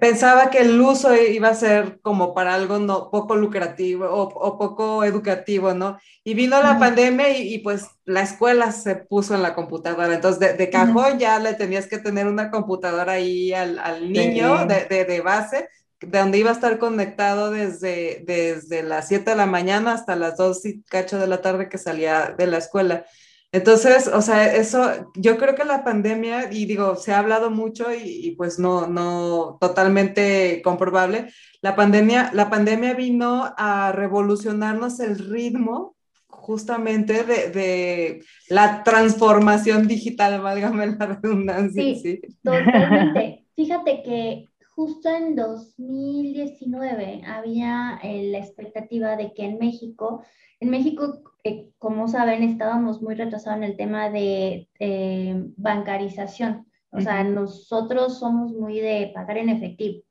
pensaba 0.00 0.50
que 0.50 0.60
el 0.60 0.80
uso 0.80 1.14
iba 1.16 1.48
a 1.48 1.54
ser 1.54 2.00
como 2.00 2.32
para 2.32 2.54
algo 2.54 2.78
no, 2.78 3.10
poco 3.10 3.34
lucrativo 3.34 4.06
o, 4.08 4.58
poco 4.58 5.02
educativo, 5.04 5.74
¿no? 5.74 5.98
Y 6.22 6.34
vino 6.34 6.62
la 6.62 6.78
pandemia 6.78 7.36
y, 7.36 7.58
pues 7.58 7.86
la 8.04 8.22
escuela 8.22 8.70
se 8.70 8.96
puso 8.96 9.34
en 9.34 9.42
la 9.42 9.54
computadora, 9.54 10.14
entonces 10.14 10.56
de, 10.56 10.70
cajón 10.70 11.18
ya 11.18 11.38
le 11.38 11.54
tenías 11.54 11.86
que 11.86 11.98
tener 11.98 12.26
una 12.26 12.50
computadora 12.50 13.12
ahí 13.12 13.52
al, 13.52 13.78
al 13.78 14.12
niño 14.12 14.66
de, 14.66 14.84
de, 14.84 15.04
de, 15.04 15.20
base, 15.20 15.68
de 16.00 16.18
donde 16.18 16.38
iba 16.38 16.50
a 16.50 16.54
estar 16.54 16.78
conectado 16.78 17.50
desde, 17.50 18.22
desde 18.26 18.84
las 18.84 19.08
7 19.08 19.30
de 19.30 19.36
la 19.36 19.46
mañana 19.46 19.92
hasta 19.92 20.14
las 20.14 20.36
2 20.36 20.66
y 20.66 20.82
cacho 20.82 21.18
de 21.18 21.26
la 21.26 21.42
tarde 21.42 21.68
que 21.68 21.78
salía 21.78 22.34
de 22.36 22.46
la 22.46 22.58
escuela. 22.58 23.04
Entonces, 23.50 24.08
o 24.08 24.20
sea, 24.20 24.54
eso, 24.54 25.10
yo 25.14 25.38
creo 25.38 25.54
que 25.54 25.64
la 25.64 25.82
pandemia, 25.82 26.52
y 26.52 26.66
digo, 26.66 26.96
se 26.96 27.12
ha 27.12 27.18
hablado 27.20 27.50
mucho 27.50 27.86
y, 27.94 28.34
pues 28.36 28.58
no, 28.58 28.86
no 28.86 29.56
totalmente 29.58 30.60
comprobable, 30.62 31.32
la 31.62 31.74
pandemia, 31.74 32.30
la 32.34 32.50
pandemia 32.50 32.92
vino 32.92 33.54
a 33.56 33.92
revolucionarnos 33.92 35.00
el 35.00 35.18
ritmo 35.18 35.96
justamente 36.26 37.24
de, 37.24 38.22
la 38.48 38.82
transformación 38.82 39.88
digital, 39.88 40.40
válgame 40.42 40.86
la 40.86 41.06
redundancia. 41.06 41.82
Sí, 41.94 42.20
totalmente. 42.42 43.46
Fíjate 43.56 44.02
que 44.02 44.44
justo 44.74 45.08
en 45.08 45.34
2019 45.34 47.22
había 47.26 47.98
eh, 48.02 48.28
la 48.30 48.38
expectativa 48.38 49.16
de 49.16 49.32
que 49.34 49.44
en 49.44 49.58
México, 49.58 50.22
en 50.60 50.70
México 50.70 51.27
eh, 51.44 51.70
como 51.78 52.08
saben, 52.08 52.42
estábamos 52.42 53.00
muy 53.02 53.14
retrasados 53.14 53.58
en 53.58 53.64
el 53.64 53.76
tema 53.76 54.10
de 54.10 54.68
eh, 54.78 55.44
bancarización. 55.56 56.66
O 56.90 57.00
sea, 57.00 57.22
nosotros 57.22 58.18
somos 58.18 58.52
muy 58.52 58.80
de 58.80 59.10
pagar 59.14 59.38
en 59.38 59.50
efectivo. 59.50 60.02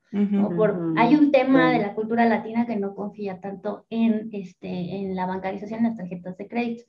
Por, 0.56 0.94
hay 0.96 1.16
un 1.16 1.32
tema 1.32 1.72
de 1.72 1.80
la 1.80 1.94
cultura 1.94 2.26
latina 2.26 2.66
que 2.66 2.78
no 2.78 2.96
confía 2.96 3.42
tanto 3.42 3.86
en, 3.90 4.30
este, 4.32 4.68
en 4.68 5.16
la 5.16 5.26
bancarización 5.26 5.84
de 5.84 5.90
las 5.90 5.98
tarjetas 5.98 6.38
de 6.38 6.48
crédito. 6.48 6.84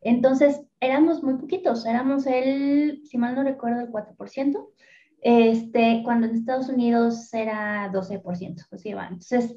Entonces, 0.00 0.60
éramos 0.80 1.22
muy 1.22 1.34
poquitos, 1.34 1.86
éramos 1.86 2.26
el, 2.26 3.02
si 3.04 3.16
mal 3.16 3.34
no 3.34 3.42
recuerdo, 3.42 3.80
el 3.80 3.90
4%, 3.90 4.68
este, 5.22 6.02
cuando 6.04 6.26
en 6.26 6.34
Estados 6.34 6.68
Unidos 6.68 7.32
era 7.32 7.90
12%. 7.92 8.66
Pues, 8.68 8.84
Entonces, 8.84 9.56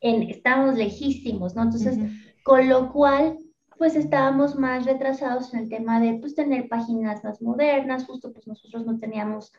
en, 0.00 0.22
estábamos 0.24 0.76
lejísimos, 0.76 1.54
¿no? 1.54 1.62
Entonces, 1.62 1.96
con 2.42 2.68
lo 2.68 2.92
cual 2.92 3.38
pues 3.78 3.96
estábamos 3.96 4.56
más 4.56 4.84
retrasados 4.86 5.52
en 5.54 5.60
el 5.60 5.68
tema 5.68 6.00
de 6.00 6.14
pues 6.14 6.34
tener 6.34 6.68
páginas 6.68 7.24
más 7.24 7.42
modernas, 7.42 8.04
justo 8.06 8.32
pues 8.32 8.46
nosotros 8.46 8.86
no 8.86 8.98
teníamos, 8.98 9.52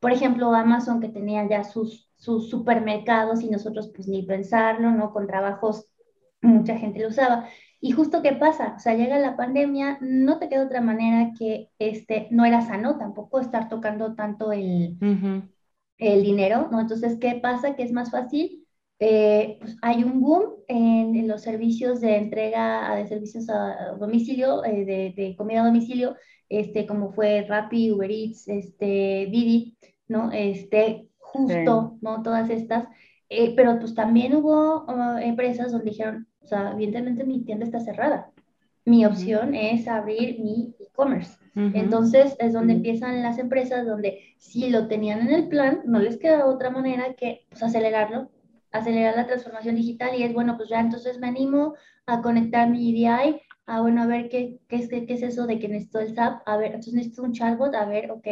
por 0.00 0.12
ejemplo, 0.12 0.54
Amazon 0.54 1.00
que 1.00 1.08
tenía 1.08 1.46
ya 1.48 1.64
sus, 1.64 2.10
sus 2.16 2.48
supermercados 2.48 3.42
y 3.42 3.50
nosotros 3.50 3.90
pues 3.94 4.08
ni 4.08 4.22
pensarlo, 4.22 4.90
¿no? 4.92 5.12
Con 5.12 5.26
trabajos 5.26 5.90
mucha 6.42 6.76
gente 6.78 7.00
lo 7.00 7.08
usaba. 7.08 7.48
Y 7.80 7.92
justo 7.92 8.22
qué 8.22 8.32
pasa, 8.32 8.74
o 8.76 8.78
sea, 8.78 8.94
llega 8.94 9.18
la 9.18 9.36
pandemia, 9.36 9.98
no 10.00 10.38
te 10.38 10.48
queda 10.48 10.64
otra 10.64 10.80
manera 10.80 11.32
que 11.38 11.70
este, 11.78 12.28
no 12.30 12.44
era 12.44 12.62
sano 12.62 12.96
tampoco 12.98 13.40
estar 13.40 13.68
tocando 13.68 14.14
tanto 14.14 14.52
el, 14.52 14.96
el 15.98 16.22
dinero, 16.22 16.68
¿no? 16.72 16.80
Entonces, 16.80 17.18
¿qué 17.20 17.34
pasa? 17.42 17.76
Que 17.76 17.82
es 17.82 17.92
más 17.92 18.10
fácil 18.10 18.65
eh, 18.98 19.58
pues 19.60 19.76
hay 19.82 20.02
un 20.02 20.20
boom 20.20 20.54
en, 20.68 21.28
los 21.28 21.42
servicios 21.42 22.00
de 22.00 22.16
entrega 22.16 22.94
de 22.94 23.06
servicios 23.06 23.48
a 23.50 23.94
domicilio, 23.98 24.64
eh, 24.64 25.12
de, 25.14 25.36
comida 25.36 25.62
a 25.62 25.66
domicilio, 25.66 26.16
este, 26.48 26.86
como 26.86 27.12
fue 27.12 27.44
Rappi, 27.48 27.90
Uber 27.90 28.10
Eats, 28.10 28.48
este, 28.48 29.28
Didi, 29.30 29.76
¿no? 30.08 30.30
Este, 30.32 31.08
justo, 31.18 31.98
¿no? 32.00 32.22
Todas 32.22 32.48
estas. 32.48 32.86
Eh, 33.28 33.54
pero 33.56 33.78
pues 33.80 33.94
también 33.94 34.34
hubo 34.36 34.84
uh, 34.84 35.18
empresas 35.18 35.72
donde 35.72 35.90
dijeron, 35.90 36.28
o 36.40 36.46
sea, 36.46 36.72
evidentemente 36.72 37.24
mi 37.24 37.42
tienda 37.44 37.64
está 37.64 37.80
cerrada. 37.80 38.30
Mi 38.84 39.04
opción 39.04 39.56
es 39.56 39.88
abrir 39.88 40.38
mi 40.38 40.76
e-commerce. 40.78 41.36
Entonces 41.56 42.36
es 42.38 42.52
donde 42.52 42.74
empiezan 42.74 43.22
las 43.22 43.38
empresas 43.38 43.84
donde 43.86 44.20
si 44.36 44.68
lo 44.68 44.86
tenían 44.88 45.22
en 45.22 45.32
el 45.32 45.48
plan, 45.48 45.80
no 45.86 45.98
les 45.98 46.18
queda 46.18 46.46
otra 46.46 46.70
manera 46.70 47.14
que 47.14 47.46
pues, 47.48 47.62
acelerarlo 47.62 48.30
acelerar 48.72 49.16
la 49.16 49.26
transformación 49.26 49.76
digital 49.76 50.14
y 50.16 50.22
es, 50.22 50.32
bueno, 50.32 50.56
pues 50.56 50.68
ya 50.68 50.80
entonces 50.80 51.18
me 51.18 51.28
animo 51.28 51.74
a 52.06 52.22
conectar 52.22 52.68
mi 52.68 52.90
EDI, 52.90 53.40
a, 53.66 53.80
bueno, 53.80 54.02
a 54.02 54.06
ver 54.06 54.28
qué, 54.28 54.60
qué, 54.68 54.76
es, 54.76 54.88
qué, 54.88 55.06
es 55.08 55.22
eso 55.22 55.46
de 55.46 55.58
que 55.58 55.68
necesito 55.68 55.98
el 55.98 56.14
SAP, 56.14 56.42
a 56.46 56.56
ver, 56.56 56.66
entonces 56.66 56.94
necesito 56.94 57.22
un 57.22 57.32
chatbot, 57.32 57.74
a 57.74 57.84
ver, 57.84 58.10
ok, 58.10 58.26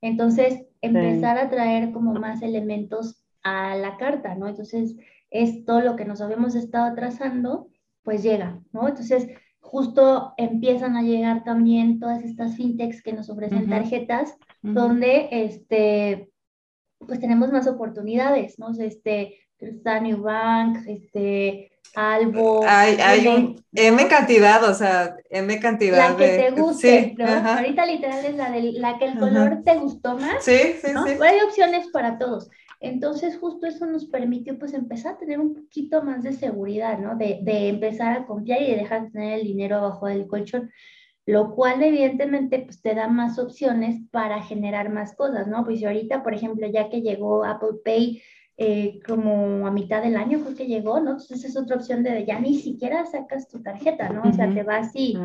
entonces 0.00 0.66
empezar 0.80 1.38
a 1.38 1.48
traer 1.48 1.92
como 1.92 2.12
más 2.14 2.42
elementos 2.42 3.24
a 3.42 3.76
la 3.76 3.96
carta, 3.96 4.34
¿no? 4.34 4.48
Entonces, 4.48 4.96
es 5.30 5.64
todo 5.64 5.80
lo 5.80 5.96
que 5.96 6.04
nos 6.04 6.20
habíamos 6.20 6.54
estado 6.54 6.94
trazando, 6.94 7.68
pues 8.02 8.22
llega, 8.22 8.60
¿no? 8.72 8.88
Entonces, 8.88 9.28
justo 9.60 10.34
empiezan 10.36 10.96
a 10.96 11.02
llegar 11.02 11.44
también 11.44 12.00
todas 12.00 12.24
estas 12.24 12.56
fintechs 12.56 13.02
que 13.02 13.12
nos 13.12 13.30
ofrecen 13.30 13.68
tarjetas, 13.68 14.36
donde 14.62 15.28
este, 15.30 16.29
pues 17.06 17.20
tenemos 17.20 17.50
más 17.50 17.66
oportunidades, 17.66 18.58
¿no? 18.58 18.70
Este, 18.78 19.38
está 19.58 20.00
New 20.00 20.22
Bank, 20.22 20.78
este, 20.86 21.70
Albo. 21.94 22.62
Hay, 22.66 22.96
hay 23.00 23.26
un 23.26 23.64
M 23.72 24.06
cantidad, 24.08 24.62
o 24.64 24.74
sea, 24.74 25.16
M 25.28 25.58
cantidad. 25.58 26.10
La 26.10 26.16
que 26.16 26.28
te 26.28 26.50
guste, 26.50 27.14
sí, 27.16 27.22
Ahorita 27.22 27.86
literal 27.86 28.24
es 28.24 28.36
la, 28.36 28.50
de, 28.50 28.72
la 28.72 28.98
que 28.98 29.06
el 29.06 29.18
color 29.18 29.62
te 29.64 29.74
gustó 29.76 30.16
más. 30.16 30.44
Sí, 30.44 30.74
sí, 30.80 30.92
¿no? 30.92 31.04
sí. 31.04 31.14
hay 31.20 31.40
opciones 31.40 31.88
para 31.88 32.18
todos. 32.18 32.48
Entonces, 32.80 33.36
justo 33.38 33.66
eso 33.66 33.86
nos 33.86 34.06
permitió 34.06 34.58
pues 34.58 34.72
empezar 34.72 35.14
a 35.14 35.18
tener 35.18 35.38
un 35.38 35.54
poquito 35.54 36.02
más 36.02 36.22
de 36.22 36.32
seguridad, 36.32 36.98
¿no? 36.98 37.16
De, 37.16 37.40
de 37.42 37.68
empezar 37.68 38.16
a 38.16 38.26
confiar 38.26 38.62
y 38.62 38.70
de 38.70 38.76
dejar 38.76 39.04
de 39.04 39.10
tener 39.10 39.40
el 39.40 39.46
dinero 39.46 39.76
abajo 39.76 40.06
del 40.06 40.26
colchón, 40.26 40.70
lo 41.26 41.54
cual 41.54 41.82
evidentemente 41.82 42.60
pues 42.60 42.80
te 42.80 42.94
da 42.94 43.08
más 43.08 43.38
opciones 43.38 44.00
para 44.10 44.42
generar 44.42 44.90
más 44.90 45.14
cosas, 45.14 45.46
¿no? 45.46 45.64
Pues 45.64 45.84
ahorita, 45.84 46.22
por 46.22 46.34
ejemplo, 46.34 46.66
ya 46.66 46.88
que 46.88 47.02
llegó 47.02 47.44
Apple 47.44 47.78
Pay, 47.84 48.22
eh, 48.62 49.00
como 49.06 49.66
a 49.66 49.70
mitad 49.70 50.02
del 50.02 50.16
año 50.16 50.40
creo 50.40 50.54
que 50.54 50.66
llegó, 50.66 51.00
¿no? 51.00 51.12
Entonces 51.12 51.44
es 51.46 51.56
otra 51.56 51.76
opción 51.76 52.02
de 52.02 52.26
ya 52.26 52.38
ni 52.38 52.58
siquiera 52.58 53.06
sacas 53.06 53.48
tu 53.48 53.62
tarjeta, 53.62 54.10
¿no? 54.10 54.22
O 54.28 54.32
sea, 54.34 54.52
te 54.52 54.62
vas 54.62 54.88
así, 54.88 55.16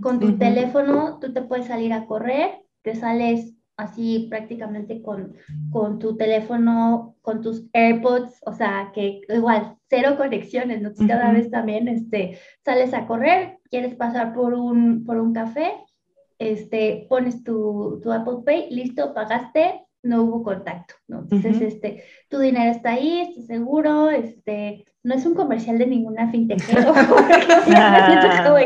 con 0.00 0.18
tu 0.18 0.36
teléfono, 0.36 1.18
tú 1.20 1.32
te 1.32 1.42
puedes 1.42 1.66
salir 1.66 1.92
a 1.92 2.06
correr, 2.06 2.62
te 2.82 2.96
sales 2.96 3.54
así 3.76 4.26
prácticamente 4.28 5.02
con, 5.02 5.34
con 5.70 6.00
tu 6.00 6.16
teléfono, 6.16 7.14
con 7.22 7.42
tus 7.42 7.64
AirPods, 7.72 8.40
o 8.44 8.52
sea, 8.52 8.90
que 8.92 9.20
igual, 9.28 9.76
cero 9.88 10.16
conexiones, 10.16 10.82
¿no? 10.82 10.90
cada 11.06 11.32
vez 11.32 11.48
también 11.48 11.86
este, 11.86 12.38
sales 12.64 12.92
a 12.92 13.06
correr, 13.06 13.59
quieres 13.70 13.94
pasar 13.94 14.34
por 14.34 14.54
un, 14.54 15.04
por 15.04 15.18
un 15.18 15.32
café, 15.32 15.72
este, 16.38 17.06
pones 17.08 17.44
tu, 17.44 18.00
tu 18.02 18.12
Apple 18.12 18.38
Pay, 18.44 18.70
listo, 18.70 19.14
pagaste, 19.14 19.86
no 20.02 20.22
hubo 20.22 20.42
contacto, 20.42 20.94
¿no? 21.08 21.20
Entonces, 21.20 21.60
este, 21.60 22.04
tu 22.28 22.38
dinero 22.38 22.70
está 22.70 22.92
ahí, 22.92 23.20
estás 23.20 23.46
seguro, 23.46 24.10
este, 24.10 24.86
no 25.02 25.14
es 25.14 25.26
un 25.26 25.34
comercial 25.34 25.78
de 25.78 25.86
ninguna 25.86 26.30
fintech, 26.30 26.62
como 26.84 26.94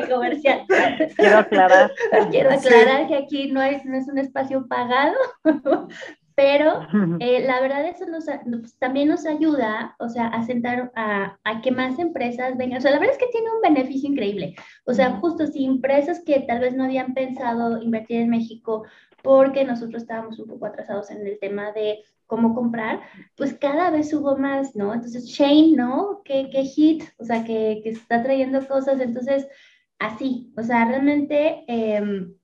comercial. 0.09 0.65
Quiero 1.17 1.39
aclarar. 1.39 1.91
Quiero 2.31 2.51
aclarar 2.53 3.09
que 3.09 3.17
aquí 3.17 3.51
no 3.51 3.63
es, 3.63 3.85
no 3.85 3.97
es 3.97 4.09
un 4.09 4.19
espacio 4.19 4.67
pagado, 4.69 5.15
pero 6.35 6.81
eh, 7.21 7.45
la 7.47 7.61
verdad 7.61 7.87
eso 7.87 8.07
nos, 8.07 8.25
pues, 8.61 8.77
también 8.79 9.09
nos 9.09 9.25
ayuda, 9.25 9.95
o 10.01 10.09
sea, 10.09 10.27
a 10.29 10.43
sentar 10.45 10.91
a, 10.97 11.39
a, 11.45 11.63
que 11.63 11.71
más 11.71 11.99
empresas 11.99 12.57
vengan. 12.57 12.79
O 12.79 12.81
sea, 12.81 12.91
la 12.91 12.99
verdad 12.99 13.15
es 13.15 13.25
que 13.25 13.31
tiene 13.31 13.51
un 13.51 13.61
beneficio 13.61 14.11
increíble. 14.11 14.57
O 14.85 14.95
sea, 14.95 15.13
justo 15.17 15.47
si 15.47 15.65
empresas 15.65 16.23
que 16.25 16.41
tal 16.41 16.61
vez 16.61 16.75
no 16.75 16.85
habían 16.85 17.15
pensado 17.15 17.81
invertir 17.81 18.21
en 18.21 18.31
México 18.31 18.85
porque 19.23 19.65
nosotros 19.65 20.03
estábamos 20.03 20.39
un 20.39 20.49
poco 20.49 20.67
atrasados 20.67 21.11
en 21.11 21.27
el 21.27 21.39
tema 21.39 21.73
de 21.73 22.01
cómo 22.27 22.55
comprar, 22.55 23.01
pues 23.37 23.55
cada 23.55 23.91
vez 23.91 24.13
hubo 24.13 24.37
más, 24.37 24.75
¿no? 24.75 24.93
Entonces, 24.93 25.27
Shane, 25.27 25.77
¿no? 25.77 26.23
¿Qué, 26.25 26.51
qué 26.51 26.65
hit? 26.65 27.05
O 27.19 27.25
sea, 27.25 27.45
que, 27.45 27.81
que, 27.83 27.91
está 27.91 28.23
trayendo 28.23 28.67
cosas. 28.67 29.01
Entonces, 29.01 29.47
así, 29.99 30.53
o 30.57 30.63
sea, 30.63 30.85
realmente 30.85 31.65
em, 31.69 32.35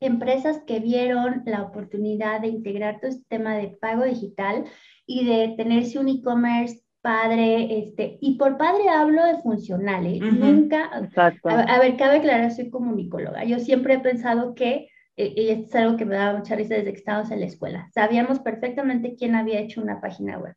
empresas 0.00 0.60
que 0.66 0.80
vieron 0.80 1.42
la 1.46 1.62
oportunidad 1.62 2.40
de 2.40 2.48
integrar 2.48 3.00
todo 3.00 3.10
este 3.10 3.24
tema 3.28 3.56
de 3.56 3.68
pago 3.68 4.04
digital 4.04 4.64
y 5.06 5.24
de 5.24 5.54
tenerse 5.56 5.98
un 5.98 6.08
e-commerce 6.08 6.82
padre, 7.00 7.78
este, 7.78 8.18
y 8.20 8.36
por 8.36 8.58
padre 8.58 8.88
hablo 8.88 9.24
de 9.24 9.38
funcional, 9.38 10.06
¿eh? 10.06 10.18
nunca, 10.20 10.90
a, 10.92 11.26
a, 11.44 11.78
ver, 11.78 11.96
cabe 11.96 12.16
aclarar, 12.16 12.50
soy 12.50 12.68
comunicóloga, 12.68 13.44
yo 13.44 13.60
siempre 13.60 13.94
he 13.94 13.98
pensado 14.00 14.54
que 14.54 14.88
y 15.16 15.48
esto 15.48 15.64
es 15.64 15.74
algo 15.76 15.96
que 15.96 16.04
me 16.04 16.14
daba 16.14 16.38
mucha 16.38 16.54
risa 16.56 16.74
desde 16.74 16.92
que 16.92 16.98
estábamos 16.98 17.30
en 17.30 17.40
la 17.40 17.46
escuela. 17.46 17.88
Sabíamos 17.94 18.40
perfectamente 18.40 19.16
quién 19.16 19.34
había 19.34 19.60
hecho 19.60 19.80
una 19.80 20.00
página 20.00 20.38
web. 20.38 20.54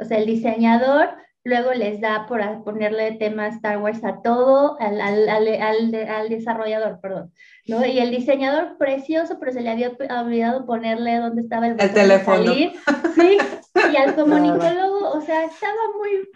O 0.00 0.04
sea, 0.04 0.18
el 0.18 0.26
diseñador 0.26 1.10
luego 1.44 1.72
les 1.72 2.00
da 2.00 2.26
por 2.26 2.40
ponerle 2.64 3.12
tema 3.12 3.48
Star 3.48 3.78
Wars 3.78 4.04
a 4.04 4.22
todo, 4.22 4.76
al, 4.80 5.00
al, 5.00 5.28
al, 5.28 5.94
al, 6.08 6.28
desarrollador, 6.28 7.00
perdón, 7.00 7.32
¿no? 7.66 7.84
Y 7.84 7.98
el 7.98 8.10
diseñador 8.10 8.76
precioso, 8.78 9.38
pero 9.38 9.52
se 9.52 9.60
le 9.62 9.70
había 9.70 9.92
olvidado 10.10 10.66
ponerle 10.66 11.16
dónde 11.16 11.42
estaba 11.42 11.68
el, 11.68 11.80
el 11.80 11.92
teléfono. 11.92 12.52
Sí, 12.52 12.72
y 13.92 13.96
al 13.96 14.14
comunicólogo, 14.16 15.10
o 15.10 15.20
sea, 15.20 15.44
estaba 15.44 15.80
muy 15.98 16.28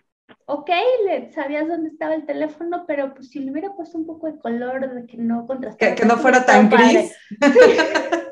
ok, 0.47 0.71
le, 1.07 1.33
sabías 1.33 1.69
dónde 1.69 1.89
estaba 1.91 2.15
el 2.15 2.27
teléfono, 2.27 2.85
pero 2.87 3.15
pues 3.15 3.31
si 3.31 3.41
le 3.41 3.51
hubiera 3.51 3.75
puesto 3.75 3.99
un 3.99 4.07
poco 4.07 4.27
de 4.27 4.39
color, 4.39 4.95
de 4.95 5.07
que 5.07 5.17
no 5.17 5.47
contrastara. 5.47 5.95
Que, 5.95 6.03
que 6.03 6.07
no 6.07 6.17
fuera 6.17 6.45
tan 6.45 6.69
gris. 6.69 7.15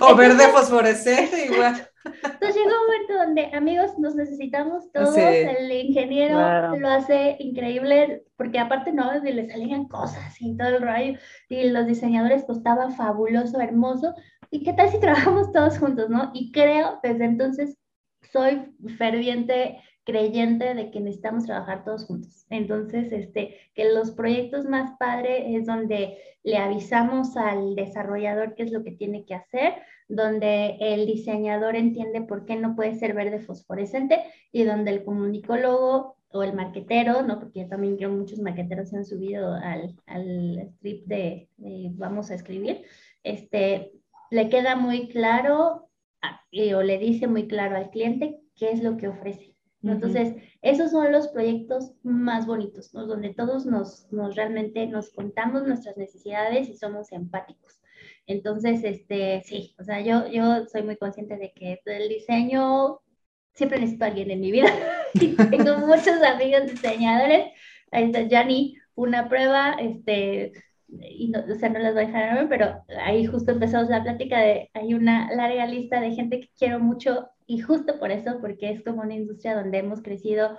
o 0.00 0.14
verde 0.14 0.44
fosforescente 0.48 1.46
igual. 1.46 1.88
Entonces 2.04 2.56
llegó 2.56 2.70
un 2.70 2.86
momento 2.86 3.14
donde, 3.14 3.50
amigos, 3.54 3.98
nos 3.98 4.14
necesitamos 4.14 4.90
todos, 4.92 5.16
el 5.16 5.70
ingeniero 5.70 6.76
lo 6.76 6.88
hace 6.88 7.36
increíble, 7.38 8.24
porque 8.36 8.58
aparte 8.58 8.92
no, 8.92 9.12
le 9.22 9.48
salían 9.48 9.86
cosas 9.86 10.34
y 10.40 10.56
todo 10.56 10.68
el 10.68 10.82
rollo, 10.82 11.18
y 11.48 11.70
los 11.70 11.86
diseñadores 11.86 12.44
pues 12.44 12.58
estaba 12.58 12.90
fabuloso, 12.90 13.60
hermoso, 13.60 14.14
y 14.50 14.64
qué 14.64 14.72
tal 14.72 14.90
si 14.90 14.98
trabajamos 14.98 15.52
todos 15.52 15.78
juntos, 15.78 16.10
¿no? 16.10 16.30
Y 16.34 16.50
creo, 16.52 16.98
desde 17.02 17.24
entonces, 17.24 17.78
soy 18.32 18.74
ferviente 18.98 19.78
creyente 20.04 20.74
de 20.74 20.90
que 20.90 21.00
necesitamos 21.00 21.44
trabajar 21.44 21.84
todos 21.84 22.06
juntos. 22.06 22.46
Entonces, 22.50 23.12
este, 23.12 23.56
que 23.74 23.92
los 23.92 24.10
proyectos 24.10 24.64
más 24.64 24.96
padres 24.98 25.44
es 25.46 25.66
donde 25.66 26.18
le 26.42 26.56
avisamos 26.56 27.36
al 27.36 27.76
desarrollador 27.76 28.54
qué 28.54 28.64
es 28.64 28.72
lo 28.72 28.82
que 28.82 28.92
tiene 28.92 29.24
que 29.24 29.34
hacer, 29.34 29.74
donde 30.08 30.76
el 30.80 31.06
diseñador 31.06 31.76
entiende 31.76 32.22
por 32.22 32.44
qué 32.44 32.56
no 32.56 32.74
puede 32.74 32.96
ser 32.96 33.14
verde 33.14 33.38
fosforescente 33.38 34.20
y 34.50 34.64
donde 34.64 34.90
el 34.90 35.04
comunicólogo 35.04 36.16
o 36.32 36.42
el 36.42 36.54
marquetero, 36.54 37.22
¿no? 37.22 37.38
porque 37.38 37.60
yo 37.60 37.68
también 37.68 37.96
creo 37.96 38.10
muchos 38.10 38.40
marqueteros 38.40 38.88
se 38.88 38.96
han 38.96 39.04
subido 39.04 39.52
al, 39.54 39.94
al 40.06 40.58
strip 40.76 41.06
de, 41.06 41.48
vamos 41.92 42.30
a 42.30 42.34
escribir, 42.34 42.82
este, 43.22 43.92
le 44.30 44.48
queda 44.48 44.74
muy 44.74 45.08
claro 45.08 45.90
o 46.74 46.82
le 46.82 46.98
dice 46.98 47.26
muy 47.26 47.46
claro 47.46 47.76
al 47.76 47.90
cliente 47.90 48.40
qué 48.56 48.70
es 48.70 48.82
lo 48.82 48.96
que 48.96 49.08
ofrece 49.08 49.51
entonces, 49.90 50.36
esos 50.62 50.92
son 50.92 51.10
los 51.10 51.28
proyectos 51.28 51.92
más 52.04 52.46
bonitos, 52.46 52.94
¿no? 52.94 53.06
donde 53.06 53.34
todos 53.34 53.66
nos, 53.66 54.06
nos, 54.12 54.36
realmente 54.36 54.86
nos 54.86 55.10
contamos 55.10 55.66
nuestras 55.66 55.96
necesidades 55.96 56.68
y 56.68 56.76
somos 56.76 57.10
empáticos. 57.10 57.80
Entonces, 58.26 58.84
este, 58.84 59.42
sí, 59.44 59.74
o 59.80 59.84
sea, 59.84 60.00
yo, 60.00 60.28
yo 60.28 60.66
soy 60.66 60.84
muy 60.84 60.96
consciente 60.96 61.36
de 61.36 61.52
que 61.52 61.80
el 61.86 62.08
diseño, 62.08 63.00
siempre 63.54 63.80
necesito 63.80 64.04
a 64.04 64.08
alguien 64.08 64.30
en 64.30 64.40
mi 64.40 64.52
vida. 64.52 64.70
tengo 65.50 65.78
muchos 65.78 66.22
amigos 66.22 66.66
diseñadores. 66.70 67.52
Ahí 67.90 68.04
está 68.04 68.26
Jani, 68.30 68.78
una 68.94 69.28
prueba, 69.28 69.72
este, 69.80 70.52
y 70.88 71.28
no, 71.28 71.40
o 71.40 71.54
sea, 71.56 71.68
no 71.70 71.80
las 71.80 71.94
voy 71.94 72.04
a 72.04 72.06
dejar, 72.06 72.48
pero 72.48 72.84
ahí 73.00 73.26
justo 73.26 73.52
empezamos 73.52 73.88
la 73.88 74.02
plática 74.02 74.38
de, 74.38 74.70
hay 74.74 74.94
una 74.94 75.34
larga 75.34 75.66
lista 75.66 76.00
de 76.00 76.12
gente 76.12 76.40
que 76.40 76.50
quiero 76.56 76.80
mucho 76.80 77.28
y 77.46 77.60
justo 77.60 77.98
por 77.98 78.10
eso, 78.10 78.38
porque 78.40 78.70
es 78.70 78.82
como 78.82 79.02
una 79.02 79.14
industria 79.14 79.54
donde 79.54 79.78
hemos 79.78 80.02
crecido 80.02 80.58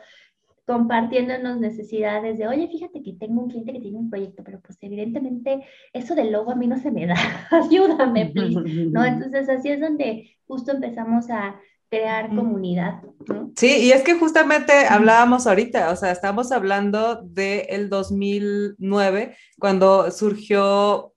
compartiéndonos 0.66 1.60
necesidades 1.60 2.38
de, 2.38 2.48
oye, 2.48 2.70
fíjate 2.70 3.04
que 3.04 3.14
tengo 3.14 3.42
un 3.42 3.50
cliente 3.50 3.74
que 3.74 3.82
tiene 3.82 3.98
un 3.98 4.10
proyecto, 4.10 4.44
pero 4.44 4.62
pues 4.62 4.78
evidentemente 4.82 5.66
eso 5.92 6.16
del 6.16 6.32
logo 6.32 6.52
a 6.52 6.56
mí 6.56 6.68
no 6.68 6.78
se 6.78 6.92
me 6.92 7.06
da, 7.06 7.16
ayúdame, 7.52 8.28
please, 8.28 8.60
¿no? 8.90 9.04
Entonces 9.04 9.50
así 9.50 9.70
es 9.70 9.82
donde 9.82 10.38
justo 10.48 10.72
empezamos 10.72 11.30
a 11.30 11.60
crear 11.90 12.30
comunidad, 12.30 13.04
¿no? 13.28 13.52
Sí, 13.56 13.88
y 13.88 13.92
es 13.92 14.04
que 14.04 14.16
justamente 14.16 14.74
hablábamos 14.90 15.46
ahorita, 15.46 15.92
o 15.92 15.96
sea, 15.96 16.12
estamos 16.12 16.52
hablando 16.52 17.22
del 17.22 17.66
el 17.70 17.90
2009, 17.90 19.36
cuando 19.60 20.10
surgió 20.12 21.14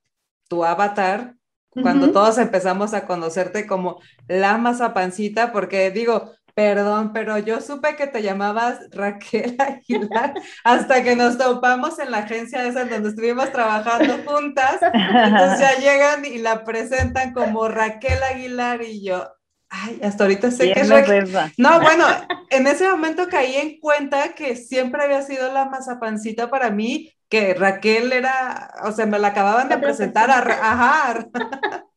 tu 0.49 0.65
avatar, 0.65 1.36
cuando 1.83 2.11
todos 2.11 2.39
empezamos 2.39 2.95
a 2.95 3.07
conocerte 3.07 3.67
como 3.67 4.01
la 4.29 4.57
mazapancita, 4.59 5.53
porque 5.53 5.91
digo, 5.91 6.33
perdón, 6.57 7.13
pero 7.13 7.37
yo 7.37 7.61
supe 7.61 7.97
que 7.97 8.07
te 8.07 8.23
llamabas 8.23 8.79
Raquel 8.91 9.57
Aguilar 9.59 10.33
hasta 10.65 11.03
que 11.05 11.15
nos 11.15 11.37
topamos 11.37 11.99
en 11.99 12.11
la 12.11 12.19
agencia 12.19 12.67
esa 12.67 12.83
en 12.83 12.89
donde 12.89 13.11
estuvimos 13.11 13.53
trabajando 13.53 14.17
juntas. 14.25 14.79
Entonces 14.83 15.61
ya 15.61 15.79
llegan 15.79 16.25
y 16.25 16.39
la 16.39 16.65
presentan 16.65 17.35
como 17.35 17.69
Raquel 17.69 18.23
Aguilar 18.23 18.81
y 18.83 19.05
yo, 19.05 19.29
ay, 19.69 20.01
hasta 20.03 20.25
ahorita 20.25 20.51
sé 20.51 20.73
que 20.73 20.81
es 20.81 20.89
Raquel. 20.89 21.31
No, 21.59 21.79
bueno, 21.81 22.07
en 22.49 22.67
ese 22.67 22.89
momento 22.89 23.29
caí 23.29 23.57
en 23.57 23.79
cuenta 23.79 24.33
que 24.35 24.57
siempre 24.57 25.05
había 25.05 25.21
sido 25.21 25.53
la 25.53 25.67
mazapancita 25.67 26.49
para 26.49 26.71
mí 26.71 27.13
que 27.29 27.55
Raquel 27.55 28.13
era, 28.13 28.75
o 28.85 28.93
sea, 28.93 29.07
me 29.07 29.19
la 29.19 29.29
acababan 29.29 29.69
de 29.69 29.79
presentar 29.79 30.31
a, 30.31 30.39
ajá. 30.39 31.29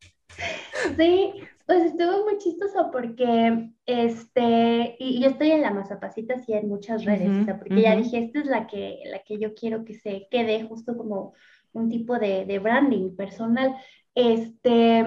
Sí, 0.96 1.34
pues 1.66 1.84
estuvo 1.84 2.24
muy 2.24 2.38
chistoso 2.38 2.88
porque, 2.90 3.70
este, 3.84 4.96
y 4.98 5.20
yo 5.20 5.28
estoy 5.28 5.50
en 5.50 5.60
la 5.60 5.70
Mazapacita, 5.70 6.38
sí, 6.38 6.54
en 6.54 6.68
muchas 6.68 7.04
redes, 7.04 7.28
o 7.28 7.44
sea, 7.44 7.58
porque 7.58 7.82
ya 7.82 7.94
dije, 7.94 8.24
esta 8.24 8.40
es 8.40 8.46
la 8.46 8.66
que, 8.66 9.00
la 9.04 9.18
que 9.18 9.38
yo 9.38 9.54
quiero 9.54 9.84
que 9.84 9.92
se 9.92 10.26
quede 10.30 10.64
justo 10.64 10.96
como, 10.96 11.34
un 11.72 11.88
tipo 11.88 12.18
de, 12.18 12.44
de 12.46 12.58
branding 12.58 13.16
personal. 13.16 13.76
Este, 14.14 15.06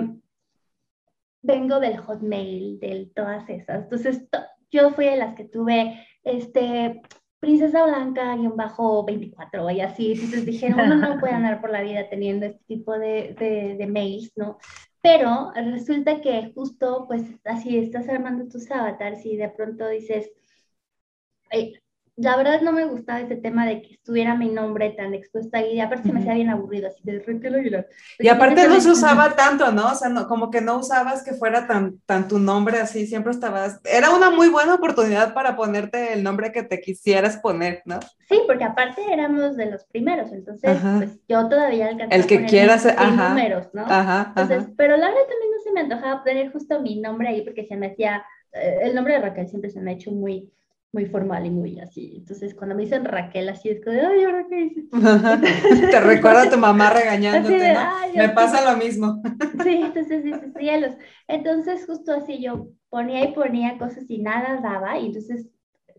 vengo 1.41 1.79
del 1.79 1.97
Hotmail, 1.97 2.79
de 2.79 3.11
todas 3.15 3.49
esas. 3.49 3.83
Entonces, 3.83 4.23
yo 4.71 4.91
fui 4.91 5.05
de 5.05 5.17
las 5.17 5.35
que 5.35 5.45
tuve, 5.45 6.07
este, 6.23 7.01
Princesa 7.43 7.85
Blanca 7.85 8.37
y 8.37 8.47
un 8.47 8.55
bajo 8.55 9.03
24 9.03 9.69
y 9.71 9.81
así. 9.81 10.13
Entonces 10.13 10.45
dije, 10.45 10.73
uno 10.73 10.95
no 10.95 11.19
puede 11.19 11.33
andar 11.33 11.59
por 11.59 11.71
la 11.71 11.81
vida 11.81 12.07
teniendo 12.09 12.45
este 12.45 12.63
tipo 12.63 12.97
de, 12.97 13.35
de, 13.37 13.75
de 13.77 13.85
mails, 13.85 14.31
¿no? 14.37 14.59
Pero 15.01 15.51
resulta 15.53 16.21
que 16.21 16.53
justo, 16.55 17.03
pues 17.05 17.23
así 17.43 17.77
estás 17.77 18.07
armando 18.07 18.47
tus 18.47 18.71
avatars 18.71 19.25
y 19.25 19.35
de 19.35 19.49
pronto 19.49 19.85
dices, 19.89 20.31
la 22.15 22.37
verdad 22.37 22.61
no 22.61 22.71
me 22.71 22.85
gustaba 22.85 23.21
ese 23.21 23.35
tema 23.37 23.65
de 23.65 23.81
que 23.81 23.95
estuviera 23.95 24.35
mi 24.35 24.49
nombre 24.49 24.91
tan 24.91 25.15
expuesto 25.15 25.57
ahí, 25.57 25.73
y 25.73 25.79
aparte 25.79 26.09
se 26.09 26.13
me 26.13 26.19
hacía 26.19 26.35
bien 26.35 26.49
aburrido, 26.49 26.87
así 26.87 27.01
de 27.03 27.23
y 28.19 28.25
Y 28.25 28.27
aparte 28.29 28.67
no 28.67 28.79
se 28.79 28.91
usaba 28.91 29.35
tanto, 29.35 29.71
¿no? 29.71 29.91
O 29.91 29.95
sea, 29.95 30.09
no, 30.09 30.27
como 30.27 30.51
que 30.51 30.61
no 30.61 30.77
usabas 30.77 31.23
que 31.23 31.33
fuera 31.33 31.65
tan, 31.65 31.99
tan 32.05 32.27
tu 32.27 32.37
nombre 32.37 32.79
así, 32.79 33.07
siempre 33.07 33.31
estabas, 33.31 33.79
era 33.83 34.11
una 34.11 34.29
muy 34.29 34.49
buena 34.49 34.75
oportunidad 34.75 35.33
para 35.33 35.55
ponerte 35.55 36.13
el 36.13 36.21
nombre 36.21 36.51
que 36.51 36.61
te 36.61 36.81
quisieras 36.81 37.37
poner, 37.37 37.81
¿no? 37.85 37.99
Sí, 38.29 38.41
porque 38.45 38.63
aparte 38.63 39.01
éramos 39.11 39.57
de 39.57 39.71
los 39.71 39.83
primeros, 39.85 40.31
entonces, 40.31 40.79
pues 40.97 41.19
yo 41.27 41.49
todavía 41.49 41.87
alcancé 41.87 42.15
el 42.15 42.27
que 42.27 42.37
a 42.37 42.45
quieras, 42.45 42.85
ajá, 42.85 43.29
números, 43.29 43.69
¿no? 43.73 43.85
Ajá, 43.87 44.33
entonces, 44.37 44.71
pero 44.77 44.97
la 44.97 45.07
verdad 45.07 45.21
también 45.27 45.51
no 45.51 45.63
se 45.63 45.71
me 45.71 45.79
antojaba 45.81 46.23
poner 46.23 46.51
justo 46.51 46.79
mi 46.79 47.01
nombre 47.01 47.29
ahí 47.29 47.41
porque 47.41 47.65
se 47.65 47.75
me 47.75 47.87
hacía, 47.87 48.23
eh, 48.51 48.81
el 48.83 48.93
nombre 48.93 49.15
de 49.15 49.21
Raquel 49.21 49.47
siempre 49.47 49.71
se 49.71 49.81
me 49.81 49.91
ha 49.91 49.93
hecho 49.95 50.11
muy 50.11 50.51
muy 50.93 51.07
formal 51.07 51.45
y 51.45 51.49
muy 51.49 51.79
así. 51.79 52.13
Entonces, 52.17 52.53
cuando 52.53 52.75
me 52.75 52.83
dicen 52.83 53.03
Raquel, 53.03 53.49
así 53.49 53.69
es 53.69 53.83
como, 53.83 53.97
ay, 53.97 54.23
¿ahora 54.23 54.45
qué 54.47 54.61
hice? 54.61 54.83
Te 55.91 55.99
recuerda 55.99 56.43
a 56.43 56.49
tu 56.49 56.57
mamá 56.57 56.91
regañándote, 56.91 57.73
¿no? 57.73 57.81
Me 58.15 58.29
pasa 58.29 58.71
lo 58.71 58.77
mismo. 58.77 59.21
sí, 59.63 59.81
entonces 59.83 60.23
dices, 60.23 60.53
cielos. 60.55 60.93
Entonces, 61.27 61.85
justo 61.87 62.13
así 62.13 62.41
yo 62.41 62.69
ponía 62.89 63.25
y 63.25 63.33
ponía 63.33 63.79
cosas 63.79 64.05
y 64.07 64.19
nada 64.19 64.61
daba, 64.61 64.99
y 64.99 65.07
entonces, 65.07 65.49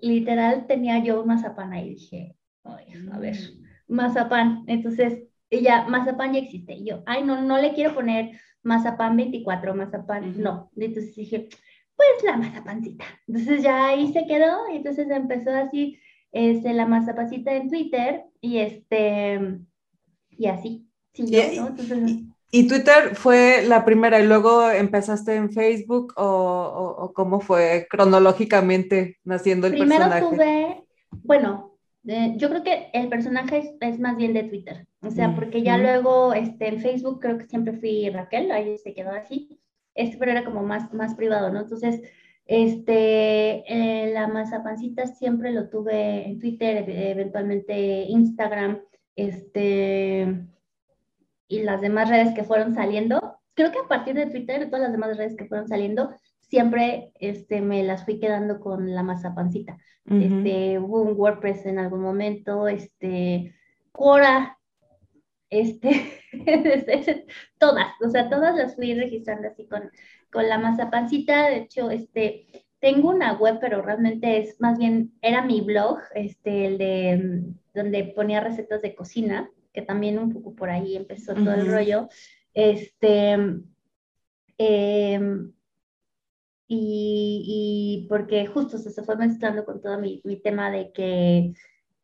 literal, 0.01 0.67
tenía 0.69 1.03
yo 1.03 1.21
un 1.23 1.27
mazapán 1.27 1.73
ahí, 1.73 1.91
dije, 1.91 2.37
ay, 2.63 2.87
a 3.13 3.19
ver, 3.19 3.35
mm. 3.35 3.95
mazapán. 3.95 4.63
Entonces, 4.69 5.25
ya, 5.51 5.87
mazapán 5.89 6.35
ya 6.35 6.39
existe. 6.39 6.75
Y 6.75 6.87
yo, 6.87 7.03
ay, 7.07 7.25
no, 7.25 7.43
no 7.43 7.59
le 7.59 7.75
quiero 7.75 7.95
poner 7.95 8.39
mazapán 8.63 9.17
24, 9.17 9.75
mazapán, 9.75 10.41
no. 10.41 10.71
Entonces 10.77 11.17
dije, 11.17 11.49
pues 11.97 12.25
la 12.25 12.37
mazapancita. 12.37 13.05
Entonces 13.27 13.63
ya 13.63 13.89
ahí 13.89 14.13
se 14.13 14.27
quedó 14.27 14.71
y 14.73 14.77
entonces 14.77 15.09
empezó 15.11 15.51
así 15.51 15.99
este, 16.33 16.73
la 16.73 16.87
mazapancita 16.87 17.55
en 17.55 17.69
Twitter 17.69 18.25
y 18.41 18.59
este, 18.59 19.61
y 20.31 20.47
así. 20.47 20.89
y, 22.51 22.69
Twitter 22.69 23.15
fue 23.15 23.65
la 23.67 23.85
primera 23.85 24.21
y 24.21 24.27
luego 24.27 24.69
empezaste 24.71 25.37
en 25.37 25.53
Facebook 25.53 26.13
o, 26.17 27.13
cómo 27.15 27.41
fue 27.41 27.87
cronológicamente 27.89 29.19
naciendo 29.25 29.69
el 29.69 29.75
personaje? 29.75 30.27
Primero 30.27 30.31
tuve, 30.31 30.85
bueno, 31.23 31.79
eh, 32.07 32.35
yo 32.37 32.49
creo 32.49 32.65
que 32.65 32.91
el 32.93 33.09
personaje 33.09 33.77
es, 33.81 34.01
más 34.01 34.17
bien 34.17 34.35
de 34.35 34.43
Twitter, 34.43 34.87
o 35.03 35.11
sea, 35.11 35.35
porque 35.37 35.63
ya 35.63 35.79
luego 35.79 36.35
este, 36.35 36.69
en 36.69 36.81
Facebook 36.81 37.21
creo 37.21 37.39
que 37.39 37.47
siempre 37.47 37.75
fui 37.75 38.11
Raquel, 38.11 38.51
ahí 38.51 38.77
se 38.79 38.93
quedó 38.93 39.13
así 39.13 39.61
este 39.95 40.17
pero 40.17 40.33
era 40.33 40.45
como 40.45 40.63
más, 40.63 40.93
más 40.93 41.15
privado, 41.15 41.51
¿no? 41.51 41.61
Entonces, 41.61 42.03
este, 42.47 43.65
eh, 43.67 44.13
la 44.13 44.29
mazapancita 44.29 45.07
siempre 45.07 45.51
lo 45.51 45.69
tuve 45.69 46.27
en 46.27 46.39
Twitter, 46.39 46.85
eventualmente 46.89 48.05
Instagram, 48.09 48.81
este, 49.17 50.47
y 51.49 51.63
las 51.63 51.81
demás 51.81 52.09
redes 52.09 52.35
que 52.35 52.45
fueron 52.45 52.75
saliendo. 52.75 53.39
Creo 53.55 53.71
que 53.71 53.79
a 53.79 53.89
partir 53.89 54.15
de 54.15 54.27
Twitter, 54.27 54.67
todas 54.67 54.83
las 54.83 54.93
demás 54.93 55.17
redes 55.17 55.37
que 55.37 55.47
fueron 55.47 55.69
saliendo, 55.69 56.11
siempre 56.41 57.13
este, 57.21 57.61
me 57.61 57.83
las 57.83 58.05
fui 58.05 58.19
quedando 58.19 58.61
con 58.61 58.95
la 58.95 59.03
mazapancita. 59.03 59.79
este, 60.07 60.79
hubo 60.79 61.01
un 61.01 61.19
WordPress 61.19 61.65
en 61.67 61.79
algún 61.79 62.01
momento, 62.01 62.69
este, 62.69 63.55
Quora, 63.91 64.59
este, 65.61 66.21
todas, 67.59 67.87
o 68.05 68.09
sea, 68.09 68.29
todas 68.29 68.57
las 68.57 68.75
fui 68.77 68.95
registrando 68.95 69.49
así 69.49 69.67
con, 69.67 69.91
con 70.31 70.49
la 70.49 70.59
mazapancita, 70.59 71.49
de 71.49 71.57
hecho, 71.59 71.91
este, 71.91 72.47
tengo 72.81 73.09
una 73.11 73.33
web, 73.35 73.59
pero 73.61 73.81
realmente 73.83 74.39
es 74.39 74.61
más 74.61 74.79
bien, 74.79 75.15
era 75.23 75.43
mi 75.43 75.61
blog, 75.63 75.99
este, 76.15 76.67
el 76.67 76.79
de, 76.79 77.17
mm, 77.17 77.59
donde 77.75 78.05
ponía 78.15 78.41
recetas 78.41 78.83
de 78.83 78.95
cocina, 78.95 79.51
que 79.73 79.83
también 79.83 80.19
un 80.19 80.33
poco 80.33 80.55
por 80.55 80.71
ahí 80.71 80.97
empezó 80.97 81.35
todo 81.35 81.55
el 81.55 81.67
rollo, 81.67 82.09
este, 82.53 83.33
em, 84.59 85.53
y, 86.69 88.05
y, 88.05 88.07
porque 88.09 88.47
justo 88.47 88.79
se 88.79 89.03
fue 89.03 89.17
mezclando 89.17 89.65
con 89.65 89.81
todo 89.81 89.99
mi, 89.99 90.21
mi 90.25 90.37
tema 90.37 90.71
de 90.71 90.93
que 90.93 91.55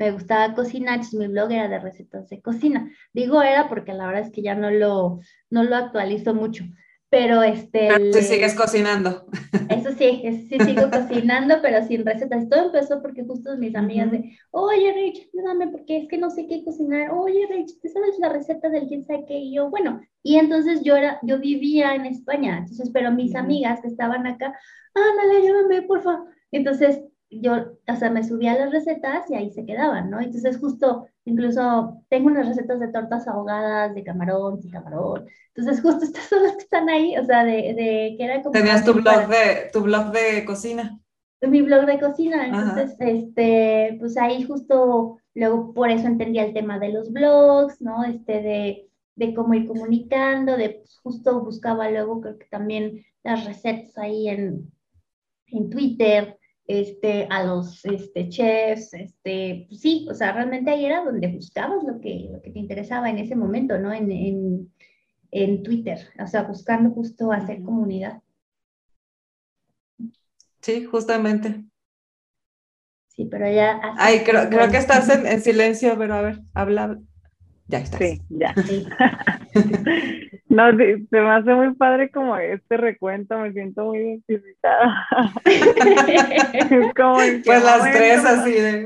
me 0.01 0.12
gustaba 0.12 0.55
cocinar, 0.55 1.01
mi 1.12 1.28
blog 1.28 1.53
era 1.53 1.68
de 1.68 1.78
recetas 1.78 2.30
de 2.30 2.40
cocina. 2.40 2.90
Digo 3.12 3.42
era 3.42 3.68
porque 3.68 3.92
la 3.92 4.07
verdad 4.07 4.22
es 4.22 4.32
que 4.32 4.40
ya 4.40 4.55
no 4.55 4.70
lo, 4.70 5.20
no 5.51 5.62
lo 5.62 5.76
actualizo 5.76 6.34
mucho, 6.34 6.64
pero 7.11 7.42
este... 7.42 7.88
Pero 7.88 8.12
sigues 8.22 8.55
cocinando. 8.55 9.26
Eso 9.68 9.90
sí, 9.92 10.22
sí 10.48 10.59
sigo 10.59 10.90
cocinando, 10.90 11.57
pero 11.61 11.86
sin 11.86 12.07
recetas. 12.07 12.48
Todo 12.48 12.66
empezó 12.66 13.03
porque 13.03 13.24
justo 13.24 13.59
mis 13.59 13.76
amigas 13.76 14.11
de, 14.11 14.38
oye 14.53 14.90
Rich, 14.90 15.28
ayúdame 15.34 15.68
porque 15.68 15.98
es 15.98 16.09
que 16.09 16.16
no 16.16 16.30
sé 16.30 16.46
qué 16.46 16.64
cocinar. 16.64 17.11
Oye 17.11 17.46
Rich, 17.51 17.78
¿te 17.82 17.90
sabes 17.90 18.18
la 18.18 18.30
receta 18.30 18.70
del 18.70 18.88
quién 18.88 19.05
sabe 19.05 19.26
qué? 19.28 19.38
Y 19.38 19.55
yo, 19.55 19.68
bueno, 19.68 20.01
y 20.22 20.36
entonces 20.36 20.80
yo 20.82 20.96
era, 20.96 21.20
yo 21.22 21.38
vivía 21.38 21.94
en 21.94 22.07
España, 22.07 22.57
entonces, 22.57 22.88
pero 22.90 23.12
mis 23.12 23.34
amigas 23.34 23.82
que 23.82 23.88
estaban 23.88 24.26
acá, 24.26 24.59
ándale, 24.94 25.42
ayúdame, 25.42 25.82
por 25.82 26.03
favor. 26.03 26.26
Entonces, 26.53 27.03
yo, 27.30 27.76
o 27.86 27.96
sea, 27.96 28.10
me 28.10 28.24
subía 28.24 28.58
las 28.58 28.72
recetas 28.72 29.30
y 29.30 29.34
ahí 29.34 29.50
se 29.52 29.64
quedaban, 29.64 30.10
¿no? 30.10 30.20
Entonces 30.20 30.58
justo, 30.58 31.06
incluso 31.24 32.02
tengo 32.08 32.26
unas 32.26 32.48
recetas 32.48 32.80
de 32.80 32.88
tortas 32.88 33.28
ahogadas, 33.28 33.94
de 33.94 34.02
camarón, 34.02 34.60
sin 34.60 34.72
camarón. 34.72 35.26
Entonces 35.54 35.82
justo 35.82 36.04
estas 36.04 36.24
son 36.24 36.42
las 36.42 36.56
que 36.56 36.62
están 36.62 36.88
ahí, 36.88 37.16
o 37.16 37.24
sea, 37.24 37.44
de, 37.44 37.74
de 37.74 38.14
que 38.18 38.24
era 38.24 38.42
como... 38.42 38.52
Tenías 38.52 38.84
tu 38.84 38.94
blog, 38.94 39.28
de, 39.28 39.70
tu 39.72 39.80
blog 39.82 40.10
de 40.12 40.44
cocina. 40.44 40.98
Mi 41.42 41.62
blog 41.62 41.86
de 41.86 41.98
cocina, 42.00 42.46
entonces, 42.46 42.96
este, 42.98 43.96
pues 43.98 44.18
ahí 44.18 44.42
justo, 44.42 45.18
luego 45.32 45.72
por 45.72 45.88
eso 45.88 46.06
entendía 46.06 46.44
el 46.44 46.52
tema 46.52 46.78
de 46.78 46.90
los 46.90 47.10
blogs, 47.12 47.80
¿no? 47.80 48.04
Este, 48.04 48.42
de, 48.42 48.90
de 49.14 49.34
cómo 49.34 49.54
ir 49.54 49.66
comunicando, 49.66 50.56
de 50.58 50.70
pues, 50.70 50.98
justo 51.02 51.40
buscaba 51.40 51.88
luego 51.90 52.20
creo 52.20 52.38
que 52.38 52.46
también 52.46 53.06
las 53.22 53.46
recetas 53.46 53.96
ahí 53.96 54.28
en, 54.28 54.70
en 55.46 55.70
Twitter, 55.70 56.38
este, 56.70 57.26
a 57.30 57.42
los 57.42 57.84
este, 57.84 58.28
chefs, 58.28 58.94
este, 58.94 59.66
pues 59.68 59.80
sí, 59.80 60.06
o 60.08 60.14
sea, 60.14 60.30
realmente 60.30 60.70
ahí 60.70 60.84
era 60.84 61.04
donde 61.04 61.26
buscabas 61.26 61.82
lo 61.82 62.00
que, 62.00 62.28
lo 62.30 62.40
que 62.40 62.52
te 62.52 62.60
interesaba 62.60 63.10
en 63.10 63.18
ese 63.18 63.34
momento, 63.34 63.76
¿no? 63.78 63.92
En, 63.92 64.10
en, 64.12 64.72
en 65.32 65.62
Twitter, 65.64 65.98
o 66.22 66.28
sea, 66.28 66.44
buscando 66.44 66.90
justo 66.90 67.32
hacer 67.32 67.62
comunidad. 67.62 68.22
Sí, 70.60 70.84
justamente. 70.84 71.64
Sí, 73.08 73.24
pero 73.24 73.50
ya... 73.50 73.80
Ay, 73.98 74.20
creo, 74.20 74.48
creo 74.48 74.70
que 74.70 74.76
estás 74.76 75.08
en, 75.08 75.26
en, 75.26 75.40
silencio, 75.40 75.98
pero 75.98 76.14
a 76.14 76.22
ver, 76.22 76.40
habla. 76.54 77.00
Ya. 77.66 77.84
Sí, 77.84 78.20
ya. 78.28 78.54
Sí. 78.64 78.86
No, 80.51 80.68
se 80.76 81.07
me 81.12 81.30
hace 81.30 81.55
muy 81.55 81.74
padre 81.74 82.11
como 82.11 82.36
este 82.36 82.76
recuento, 82.76 83.38
me 83.38 83.53
siento 83.53 83.84
muy 83.84 83.98
identificada. 83.98 85.07
como 86.96 87.14
pues 87.44 87.64
las 87.64 87.82
tres 87.92 88.24
así 88.24 88.51
de... 88.51 88.84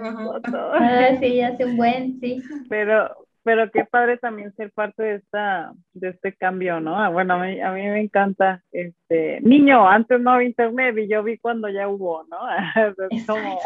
Ah, 0.74 1.16
sí, 1.18 1.40
hace 1.40 1.64
un 1.64 1.78
buen, 1.78 2.20
sí. 2.20 2.42
Pero, 2.68 3.16
pero 3.42 3.70
qué 3.70 3.86
padre 3.86 4.18
también 4.18 4.54
ser 4.56 4.72
parte 4.72 5.02
de 5.02 5.14
esta, 5.14 5.72
de 5.94 6.10
este 6.10 6.34
cambio, 6.34 6.80
¿no? 6.80 7.02
Ah, 7.02 7.08
bueno, 7.08 7.32
a 7.32 7.38
mí, 7.38 7.58
a 7.58 7.72
mí 7.72 7.80
me 7.80 8.02
encanta, 8.02 8.62
este, 8.70 9.40
niño, 9.40 9.88
antes 9.88 10.20
no 10.20 10.32
había 10.32 10.48
internet 10.48 10.98
y 10.98 11.08
yo 11.08 11.22
vi 11.22 11.38
cuando 11.38 11.70
ya 11.70 11.88
hubo, 11.88 12.24
¿no? 12.24 12.40
es 13.10 13.26
como, 13.26 13.58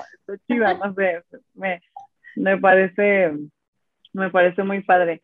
chiva, 0.46 0.74
no 0.74 0.94
sé, 0.94 1.24
me, 1.54 1.82
me 2.36 2.58
parece, 2.58 3.32
me 4.12 4.30
parece 4.30 4.62
muy 4.62 4.84
padre. 4.84 5.20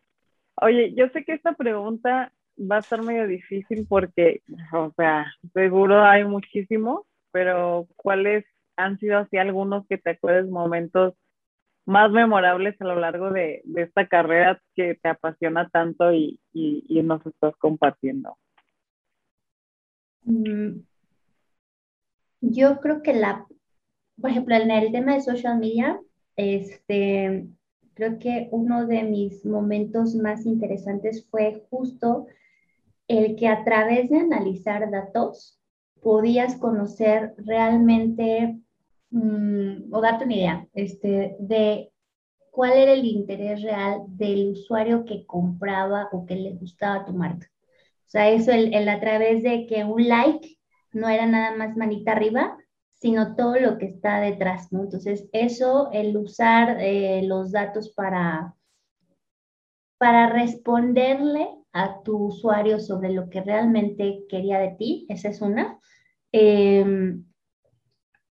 Oye, 0.55 0.93
yo 0.93 1.07
sé 1.13 1.23
que 1.23 1.33
esta 1.33 1.53
pregunta 1.53 2.33
va 2.57 2.77
a 2.77 2.79
estar 2.79 3.01
medio 3.01 3.27
difícil 3.27 3.85
porque, 3.87 4.41
o 4.73 4.91
sea, 4.95 5.25
seguro 5.53 6.03
hay 6.03 6.23
muchísimos, 6.23 7.01
pero 7.31 7.87
¿cuáles 7.95 8.45
han 8.77 8.97
sido 8.99 9.19
así 9.19 9.37
algunos 9.37 9.85
que 9.87 9.97
te 9.97 10.11
acuerdes 10.11 10.49
momentos 10.49 11.13
más 11.85 12.11
memorables 12.11 12.79
a 12.81 12.85
lo 12.85 12.95
largo 12.95 13.31
de, 13.31 13.61
esta 13.75 14.07
carrera 14.07 14.61
que 14.75 14.95
te 14.95 15.09
apasiona 15.09 15.69
tanto 15.69 16.11
y, 16.13 16.39
y, 16.51 17.01
nos 17.03 17.25
estás 17.25 17.55
compartiendo? 17.57 18.37
Mm, 20.23 20.79
yo 22.41 22.79
creo 22.79 23.03
que 23.03 23.13
la, 23.13 23.45
por 24.19 24.29
ejemplo, 24.31 24.55
en 24.55 24.71
el 24.71 24.91
tema 24.91 25.13
de 25.13 25.21
social 25.21 25.59
media, 25.59 25.99
este, 26.35 27.47
creo 27.93 28.17
que 28.19 28.49
uno 28.51 28.87
de 28.87 29.03
mis 29.03 29.45
momentos 29.45 30.15
más 30.15 30.45
interesantes 30.45 31.25
fue 31.29 31.65
justo 31.69 32.27
el 33.07 33.35
que 33.35 33.47
a 33.47 33.63
través 33.63 34.09
de 34.09 34.19
analizar 34.19 34.89
datos 34.89 35.59
podías 36.01 36.55
conocer 36.57 37.33
realmente 37.37 38.59
mm, 39.11 39.93
o 39.93 40.01
darte 40.01 40.25
una 40.25 40.35
idea 40.35 40.67
este, 40.73 41.35
de 41.39 41.91
cuál 42.51 42.73
era 42.73 42.93
el 42.93 43.05
interés 43.05 43.61
real 43.61 44.03
del 44.07 44.51
usuario 44.51 45.05
que 45.05 45.25
compraba 45.25 46.09
o 46.11 46.25
que 46.25 46.35
le 46.35 46.53
gustaba 46.53 47.05
tu 47.05 47.13
marca. 47.13 47.47
O 48.05 48.09
sea, 48.09 48.29
eso 48.29 48.51
el, 48.51 48.73
el 48.73 48.87
a 48.87 48.99
través 48.99 49.43
de 49.43 49.67
que 49.67 49.83
un 49.83 50.07
like 50.07 50.57
no 50.93 51.09
era 51.09 51.25
nada 51.25 51.55
más 51.55 51.75
manita 51.75 52.13
arriba, 52.13 52.57
sino 52.93 53.35
todo 53.35 53.59
lo 53.59 53.77
que 53.77 53.87
está 53.87 54.19
detrás, 54.19 54.71
¿no? 54.71 54.83
Entonces, 54.83 55.27
eso, 55.33 55.89
el 55.91 56.15
usar 56.17 56.77
eh, 56.79 57.21
los 57.23 57.51
datos 57.51 57.89
para, 57.93 58.55
para 59.97 60.29
responderle 60.29 61.49
a 61.75 62.01
tu 62.03 62.17
usuario 62.27 62.79
sobre 62.79 63.11
lo 63.11 63.29
que 63.29 63.41
realmente 63.41 64.23
quería 64.29 64.59
de 64.59 64.75
ti, 64.79 65.05
esa 65.09 65.27
es 65.27 65.41
una. 65.41 65.77
Em, 66.31 67.25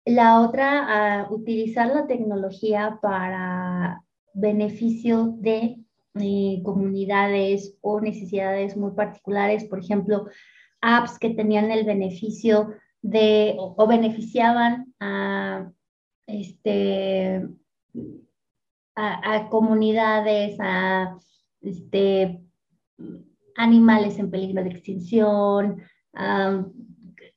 la 0.06 0.39
otra, 0.39 1.28
utilizar 1.30 1.88
la 1.88 2.08
tecnología 2.08 3.00
para 3.02 4.02
beneficio 4.34 5.36
de 5.39 5.78
eh, 6.16 6.62
comunidades 6.64 7.78
o 7.82 8.00
necesidades 8.00 8.78
muy 8.78 8.91
particulares, 8.91 9.66
por 9.66 9.80
ejemplo, 9.80 10.28
apps 10.80 11.20
que 11.20 11.32
tenían 11.32 11.70
el 11.70 11.84
beneficio 11.86 12.74
de, 13.02 13.56
o, 13.58 13.88
beneficiaban 13.88 14.94
a, 15.02 15.70
este, 16.28 17.46
a, 18.96 19.50
comunidades, 19.50 20.58
a 20.62 21.18
este, 21.62 22.41
animales 23.56 24.20
en 24.20 24.32
peligro 24.32 24.64
de 24.64 24.70
extinción, 24.72 25.82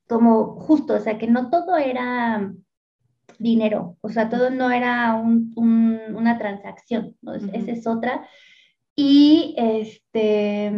como 0.07 0.61
justo, 0.61 0.95
o 0.95 1.01
sea, 1.01 1.19
que 1.19 1.27
no 1.27 1.51
todo 1.51 1.77
era 1.77 2.53
dinero, 3.39 3.97
o 4.01 4.09
sea, 4.09 4.29
todo 4.29 4.51
no 4.51 4.71
era 4.71 5.15
una 5.17 6.39
transacción, 6.39 7.17
esa 7.53 7.73
es 7.73 7.87
otra. 7.87 8.27
Y 8.95 9.55
este, 9.59 10.73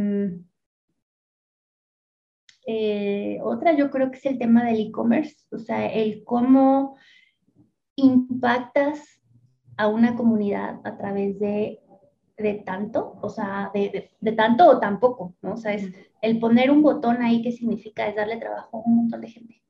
eh, 2.67 3.39
otra 3.43 3.77
yo 3.77 3.91
creo 3.91 4.11
que 4.11 4.19
es 4.19 4.27
el 4.27 4.39
tema 4.39 4.65
del 4.65 4.81
e-commerce, 4.89 5.37
o 5.51 5.59
sea, 5.59 5.87
el 5.87 6.25
cómo 6.25 6.97
impactas 7.97 9.23
a 9.77 9.87
una 9.89 10.17
comunidad 10.17 10.81
a 10.85 10.97
través 10.97 11.39
de, 11.39 11.81
de 12.39 12.55
tanto, 12.65 13.19
o 13.21 13.29
sea, 13.29 13.71
de, 13.75 14.11
de, 14.21 14.33
tanto 14.33 14.67
o 14.69 14.79
tampoco, 14.79 15.35
¿no? 15.43 15.55
O 15.55 15.57
sea, 15.57 15.75
es 15.75 15.93
el 16.23 16.39
poner 16.39 16.71
un 16.71 16.83
botón 16.83 17.21
ahí 17.21 17.43
que 17.43 17.53
significa 17.53 18.07
es 18.07 18.15
darle 18.15 18.37
trabajo 18.37 18.79
a 18.79 18.89
un 18.89 18.97
montón 18.97 19.21
de 19.21 19.29
gente. 19.29 19.63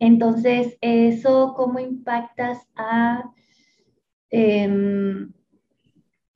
Entonces, 0.00 0.76
eso, 0.80 1.54
¿cómo 1.56 1.78
impactas 1.78 2.66
a 2.74 3.30
em, 4.30 5.32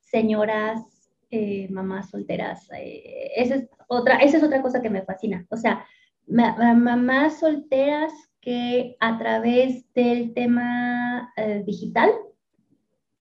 señoras, 0.01 1.11
eh, 1.31 1.69
mamás 1.71 2.11
solteras? 2.11 2.69
Eh, 2.77 3.33
esa, 3.37 3.57
es 3.57 3.69
otra, 3.89 4.19
esa 4.19 4.37
es 4.37 4.43
otra 4.45 4.63
cosa 4.63 4.81
que 4.81 4.91
me 4.91 5.03
fascina. 5.03 5.47
O 5.51 5.57
sea, 5.57 5.85
mamás 6.27 7.41
solteras 7.41 8.13
que 8.41 8.97
a 9.01 9.19
través 9.19 9.93
del 9.95 10.35
tema 10.35 11.33
eh, 11.37 11.63
digital 11.67 12.11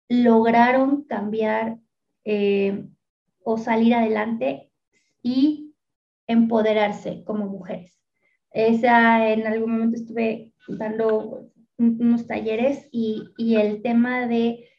lograron 0.10 1.04
cambiar 1.04 1.78
eh, 2.26 2.86
o 3.44 3.58
salir 3.58 3.94
adelante 3.94 4.72
y 5.22 5.74
empoderarse 6.28 7.24
como 7.26 7.48
mujeres. 7.48 8.00
Esa, 8.52 9.32
en 9.32 9.48
algún 9.48 9.72
momento 9.72 9.98
estuve 9.98 10.54
dando 10.68 11.50
unos 11.78 12.28
talleres 12.28 12.88
y, 12.92 13.56
el 13.56 13.82
tema 13.82 14.28
de 14.28 14.70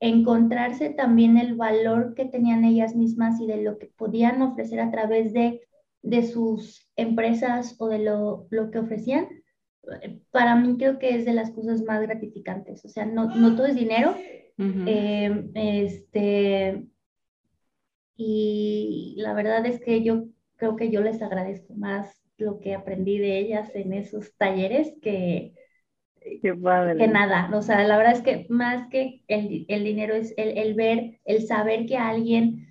encontrarse 0.00 0.90
también 0.90 1.36
el 1.36 1.54
valor 1.54 2.14
que 2.14 2.24
tenían 2.24 2.64
ellas 2.64 2.96
mismas 2.96 3.40
y 3.40 3.46
de 3.46 3.62
lo 3.62 3.78
que 3.78 3.86
podían 3.86 4.42
ofrecer 4.42 4.80
a 4.80 4.90
través 4.90 5.32
de 5.32 6.26
sus 6.26 6.90
empresas 6.96 7.76
o 7.78 7.88
de 7.88 8.00
lo, 8.00 8.48
que 8.72 8.78
ofrecían, 8.78 9.28
para 10.30 10.56
mí 10.56 10.76
creo 10.76 10.98
que 10.98 11.16
es 11.16 11.24
de 11.24 11.32
las 11.32 11.50
cosas 11.50 11.82
más 11.82 12.00
gratificantes. 12.02 12.84
O 12.84 12.88
sea, 12.88 13.04
no, 13.04 13.28
todo 13.56 13.66
es 13.66 13.74
dinero. 13.74 14.14
Em, 14.58 15.50
este, 15.54 16.86
y 18.16 19.14
la 19.18 19.34
verdad 19.34 19.66
es 19.66 19.80
que 19.80 20.02
yo 20.02 20.26
creo 20.56 20.76
que 20.76 20.90
yo 20.90 21.00
les 21.00 21.20
agradezco 21.22 21.74
más 21.74 22.22
lo 22.36 22.60
que 22.60 22.74
aprendí 22.74 23.18
de 23.18 23.38
ellas 23.38 23.70
en 23.74 23.92
esos 23.92 24.36
talleres 24.36 24.94
que, 25.02 25.54
que 26.20 27.08
nada. 27.08 27.50
O 27.54 27.62
sea, 27.62 27.82
la 27.84 27.96
verdad 27.96 28.12
es 28.12 28.22
que 28.22 28.46
más 28.48 28.88
que 28.88 29.24
el, 29.26 29.84
dinero 29.84 30.14
es 30.14 30.34
el, 30.36 30.56
el 30.58 30.74
ver, 30.74 31.20
el 31.24 31.46
saber 31.46 31.86
que 31.86 31.96
alguien 31.96 32.68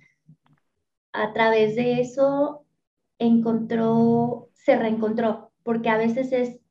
a 1.12 1.32
través 1.32 1.76
de 1.76 2.00
eso 2.00 2.64
encontró, 3.18 4.48
se 4.54 4.76
reencontró, 4.76 5.52
porque 5.62 5.88
a 5.88 5.98
veces 5.98 6.32
es, 6.32 6.61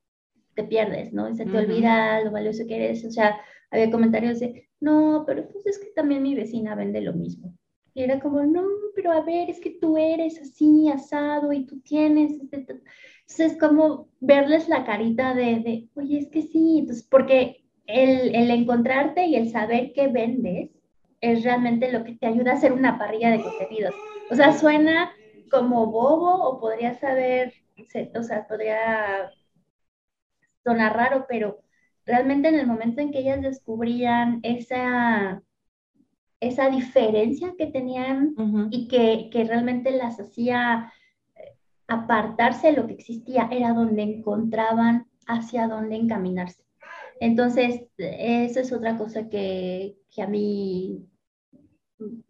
te 0.56 0.64
pierdes, 0.64 1.14
¿no? 1.14 1.34
se 1.34 1.45
te 1.45 1.58
olvida 1.58 2.22
lo 2.24 2.32
valioso 2.32 2.66
que 2.68 2.76
eres. 2.76 3.06
O 3.06 3.12
sea, 3.12 3.38
había 3.70 3.91
comentarios 3.91 4.39
de, 4.39 4.70
no, 4.80 5.24
pero 5.26 5.47
pues 5.47 5.66
es 5.66 5.80
que 5.80 5.88
también 5.95 6.24
mi 6.24 6.36
vecina 6.36 6.76
vende 6.76 7.02
lo 7.02 7.14
mismo. 7.14 7.54
Y 7.93 8.04
era 8.04 8.20
como, 8.20 8.43
no, 8.43 8.64
pero 8.95 9.12
a 9.12 9.22
ver, 9.22 9.49
es 9.49 9.60
que 9.60 9.72
tú 9.72 9.97
eres 9.97 10.39
así, 10.39 10.89
asado, 10.89 11.52
y 11.52 11.66
tú 11.66 11.80
tienes. 11.82 12.34
Este, 12.52 12.58
entonces, 12.58 13.58
como 13.60 14.10
verles 14.20 14.70
la 14.70 14.86
carita 14.86 15.34
de, 15.34 15.60
de, 15.60 15.89
oye, 15.95 16.20
es 16.20 16.28
que 16.30 16.41
sí. 16.41 16.80
Entonces, 16.80 17.06
porque 17.10 17.64
el, 17.88 18.34
el 18.34 18.49
encontrarte 18.52 19.26
y 19.26 19.36
el 19.36 19.49
saber 19.49 19.91
qué 19.93 20.08
vendes 20.08 20.70
es 21.20 21.43
realmente 21.43 21.91
lo 21.91 22.04
que 22.04 22.14
te 22.14 22.28
ayuda 22.28 22.52
a 22.52 22.56
hacer 22.56 22.74
una 22.74 22.97
parrilla 22.97 23.32
de 23.32 23.43
contenidos. 23.43 23.93
O 24.30 24.36
sea, 24.36 24.54
suena 24.54 25.12
como 25.49 25.88
bobo 25.88 26.47
o 26.47 26.60
podría 26.60 26.93
saber, 26.95 27.54
o 28.16 28.24
sea, 28.24 28.47
podría 28.47 29.30
sonar 30.64 30.95
raro, 30.95 31.26
pero 31.28 31.59
realmente 32.05 32.49
en 32.49 32.55
el 32.55 32.68
momento 32.68 33.01
en 33.01 33.12
que 33.12 33.20
ellas 33.20 33.41
descubrían 33.41 34.39
esa, 34.43 35.41
esa 36.39 36.70
diferencia 36.70 37.53
que 37.57 37.68
tenían 37.68 38.36
y 38.72 38.88
que, 38.88 39.30
que, 39.32 39.43
realmente 39.43 39.91
las 39.91 40.20
hacía 40.20 40.91
eh, 41.36 41.55
apartarse 41.88 42.68
de 42.68 42.74
lo 42.74 42.88
que 42.88 42.93
existía, 42.93 43.47
era 43.51 43.74
donde 43.74 44.03
encontraban 44.03 45.07
hacia 45.28 45.68
dónde 45.68 45.95
encaminarse. 45.95 46.64
Entonces, 47.20 47.84
eso 47.97 48.59
es 48.59 48.72
otra 48.74 48.97
cosa 48.97 49.30
que, 49.30 49.95
que 50.09 50.22
a 50.24 50.28
mí 50.28 51.07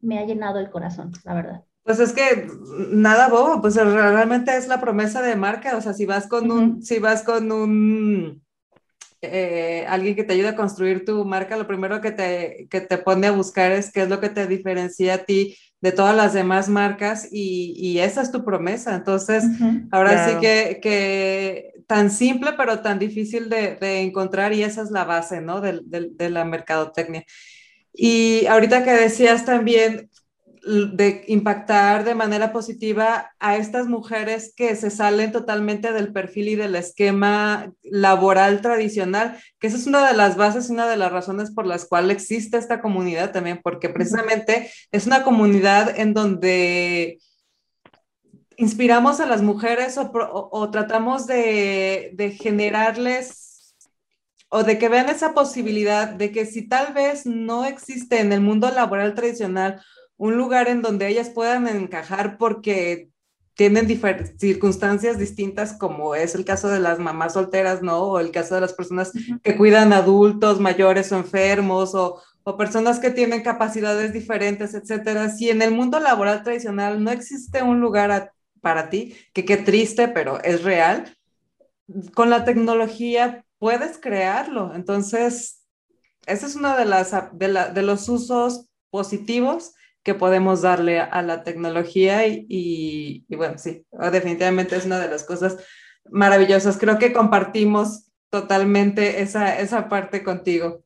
me 0.01 0.19
ha 0.19 0.25
llenado 0.25 0.59
el 0.59 0.69
corazón, 0.69 1.13
la 1.23 1.33
verdad. 1.33 1.63
Pues 1.83 1.99
es 1.99 2.13
que 2.13 2.47
nada 2.91 3.27
bobo, 3.29 3.61
pues 3.61 3.75
realmente 3.75 4.55
es 4.55 4.67
la 4.67 4.79
promesa 4.79 5.21
de 5.21 5.35
marca, 5.35 5.75
o 5.75 5.81
sea, 5.81 5.93
si 5.93 6.05
vas 6.05 6.27
con 6.27 6.51
un, 6.51 6.83
si 6.83 6.99
vas 6.99 7.23
con 7.23 7.51
un, 7.51 8.43
eh, 9.23 9.85
alguien 9.87 10.15
que 10.15 10.23
te 10.23 10.33
ayuda 10.33 10.49
a 10.49 10.55
construir 10.55 11.05
tu 11.05 11.25
marca, 11.25 11.57
lo 11.57 11.67
primero 11.67 11.99
que 11.99 12.11
te, 12.11 12.67
que 12.69 12.81
te 12.81 12.97
pone 12.99 13.27
a 13.27 13.31
buscar 13.31 13.71
es 13.71 13.91
qué 13.91 14.03
es 14.03 14.09
lo 14.09 14.19
que 14.19 14.29
te 14.29 14.47
diferencia 14.47 15.15
a 15.15 15.17
ti 15.19 15.57
de 15.81 15.91
todas 15.91 16.15
las 16.15 16.33
demás 16.33 16.69
marcas 16.69 17.27
y, 17.31 17.73
y 17.75 17.99
esa 17.99 18.21
es 18.21 18.31
tu 18.31 18.45
promesa. 18.45 18.95
Entonces, 18.95 19.43
ahora 19.91 20.29
sí 20.29 20.35
que, 20.39 20.79
que, 20.81 21.71
tan 21.87 22.11
simple 22.11 22.51
pero 22.55 22.81
tan 22.81 22.99
difícil 22.99 23.49
de, 23.49 23.75
de, 23.75 24.01
encontrar 24.01 24.53
y 24.53 24.63
esa 24.63 24.83
es 24.83 24.91
la 24.91 25.03
base, 25.03 25.41
¿no? 25.41 25.59
De, 25.59 25.81
de, 25.83 26.09
de 26.11 26.29
la 26.29 26.45
mercadotecnia. 26.45 27.25
Y 27.93 28.45
ahorita 28.45 28.83
que 28.83 28.91
decías 28.91 29.43
también, 29.43 30.10
de 30.63 31.23
impactar 31.27 32.03
de 32.03 32.13
manera 32.13 32.51
positiva 32.51 33.31
a 33.39 33.57
estas 33.57 33.87
mujeres 33.87 34.53
que 34.55 34.75
se 34.75 34.91
salen 34.91 35.31
totalmente 35.31 35.91
del 35.91 36.13
perfil 36.13 36.49
y 36.49 36.55
del 36.55 36.75
esquema 36.75 37.73
laboral 37.83 38.61
tradicional, 38.61 39.39
que 39.59 39.67
esa 39.67 39.77
es 39.77 39.87
una 39.87 40.07
de 40.07 40.15
las 40.15 40.37
bases 40.37 40.69
y 40.69 40.73
una 40.73 40.87
de 40.87 40.97
las 40.97 41.11
razones 41.11 41.51
por 41.51 41.65
las 41.65 41.85
cuales 41.85 42.15
existe 42.15 42.57
esta 42.57 42.79
comunidad 42.79 43.31
también, 43.31 43.59
porque 43.63 43.89
precisamente 43.89 44.71
es 44.91 45.07
una 45.07 45.23
comunidad 45.23 45.97
en 45.97 46.13
donde 46.13 47.19
inspiramos 48.57 49.19
a 49.19 49.25
las 49.25 49.41
mujeres 49.41 49.97
o, 49.97 50.69
tratamos 50.69 51.25
de, 51.25 52.11
de 52.13 52.31
generarles 52.31 53.75
o 54.49 54.63
de 54.63 54.77
que 54.77 54.89
vean 54.89 55.09
esa 55.09 55.33
posibilidad 55.33 56.09
de 56.09 56.31
que 56.31 56.45
si 56.45 56.67
tal 56.67 56.93
vez 56.93 57.25
no 57.25 57.65
existe 57.65 58.19
en 58.19 58.31
el 58.31 58.41
mundo 58.41 58.69
laboral 58.69 59.15
tradicional 59.15 59.81
un 60.21 60.37
lugar 60.37 60.67
en 60.67 60.83
donde 60.83 61.07
ellas 61.07 61.31
puedan 61.31 61.67
encajar 61.67 62.37
porque 62.37 63.09
tienen 63.55 63.87
circunstancias 64.37 65.17
distintas, 65.17 65.73
como 65.73 66.13
es 66.13 66.35
el 66.35 66.45
caso 66.45 66.67
de 66.67 66.79
las 66.79 66.99
mamás 66.99 67.33
solteras, 67.33 67.81
¿no? 67.81 68.03
O 68.03 68.19
el 68.19 68.29
caso 68.29 68.53
de 68.53 68.61
las 68.61 68.73
personas 68.73 69.11
que 69.41 69.57
cuidan 69.57 69.93
adultos 69.93 70.59
mayores 70.59 71.11
o 71.11 71.17
enfermos, 71.17 71.95
o, 71.95 72.21
o 72.43 72.55
personas 72.55 72.99
que 72.99 73.09
tienen 73.09 73.41
capacidades 73.41 74.13
diferentes, 74.13 74.75
etcétera. 74.75 75.27
Si 75.29 75.49
en 75.49 75.63
el 75.63 75.71
mundo 75.71 75.99
laboral 75.99 76.43
tradicional 76.43 77.03
no 77.03 77.09
existe 77.09 77.63
un 77.63 77.81
lugar 77.81 78.31
para 78.61 78.91
ti, 78.91 79.15
que 79.33 79.43
qué 79.43 79.57
triste, 79.57 80.07
pero 80.07 80.39
es 80.43 80.63
real, 80.63 81.17
con 82.13 82.29
la 82.29 82.45
tecnología 82.45 83.43
puedes 83.57 83.97
crearlo. 83.97 84.75
Entonces, 84.75 85.63
ese 86.27 86.45
es 86.45 86.55
uno 86.55 86.77
de, 86.77 86.85
las, 86.85 87.11
de, 87.33 87.81
los 87.81 88.07
usos 88.07 88.67
positivos 88.91 89.73
que 90.03 90.15
podemos 90.15 90.61
darle 90.61 90.99
a 90.99 91.21
la 91.21 91.43
tecnología 91.43 92.25
y, 92.25 92.45
y, 92.47 93.35
bueno, 93.35 93.57
sí, 93.57 93.85
definitivamente 94.11 94.75
es 94.75 94.85
una 94.85 94.99
de 94.99 95.09
las 95.09 95.23
cosas 95.23 95.57
maravillosas. 96.09 96.77
Creo 96.77 96.97
que 96.97 97.13
compartimos 97.13 98.11
totalmente 98.29 99.21
esa, 99.21 99.59
esa 99.59 99.89
parte 99.89 100.23
contigo. 100.23 100.83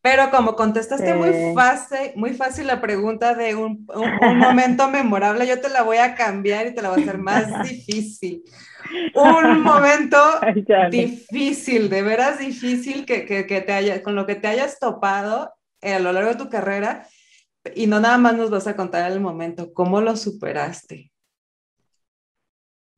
Pero 0.00 0.30
como 0.30 0.54
contestaste 0.54 1.14
muy, 1.14 1.54
fácil, 1.54 2.10
muy 2.16 2.34
fácil 2.34 2.66
la 2.66 2.82
pregunta 2.82 3.34
de 3.34 3.54
un, 3.54 3.86
un, 3.94 4.38
momento 4.38 4.90
memorable, 4.90 5.46
yo 5.46 5.58
te 5.60 5.70
la 5.70 5.82
voy 5.82 5.96
a 5.96 6.14
cambiar 6.14 6.66
y 6.66 6.74
te 6.74 6.82
la 6.82 6.90
voy 6.90 7.00
a 7.00 7.02
hacer 7.04 7.18
más 7.18 7.62
difícil. 7.68 8.42
Un 9.14 9.62
momento 9.62 10.18
difícil, 10.90 11.88
de 11.88 12.02
veras 12.02 12.38
difícil 12.38 13.06
que, 13.06 13.24
que, 13.24 13.46
que 13.46 13.62
te 13.62 13.72
haya, 13.72 14.02
con 14.02 14.14
lo 14.14 14.26
que 14.26 14.34
te 14.34 14.48
hayas 14.48 14.78
topado 14.78 15.54
a 15.80 15.98
lo 15.98 16.12
largo 16.12 16.30
de 16.30 16.36
tu 16.36 16.50
carrera 16.50 17.06
y 17.74 17.86
no 17.86 18.00
nada 18.00 18.18
más 18.18 18.36
nos 18.36 18.50
vas 18.50 18.66
a 18.66 18.76
contar 18.76 19.10
el 19.10 19.20
momento, 19.20 19.72
¿cómo 19.72 20.00
lo 20.00 20.16
superaste? 20.16 21.10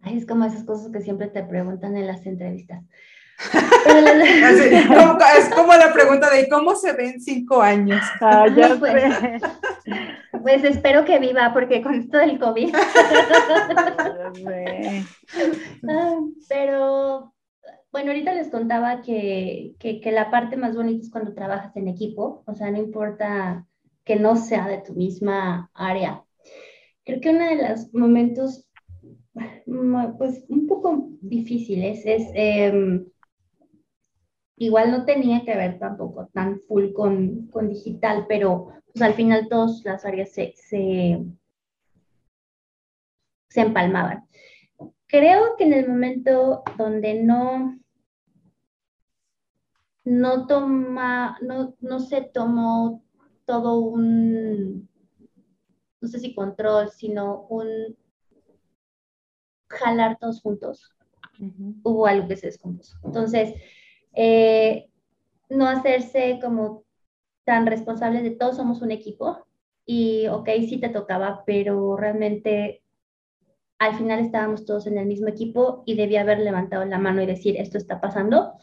es 0.05 0.27
como 0.27 0.45
esas 0.45 0.65
cosas 0.65 0.93
que 0.93 1.01
siempre 1.01 1.29
te 1.29 1.43
preguntan 1.43 1.97
en 1.97 2.07
las 2.07 2.25
entrevistas. 2.27 2.85
es 5.37 5.55
como 5.55 5.75
la 5.75 5.93
pregunta 5.93 6.31
de 6.31 6.49
¿cómo 6.49 6.75
se 6.75 6.93
ven 6.95 7.21
cinco 7.21 7.61
años? 7.61 8.01
Ah, 8.21 8.47
pues, 8.79 9.43
pues, 10.43 10.65
espero 10.65 11.05
que 11.05 11.19
viva, 11.19 11.53
porque 11.53 11.83
con 11.83 11.95
esto 11.95 12.19
del 12.19 12.39
COVID. 12.39 12.75
Ah, 15.89 16.19
pero 16.49 17.35
bueno, 17.93 18.11
ahorita 18.11 18.35
les 18.35 18.49
contaba 18.49 19.03
que, 19.03 19.75
que, 19.79 20.01
que, 20.01 20.13
la 20.13 20.31
parte 20.31 20.57
más 20.57 20.75
bonita 20.75 21.03
es 21.03 21.11
cuando 21.11 21.35
trabajas 21.35 21.75
en 21.77 21.89
equipo, 21.89 22.43
o 22.47 22.55
sea, 22.55 22.71
no 22.71 22.79
importa 22.79 23.67
que 24.07 24.17
no 24.17 24.37
sea 24.37 24.69
de 24.69 24.79
tu 24.79 24.95
misma 24.95 25.71
área. 25.75 26.25
Creo 27.05 27.21
que 27.21 27.31
uno 27.31 27.45
de 27.45 27.69
los 27.69 27.93
momentos, 27.93 28.67
pues 30.17 30.45
un 30.49 30.67
poco 30.69 31.09
difíciles 31.21 32.07
es, 32.07 32.31
em, 32.35 33.05
igual 34.57 34.93
no 34.93 35.05
tenía 35.05 35.45
que 35.45 35.57
ver 35.57 35.79
tampoco 35.79 36.29
tan 36.33 36.61
full 36.61 36.93
con, 36.93 37.49
con 37.49 37.69
digital, 37.69 38.27
pero 38.29 38.69
pues 38.87 39.03
al 39.03 39.15
final 39.15 39.49
todas 39.49 39.83
las 39.85 40.05
áreas 40.05 40.31
se, 40.33 40.55
se, 40.57 41.21
se 43.51 43.61
empalmaban. 43.61 44.25
Creo 45.09 45.57
que 45.59 45.65
en 45.65 45.73
el 45.73 45.89
momento 45.89 46.63
donde 46.79 47.23
no 47.23 47.77
no 50.05 50.47
toma, 50.47 51.37
no, 51.43 51.75
no 51.81 51.99
se 51.99 52.23
tomó 52.23 53.03
todo 53.47 53.79
un, 53.79 54.89
no 56.01 56.09
sé 56.09 56.19
si 56.19 56.35
control, 56.35 56.91
sino 56.91 57.47
un 57.49 57.97
jalar 59.69 60.19
todos 60.19 60.43
juntos. 60.43 60.93
Hubo 61.83 62.07
algo 62.07 62.29
que 62.29 62.37
se 62.37 62.47
descompuso. 62.47 62.97
Entonces, 63.05 63.55
eh, 64.15 64.89
no 65.49 65.69
hacerse 65.69 66.39
como 66.43 66.85
tan 67.45 67.67
responsables 67.67 68.23
de 68.23 68.33
todos 68.33 68.57
somos 68.57 68.83
un 68.83 68.91
equipo 68.91 69.47
y, 69.85 70.27
ok, 70.29 70.49
sí 70.69 70.79
te 70.79 70.89
tocaba, 70.89 71.45
pero 71.47 71.97
realmente 71.97 72.83
al 73.79 73.97
final 73.97 74.21
estábamos 74.21 74.65
todos 74.65 74.87
en 74.87 74.99
el 74.99 75.07
mismo 75.07 75.29
equipo 75.29 75.83
y 75.87 75.95
debía 75.95 76.23
haber 76.23 76.41
levantado 76.41 76.85
la 76.85 76.99
mano 76.99 77.23
y 77.23 77.27
decir, 77.27 77.57
esto 77.59 77.79
está 77.79 78.01
pasando, 78.01 78.55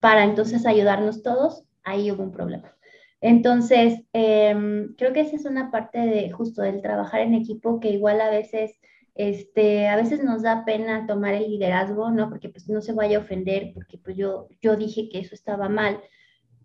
para 0.00 0.24
entonces 0.24 0.66
ayudarnos 0.66 1.22
todos, 1.22 1.64
ahí 1.84 2.10
hubo 2.10 2.24
un 2.24 2.32
problema. 2.32 2.75
Entonces, 3.20 4.02
em, 4.12 4.94
creo 4.96 5.12
que 5.12 5.20
esa 5.20 5.36
es 5.36 5.44
una 5.44 5.70
parte 5.70 5.98
de 5.98 6.30
justo 6.30 6.62
del 6.62 6.82
trabajar 6.82 7.20
en 7.20 7.34
equipo 7.34 7.80
que 7.80 7.90
igual 7.90 8.20
a 8.20 8.30
veces, 8.30 8.78
este, 9.14 9.88
a 9.88 9.96
veces 9.96 10.22
nos 10.22 10.42
da 10.42 10.64
pena 10.64 11.06
tomar 11.06 11.34
el 11.34 11.50
liderazgo, 11.50 12.10
¿no? 12.10 12.28
Porque 12.28 12.48
pues 12.50 12.68
no 12.68 12.80
se 12.82 12.92
vaya 12.92 13.18
a 13.18 13.20
ofender, 13.20 13.72
porque 13.74 13.98
pues 13.98 14.16
yo, 14.16 14.48
yo 14.60 14.76
dije 14.76 15.08
que 15.08 15.20
eso 15.20 15.34
estaba 15.34 15.68
mal, 15.68 16.00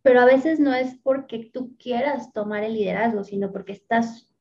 pero 0.04 0.20
a 0.20 0.26
veces 0.26 0.60
no 0.60 0.74
es 0.74 0.96
porque 1.04 1.50
tú 1.54 1.76
quieras 1.78 2.34
tomar 2.34 2.64
el 2.64 2.74
liderazgo, 2.74 3.24
sino 3.24 3.52
porque 3.52 3.74
estás 3.74 4.32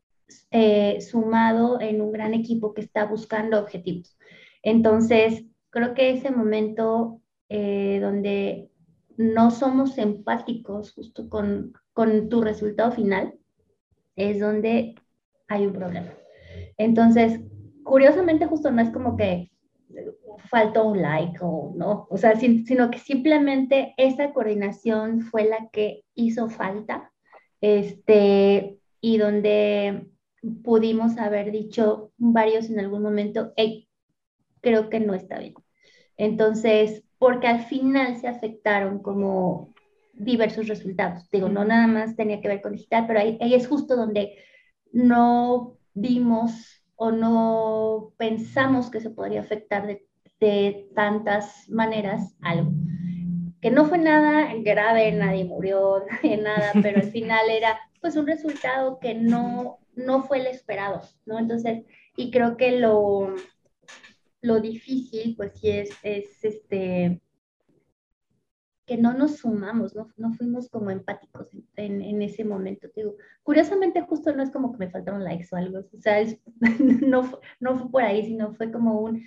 eh, 0.50 1.00
sumado 1.00 1.80
en 1.80 2.00
un 2.00 2.12
gran 2.12 2.34
equipo 2.34 2.74
que 2.74 2.80
está 2.80 3.04
buscando 3.06 3.58
objetivos. 3.60 4.16
Entonces, 4.62 5.44
creo 5.70 5.94
que 5.94 6.10
ese 6.10 6.30
momento 6.30 7.20
eh, 7.48 7.98
donde 8.00 8.69
no 9.20 9.50
somos 9.50 9.98
empáticos 9.98 10.94
justo 10.94 11.28
con, 11.28 11.74
con 11.92 12.30
tu 12.30 12.40
resultado 12.40 12.90
final, 12.90 13.34
es 14.16 14.40
donde 14.40 14.94
hay 15.46 15.66
un 15.66 15.74
problema. 15.74 16.14
Entonces, 16.78 17.38
curiosamente, 17.84 18.46
justo 18.46 18.70
no 18.70 18.80
es 18.80 18.88
como 18.88 19.18
que 19.18 19.50
faltó 20.48 20.88
un 20.88 21.02
like 21.02 21.38
o 21.42 21.74
no, 21.76 22.06
o 22.08 22.16
sea, 22.16 22.34
sino 22.36 22.90
que 22.90 22.98
simplemente 22.98 23.92
esa 23.98 24.32
coordinación 24.32 25.20
fue 25.20 25.44
la 25.44 25.68
que 25.70 26.02
hizo 26.14 26.48
falta, 26.48 27.12
este, 27.60 28.78
y 29.02 29.18
donde 29.18 30.08
pudimos 30.64 31.18
haber 31.18 31.52
dicho 31.52 32.10
varios 32.16 32.70
en 32.70 32.80
algún 32.80 33.02
momento, 33.02 33.52
hey, 33.56 33.86
creo 34.62 34.88
que 34.88 34.98
no 34.98 35.12
está 35.12 35.38
bien. 35.38 35.56
Entonces, 36.16 37.04
porque 37.20 37.46
al 37.46 37.66
final 37.66 38.16
se 38.16 38.28
afectaron 38.28 39.00
como 39.00 39.74
diversos 40.14 40.68
resultados. 40.68 41.28
Digo, 41.30 41.50
no 41.50 41.66
nada 41.66 41.86
más 41.86 42.16
tenía 42.16 42.40
que 42.40 42.48
ver 42.48 42.62
con 42.62 42.72
digital, 42.72 43.04
pero 43.06 43.20
ahí, 43.20 43.36
es 43.40 43.68
justo 43.68 43.94
donde 43.94 44.38
no 44.90 45.76
vimos 45.92 46.82
o 46.96 47.12
no 47.12 48.14
pensamos 48.16 48.90
que 48.90 49.02
se 49.02 49.10
podría 49.10 49.42
afectar 49.42 49.86
de, 49.86 50.88
tantas 50.94 51.68
maneras 51.68 52.34
algo. 52.40 52.72
Que 53.60 53.70
no 53.70 53.84
fue 53.84 53.98
nada 53.98 54.54
grave, 54.64 55.12
nadie 55.12 55.44
murió, 55.44 56.02
nadie 56.22 56.38
nada, 56.38 56.72
pero 56.80 57.00
al 57.00 57.10
final 57.10 57.50
era 57.50 57.78
pues 58.00 58.16
un 58.16 58.26
resultado 58.26 58.98
que 58.98 59.14
no, 59.14 59.78
no 59.94 60.22
fue 60.22 60.38
el 60.38 60.46
esperado, 60.46 61.02
¿no? 61.26 61.38
Entonces, 61.38 61.84
y 62.16 62.30
creo 62.30 62.56
que 62.56 62.78
lo, 62.78 63.34
lo 64.42 64.60
difícil, 64.60 65.36
pues 65.36 65.52
sí 65.58 65.70
es, 65.70 65.90
es 66.02 66.44
este, 66.44 67.20
que 68.86 68.96
no 68.96 69.14
nos 69.14 69.36
sumamos, 69.36 69.94
no, 69.94 70.08
no 70.16 70.32
fuimos 70.32 70.68
como 70.68 70.90
empáticos 70.90 71.48
en, 71.76 72.02
en, 72.02 72.22
ese 72.22 72.44
momento. 72.44 72.88
Digo, 72.94 73.14
curiosamente 73.42 74.00
justo 74.02 74.34
no 74.34 74.42
es 74.42 74.50
como 74.50 74.72
que 74.72 74.78
me 74.78 74.90
faltaron 74.90 75.22
likes 75.22 75.46
o 75.52 75.56
algo, 75.56 75.78
o 75.78 76.00
sea, 76.00 76.24
no, 77.06 77.38
no 77.60 77.78
fue 77.78 77.90
por 77.90 78.02
ahí, 78.02 78.26
sino 78.26 78.52
fue 78.54 78.72
como 78.72 79.00
un... 79.00 79.22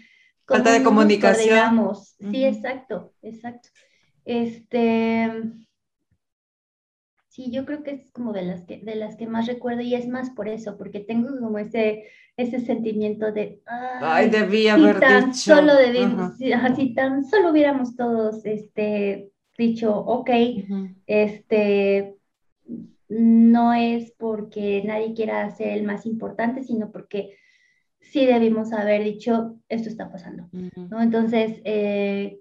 Falta 0.45 0.73
de 0.73 0.83
comunicación. 0.83 1.95
Sí, 2.29 2.43
exacto, 2.43 3.13
exacto. 3.21 3.69
Este, 4.25 5.31
sí, 7.29 7.49
yo 7.49 7.65
creo 7.65 7.83
que 7.83 7.91
es 7.91 8.11
como 8.11 8.33
de 8.33 8.41
las 8.41 8.65
que, 8.65 8.79
de 8.79 8.95
las 8.95 9.15
que 9.15 9.27
más 9.27 9.47
recuerdo 9.47 9.81
y 9.81 9.95
es 9.95 10.07
más 10.07 10.29
por 10.31 10.49
eso, 10.49 10.77
porque 10.77 10.99
tengo 10.99 11.39
como 11.39 11.57
ese, 11.57 12.09
ese 12.37 12.59
sentimiento 12.59 13.31
de... 13.31 13.61
Ay, 13.65 14.29
debí 14.29 14.67
haber 14.67 14.99
tan 14.99 15.31
dicho. 15.31 15.55
Solo 15.55 15.73
si, 16.75 16.93
tan 16.93 17.23
solo 17.25 17.51
hubiéramos 17.51 17.95
todos 17.95 18.45
este, 18.45 19.31
dicho, 19.57 19.95
ok, 19.95 20.29
este, 21.05 22.15
no 23.09 23.73
es 23.73 24.11
porque 24.17 24.83
nadie 24.85 25.13
quiera 25.13 25.49
ser 25.51 25.69
el 25.69 25.83
más 25.83 26.05
importante, 26.05 26.63
sino 26.63 26.91
porque 26.91 27.37
sí 27.99 28.25
debimos 28.25 28.73
haber 28.73 29.03
dicho, 29.03 29.59
esto 29.69 29.89
está 29.89 30.11
pasando, 30.11 30.49
¿no? 30.51 31.01
Entonces, 31.01 31.61
eh, 31.63 32.39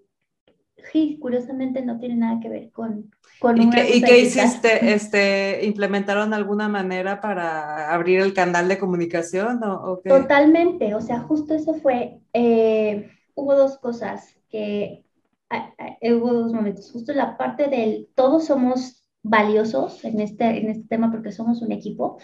sí, 0.91 1.19
curiosamente 1.21 1.83
no 1.83 1.99
tiene 1.99 2.17
nada 2.17 2.41
que 2.41 2.49
ver 2.49 2.71
con... 2.71 3.11
con 3.39 3.61
¿Y, 3.61 3.71
qué, 3.71 3.97
¿y 3.97 4.03
qué 4.03 4.21
hiciste? 4.21 4.69
Este, 4.95 5.65
¿Implementaron 5.65 6.35
alguna 6.35 6.69
manera 6.69 7.21
para 7.21 7.93
abrir 7.93 8.21
el 8.21 8.35
canal 8.35 8.69
de 8.69 8.79
comunicación? 8.79 9.63
¿o, 9.63 9.99
Totalmente, 9.99 10.95
o 10.95 11.01
sea, 11.01 11.21
justo 11.21 11.55
eso 11.55 11.75
fue, 11.75 12.21
eh, 12.33 13.11
hubo 13.35 13.55
dos 13.55 13.79
cosas 13.79 14.35
que 14.51 15.05
hubo 16.03 16.33
dos 16.33 16.53
momentos, 16.53 16.91
justo 16.91 17.13
la 17.13 17.37
parte 17.37 17.69
del 17.69 18.09
todos 18.15 18.47
somos 18.47 19.05
valiosos 19.23 20.05
en 20.05 20.21
este, 20.21 20.45
en 20.59 20.71
este 20.71 20.89
tema 20.89 21.11
porque 21.11 21.33
somos 21.33 21.63
un 21.63 21.73
equipo. 21.73 22.19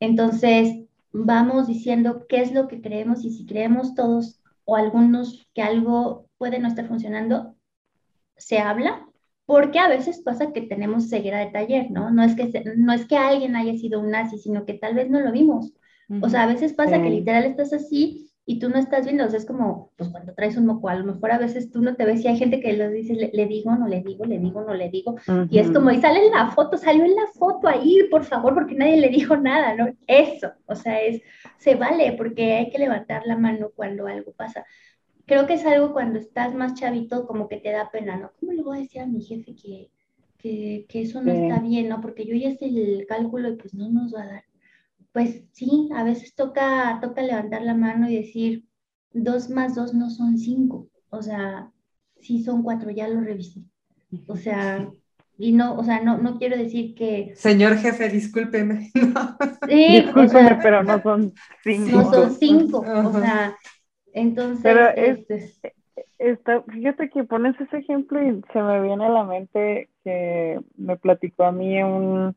Entonces, 0.00 0.86
vamos 1.12 1.66
diciendo 1.66 2.26
qué 2.28 2.42
es 2.42 2.52
lo 2.52 2.68
que 2.68 2.80
creemos 2.80 3.24
y 3.24 3.30
si 3.30 3.46
creemos 3.46 3.94
todos 3.94 4.40
o 4.64 4.76
algunos 4.76 5.46
que 5.54 5.62
algo 5.62 6.28
puede 6.38 6.58
no 6.58 6.68
estar 6.68 6.86
funcionando, 6.86 7.56
se 8.36 8.58
habla 8.58 9.06
porque 9.46 9.78
a 9.78 9.88
veces 9.88 10.20
pasa 10.20 10.52
que 10.52 10.62
tenemos 10.62 11.08
ceguera 11.08 11.38
de 11.38 11.52
taller, 11.52 11.90
¿no? 11.90 12.10
No 12.10 12.24
es 12.24 12.34
que, 12.34 12.64
no 12.76 12.92
es 12.92 13.06
que 13.06 13.16
alguien 13.16 13.54
haya 13.54 13.76
sido 13.78 14.00
un 14.00 14.10
nazi, 14.10 14.38
sino 14.38 14.64
que 14.66 14.74
tal 14.74 14.94
vez 14.94 15.08
no 15.08 15.20
lo 15.20 15.30
vimos. 15.30 15.72
O 16.20 16.28
sea, 16.28 16.44
a 16.44 16.46
veces 16.46 16.72
pasa 16.72 17.02
que 17.02 17.10
literal 17.10 17.44
estás 17.44 17.72
así 17.72 18.30
y 18.48 18.60
tú 18.60 18.68
no 18.68 18.78
estás 18.78 19.04
viendo, 19.04 19.24
o 19.24 19.28
sea, 19.28 19.40
es 19.40 19.44
como, 19.44 19.90
pues 19.96 20.08
cuando 20.10 20.32
traes 20.32 20.56
un 20.56 20.66
moco, 20.66 20.88
a 20.88 20.94
lo 20.94 21.04
mejor 21.04 21.32
a 21.32 21.38
veces 21.38 21.72
tú 21.72 21.82
no 21.82 21.96
te 21.96 22.04
ves 22.04 22.24
y 22.24 22.28
hay 22.28 22.36
gente 22.36 22.60
que 22.60 22.74
lo 22.74 22.88
dice, 22.90 23.30
le, 23.32 23.46
digo, 23.46 23.74
no 23.74 23.88
le 23.88 24.02
digo, 24.02 24.24
le 24.24 24.38
digo, 24.38 24.62
no 24.62 24.72
le 24.72 24.88
digo, 24.88 25.16
y 25.50 25.58
es 25.58 25.68
como, 25.72 25.90
y 25.90 26.00
sale 26.00 26.24
en 26.24 26.30
la 26.30 26.52
foto, 26.52 26.76
salió 26.76 27.04
en 27.04 27.16
la 27.16 27.26
foto 27.36 27.66
ahí, 27.66 28.06
por 28.08 28.22
favor, 28.22 28.54
porque 28.54 28.76
nadie 28.76 28.98
le 28.98 29.08
dijo 29.08 29.36
nada, 29.36 29.74
¿no? 29.74 29.88
Eso, 30.06 30.52
o 30.66 30.76
sea, 30.76 31.02
es, 31.02 31.22
se 31.58 31.74
vale, 31.74 32.12
porque 32.12 32.54
hay 32.54 32.70
que 32.70 32.78
levantar 32.78 33.22
la 33.26 33.36
mano 33.36 33.70
cuando 33.74 34.06
algo 34.06 34.32
pasa. 34.32 34.64
Creo 35.26 35.46
que 35.46 35.54
es 35.54 35.66
algo 35.66 35.92
cuando 35.92 36.18
estás 36.18 36.54
más 36.54 36.74
chavito, 36.74 37.26
como 37.26 37.48
que 37.48 37.58
te 37.58 37.72
da 37.72 37.90
pena, 37.90 38.16
¿no? 38.16 38.30
¿Cómo 38.40 38.52
le 38.52 38.62
voy 38.62 38.78
a 38.78 38.80
decir 38.82 39.00
a 39.00 39.06
mi 39.06 39.22
jefe 39.22 39.54
que, 39.54 39.90
que, 40.38 40.86
que 40.88 41.02
eso 41.02 41.22
no 41.22 41.32
está 41.32 41.58
bien, 41.60 41.88
¿no? 41.88 42.00
Porque 42.00 42.24
yo 42.24 42.34
ya 42.34 42.50
hice 42.50 42.66
el 42.66 43.06
cálculo 43.06 43.48
y 43.48 43.56
pues 43.56 43.74
no 43.74 43.88
nos 43.90 44.14
va 44.14 44.22
a 44.22 44.26
dar 44.26 44.44
pues 45.16 45.44
sí, 45.52 45.88
a 45.96 46.04
veces 46.04 46.34
toca, 46.34 46.98
toca 47.00 47.22
levantar 47.22 47.62
la 47.62 47.72
mano 47.72 48.06
y 48.06 48.16
decir, 48.16 48.66
dos 49.14 49.48
más 49.48 49.74
dos 49.74 49.94
no 49.94 50.10
son 50.10 50.36
cinco, 50.36 50.90
o 51.08 51.22
sea, 51.22 51.72
sí 52.20 52.44
son 52.44 52.62
cuatro, 52.62 52.90
ya 52.90 53.08
lo 53.08 53.22
revisé. 53.22 53.62
O 54.26 54.36
sea, 54.36 54.90
y 55.38 55.52
no, 55.52 55.74
o 55.74 55.84
sea, 55.84 56.02
no, 56.02 56.18
no 56.18 56.36
quiero 56.36 56.58
decir 56.58 56.94
que... 56.94 57.32
Señor 57.34 57.78
jefe, 57.78 58.10
discúlpeme. 58.10 58.90
Sí, 59.66 60.02
discúlpeme, 60.02 60.58
pero 60.62 60.82
no 60.84 61.02
son 61.02 61.32
cinco. 61.64 61.90
No 61.96 62.12
son 62.12 62.34
cinco, 62.34 62.78
o 62.80 63.12
sea, 63.18 63.56
entonces... 64.20 64.62
Pero 64.62 64.88
este... 66.18 66.62
fíjate 66.68 67.10
que 67.10 67.24
pones 67.24 67.60
ese 67.60 67.78
ejemplo 67.78 68.22
y 68.22 68.42
se 68.52 68.62
me 68.62 68.82
viene 68.82 69.06
a 69.06 69.10
la 69.10 69.24
mente 69.24 69.88
que 70.04 70.60
me 70.76 70.96
platicó 70.96 71.44
a 71.44 71.52
mí 71.52 71.82
un, 71.82 72.34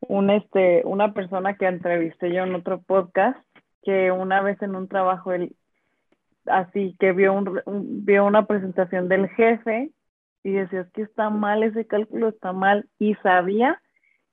un, 0.00 0.30
este, 0.30 0.82
una 0.84 1.12
persona 1.12 1.56
que 1.56 1.66
entrevisté 1.66 2.32
yo 2.32 2.44
en 2.44 2.54
otro 2.54 2.80
podcast, 2.82 3.38
que 3.82 4.10
una 4.10 4.40
vez 4.40 4.60
en 4.62 4.74
un 4.76 4.88
trabajo, 4.88 5.32
él, 5.32 5.54
así 6.46 6.96
que 6.98 7.12
vio, 7.12 7.32
un, 7.32 8.04
vio 8.04 8.24
una 8.24 8.46
presentación 8.46 9.08
del 9.08 9.28
jefe 9.30 9.90
y 10.42 10.52
decía, 10.52 10.82
es 10.82 10.90
que 10.92 11.02
está 11.02 11.30
mal, 11.30 11.62
ese 11.62 11.86
cálculo 11.86 12.28
está 12.28 12.52
mal, 12.52 12.86
y 12.98 13.14
sabía 13.16 13.80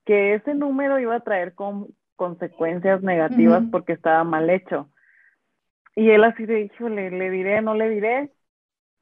que 0.04 0.34
ese 0.34 0.54
número 0.54 0.98
iba 0.98 1.16
a 1.16 1.20
traer 1.20 1.54
con, 1.54 1.88
consecuencias 2.16 3.02
negativas 3.02 3.64
porque 3.72 3.94
estaba 3.94 4.22
mal 4.22 4.48
hecho. 4.48 4.88
Y 5.94 6.10
él 6.10 6.24
así 6.24 6.46
de, 6.46 6.62
híjole, 6.62 7.10
le 7.10 7.30
diré, 7.30 7.60
no 7.62 7.74
le 7.74 7.88
diré, 7.88 8.30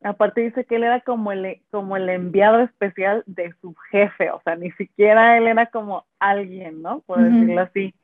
Aparte 0.02 0.40
dice 0.40 0.64
que 0.64 0.76
él 0.76 0.84
era 0.84 1.02
como 1.02 1.30
el, 1.30 1.60
como 1.70 1.96
el 1.96 2.08
enviado 2.08 2.60
especial 2.60 3.22
de 3.26 3.52
su 3.60 3.74
jefe, 3.90 4.30
o 4.30 4.40
sea, 4.42 4.56
ni 4.56 4.70
siquiera 4.72 5.36
él 5.36 5.46
era 5.46 5.66
como 5.66 6.06
alguien, 6.18 6.80
¿no? 6.80 7.00
Por 7.02 7.22
decirlo 7.22 7.60
así. 7.60 7.94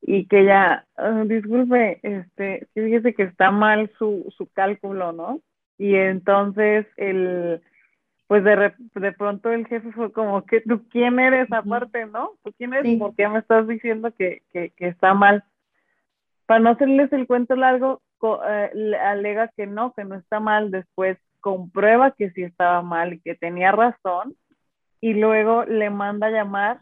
Y 0.00 0.26
que 0.26 0.46
ya, 0.46 0.86
ah, 0.96 1.24
disculpe, 1.26 2.00
este, 2.02 2.66
fíjese 2.72 3.12
que 3.12 3.24
está 3.24 3.50
mal 3.50 3.90
su, 3.98 4.32
su 4.38 4.46
cálculo, 4.46 5.12
¿no? 5.12 5.40
Y 5.76 5.96
entonces 5.96 6.86
el, 6.96 7.60
pues 8.26 8.42
de, 8.42 8.72
de 8.94 9.12
pronto 9.12 9.52
el 9.52 9.66
jefe 9.66 9.92
fue 9.92 10.10
como, 10.12 10.46
que 10.46 10.62
¿tú 10.62 10.88
quién 10.88 11.18
eres 11.18 11.52
aparte, 11.52 12.06
no? 12.06 12.30
¿Tú 12.42 12.54
quién 12.56 12.72
eres? 12.72 12.98
¿Por 12.98 13.14
qué 13.14 13.28
me 13.28 13.40
estás 13.40 13.68
diciendo 13.68 14.12
que, 14.12 14.40
que, 14.50 14.70
que 14.70 14.88
está 14.88 15.12
mal? 15.12 15.44
Para 16.46 16.60
no 16.60 16.70
hacerles 16.70 17.12
el 17.12 17.26
cuento 17.26 17.54
largo, 17.54 18.00
eh, 18.22 18.96
alega 19.02 19.48
que 19.56 19.66
no, 19.66 19.92
que 19.92 20.04
no 20.04 20.16
está 20.16 20.40
mal, 20.40 20.70
después 20.70 21.18
comprueba 21.40 22.12
que 22.12 22.30
sí 22.30 22.42
estaba 22.42 22.82
mal 22.82 23.14
y 23.14 23.20
que 23.20 23.34
tenía 23.34 23.72
razón, 23.72 24.34
y 25.00 25.14
luego 25.14 25.64
le 25.64 25.90
manda 25.90 26.26
a 26.26 26.30
llamar, 26.30 26.80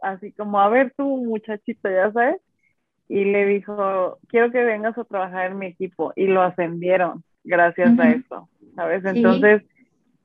así 0.00 0.32
como, 0.32 0.60
a 0.60 0.68
ver 0.68 0.92
tú 0.96 1.04
muchachito, 1.24 1.90
ya 1.90 2.12
sabes, 2.12 2.40
y 3.08 3.24
le 3.24 3.44
dijo, 3.46 4.18
quiero 4.28 4.52
que 4.52 4.62
vengas 4.62 4.96
a 4.96 5.04
trabajar 5.04 5.50
en 5.50 5.58
mi 5.58 5.66
equipo, 5.66 6.12
y 6.14 6.26
lo 6.26 6.42
ascendieron 6.42 7.24
gracias 7.42 7.98
a 7.98 8.10
eso, 8.10 8.48
¿sabes? 8.76 9.04
Entonces, 9.04 9.62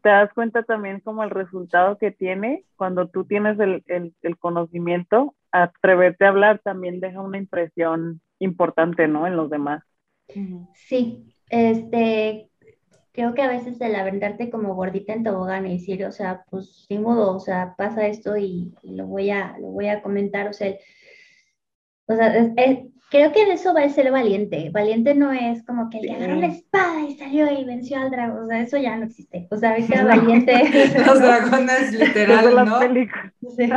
te 0.01 0.09
das 0.09 0.31
cuenta 0.33 0.61
también 0.61 0.99
como 0.99 1.23
el 1.23 1.31
resultado 1.31 1.97
que 1.97 2.11
tiene 2.11 2.63
cuando 2.75 3.07
tú 3.07 3.25
tienes 3.25 3.59
el, 3.59 3.83
el, 3.87 4.13
el 4.21 4.37
conocimiento, 4.37 5.33
atreverte 5.51 6.25
a 6.25 6.29
hablar 6.29 6.59
también 6.59 6.99
deja 6.99 7.21
una 7.21 7.39
impresión 7.39 8.21
importante, 8.39 9.07
¿no? 9.07 9.25
En 9.25 9.35
los 9.35 9.49
demás. 9.49 9.83
Sí, 10.73 11.33
este, 11.49 12.49
creo 13.11 13.33
que 13.33 13.41
a 13.41 13.47
veces 13.47 13.79
el 13.79 13.95
aventarte 13.95 14.49
como 14.49 14.75
gordita 14.75 15.13
en 15.13 15.23
tobogán 15.23 15.65
y 15.65 15.77
decir, 15.77 16.05
o 16.05 16.11
sea, 16.11 16.43
pues 16.49 16.85
sin 16.87 17.01
modo, 17.01 17.35
o 17.35 17.39
sea, 17.39 17.75
pasa 17.77 18.07
esto 18.07 18.35
y, 18.37 18.73
lo, 18.83 19.07
voy 19.07 19.29
a, 19.29 19.57
lo 19.59 19.67
voy 19.67 19.87
a 19.87 20.01
comentar, 20.01 20.47
o 20.47 20.53
sea, 20.53 20.75
o 22.07 22.15
sea 22.15 22.45
creo 23.09 23.31
que 23.31 23.45
de 23.45 23.53
eso 23.53 23.73
va 23.73 23.83
a 23.83 23.89
ser 23.89 24.11
valiente. 24.11 24.69
Valiente 24.71 25.15
no 25.15 25.31
es 25.31 25.63
como 25.63 25.89
que 25.89 26.01
le 26.01 26.13
agarró 26.13 26.35
la 26.35 26.47
espada 26.47 27.01
y 27.07 27.15
salió 27.15 27.51
y 27.51 27.63
venció 27.63 27.97
al 27.97 28.11
dragón, 28.11 28.43
o 28.43 28.47
sea, 28.47 28.61
eso 28.61 28.77
ya 28.77 28.95
no 28.97 29.05
existe. 29.05 29.47
O 29.51 29.57
sea, 29.57 29.71
ahorita 29.71 30.03
valiente. 30.03 30.53
Los 31.05 31.19
dragones 31.19 31.93
literal, 31.99 32.65
¿no? 32.65 32.79
Sí. 33.55 33.69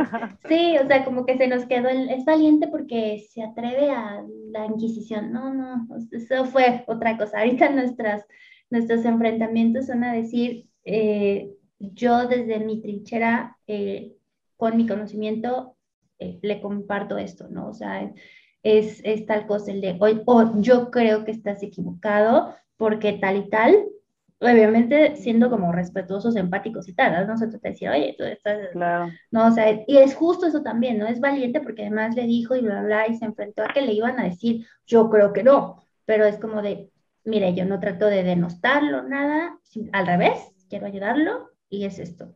sí, 0.49 0.77
o 0.83 0.87
sea, 0.87 1.05
como 1.05 1.27
que 1.27 1.37
se 1.37 1.49
nos 1.49 1.67
quedó, 1.67 1.89
el, 1.89 2.09
es 2.11 2.25
valiente 2.25 2.69
porque 2.69 3.25
se 3.31 3.43
atreve 3.43 3.91
a 3.91 4.23
la 4.51 4.67
Inquisición. 4.67 5.33
No, 5.33 5.53
no, 5.53 5.87
eso 6.11 6.45
fue 6.47 6.85
otra 6.87 7.17
cosa. 7.17 7.39
Ahorita 7.39 7.69
nuestras, 7.71 8.25
nuestros 8.71 9.05
enfrentamientos 9.05 9.87
son 9.87 10.05
a 10.05 10.13
decir, 10.13 10.67
eh, 10.85 11.51
yo 11.79 12.27
desde 12.27 12.59
mi 12.61 12.81
trinchera, 12.81 13.57
eh, 13.67 14.15
con 14.57 14.77
mi 14.77 14.87
conocimiento, 14.87 15.77
eh, 16.19 16.39
le 16.43 16.61
comparto 16.61 17.17
esto, 17.17 17.49
¿no? 17.49 17.69
O 17.69 17.75
sea, 17.75 18.13
es, 18.63 19.01
es 19.05 19.27
tal 19.27 19.47
cosa 19.47 19.73
el 19.73 19.81
de 19.81 19.97
hoy, 20.01 20.23
o 20.27 20.61
yo 20.61 20.91
creo 20.91 21.25
que 21.25 21.31
estás 21.31 21.63
equivocado 21.63 22.55
porque 22.77 23.15
tal 23.15 23.37
y 23.37 23.49
tal, 23.49 23.87
obviamente 24.41 25.17
siendo 25.17 25.51
como 25.51 25.73
respetuosos, 25.73 26.37
empáticos 26.37 26.89
y 26.89 26.95
tal, 26.95 27.27
¿no? 27.27 27.37
se 27.37 27.49
trata 27.49 27.69
de 27.69 27.73
decir, 27.73 27.89
oye, 27.89 28.15
tú 28.17 28.25
estás... 28.25 28.69
Claro. 28.73 29.11
No, 29.31 29.49
o 29.49 29.51
sea, 29.51 29.85
y 29.87 29.97
es 29.97 30.15
justo 30.15 30.47
eso 30.47 30.63
también, 30.63 30.99
¿no? 30.99 31.07
Es 31.07 31.21
valiente 31.21 31.61
porque 31.61 31.83
además 31.83 32.15
le 32.15 32.25
dijo 32.27 32.55
y 32.55 32.61
bla, 32.61 32.83
bla, 32.83 33.09
y 33.09 33.17
se 33.17 33.25
enfrentó 33.25 33.63
a 33.63 33.69
que 33.69 33.83
le 33.83 33.93
iban 33.93 34.19
a 34.19 34.25
decir, 34.25 34.67
yo 34.87 35.11
creo 35.11 35.33
que 35.33 35.43
no, 35.43 35.83
pero 36.05 36.25
es 36.25 36.39
como 36.39 36.63
de, 36.63 36.91
mire, 37.25 37.55
yo 37.55 37.65
no 37.65 37.81
trato 37.81 38.07
de 38.07 38.23
denostarlo, 38.23 39.03
nada, 39.03 39.59
al 39.93 40.07
revés, 40.07 40.39
quiero 40.69 40.87
ayudarlo 40.87 41.51
y 41.69 41.85
es 41.85 41.99
esto. 41.99 42.35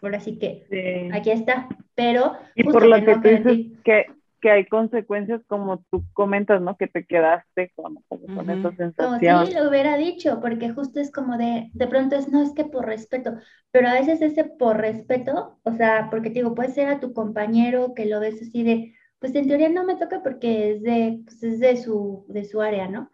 Por 0.00 0.14
así 0.14 0.38
que 0.38 1.10
aquí 1.12 1.30
está, 1.30 1.68
pero... 1.94 2.32
Y 2.54 2.64
por 2.64 2.84
lo 2.84 2.96
que, 3.04 3.14
tú 3.16 3.28
dices 3.28 3.78
que 3.84 4.06
que 4.42 4.50
hay 4.50 4.66
consecuencias 4.66 5.40
como 5.46 5.84
tú 5.88 6.04
comentas, 6.12 6.60
¿no? 6.60 6.76
Que 6.76 6.88
te 6.88 7.06
quedaste 7.06 7.72
con, 7.76 7.94
con 8.08 8.50
esa 8.50 8.74
sensación. 8.74 9.46
Si 9.46 9.54
lo 9.54 9.68
hubiera 9.68 9.96
dicho, 9.96 10.40
porque 10.40 10.70
justo 10.70 10.98
es 11.00 11.12
como 11.12 11.38
de, 11.38 11.70
de 11.72 11.86
pronto 11.86 12.16
es, 12.16 12.28
no, 12.28 12.42
es 12.42 12.52
que 12.52 12.64
por 12.64 12.84
respeto, 12.84 13.38
pero 13.70 13.88
a 13.88 13.94
veces 13.94 14.20
ese 14.20 14.44
por 14.44 14.78
respeto, 14.78 15.60
o 15.62 15.72
sea, 15.72 16.08
porque 16.10 16.30
te 16.30 16.40
digo, 16.40 16.56
puede 16.56 16.70
ser 16.70 16.88
a 16.88 16.98
tu 16.98 17.12
compañero 17.12 17.94
que 17.94 18.06
lo 18.06 18.18
ves 18.18 18.42
así 18.42 18.64
de, 18.64 18.94
pues 19.20 19.32
en 19.36 19.46
teoría 19.46 19.68
no 19.68 19.84
me 19.84 19.94
toca 19.94 20.24
porque 20.24 20.72
es 20.72 20.82
de, 20.82 21.20
pues 21.24 21.40
es 21.44 21.60
de, 21.60 21.76
su, 21.76 22.26
de 22.28 22.44
su 22.44 22.60
área, 22.60 22.88
¿no? 22.88 23.10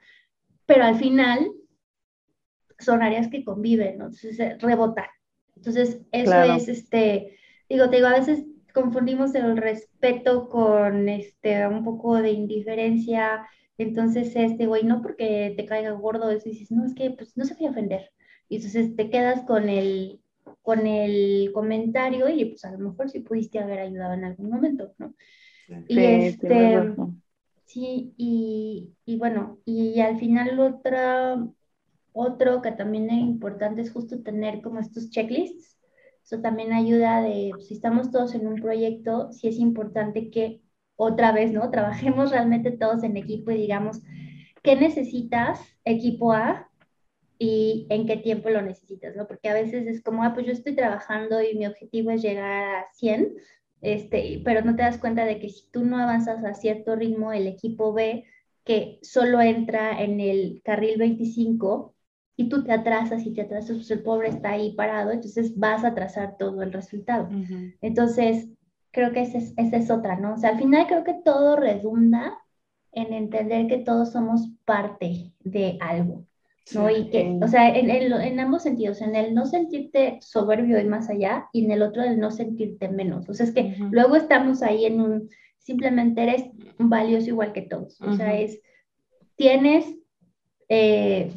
Pero 0.65 0.85
al 0.85 0.97
final 0.97 1.47
son 2.79 3.03
áreas 3.03 3.29
que 3.29 3.45
conviven, 3.45 3.99
¿no? 3.99 4.07
Entonces, 4.07 4.41
eh, 4.41 4.57
rebotar. 4.61 5.11
Entonces, 5.57 6.01
eso 6.11 6.43
es, 6.43 6.69
este, 6.69 7.37
digo, 7.69 7.91
te 7.91 7.97
digo, 7.97 8.09
a 8.09 8.19
veces 8.19 8.47
confundimos 8.81 9.35
el 9.35 9.57
respeto 9.57 10.49
con 10.49 11.09
este, 11.09 11.67
un 11.67 11.85
poco 11.85 12.17
de 12.17 12.31
indiferencia. 12.31 13.47
Entonces, 13.77 14.35
este 14.37 14.67
güey, 14.67 14.85
no 14.85 15.03
porque 15.03 15.55
te 15.57 15.65
caiga 15.65 15.91
gordo, 15.93 16.31
eso 16.31 16.49
dices, 16.49 16.71
no, 16.71 16.85
es 16.85 16.95
que 16.95 17.11
pues 17.11 17.37
no 17.37 17.45
se 17.45 17.55
voy 17.55 17.67
a 17.67 17.71
ofender. 17.71 18.11
Y 18.49 18.57
entonces 18.57 18.95
te 18.95 19.11
quedas 19.11 19.43
con 19.45 19.69
el, 19.69 20.21
con 20.63 20.87
el 20.87 21.51
comentario 21.53 22.29
y 22.29 22.45
pues 22.45 22.65
a 22.65 22.73
lo 22.73 22.79
mejor 22.79 23.11
sí 23.11 23.21
pudiste 23.21 23.59
haber 23.59 23.81
ayudado 23.81 24.15
en 24.15 24.25
algún 24.25 24.51
momento, 24.51 24.93
¿no? 24.99 25.15
y 25.87 25.99
este, 25.99 26.95
sí, 27.67 28.15
y, 28.17 28.95
y, 29.05 29.19
bueno, 29.19 29.59
y 29.67 30.01
al 30.01 30.19
final 30.19 30.59
otra, 30.61 31.47
otro 32.13 32.63
que 32.63 32.73
también 32.73 33.11
es 33.11 33.21
importante 33.21 33.83
es 33.83 33.93
justo 33.93 34.23
tener 34.23 34.63
como 34.63 34.79
estos 34.79 35.11
checklists 35.11 35.78
eso 36.29 36.43
también 36.43 36.75
ayuda 36.75 37.23
de, 37.23 37.53
si 37.67 37.73
estamos 37.73 38.11
todos 38.11 38.35
en 38.35 38.47
un 38.47 38.57
proyecto, 38.61 39.33
sí 39.33 39.49
es 39.49 39.59
importante 39.59 40.31
que 40.31 40.61
otra 40.95 41.33
vez, 41.33 41.53
¿no? 41.53 41.71
Trabajemos 41.71 42.31
realmente 42.31 42.71
todos 42.71 43.03
en 43.03 43.17
equipo 43.17 43.51
y 43.51 43.57
digamos, 43.57 44.03
¿qué 44.63 44.77
necesitas, 44.77 45.61
equipo 45.85 46.33
A? 46.33 46.69
y 47.39 47.87
en 47.89 48.07
qué 48.07 48.17
tiempo 48.17 48.51
lo 48.51 48.61
necesitas, 48.63 49.15
¿no? 49.17 49.27
Porque 49.29 49.49
a 49.49 49.55
veces 49.55 49.87
es 49.87 50.03
como, 50.03 50.25
ah, 50.25 50.35
pues 50.35 50.45
yo 50.45 50.53
estoy 50.53 50.75
trabajando 50.75 51.41
y 51.41 51.57
mi 51.57 51.67
objetivo 51.67 52.11
es 52.11 52.21
llegar 52.21 52.77
a 52.77 52.85
100, 52.95 53.37
este, 53.81 54.43
pero 54.45 54.63
no 54.63 54.75
te 54.75 54.83
das 54.83 54.99
cuenta 54.99 55.25
de 55.25 55.39
que 55.39 55.49
si 55.49 55.71
tú 55.71 55.85
no 55.85 55.99
avanzas 55.99 56.45
a 56.45 56.55
cierto 56.55 56.97
ritmo, 56.97 57.33
el 57.33 57.47
equipo 57.47 57.93
B, 57.93 58.25
que 58.65 58.99
solo 59.03 59.41
entra 59.41 60.03
en 60.03 60.21
el 60.21 60.61
carril 60.65 60.99
25, 60.99 61.95
y 62.41 62.49
tú 62.49 62.63
te 62.63 62.71
atrasas 62.71 63.27
y 63.27 63.33
te 63.33 63.43
atrasas, 63.43 63.79
pues 63.79 63.91
el 63.91 64.01
pobre 64.05 64.29
está 64.29 64.51
ahí 64.51 64.73
parado, 64.77 65.11
entonces 65.11 65.59
vas 65.59 65.83
a 65.83 65.89
atrasar 65.89 66.37
todo 66.39 66.63
el 66.63 66.73
resultado. 66.73 67.29
Entonces, 67.83 68.47
creo 68.93 69.13
que 69.13 69.23
esa 69.23 69.39
es, 69.39 69.55
esa 69.57 69.77
es 69.77 69.91
otra, 69.91 70.15
¿no? 70.21 70.35
O 70.35 70.37
sea, 70.37 70.51
al 70.51 70.59
final 70.59 70.87
creo 70.87 71.03
que 71.03 71.17
todo 71.25 71.57
redunda 71.57 72.39
en 72.93 73.13
entender 73.13 73.67
que 73.67 73.79
todos 73.79 74.13
somos 74.13 74.53
parte 74.65 75.33
de 75.41 75.79
algo, 75.81 76.27
¿no? 76.75 76.89
Y 76.89 77.11
que, 77.11 77.37
o 77.43 77.49
sea, 77.49 77.77
en, 77.77 77.91
en, 77.91 78.39
ambos 78.39 78.63
sentidos, 78.63 79.03
en 79.03 79.17
el 79.17 79.35
no 79.35 79.45
sentirte 79.45 80.19
soberbio 80.21 80.81
y 80.81 80.85
más 80.85 81.11
allá, 81.11 81.49
y 81.53 81.65
en 81.65 81.73
el 81.73 81.83
otro 81.83 82.05
el 82.05 82.21
no 82.21 82.31
sentirte 82.31 82.89
menos. 82.89 83.29
O 83.29 83.35
sea, 83.35 83.47
es 83.47 83.53
que 83.53 83.77
luego 83.91 84.15
estamos 84.15 84.63
ahí 84.63 84.85
en 84.85 85.01
un, 85.01 85.29
simplemente 85.59 86.23
eres 86.23 86.45
valioso 86.79 87.31
igual 87.31 87.53
que 87.53 87.63
todos. 87.63 88.01
O 88.01 88.15
sea, 88.15 88.39
es, 88.39 88.61
tienes 89.35 89.93
eh, 90.69 91.33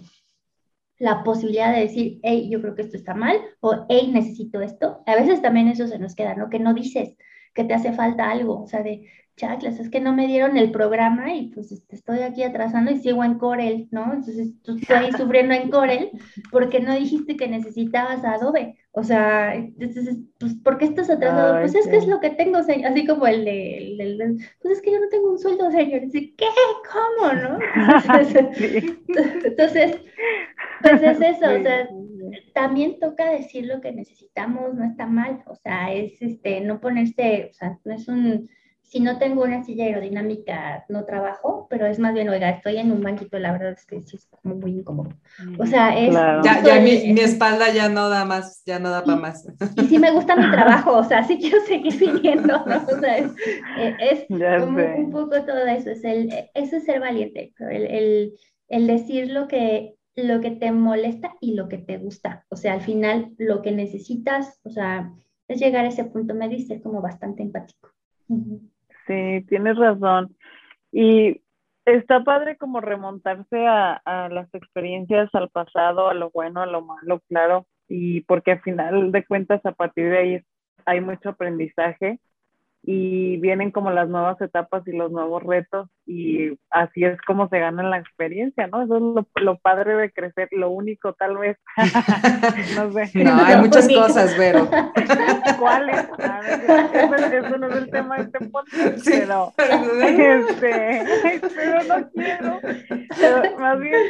la 1.01 1.23
posibilidad 1.23 1.73
de 1.73 1.81
decir, 1.81 2.19
hey, 2.21 2.47
yo 2.49 2.61
creo 2.61 2.75
que 2.75 2.83
esto 2.83 2.95
está 2.95 3.15
mal, 3.15 3.37
o 3.59 3.85
hey, 3.89 4.11
necesito 4.13 4.61
esto. 4.61 5.01
A 5.07 5.15
veces 5.15 5.41
también 5.41 5.67
eso 5.67 5.87
se 5.87 5.99
nos 5.99 6.15
queda, 6.15 6.35
¿no? 6.35 6.49
Que 6.49 6.59
no 6.59 6.73
dices 6.73 7.17
que 7.53 7.63
te 7.63 7.73
hace 7.73 7.91
falta 7.91 8.29
algo, 8.29 8.61
o 8.61 8.67
sea, 8.67 8.83
de, 8.83 9.09
chaclas, 9.35 9.79
es 9.79 9.89
que 9.89 9.99
no 9.99 10.13
me 10.13 10.27
dieron 10.27 10.57
el 10.57 10.71
programa 10.71 11.33
y 11.33 11.47
pues 11.47 11.71
este, 11.71 11.95
estoy 11.95 12.19
aquí 12.19 12.43
atrasando 12.43 12.91
y 12.91 12.99
sigo 12.99 13.23
en 13.23 13.39
Corel, 13.39 13.87
¿no? 13.91 14.13
Entonces 14.13 14.53
tú 14.61 14.77
estoy 14.77 15.11
sufriendo 15.17 15.53
en 15.53 15.69
Corel 15.69 16.11
porque 16.51 16.79
no 16.79 16.95
dijiste 16.95 17.35
que 17.35 17.47
necesitabas 17.47 18.23
Adobe. 18.23 18.77
O 18.93 19.03
sea, 19.03 19.55
entonces, 19.55 20.17
pues, 20.37 20.53
¿por 20.55 20.77
qué 20.77 20.83
estás 20.83 21.09
atrasado? 21.09 21.61
pues 21.61 21.73
es 21.73 21.87
que 21.87 21.95
es 21.95 22.07
lo 22.07 22.19
que 22.19 22.31
tengo, 22.31 22.61
señor. 22.61 22.91
Así 22.91 23.07
como 23.07 23.25
el 23.25 23.45
de, 23.45 24.37
pues 24.61 24.77
es 24.77 24.81
que 24.81 24.91
yo 24.91 24.99
no 24.99 25.07
tengo 25.07 25.31
un 25.31 25.39
sueldo, 25.39 25.71
señor. 25.71 26.01
Dice, 26.01 26.33
¿qué? 26.37 26.45
¿Cómo, 26.91 27.31
no? 27.31 27.57
Entonces, 29.45 29.95
pues 30.81 31.01
es 31.01 31.21
eso, 31.21 31.45
o 31.45 31.63
sea, 31.63 31.89
también 32.53 32.99
toca 32.99 33.31
decir 33.31 33.65
lo 33.65 33.81
que 33.81 33.91
necesitamos, 33.91 34.73
no 34.73 34.83
está 34.83 35.05
mal, 35.05 35.43
o 35.47 35.55
sea, 35.55 35.93
es 35.93 36.21
este, 36.21 36.61
no 36.61 36.79
ponerse, 36.79 37.49
o 37.51 37.53
sea, 37.53 37.77
no 37.83 37.93
es 37.93 38.07
un 38.07 38.49
si 38.91 38.99
no 38.99 39.17
tengo 39.17 39.43
una 39.43 39.63
silla 39.63 39.85
aerodinámica, 39.85 40.83
no 40.89 41.05
trabajo, 41.05 41.65
pero 41.69 41.85
es 41.85 41.97
más 41.97 42.13
bien, 42.13 42.27
oiga, 42.27 42.49
estoy 42.49 42.75
en 42.75 42.91
un 42.91 43.01
banquito, 43.01 43.39
la 43.39 43.53
verdad 43.53 43.71
es 43.71 43.85
que 43.85 44.01
sí 44.01 44.17
es 44.17 44.25
como 44.25 44.55
muy 44.55 44.71
incómodo. 44.71 45.11
O 45.57 45.65
sea, 45.65 45.97
es... 45.97 46.13
Ya, 46.13 46.61
ya 46.61 46.81
mi, 46.81 47.13
mi, 47.13 47.21
espalda 47.21 47.71
ya 47.71 47.87
no 47.87 48.09
da 48.09 48.25
más, 48.25 48.61
ya 48.65 48.79
no 48.79 48.89
da 48.89 49.01
para 49.05 49.17
más. 49.17 49.47
Y 49.77 49.85
sí 49.85 49.97
me 49.97 50.11
gusta 50.11 50.35
mi 50.35 50.51
trabajo, 50.51 50.97
o 50.97 51.03
sea, 51.05 51.23
sí 51.23 51.37
quiero 51.39 51.61
seguir 51.61 51.97
viniendo, 51.97 52.65
¿no? 52.65 52.85
O 52.91 52.99
sea, 52.99 53.17
es, 53.17 53.31
es 53.99 54.25
como 54.27 54.83
un 54.97 55.11
poco 55.11 55.41
todo 55.45 55.65
eso, 55.67 55.91
es 55.91 56.03
el, 56.03 56.29
eso 56.53 56.75
es 56.75 56.83
ser 56.83 56.99
valiente, 56.99 57.53
el, 57.59 57.85
el, 57.85 58.33
el 58.67 58.87
decir 58.87 59.31
lo 59.31 59.47
que, 59.47 59.95
lo 60.15 60.41
que 60.41 60.51
te 60.51 60.71
molesta 60.71 61.35
y 61.39 61.55
lo 61.55 61.67
que 61.67 61.77
te 61.77 61.97
gusta. 61.97 62.45
O 62.49 62.55
sea, 62.55 62.73
al 62.73 62.81
final, 62.81 63.31
lo 63.37 63.61
que 63.61 63.71
necesitas, 63.71 64.59
o 64.63 64.69
sea, 64.69 65.11
es 65.47 65.59
llegar 65.59 65.85
a 65.85 65.89
ese 65.89 66.05
punto, 66.05 66.33
me 66.33 66.49
dice 66.49 66.81
como 66.81 67.01
bastante 67.01 67.43
empático. 67.43 67.89
Sí, 68.27 69.45
tienes 69.47 69.77
razón. 69.77 70.35
Y 70.91 71.41
está 71.85 72.23
padre 72.23 72.57
como 72.57 72.81
remontarse 72.81 73.65
a, 73.65 73.93
a, 74.05 74.29
las 74.29 74.53
experiencias, 74.53 75.29
al 75.33 75.49
pasado, 75.49 76.09
a 76.09 76.13
lo 76.13 76.29
bueno, 76.31 76.61
a 76.61 76.65
lo 76.65 76.81
malo, 76.81 77.21
claro, 77.27 77.67
y 77.87 78.21
porque 78.21 78.51
al 78.51 78.61
final 78.61 79.11
de 79.11 79.25
cuentas 79.25 79.65
a 79.65 79.71
partir 79.71 80.09
de 80.09 80.17
ahí 80.17 80.39
hay 80.85 81.01
mucho 81.01 81.29
aprendizaje 81.29 82.19
y 82.83 83.37
vienen 83.37 83.69
como 83.69 83.91
las 83.91 84.09
nuevas 84.09 84.41
etapas 84.41 84.87
y 84.87 84.91
los 84.91 85.11
nuevos 85.11 85.43
retos 85.43 85.87
y 86.05 86.57
así 86.71 87.03
es 87.05 87.21
como 87.21 87.47
se 87.47 87.59
gana 87.59 87.83
la 87.83 87.99
experiencia, 87.99 88.65
¿no? 88.67 88.81
Eso 88.81 88.97
es 88.97 89.25
lo, 89.43 89.57
padre 89.59 89.95
de 89.95 90.11
crecer, 90.11 90.47
lo 90.51 90.71
único 90.71 91.13
tal 91.13 91.37
vez. 91.37 91.57
no 92.75 92.91
sé. 92.91 93.23
No, 93.23 93.35
hay 93.35 93.57
muchas 93.57 93.87
cosas, 93.87 94.35
Vero. 94.37 94.67
¿Cuáles? 95.59 95.99
Eso, 95.99 97.57
no 97.57 97.67
es 97.67 97.75
el 97.75 97.91
tema 97.91 98.17
de 98.17 98.23
este 98.23 98.45
podcast, 98.49 99.05
pero, 99.05 99.53
este, 99.57 101.03
pero 101.55 101.83
no 101.83 102.09
quiero. 102.11 102.59
Pero 103.19 103.59
más 103.59 103.79
bien, 103.79 104.01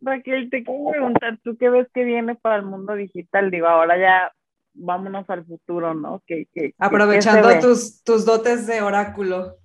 Raquel, 0.00 0.48
te 0.48 0.64
quiero 0.64 0.90
preguntar, 0.90 1.38
¿tú 1.44 1.56
qué 1.58 1.68
ves 1.68 1.86
que 1.92 2.04
viene 2.04 2.34
para 2.34 2.56
el 2.56 2.62
mundo 2.62 2.94
digital? 2.94 3.50
Digo, 3.50 3.66
ahora 3.66 3.98
ya 3.98 4.32
vámonos 4.76 5.28
al 5.28 5.44
futuro, 5.44 5.94
¿no? 5.94 6.22
Que, 6.26 6.46
que, 6.52 6.74
Aprovechando 6.78 7.48
tus, 7.60 8.02
tus 8.02 8.24
dotes 8.24 8.66
de 8.66 8.82
oráculo. 8.82 9.56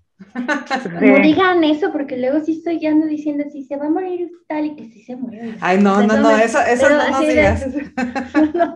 No 1.02 1.20
digan 1.20 1.64
eso, 1.64 1.92
porque 1.92 2.18
luego 2.18 2.40
sí 2.42 2.54
estoy 2.54 2.86
ando 2.86 3.08
diciendo 3.08 3.44
si 3.52 3.64
se 3.64 3.76
va 3.76 3.88
a 3.88 3.90
morir 3.90 4.32
tal 4.48 4.66
y 4.66 4.76
que 4.76 4.86
sí 4.86 5.04
se 5.04 5.16
muere. 5.16 5.56
Ay, 5.60 5.82
no, 5.82 6.04
no, 6.04 6.18
no, 6.18 6.38
eso, 6.38 6.60
eso 6.62 6.90
no 6.90 7.10
nos 7.10 7.20
digas. 7.22 7.66
no. 8.54 8.76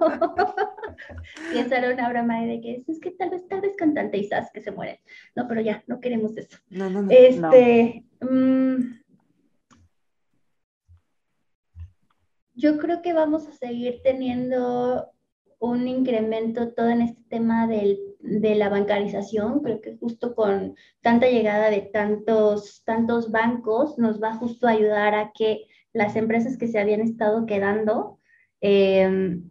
Piensa 1.51 1.77
una 1.93 2.09
broma 2.09 2.41
de 2.41 2.61
que 2.61 2.83
es 2.87 2.99
que 2.99 3.11
tal 3.11 3.29
vez, 3.29 3.47
tal 3.47 3.61
vez 3.61 3.75
con 3.77 3.93
tanta 3.93 4.17
Isas 4.17 4.49
que 4.53 4.61
se 4.61 4.71
mueren. 4.71 4.97
No, 5.35 5.47
pero 5.47 5.61
ya, 5.61 5.83
no 5.87 5.99
queremos 5.99 6.35
eso. 6.37 6.57
No, 6.69 6.89
no, 6.89 7.03
no. 7.03 7.11
Este, 7.11 8.03
mmm, 8.21 8.95
yo 12.55 12.77
creo 12.77 13.01
que 13.01 13.13
vamos 13.13 13.47
a 13.47 13.51
seguir 13.51 14.01
teniendo 14.03 15.11
un 15.59 15.87
incremento 15.87 16.73
todo 16.73 16.89
en 16.89 17.01
este 17.01 17.21
tema 17.29 17.67
del, 17.67 17.97
de 18.19 18.55
la 18.55 18.69
bancarización. 18.69 19.61
Creo 19.61 19.81
que 19.81 19.97
justo 19.97 20.35
con 20.35 20.75
tanta 21.01 21.27
llegada 21.27 21.69
de 21.69 21.81
tantos, 21.81 22.83
tantos 22.85 23.31
bancos 23.31 23.97
nos 23.97 24.21
va 24.21 24.35
justo 24.35 24.67
a 24.67 24.71
ayudar 24.71 25.15
a 25.15 25.31
que 25.33 25.67
las 25.93 26.15
empresas 26.15 26.57
que 26.57 26.67
se 26.67 26.79
habían 26.79 27.01
estado 27.01 27.45
quedando 27.45 28.19
em, 28.61 29.49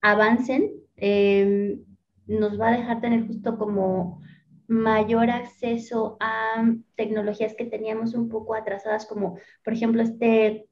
avancen. 0.00 0.72
Em, 0.96 1.84
nos 2.26 2.58
va 2.58 2.68
a 2.68 2.76
dejar 2.76 3.00
tener 3.00 3.26
justo 3.26 3.58
como 3.58 4.22
mayor 4.66 5.30
acceso 5.30 6.16
a 6.20 6.64
tecnologías 6.96 7.54
que 7.54 7.66
teníamos 7.66 8.14
un 8.14 8.28
poco 8.28 8.54
atrasadas, 8.54 9.06
como 9.06 9.38
por 9.62 9.74
ejemplo 9.74 10.02
este 10.02 10.68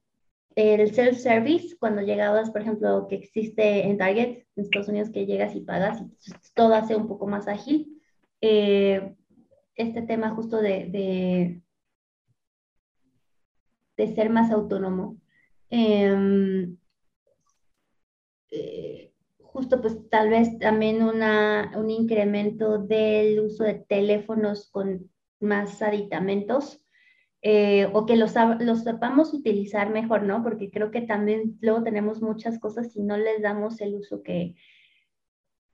el 0.55 0.93
self-service, 0.93 1.77
cuando 1.79 2.01
llegabas, 2.01 2.51
por 2.51 2.61
ejemplo, 2.61 3.07
que 3.07 3.15
existe 3.15 3.85
en 3.87 3.97
Target, 3.97 4.45
en 4.55 4.63
Estados 4.63 4.87
Unidos, 4.87 5.09
que 5.09 5.25
llegas 5.25 5.55
y 5.55 5.61
pagas 5.61 6.01
y 6.01 6.31
todo 6.53 6.75
hace 6.75 6.95
un 6.95 7.07
poco 7.07 7.27
más 7.27 7.47
ágil. 7.47 8.01
Eh, 8.41 9.15
este 9.75 10.01
tema 10.03 10.31
justo 10.31 10.57
de, 10.57 10.85
de, 10.89 11.61
de 13.97 14.15
ser 14.15 14.29
más 14.29 14.51
autónomo. 14.51 15.17
Em, 15.69 16.77
eh, 18.51 19.11
justo 19.39 19.81
pues 19.81 19.97
tal 20.09 20.29
vez 20.29 20.59
también 20.59 21.01
una, 21.01 21.71
un 21.75 21.89
incremento 21.89 22.77
del 22.77 23.39
uso 23.39 23.63
de 23.63 23.75
teléfonos 23.75 24.69
con 24.69 25.09
más 25.39 25.81
aditamentos 25.81 26.82
eh, 27.45 27.89
o 27.91 28.05
que 28.05 28.15
los, 28.15 28.33
los 28.59 28.83
sepamos 28.83 29.33
utilizar 29.33 29.89
mejor, 29.89 30.23
¿no? 30.23 30.41
Porque 30.43 30.71
creo 30.71 30.91
que 30.91 31.01
también 31.01 31.57
luego 31.59 31.83
tenemos 31.83 32.21
muchas 32.21 32.57
cosas 32.57 32.95
y 32.95 33.03
no 33.03 33.17
les 33.17 33.41
damos 33.41 33.81
el 33.81 33.95
uso 33.95 34.23
que, 34.23 34.55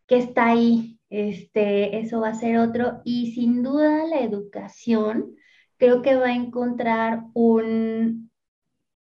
que 0.08 0.18
está 0.18 0.48
ahí. 0.48 1.00
Este, 1.12 2.00
eso 2.00 2.22
va 2.22 2.30
a 2.30 2.34
ser 2.34 2.58
otro. 2.58 3.02
Y 3.06 3.34
sin 3.34 3.62
duda 3.62 4.06
la 4.08 4.20
educación 4.22 5.36
creo 5.78 6.02
que 6.02 6.16
va 6.16 6.30
a 6.30 6.36
encontrar 6.36 7.26
un, 7.36 8.32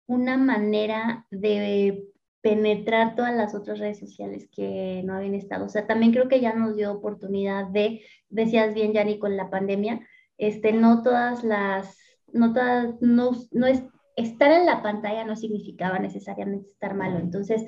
una 0.07 0.38
manera 0.38 1.27
de 1.31 2.06
penetrar 2.40 3.15
todas 3.15 3.35
las 3.35 3.56
otras 3.56 3.80
redes 3.80 3.99
sociales 3.99 4.48
que 4.49 5.02
no 5.03 5.15
habían 5.15 5.35
estado. 5.35 5.65
O 5.65 5.69
sea, 5.69 5.85
también 5.85 6.14
creo 6.14 6.30
que 6.30 6.40
ya 6.40 6.53
nos 6.53 6.77
dio 6.77 6.94
oportunidad 6.94 7.68
de, 7.68 8.06
decías 8.30 8.73
bien, 8.73 8.94
Yanni, 8.94 9.19
con 9.19 9.35
la 9.35 9.49
pandemia, 9.49 9.99
este, 10.38 10.72
no 10.72 11.03
todas 11.03 11.44
las 11.44 12.02
no, 12.34 12.53
no, 13.51 13.68
es, 13.68 13.84
estar 14.15 14.51
en 14.51 14.65
la 14.65 14.81
pantalla 14.81 15.23
no 15.23 15.35
significaba 15.35 15.99
necesariamente 15.99 16.69
estar 16.69 16.95
malo. 16.95 17.19
Entonces, 17.19 17.64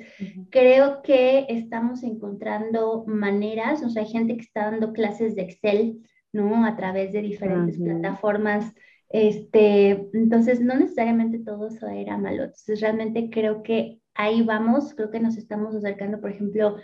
creo 0.50 1.02
que 1.02 1.46
estamos 1.48 2.02
encontrando 2.02 3.04
maneras, 3.06 3.82
o 3.82 3.88
sea, 3.88 4.02
hay 4.02 4.08
gente 4.08 4.36
que 4.36 4.42
está 4.42 4.70
dando 4.70 4.92
clases 4.92 5.34
de 5.34 5.42
Excel, 5.42 6.02
¿no? 6.32 6.64
A 6.66 6.76
través 6.76 7.12
de 7.12 7.22
diferentes 7.22 7.78
plataformas. 7.78 8.72
Este, 9.08 10.08
entonces, 10.12 10.60
no 10.60 10.76
necesariamente 10.76 11.38
todo 11.38 11.68
eso 11.68 11.88
era 11.88 12.18
malo. 12.18 12.44
Entonces, 12.44 12.80
realmente 12.80 13.30
creo 13.30 13.62
que 13.62 14.00
ahí 14.14 14.42
vamos, 14.42 14.94
creo 14.94 15.10
que 15.10 15.20
nos 15.20 15.36
estamos 15.36 15.74
acercando, 15.74 16.20
por 16.20 16.30
ejemplo, 16.30 16.76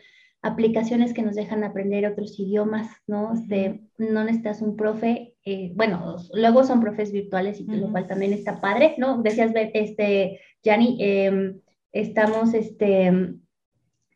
aplicaciones 0.42 1.14
que 1.14 1.22
nos 1.22 1.36
dejan 1.36 1.62
aprender 1.64 2.04
otros 2.06 2.38
idiomas, 2.38 2.88
¿no? 3.06 3.32
Este, 3.32 3.82
no 3.96 4.24
necesitas 4.24 4.60
un 4.60 4.76
profe, 4.76 5.31
eh, 5.44 5.72
bueno, 5.74 6.16
luego 6.32 6.64
son 6.64 6.80
profes 6.80 7.10
virtuales 7.10 7.60
y 7.60 7.64
lo 7.64 7.90
cual 7.90 8.06
también 8.06 8.32
está 8.32 8.60
padre, 8.60 8.94
¿no? 8.98 9.22
Decías, 9.22 9.52
este, 9.54 10.40
Yanni, 10.62 10.96
em, 11.00 11.60
estamos 11.90 12.54
este, 12.54 13.34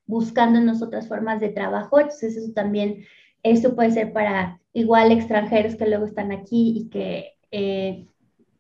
buscando 0.07 0.59
en 0.59 0.67
nosotras 0.67 1.09
formas 1.09 1.41
de 1.41 1.49
trabajo, 1.49 1.99
entonces 1.99 2.37
eso 2.37 2.53
también, 2.53 3.05
eso 3.43 3.75
puede 3.75 3.91
ser 3.91 4.13
para 4.13 4.61
igual 4.73 5.11
extranjeros 5.11 5.75
que 5.75 5.89
luego 5.89 6.05
están 6.05 6.31
aquí 6.31 6.75
y 6.77 6.89
que 6.91 7.33
eh, 7.51 8.07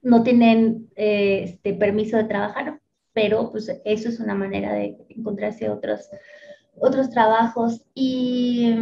no 0.02 0.22
tienen 0.22 0.88
eh, 0.96 1.42
este 1.44 1.74
permiso 1.74 2.16
de 2.16 2.24
trabajar, 2.24 2.80
pero 3.12 3.50
pues 3.50 3.68
eso 3.84 4.08
es 4.08 4.20
una 4.20 4.34
manera 4.34 4.72
de 4.72 4.96
encontrarse 5.08 5.68
otros, 5.68 6.08
otros 6.78 7.10
trabajos. 7.10 7.84
Y 7.94 8.74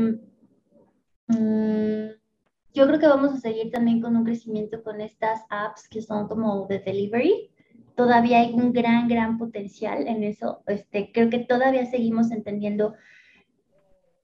mm, 1.29 2.09
yo 2.75 2.87
creo 2.89 2.99
que 2.99 3.07
vamos 3.07 3.33
a 3.33 3.41
seguir 3.41 3.71
también 3.71 4.01
con 4.01 4.17
un 4.17 4.25
crecimiento 4.25 4.83
con 4.83 5.01
estas 5.01 5.43
apps 5.49 5.89
que 5.89 6.03
son 6.03 6.27
como 6.27 6.67
de 6.67 6.81
delivery. 6.81 7.51
Todavía 7.95 8.41
hay 8.41 8.53
un 8.53 8.73
gran, 8.73 9.07
gran 9.07 9.39
potencial 9.39 10.09
en 10.09 10.25
eso. 10.25 10.63
Este, 10.67 11.13
creo 11.13 11.31
que 11.31 11.39
todavía 11.39 11.87
seguimos 11.87 12.33
entendiendo 12.33 12.95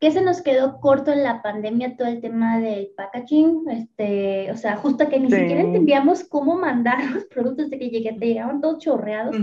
que 0.00 0.10
se 0.10 0.22
nos 0.22 0.40
quedó 0.40 0.80
corto 0.80 1.12
en 1.12 1.22
la 1.22 1.42
pandemia 1.42 1.94
todo 1.94 2.08
el 2.08 2.22
tema 2.22 2.58
del 2.58 2.88
packaging, 2.96 3.68
este, 3.68 4.50
o 4.50 4.56
sea, 4.56 4.76
justo 4.76 5.06
que 5.10 5.20
ni 5.20 5.30
siquiera 5.30 5.60
entendíamos 5.60 6.24
cómo 6.24 6.56
mandar 6.56 6.98
los 7.12 7.24
productos 7.26 7.68
de 7.68 7.78
que 7.78 7.90
llegaban 7.90 8.62
todos 8.62 8.82
chorreados, 8.82 9.36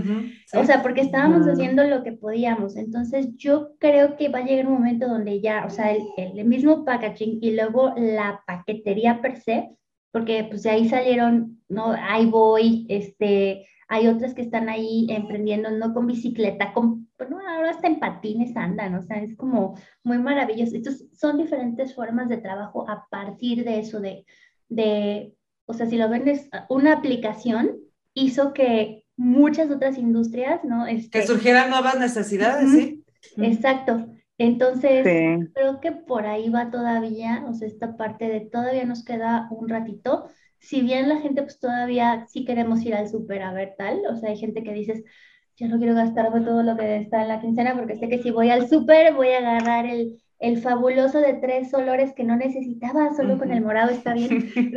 o 0.52 0.64
sea, 0.64 0.82
porque 0.82 1.02
estábamos 1.02 1.46
haciendo 1.46 1.84
lo 1.84 2.02
que 2.02 2.10
podíamos. 2.10 2.76
Entonces, 2.76 3.28
yo 3.36 3.70
creo 3.78 4.16
que 4.16 4.30
va 4.30 4.40
a 4.40 4.44
llegar 4.44 4.66
un 4.66 4.74
momento 4.74 5.06
donde 5.06 5.40
ya, 5.40 5.64
o 5.64 5.70
sea, 5.70 5.92
el, 5.92 6.02
el 6.16 6.44
mismo 6.44 6.84
packaging 6.84 7.38
y 7.40 7.52
luego 7.52 7.94
la 7.96 8.42
paquetería 8.44 9.22
per 9.22 9.36
se, 9.36 9.70
porque 10.10 10.44
pues 10.50 10.64
de 10.64 10.70
ahí 10.70 10.88
salieron, 10.88 11.62
¿no? 11.68 11.94
Ahí 11.96 12.26
voy, 12.26 12.84
este, 12.88 13.64
hay 13.88 14.06
otras 14.06 14.34
que 14.34 14.42
están 14.42 14.68
ahí 14.68 15.06
emprendiendo, 15.08 15.70
no 15.70 15.94
con 15.94 16.06
bicicleta, 16.06 16.74
con, 16.74 17.08
bueno, 17.18 17.40
ahora 17.48 17.70
hasta 17.70 17.86
en 17.86 17.98
patines 17.98 18.54
andan, 18.56 18.94
o 18.94 19.02
sea, 19.02 19.22
es 19.22 19.34
como 19.34 19.78
muy 20.04 20.18
maravilloso. 20.18 20.76
Entonces, 20.76 21.08
son 21.18 21.38
diferentes 21.38 21.94
formas 21.94 22.28
de 22.28 22.36
trabajo 22.36 22.88
a 22.88 23.06
partir 23.10 23.64
de 23.64 23.80
eso, 23.80 24.00
de, 24.00 24.26
de 24.68 25.34
o 25.64 25.72
sea, 25.72 25.86
si 25.86 25.96
lo 25.96 26.08
vendes, 26.08 26.48
una 26.68 26.92
aplicación 26.92 27.78
hizo 28.14 28.52
que 28.52 29.04
muchas 29.16 29.70
otras 29.70 29.98
industrias, 29.98 30.64
¿no? 30.64 30.86
Este, 30.86 31.20
que 31.20 31.26
surgieran 31.26 31.70
nuevas 31.70 31.98
necesidades, 31.98 32.70
¿sí? 32.70 33.04
Exacto. 33.36 34.06
Entonces, 34.38 35.02
creo 35.52 35.80
que 35.80 35.92
por 35.92 36.26
ahí 36.26 36.48
va 36.48 36.70
todavía, 36.70 37.44
o 37.48 37.54
sea, 37.54 37.66
esta 37.66 37.96
parte 37.96 38.28
de 38.28 38.40
todavía 38.40 38.84
nos 38.84 39.04
queda 39.04 39.48
un 39.50 39.68
ratito 39.68 40.28
si 40.60 40.82
bien 40.82 41.08
la 41.08 41.20
gente 41.20 41.42
pues 41.42 41.58
todavía 41.58 42.26
sí 42.28 42.44
queremos 42.44 42.82
ir 42.82 42.94
al 42.94 43.08
súper 43.08 43.42
a 43.42 43.52
ver 43.52 43.74
tal, 43.76 44.00
o 44.10 44.16
sea, 44.16 44.30
hay 44.30 44.36
gente 44.36 44.62
que 44.62 44.72
dices, 44.72 45.02
yo 45.56 45.68
no 45.68 45.78
quiero 45.78 45.94
gastarme 45.94 46.40
todo 46.40 46.62
lo 46.62 46.76
que 46.76 46.96
está 46.96 47.22
en 47.22 47.28
la 47.28 47.40
quincena 47.40 47.74
porque 47.76 47.96
sé 47.96 48.08
que 48.08 48.22
si 48.22 48.30
voy 48.30 48.50
al 48.50 48.68
súper 48.68 49.14
voy 49.14 49.28
a 49.30 49.38
agarrar 49.38 49.86
el, 49.86 50.20
el 50.38 50.62
fabuloso 50.62 51.20
de 51.20 51.34
tres 51.34 51.74
olores 51.74 52.12
que 52.14 52.24
no 52.24 52.36
necesitaba, 52.36 53.14
solo 53.16 53.38
con 53.38 53.50
el 53.50 53.62
morado 53.62 53.90
está 53.90 54.14
bien. 54.14 54.50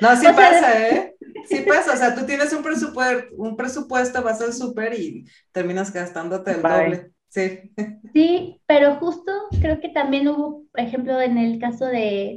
no, 0.00 0.16
sí 0.16 0.26
pasa, 0.26 0.88
¿eh? 0.88 1.14
Sí 1.46 1.64
pasa, 1.66 1.92
o 1.94 1.96
sea, 1.96 2.14
tú 2.14 2.26
tienes 2.26 2.52
un 2.52 2.62
presupuesto, 2.62 3.34
un 3.36 3.56
presupuesto 3.56 4.22
vas 4.22 4.40
al 4.40 4.52
súper 4.52 4.98
y 4.98 5.26
terminas 5.52 5.92
gastándote 5.92 6.50
el 6.52 6.62
doble. 6.62 7.12
Sí. 7.28 7.72
Sí, 8.12 8.60
pero 8.66 8.96
justo 8.96 9.30
creo 9.60 9.80
que 9.80 9.90
también 9.90 10.26
hubo, 10.26 10.64
por 10.72 10.80
ejemplo, 10.80 11.20
en 11.20 11.38
el 11.38 11.60
caso 11.60 11.86
de, 11.86 12.36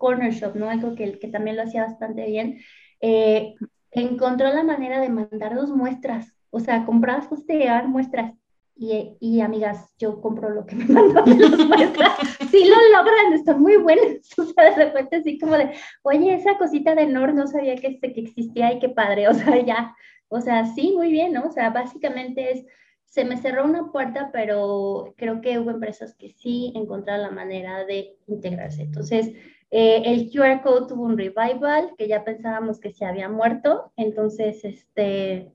Corner 0.00 0.32
Shop, 0.32 0.56
¿no? 0.56 0.70
Algo 0.70 0.94
que, 0.94 1.18
que 1.18 1.28
también 1.28 1.56
lo 1.56 1.62
hacía 1.62 1.84
bastante 1.84 2.26
bien. 2.26 2.58
Eh, 3.00 3.54
encontró 3.92 4.48
la 4.48 4.64
manera 4.64 4.98
de 5.00 5.10
mandar 5.10 5.54
dos 5.54 5.70
muestras, 5.70 6.32
o 6.50 6.58
sea, 6.58 6.84
comprabas 6.86 7.28
cosas 7.28 7.46
llevar 7.46 7.86
muestras. 7.86 8.32
Y, 8.74 9.18
y, 9.20 9.42
amigas, 9.42 9.94
yo 9.98 10.22
compro 10.22 10.48
lo 10.48 10.64
que 10.64 10.74
me 10.74 10.84
mandan 10.94 11.38
las 11.38 11.66
muestras. 11.66 12.18
Sí 12.50 12.64
lo 12.64 12.76
logran, 12.96 13.34
están 13.34 13.60
muy 13.60 13.76
buenas. 13.76 14.06
O 14.38 14.44
sea, 14.44 14.70
de 14.70 14.84
repente 14.86 15.16
así 15.16 15.38
como 15.38 15.58
de, 15.58 15.72
oye, 16.02 16.34
esa 16.34 16.56
cosita 16.56 16.94
de 16.94 17.06
Nord 17.06 17.34
no 17.34 17.46
sabía 17.46 17.76
que, 17.76 18.00
que 18.00 18.20
existía 18.20 18.72
y 18.72 18.78
qué 18.78 18.88
padre. 18.88 19.28
O 19.28 19.34
sea, 19.34 19.60
ya, 19.62 19.94
o 20.28 20.40
sea, 20.40 20.64
sí, 20.64 20.94
muy 20.96 21.12
bien, 21.12 21.34
¿no? 21.34 21.44
O 21.44 21.52
sea, 21.52 21.68
básicamente 21.68 22.52
es, 22.52 22.64
se 23.04 23.24
me 23.26 23.36
cerró 23.36 23.66
una 23.66 23.92
puerta, 23.92 24.30
pero 24.32 25.12
creo 25.18 25.42
que 25.42 25.58
hubo 25.58 25.70
empresas 25.70 26.14
que 26.14 26.30
sí 26.30 26.72
encontraron 26.74 27.22
la 27.22 27.30
manera 27.32 27.84
de 27.84 28.16
integrarse. 28.28 28.82
Entonces, 28.82 29.34
eh, 29.70 30.02
el 30.06 30.30
QR 30.30 30.62
code 30.62 30.88
tuvo 30.88 31.04
un 31.04 31.16
revival 31.16 31.94
que 31.96 32.08
ya 32.08 32.24
pensábamos 32.24 32.80
que 32.80 32.92
se 32.92 33.04
había 33.04 33.28
muerto, 33.28 33.92
entonces, 33.96 34.64
este, 34.64 35.52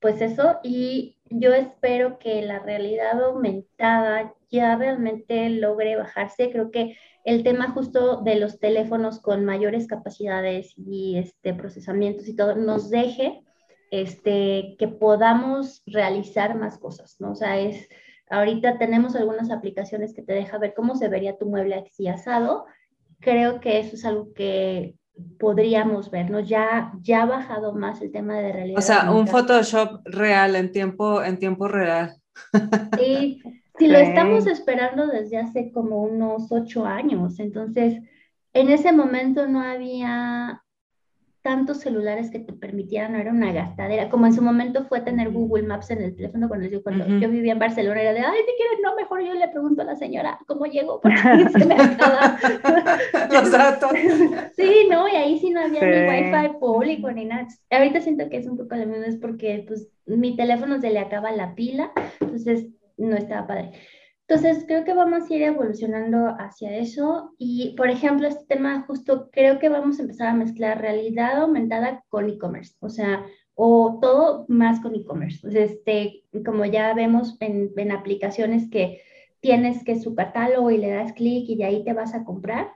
pues 0.00 0.20
eso, 0.20 0.58
y 0.62 1.16
yo 1.30 1.54
espero 1.54 2.18
que 2.18 2.42
la 2.42 2.58
realidad 2.58 3.22
aumentada 3.22 4.34
ya 4.50 4.76
realmente 4.76 5.48
logre 5.50 5.96
bajarse. 5.96 6.50
Creo 6.50 6.70
que 6.70 6.96
el 7.24 7.42
tema 7.42 7.70
justo 7.72 8.22
de 8.22 8.36
los 8.36 8.60
teléfonos 8.60 9.20
con 9.20 9.44
mayores 9.44 9.86
capacidades 9.86 10.74
y 10.76 11.18
este, 11.18 11.54
procesamientos 11.54 12.28
y 12.28 12.36
todo 12.36 12.54
nos 12.54 12.90
deje 12.90 13.42
este, 13.90 14.76
que 14.78 14.88
podamos 14.88 15.82
realizar 15.86 16.56
más 16.56 16.78
cosas, 16.78 17.16
¿no? 17.18 17.32
O 17.32 17.34
sea, 17.34 17.58
es, 17.58 17.88
ahorita 18.30 18.78
tenemos 18.78 19.16
algunas 19.16 19.50
aplicaciones 19.50 20.14
que 20.14 20.22
te 20.22 20.34
deja 20.34 20.58
ver 20.58 20.74
cómo 20.74 20.94
se 20.94 21.08
vería 21.08 21.38
tu 21.38 21.46
mueble 21.46 21.74
así 21.74 22.08
asado, 22.08 22.66
creo 23.20 23.60
que 23.60 23.80
eso 23.80 23.94
es 23.96 24.04
algo 24.04 24.32
que 24.34 24.94
podríamos 25.38 26.10
vernos. 26.10 26.48
Ya, 26.48 26.92
ya 27.00 27.22
ha 27.22 27.26
bajado 27.26 27.74
más 27.74 28.00
el 28.02 28.12
tema 28.12 28.36
de 28.36 28.52
realidad. 28.52 28.78
O 28.78 28.82
sea, 28.82 29.10
un 29.12 29.26
Photoshop 29.26 30.00
real 30.04 30.56
en 30.56 30.72
tiempo, 30.72 31.22
en 31.22 31.38
tiempo 31.38 31.68
real. 31.68 32.16
Sí, 32.98 33.42
si 33.78 33.86
lo 33.86 33.98
estamos 33.98 34.46
esperando 34.46 35.06
desde 35.06 35.38
hace 35.38 35.72
como 35.72 36.02
unos 36.02 36.50
ocho 36.50 36.84
años, 36.84 37.40
entonces 37.40 38.00
en 38.52 38.70
ese 38.70 38.92
momento 38.92 39.46
no 39.46 39.60
había 39.60 40.62
tantos 41.46 41.78
celulares 41.78 42.28
que 42.32 42.40
te 42.40 42.52
permitieran, 42.52 43.12
no 43.12 43.18
era 43.20 43.30
una 43.30 43.52
gastadera, 43.52 44.08
como 44.08 44.26
en 44.26 44.32
su 44.32 44.42
momento 44.42 44.84
fue 44.86 45.02
tener 45.02 45.30
Google 45.30 45.62
Maps 45.62 45.92
en 45.92 46.02
el 46.02 46.16
teléfono 46.16 46.48
cuando, 46.48 46.66
yo, 46.66 46.82
cuando 46.82 47.06
yo 47.06 47.30
vivía 47.30 47.52
en 47.52 47.60
Barcelona, 47.60 48.02
era 48.02 48.12
de, 48.12 48.18
ay, 48.18 48.38
si 48.38 48.52
quieres, 48.56 48.80
no, 48.82 48.96
mejor 48.96 49.22
yo 49.22 49.32
le 49.32 49.46
pregunto 49.46 49.82
a 49.82 49.84
la 49.84 49.94
señora 49.94 50.40
cómo 50.48 50.66
llego, 50.66 51.00
porque 51.00 51.16
se 51.56 51.64
me 51.64 51.74
acaba. 51.74 52.36
Los 53.32 53.52
datos. 53.52 53.92
sí, 54.56 54.88
no, 54.90 55.06
y 55.06 55.12
ahí 55.12 55.38
sí 55.38 55.50
no 55.50 55.60
había 55.60 55.80
ni 55.82 56.08
wifi 56.08 56.58
público 56.58 57.12
ni 57.12 57.26
nada. 57.26 57.46
Ahorita 57.70 58.00
siento 58.00 58.28
que 58.28 58.38
es 58.38 58.48
un 58.48 58.56
poco 58.56 58.74
lo 58.74 58.84
mismo, 58.84 59.04
es 59.04 59.16
porque 59.16 59.64
pues 59.68 59.88
mi 60.04 60.34
teléfono 60.34 60.80
se 60.80 60.90
le 60.90 60.98
acaba 60.98 61.30
la 61.30 61.54
pila, 61.54 61.92
entonces 62.20 62.66
no 62.96 63.14
estaba 63.16 63.46
padre. 63.46 63.70
Entonces, 64.28 64.64
creo 64.66 64.84
que 64.84 64.92
vamos 64.92 65.30
a 65.30 65.34
ir 65.34 65.42
evolucionando 65.42 66.34
hacia 66.38 66.76
eso 66.76 67.34
y, 67.38 67.74
por 67.76 67.90
ejemplo, 67.90 68.26
este 68.26 68.44
tema 68.46 68.82
justo 68.82 69.30
creo 69.30 69.60
que 69.60 69.68
vamos 69.68 69.98
a 69.98 70.02
empezar 70.02 70.28
a 70.28 70.34
mezclar 70.34 70.80
realidad 70.80 71.42
aumentada 71.42 72.04
con 72.08 72.28
e-commerce, 72.28 72.74
o 72.80 72.88
sea, 72.88 73.24
o 73.54 73.98
todo 74.02 74.44
más 74.48 74.80
con 74.80 74.96
e-commerce. 74.96 75.46
Este, 75.62 76.24
como 76.44 76.64
ya 76.64 76.92
vemos 76.92 77.36
en, 77.38 77.72
en 77.76 77.92
aplicaciones 77.92 78.68
que 78.68 79.00
tienes 79.38 79.84
que 79.84 80.00
su 80.00 80.16
catálogo 80.16 80.72
y 80.72 80.78
le 80.78 80.90
das 80.90 81.12
clic 81.12 81.48
y 81.48 81.56
de 81.56 81.64
ahí 81.64 81.84
te 81.84 81.92
vas 81.92 82.12
a 82.12 82.24
comprar, 82.24 82.72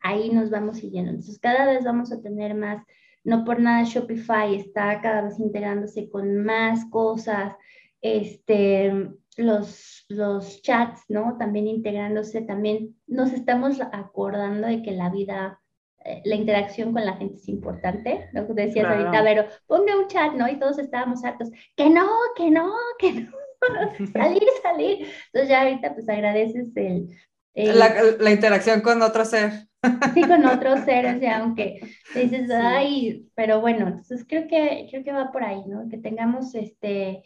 ahí 0.00 0.30
nos 0.30 0.48
vamos 0.48 0.78
siguiendo. 0.78 1.10
Entonces, 1.10 1.38
cada 1.38 1.66
vez 1.66 1.84
vamos 1.84 2.12
a 2.12 2.22
tener 2.22 2.54
más, 2.54 2.82
no 3.24 3.44
por 3.44 3.60
nada 3.60 3.84
Shopify 3.84 4.54
está 4.54 5.02
cada 5.02 5.20
vez 5.20 5.38
integrándose 5.38 6.08
con 6.08 6.42
más 6.44 6.86
cosas, 6.86 7.54
este, 8.00 9.10
los, 9.36 10.04
los 10.08 10.62
chats, 10.62 11.04
¿no? 11.08 11.36
También 11.38 11.66
integrándose, 11.66 12.42
también 12.42 12.96
nos 13.06 13.32
estamos 13.32 13.80
acordando 13.92 14.66
de 14.66 14.82
que 14.82 14.92
la 14.92 15.10
vida, 15.10 15.60
eh, 16.04 16.22
la 16.24 16.36
interacción 16.36 16.92
con 16.92 17.04
la 17.04 17.16
gente 17.16 17.36
es 17.36 17.48
importante, 17.48 18.28
lo 18.32 18.46
que 18.46 18.54
decías 18.54 18.86
ahorita, 18.86 19.22
pero 19.24 19.46
ponga 19.66 19.96
un 19.96 20.08
chat, 20.08 20.32
¿no? 20.34 20.48
Y 20.48 20.58
todos 20.58 20.78
estábamos 20.78 21.24
hartos, 21.24 21.50
que 21.76 21.90
no, 21.90 22.08
que 22.36 22.50
no, 22.50 22.72
que 22.98 23.12
no, 23.12 23.32
salir, 24.12 24.42
salir. 24.62 25.08
Entonces 25.26 25.48
ya 25.48 25.62
ahorita 25.62 25.94
pues 25.94 26.08
agradeces 26.08 26.68
el... 26.76 27.08
la, 27.54 27.94
la, 28.20 28.30
interacción 28.30 28.80
con 28.82 29.02
otro 29.02 29.24
ser. 29.24 29.68
Sí, 30.14 30.22
con 30.22 30.44
otro 30.46 30.76
ser, 30.84 31.16
o 31.16 31.18
sea, 31.18 31.38
aunque 31.38 31.80
dices, 32.14 32.50
ay, 32.50 33.26
pero 33.34 33.60
bueno, 33.60 33.88
entonces 33.88 34.24
creo 34.28 34.46
que, 34.46 34.86
creo 34.90 35.02
que 35.02 35.12
va 35.12 35.32
por 35.32 35.42
ahí, 35.42 35.62
¿no? 35.66 35.88
Que 35.88 35.98
tengamos 35.98 36.54
este 36.54 37.24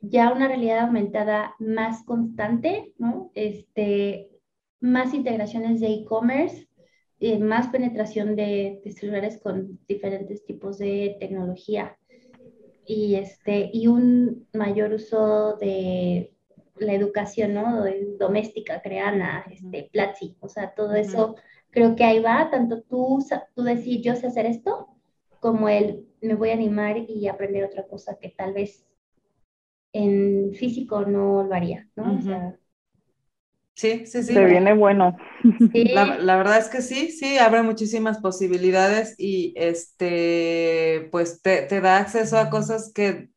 ya 0.00 0.32
una 0.32 0.48
realidad 0.48 0.80
aumentada 0.80 1.54
más 1.58 2.04
constante, 2.04 2.92
¿no? 2.98 3.30
Este, 3.34 4.30
más 4.80 5.14
integraciones 5.14 5.80
de 5.80 5.88
e-commerce, 5.88 6.68
eh, 7.20 7.38
más 7.38 7.68
penetración 7.68 8.34
de, 8.34 8.80
de, 8.84 8.92
celulares 8.92 9.38
con 9.38 9.78
diferentes 9.86 10.44
tipos 10.44 10.78
de 10.78 11.16
tecnología. 11.20 11.96
Y, 12.84 13.14
este, 13.14 13.70
y 13.72 13.86
un 13.86 14.48
mayor 14.52 14.92
uso 14.92 15.56
de 15.56 16.32
la 16.76 16.94
educación 16.94 17.54
¿no? 17.54 17.84
doméstica, 18.18 18.82
creana, 18.82 19.44
este, 19.50 19.88
Platzi, 19.92 20.36
o 20.40 20.48
sea, 20.48 20.74
todo 20.74 20.94
eso 20.94 21.36
creo 21.70 21.94
que 21.94 22.04
ahí 22.04 22.18
va, 22.18 22.50
tanto 22.50 22.82
tú, 22.82 23.24
tú 23.54 23.62
decir 23.62 24.02
yo 24.02 24.16
sé 24.16 24.26
hacer 24.26 24.46
esto, 24.46 24.88
como 25.40 25.68
el 25.68 26.06
me 26.20 26.34
voy 26.34 26.50
a 26.50 26.54
animar 26.54 26.96
y 26.98 27.26
aprender 27.26 27.64
otra 27.64 27.86
cosa 27.86 28.18
que 28.18 28.28
tal 28.28 28.52
vez 28.52 28.86
en 29.92 30.54
físico 30.54 31.04
no 31.04 31.44
lo 31.44 31.54
haría, 31.54 31.88
¿no? 31.96 32.20
sí, 33.74 34.06
sí, 34.06 34.22
sí. 34.22 34.34
Se 34.34 34.44
viene 34.44 34.74
bueno. 34.74 35.16
La, 35.72 36.36
verdad 36.36 36.58
es 36.58 36.68
que 36.68 36.82
sí, 36.82 37.10
sí, 37.10 37.38
abre 37.38 37.62
muchísimas 37.62 38.18
posibilidades 38.18 39.14
y 39.18 39.52
este, 39.56 41.08
pues 41.10 41.42
te, 41.42 41.66
da 41.80 41.98
acceso 41.98 42.38
a 42.38 42.50
cosas 42.50 42.92
que 42.94 43.30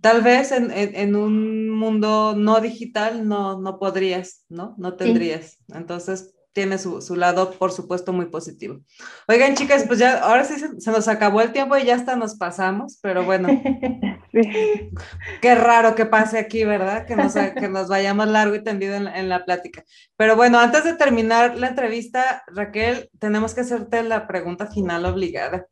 tal 0.00 0.22
vez 0.22 0.52
en, 0.52 1.16
un 1.16 1.68
mundo 1.70 2.34
no 2.36 2.60
digital 2.60 3.28
no, 3.28 3.60
no 3.60 3.78
podrías, 3.78 4.44
¿no? 4.48 4.74
No 4.78 4.94
tendrías. 4.94 5.58
Entonces, 5.68 6.34
tiene 6.52 6.78
su, 6.78 7.00
su, 7.00 7.16
lado, 7.16 7.52
por 7.52 7.72
supuesto, 7.72 8.12
muy 8.12 8.26
positivo. 8.26 8.80
Oigan, 9.28 9.54
chicas, 9.54 9.84
pues 9.86 9.98
ya, 9.98 10.18
ahora 10.18 10.44
sí 10.44 10.54
se, 10.58 10.90
nos 10.90 11.08
acabó 11.08 11.40
el 11.40 11.52
tiempo 11.52 11.76
y 11.76 11.84
ya 11.84 11.94
hasta 11.94 12.16
nos 12.16 12.36
pasamos, 12.36 12.98
pero 13.00 13.24
bueno, 13.24 13.48
qué 15.40 15.54
raro 15.54 15.94
que 15.94 16.06
pase 16.06 16.38
aquí, 16.38 16.64
¿verdad? 16.64 17.06
Que 17.06 17.16
nos, 17.16 17.34
que 17.34 17.68
nos 17.68 17.88
vayamos 17.88 18.28
largo 18.28 18.54
y 18.54 18.64
tendido 18.64 18.94
en, 18.94 19.06
en, 19.08 19.28
la 19.28 19.44
plática. 19.44 19.84
Pero 20.16 20.36
bueno, 20.36 20.58
antes 20.58 20.84
de 20.84 20.94
terminar 20.94 21.56
la 21.56 21.68
entrevista, 21.68 22.42
Raquel, 22.48 23.10
tenemos 23.18 23.54
que 23.54 23.60
hacerte 23.62 24.02
la 24.02 24.26
pregunta 24.26 24.66
final 24.66 25.04
obligada. 25.04 25.66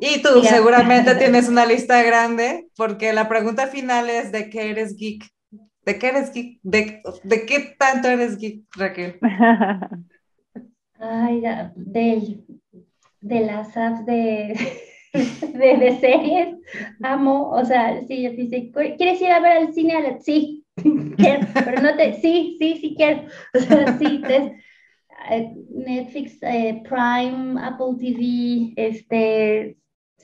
Y 0.00 0.22
tú 0.22 0.42
seguramente 0.44 1.16
tienes 1.16 1.48
una 1.48 1.66
lista 1.66 2.02
grande, 2.02 2.68
porque 2.76 3.12
la 3.12 3.28
pregunta 3.28 3.66
final 3.66 4.08
es 4.08 4.30
de 4.30 4.48
qué 4.48 4.70
eres 4.70 4.96
geek. 4.96 5.28
¿De 5.88 5.98
qué 5.98 6.08
eres 6.08 6.30
geek? 6.34 6.60
¿De, 6.62 7.46
qué 7.46 7.74
tanto 7.78 8.08
eres 8.08 8.36
geek, 8.36 8.62
Raquel? 8.76 9.18
Ay, 11.00 11.40
de, 11.76 12.44
de 13.22 13.40
las 13.40 13.74
apps 13.74 14.04
de, 14.06 14.54
de, 15.14 15.98
series, 15.98 16.56
amo, 17.02 17.48
o 17.52 17.64
sea, 17.64 18.04
sí, 18.06 18.22
yo 18.22 18.32
dice, 18.32 18.70
¿quieres 18.98 19.18
ir 19.22 19.28
a 19.28 19.40
ver 19.40 19.52
al 19.52 19.72
cine? 19.72 20.18
Sí, 20.20 20.66
quiero, 21.16 21.46
pero 21.54 21.80
no 21.80 21.96
te, 21.96 22.20
sí, 22.20 22.58
sí, 22.58 22.76
sí 22.82 22.94
quiero, 22.94 23.22
sí, 23.98 24.22
eh, 24.28 25.54
Netflix, 25.70 26.36
eh, 26.42 26.82
Prime, 26.86 27.58
Apple 27.62 27.96
TV, 27.98 28.74
este, 28.76 29.78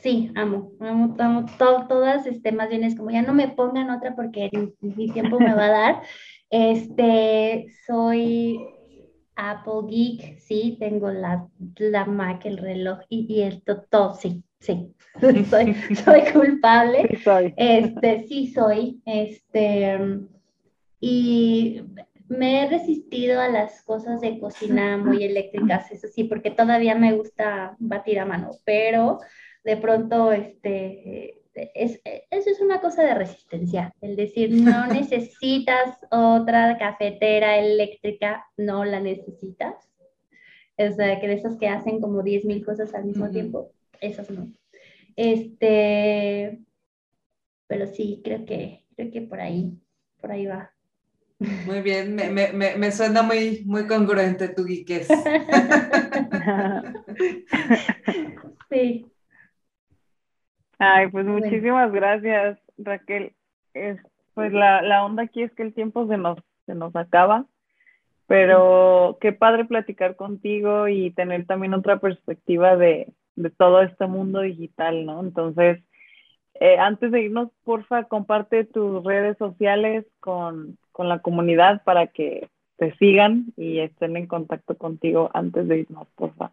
Sí, 0.05 0.31
amo, 0.35 0.73
amo, 0.81 1.17
amo 1.19 1.47
todas, 1.57 2.27
este, 2.27 2.53
más 2.53 2.69
bien 2.69 2.85
es 2.85 2.95
como 2.95 3.11
ya 3.11 3.23
no 3.23 3.33
me 3.33 3.49
pongan 3.49 3.89
otra 3.89 4.15
porque 4.15 4.51
mi 4.83 5.09
tiempo 5.11 5.41
me 5.41 5.55
va 5.55 5.65
a 5.65 5.71
dar. 5.71 6.03
Este, 6.51 7.67
soy 7.87 8.61
Apple 9.35 9.89
Geek, 9.89 10.39
sí, 10.39 10.77
tengo 10.79 11.11
la, 11.11 11.49
la 11.79 12.05
Mac, 12.05 12.45
el 12.45 12.59
reloj 12.59 12.99
y, 13.09 13.41
el 13.41 13.63
todo, 13.63 14.15
sí, 14.15 14.45
sí, 14.61 14.95
soy, 15.51 15.75
soy 15.75 16.21
culpable. 16.35 17.09
Sí, 17.09 17.17
soy. 17.17 17.55
Este, 17.57 18.27
sí 18.29 18.53
soy, 18.53 19.01
este, 19.07 19.99
y 21.01 21.83
me 22.29 22.63
he 22.63 22.69
resistido 22.69 23.41
a 23.41 23.49
las 23.49 23.83
cosas 23.83 24.21
de 24.21 24.39
cocina 24.39 24.99
muy 24.99 25.25
eléctricas, 25.25 25.91
eso 25.91 26.09
sí, 26.09 26.25
porque 26.25 26.51
todavía 26.51 26.95
me 26.95 27.15
gusta 27.15 27.75
batir 27.79 28.21
a 28.21 28.27
mano, 28.27 28.51
pero 28.65 29.19
de 29.65 29.77
pronto, 29.79 30.33
este, 30.33 31.41
es, 31.55 32.01
eso 32.31 32.51
es 32.51 32.61
una 32.61 32.81
cosa 32.81 33.03
de 33.03 33.15
resistencia, 33.15 33.95
el 34.01 34.17
decir, 34.17 34.51
no 34.53 34.87
necesitas 34.89 35.99
otra 36.11 36.77
cafetera 36.79 37.59
eléctrica, 37.59 38.47
no 38.57 38.85
la 38.85 39.01
necesitas. 39.01 39.75
O 40.77 40.91
sea, 40.93 41.21
que 41.21 41.29
de 41.29 41.35
esas 41.35 41.57
que 41.57 41.69
hacen 41.69 42.01
como 42.01 42.23
10 42.23 42.47
mil 42.47 42.65
cosas 42.65 42.93
al 42.95 43.05
mismo 43.05 43.31
tiempo, 43.31 43.71
esas 44.01 44.29
no. 44.31 44.53
Este, 45.15 46.59
pero 47.69 47.87
sí, 47.87 48.21
creo 48.25 48.45
que, 48.45 48.85
creo 48.97 49.13
que 49.13 49.23
por 49.23 49.41
ahí, 49.41 49.79
por 50.21 50.33
ahí 50.33 50.47
va. 50.47 50.73
Muy 51.39 51.81
bien, 51.81 52.17
me, 52.17 52.29
me, 52.31 52.53
me 52.53 52.91
suena 52.91 53.23
muy, 53.23 53.63
muy 53.67 53.87
congruente 53.87 54.49
tu 54.49 54.65
geekes. 54.65 55.07
sí. 58.71 59.14
Ay, 60.87 61.09
pues 61.09 61.25
muchísimas 61.25 61.91
gracias, 61.93 62.59
Raquel. 62.77 63.33
Es, 63.73 63.99
pues 64.35 64.53
la, 64.53 64.83
la 64.83 65.05
onda 65.05 65.23
aquí 65.23 65.43
es 65.43 65.53
que 65.53 65.63
el 65.63 65.73
tiempo 65.73 66.07
se 66.07 66.19
nos, 66.19 66.39
se 66.67 66.75
nos 66.75 66.95
acaba, 66.95 67.47
pero 68.27 69.17
qué 69.21 69.33
padre 69.33 69.65
platicar 69.65 70.17
contigo 70.17 70.89
y 70.89 71.11
tener 71.13 71.47
también 71.47 71.75
otra 71.75 71.99
perspectiva 71.99 72.77
de, 72.77 73.13
de 73.37 73.51
todo 73.51 73.81
este 73.83 74.07
mundo 74.07 74.41
digital, 74.41 75.07
¿no? 75.07 75.21
Entonces, 75.21 75.83
eh, 76.55 76.77
antes 76.79 77.11
de 77.11 77.23
irnos, 77.23 77.51
porfa, 77.65 78.05
comparte 78.05 78.65
tus 78.65 79.03
redes 79.05 79.39
sociales 79.39 80.05
con, 80.21 80.79
con 80.93 81.09
la 81.09 81.21
comunidad 81.21 81.83
para 81.85 82.09
que 82.09 82.49
te 82.77 82.95
sigan 82.97 83.47
y 83.57 83.79
estén 83.81 84.17
en 84.17 84.27
contacto 84.27 84.77
contigo 84.77 85.31
antes 85.33 85.67
de 85.67 85.79
irnos, 85.81 86.09
porfa. 86.15 86.53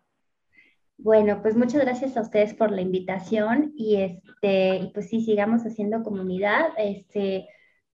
Bueno, 1.03 1.41
pues 1.41 1.55
muchas 1.55 1.81
gracias 1.81 2.15
a 2.15 2.21
ustedes 2.21 2.53
por 2.53 2.71
la 2.71 2.81
invitación 2.81 3.73
y 3.75 3.95
este, 3.95 4.91
pues 4.93 5.09
sí, 5.09 5.21
sigamos 5.21 5.63
haciendo 5.63 6.03
comunidad. 6.03 6.67
Este, 6.77 7.47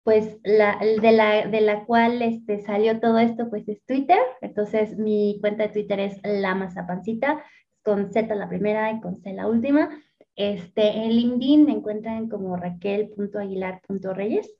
pues 0.02 0.38
la, 0.42 0.78
de, 0.80 1.12
la, 1.12 1.46
de 1.46 1.60
la 1.60 1.84
cual 1.84 2.20
este, 2.20 2.62
salió 2.62 2.98
todo 2.98 3.18
esto, 3.20 3.48
pues 3.48 3.68
es 3.68 3.80
Twitter. 3.86 4.18
Entonces 4.40 4.98
mi 4.98 5.38
cuenta 5.40 5.64
de 5.64 5.68
Twitter 5.72 6.00
es 6.00 6.18
La 6.24 6.68
con 7.84 8.12
Z 8.12 8.34
la 8.34 8.48
primera 8.48 8.90
y 8.90 9.00
con 9.00 9.22
C 9.22 9.32
la 9.32 9.46
última. 9.46 9.88
Este, 10.34 10.88
en 10.88 11.10
LinkedIn 11.10 11.64
me 11.64 11.72
encuentran 11.72 12.28
como 12.28 12.56
raquel.aguilar.reyes. 12.56 14.50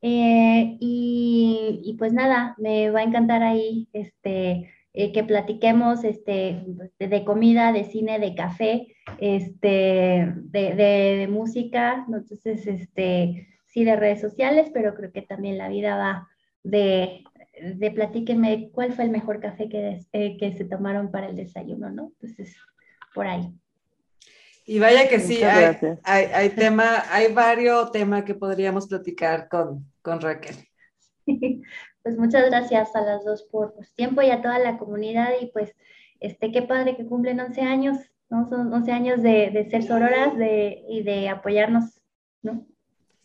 Eh, 0.00 0.78
y, 0.80 1.80
y 1.84 1.94
pues 1.98 2.14
nada, 2.14 2.54
me 2.58 2.90
va 2.90 3.00
a 3.00 3.04
encantar 3.04 3.42
ahí 3.42 3.86
este, 3.92 4.70
eh, 4.94 5.12
que 5.12 5.24
platiquemos 5.24 6.04
este, 6.04 6.64
de, 6.98 7.24
comida, 7.24 7.72
de 7.72 7.84
cine, 7.84 8.18
de 8.18 8.34
café, 8.34 8.94
este, 9.18 10.32
de, 10.36 10.74
de, 10.74 11.28
música, 11.30 12.04
entonces, 12.06 12.66
este, 12.66 13.48
sí, 13.66 13.84
de 13.84 13.96
redes 13.96 14.20
sociales, 14.20 14.70
pero 14.74 14.94
creo 14.94 15.10
que 15.10 15.22
también 15.22 15.56
la 15.56 15.68
vida 15.68 15.96
va 15.96 16.28
de, 16.62 17.24
de 17.74 17.90
platíquenme 17.90 18.70
cuál 18.70 18.92
fue 18.92 19.04
el 19.04 19.10
mejor 19.10 19.40
café 19.40 19.70
que, 19.70 19.98
eh, 20.12 20.36
que 20.38 20.52
se 20.52 20.64
tomaron 20.66 21.10
para 21.10 21.28
el 21.28 21.36
desayuno, 21.36 21.90
¿no? 21.90 22.12
Entonces, 22.20 22.54
por 23.14 23.26
ahí. 23.26 23.50
Y 24.66 24.78
vaya 24.78 25.08
que 25.08 25.18
sí, 25.18 25.42
hay, 25.42 25.74
hay, 26.04 26.24
hay, 26.26 26.50
tema, 26.50 27.02
hay 27.10 27.32
varios 27.32 27.90
temas 27.92 28.24
que 28.24 28.34
podríamos 28.34 28.86
platicar 28.86 29.48
con, 29.48 29.90
con 30.02 30.20
Raquel. 30.20 30.56
pues 32.02 32.16
muchas 32.18 32.46
gracias 32.46 32.94
a 32.94 33.00
las 33.00 33.24
dos 33.24 33.42
por 33.44 33.74
su 33.84 33.94
tiempo 33.94 34.22
y 34.22 34.30
a 34.30 34.42
toda 34.42 34.58
la 34.58 34.78
comunidad 34.78 35.30
y 35.40 35.46
pues 35.46 35.74
este, 36.20 36.52
qué 36.52 36.62
padre 36.62 36.96
que 36.96 37.06
cumplen 37.06 37.40
11 37.40 37.60
años, 37.62 37.98
¿no? 38.30 38.48
Son 38.48 38.72
11 38.72 38.92
años 38.92 39.22
de, 39.22 39.50
de 39.50 39.68
ser 39.70 39.82
sororas 39.82 40.36
de, 40.36 40.84
y 40.88 41.02
de 41.02 41.28
apoyarnos, 41.28 42.00
¿no? 42.42 42.66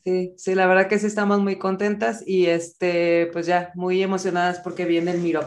Sí, 0.03 0.33
sí, 0.37 0.55
la 0.55 0.67
verdad 0.67 0.87
que 0.87 0.99
sí 0.99 1.05
estamos 1.05 1.41
muy 1.41 1.57
contentas 1.57 2.23
y 2.25 2.45
este, 2.45 3.29
pues 3.33 3.45
ya 3.45 3.71
muy 3.75 4.01
emocionadas 4.01 4.59
porque 4.59 4.85
viene 4.85 5.11
el 5.11 5.19
Miro. 5.19 5.45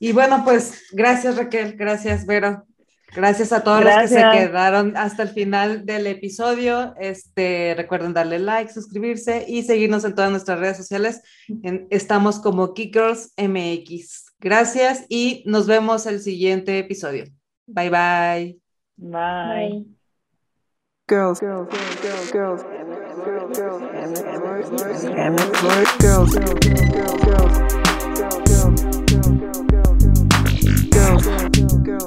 Y 0.00 0.12
bueno, 0.12 0.42
pues 0.44 0.88
gracias 0.92 1.36
Raquel, 1.36 1.76
gracias 1.76 2.26
Vero, 2.26 2.66
Gracias 3.14 3.52
a 3.52 3.62
todos 3.62 3.84
los 3.84 3.94
que 3.94 4.08
se 4.08 4.24
quedaron 4.32 4.96
hasta 4.96 5.22
el 5.22 5.28
final 5.28 5.86
del 5.86 6.06
episodio. 6.08 6.94
Este, 6.98 7.74
recuerden 7.76 8.12
darle 8.12 8.40
like, 8.40 8.72
suscribirse 8.72 9.44
y 9.46 9.62
seguirnos 9.62 10.04
en 10.04 10.14
todas 10.14 10.30
nuestras 10.32 10.58
redes 10.58 10.76
sociales. 10.76 11.22
estamos 11.90 12.40
como 12.40 12.74
Kickgirls 12.74 13.32
MX. 13.36 14.34
Gracias 14.40 15.04
y 15.08 15.44
nos 15.46 15.66
vemos 15.66 16.06
el 16.06 16.20
siguiente 16.20 16.78
episodio. 16.78 17.24
Bye 17.66 17.90
bye. 17.90 18.58
Bye. 18.96 19.86
Girls, 21.06 21.38
girls, 21.38 21.68
girls, 21.70 22.32
girls, 22.32 22.32
girls, 22.32 22.62
girls, 23.54 23.56
girls, 23.58 23.82
girls, 26.00 26.34
girls, 26.34 26.34
girls. 26.34 27.44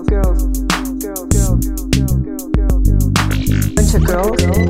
Girls, 0.09 0.66
girls, 3.95 4.67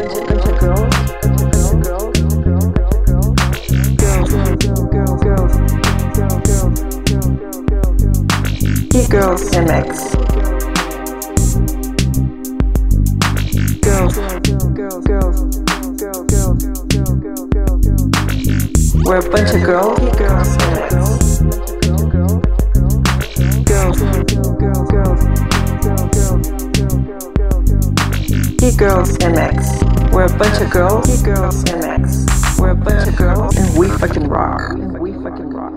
girls, 28.76 29.18
girls, 29.18 29.18
MX. 29.20 30.12
We're 30.12 30.26
a 30.26 30.38
bunch 30.38 30.62
of 30.62 30.70
girls. 30.72 31.08
Geek 31.08 31.26
Girls 31.26 31.64
MX. 31.64 32.60
We're 32.60 32.72
a 32.72 32.76
bunch 32.76 33.08
of 33.08 33.16
girls, 33.16 33.56
and 33.56 33.78
we 33.78 33.88
fucking 33.88 34.28
rock. 34.28 34.60
And 34.72 35.00
we 35.00 35.14
fucking 35.14 35.50
rock. 35.52 35.77